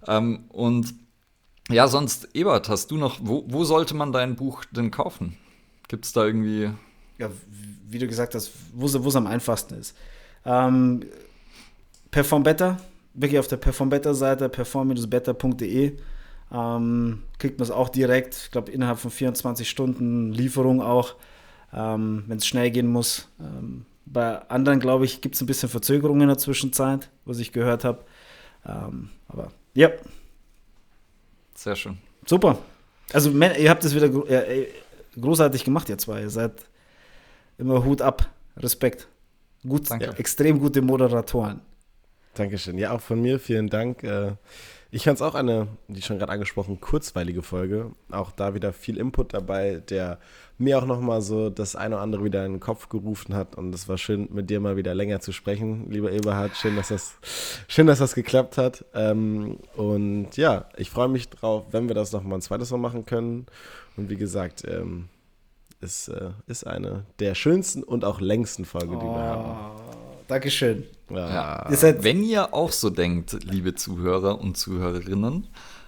Ähm, 0.06 0.44
und 0.48 0.94
ja, 1.70 1.88
sonst, 1.88 2.28
Ebert, 2.34 2.68
hast 2.68 2.90
du 2.90 2.96
noch, 2.96 3.18
wo, 3.22 3.44
wo 3.48 3.64
sollte 3.64 3.94
man 3.94 4.12
dein 4.12 4.36
Buch 4.36 4.64
denn 4.66 4.90
kaufen? 4.90 5.36
Gibt 5.88 6.04
es 6.04 6.12
da 6.12 6.24
irgendwie. 6.24 6.70
Ja, 7.18 7.30
wie 7.88 7.98
du 7.98 8.06
gesagt 8.06 8.34
hast, 8.34 8.52
wo 8.72 8.86
es 8.86 9.16
am 9.16 9.26
einfachsten 9.26 9.74
ist. 9.74 9.96
Ähm, 10.44 11.04
Perform 12.10 12.42
Better, 12.42 12.78
wirklich 13.14 13.38
auf 13.38 13.48
der 13.48 13.56
Perform 13.56 13.88
Better 13.88 14.14
Seite, 14.14 14.48
perform-better.de. 14.48 15.96
Ähm, 16.52 17.22
kriegt 17.38 17.58
man 17.58 17.64
es 17.64 17.70
auch 17.70 17.88
direkt, 17.88 18.36
ich 18.44 18.50
glaube, 18.50 18.70
innerhalb 18.70 18.98
von 18.98 19.10
24 19.10 19.68
Stunden 19.68 20.32
Lieferung 20.32 20.82
auch, 20.82 21.14
ähm, 21.72 22.24
wenn 22.26 22.38
es 22.38 22.46
schnell 22.46 22.70
gehen 22.70 22.86
muss. 22.86 23.28
Ähm, 23.40 23.86
bei 24.06 24.38
anderen, 24.48 24.80
glaube 24.80 25.04
ich, 25.04 25.20
gibt 25.20 25.34
es 25.34 25.40
ein 25.40 25.46
bisschen 25.46 25.68
Verzögerungen 25.68 26.22
in 26.22 26.28
der 26.28 26.38
Zwischenzeit, 26.38 27.10
was 27.24 27.38
ich 27.38 27.52
gehört 27.52 27.84
habe. 27.84 28.04
Ähm, 28.66 29.10
aber 29.28 29.50
ja. 29.74 29.90
Sehr 31.54 31.76
schön. 31.76 31.98
Super. 32.26 32.58
Also, 33.12 33.30
ihr 33.30 33.70
habt 33.70 33.84
es 33.84 33.94
wieder 33.94 34.10
großartig 35.20 35.64
gemacht, 35.64 35.88
ihr 35.88 35.98
zwei. 35.98 36.22
Ihr 36.22 36.30
seid 36.30 36.52
immer 37.58 37.84
Hut 37.84 38.02
ab. 38.02 38.30
Respekt. 38.56 39.08
Gut, 39.66 39.90
Danke. 39.90 40.14
extrem 40.18 40.58
gute 40.58 40.82
Moderatoren. 40.82 41.60
Dankeschön. 42.34 42.78
Ja, 42.78 42.92
auch 42.92 43.00
von 43.00 43.20
mir 43.20 43.38
vielen 43.38 43.68
Dank. 43.68 44.02
Äh, 44.02 44.32
ich 44.94 45.02
fand 45.02 45.16
es 45.16 45.22
auch 45.22 45.34
eine, 45.34 45.66
wie 45.88 46.02
schon 46.02 46.20
gerade 46.20 46.30
angesprochen, 46.30 46.80
kurzweilige 46.80 47.42
Folge. 47.42 47.90
Auch 48.12 48.30
da 48.30 48.54
wieder 48.54 48.72
viel 48.72 48.96
Input 48.96 49.34
dabei, 49.34 49.82
der 49.90 50.20
mir 50.56 50.78
auch 50.78 50.86
nochmal 50.86 51.20
so 51.20 51.50
das 51.50 51.74
eine 51.74 51.96
oder 51.96 52.02
andere 52.04 52.22
wieder 52.22 52.46
in 52.46 52.52
den 52.52 52.60
Kopf 52.60 52.88
gerufen 52.88 53.34
hat. 53.34 53.56
Und 53.56 53.74
es 53.74 53.88
war 53.88 53.98
schön, 53.98 54.28
mit 54.30 54.50
dir 54.50 54.60
mal 54.60 54.76
wieder 54.76 54.94
länger 54.94 55.18
zu 55.18 55.32
sprechen, 55.32 55.90
lieber 55.90 56.12
Eberhard. 56.12 56.56
Schön, 56.56 56.76
dass 56.76 56.88
das, 56.88 57.16
schön, 57.66 57.88
dass 57.88 57.98
das 57.98 58.14
geklappt 58.14 58.56
hat. 58.56 58.84
Ähm, 58.94 59.58
und 59.74 60.36
ja, 60.36 60.68
ich 60.76 60.90
freue 60.90 61.08
mich 61.08 61.28
drauf, 61.28 61.64
wenn 61.72 61.88
wir 61.88 61.96
das 61.96 62.12
nochmal 62.12 62.38
ein 62.38 62.42
zweites 62.42 62.70
Mal 62.70 62.78
machen 62.78 63.04
können. 63.04 63.46
Und 63.96 64.10
wie 64.10 64.16
gesagt, 64.16 64.62
ähm, 64.64 65.08
ist, 65.80 66.06
äh, 66.06 66.30
ist 66.46 66.68
eine 66.68 67.04
der 67.18 67.34
schönsten 67.34 67.82
und 67.82 68.04
auch 68.04 68.20
längsten 68.20 68.64
Folgen, 68.64 69.00
die 69.00 69.06
oh, 69.06 69.12
wir 69.12 69.22
haben. 69.22 69.80
Dankeschön. 70.28 70.84
Ja. 71.10 71.70
Ja. 71.70 72.02
Wenn 72.02 72.22
ihr 72.22 72.54
auch 72.54 72.72
so 72.72 72.90
denkt, 72.90 73.44
liebe 73.44 73.74
Zuhörer 73.74 74.40
und 74.40 74.56
Zuhörerinnen, 74.56 75.46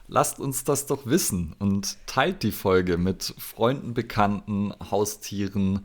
lasst 0.09 0.39
uns 0.39 0.65
das 0.65 0.87
doch 0.87 1.07
wissen 1.07 1.55
und 1.59 1.97
teilt 2.07 2.43
die 2.43 2.53
Folge 2.53 2.99
mit 2.99 3.35
Freunden, 3.39 3.95
Bekannten, 3.95 4.73
Haustieren 4.91 5.81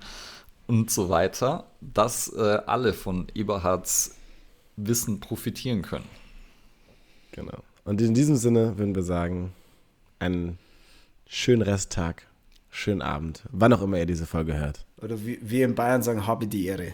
und 0.68 0.92
so 0.92 1.10
weiter, 1.10 1.66
dass 1.82 2.32
äh, 2.34 2.60
alle 2.66 2.94
von 2.94 3.28
Eberhards 3.34 4.16
Wissen 4.78 5.20
profitieren 5.20 5.82
können. 5.82 6.08
Genau. 7.32 7.60
Und 7.84 8.02
in 8.02 8.14
diesem 8.14 8.36
Sinne 8.36 8.78
würden 8.78 8.96
wir 8.96 9.04
sagen, 9.04 9.54
einen 10.20 10.58
schönen 11.28 11.62
Resttag, 11.62 12.28
schönen 12.70 13.02
Abend, 13.02 13.44
wann 13.52 13.74
auch 13.74 13.82
immer 13.82 13.98
ihr 13.98 14.06
diese 14.06 14.26
Folge 14.26 14.58
hört. 14.58 14.86
Oder 15.02 15.26
wie 15.26 15.40
wir 15.42 15.66
in 15.66 15.76
Bayern 15.76 16.04
sagen, 16.04 16.28
habe 16.28 16.48
die 16.48 16.66
Ehre. 16.66 16.94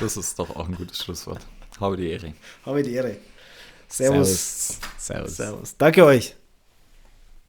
Das 0.00 0.16
ist 0.16 0.38
doch 0.38 0.54
auch 0.56 0.68
ein 0.68 0.74
gutes 0.74 1.02
Schlusswort. 1.02 1.40
Habe 1.80 1.96
die 1.96 2.10
Ehre. 2.10 2.34
Habe 2.64 2.82
die 2.82 2.94
Ehre. 2.94 3.16
Servus. 3.88 4.78
Servus. 4.98 5.36
Servus. 5.36 5.76
Danke 5.76 6.04
euch. 6.04 6.34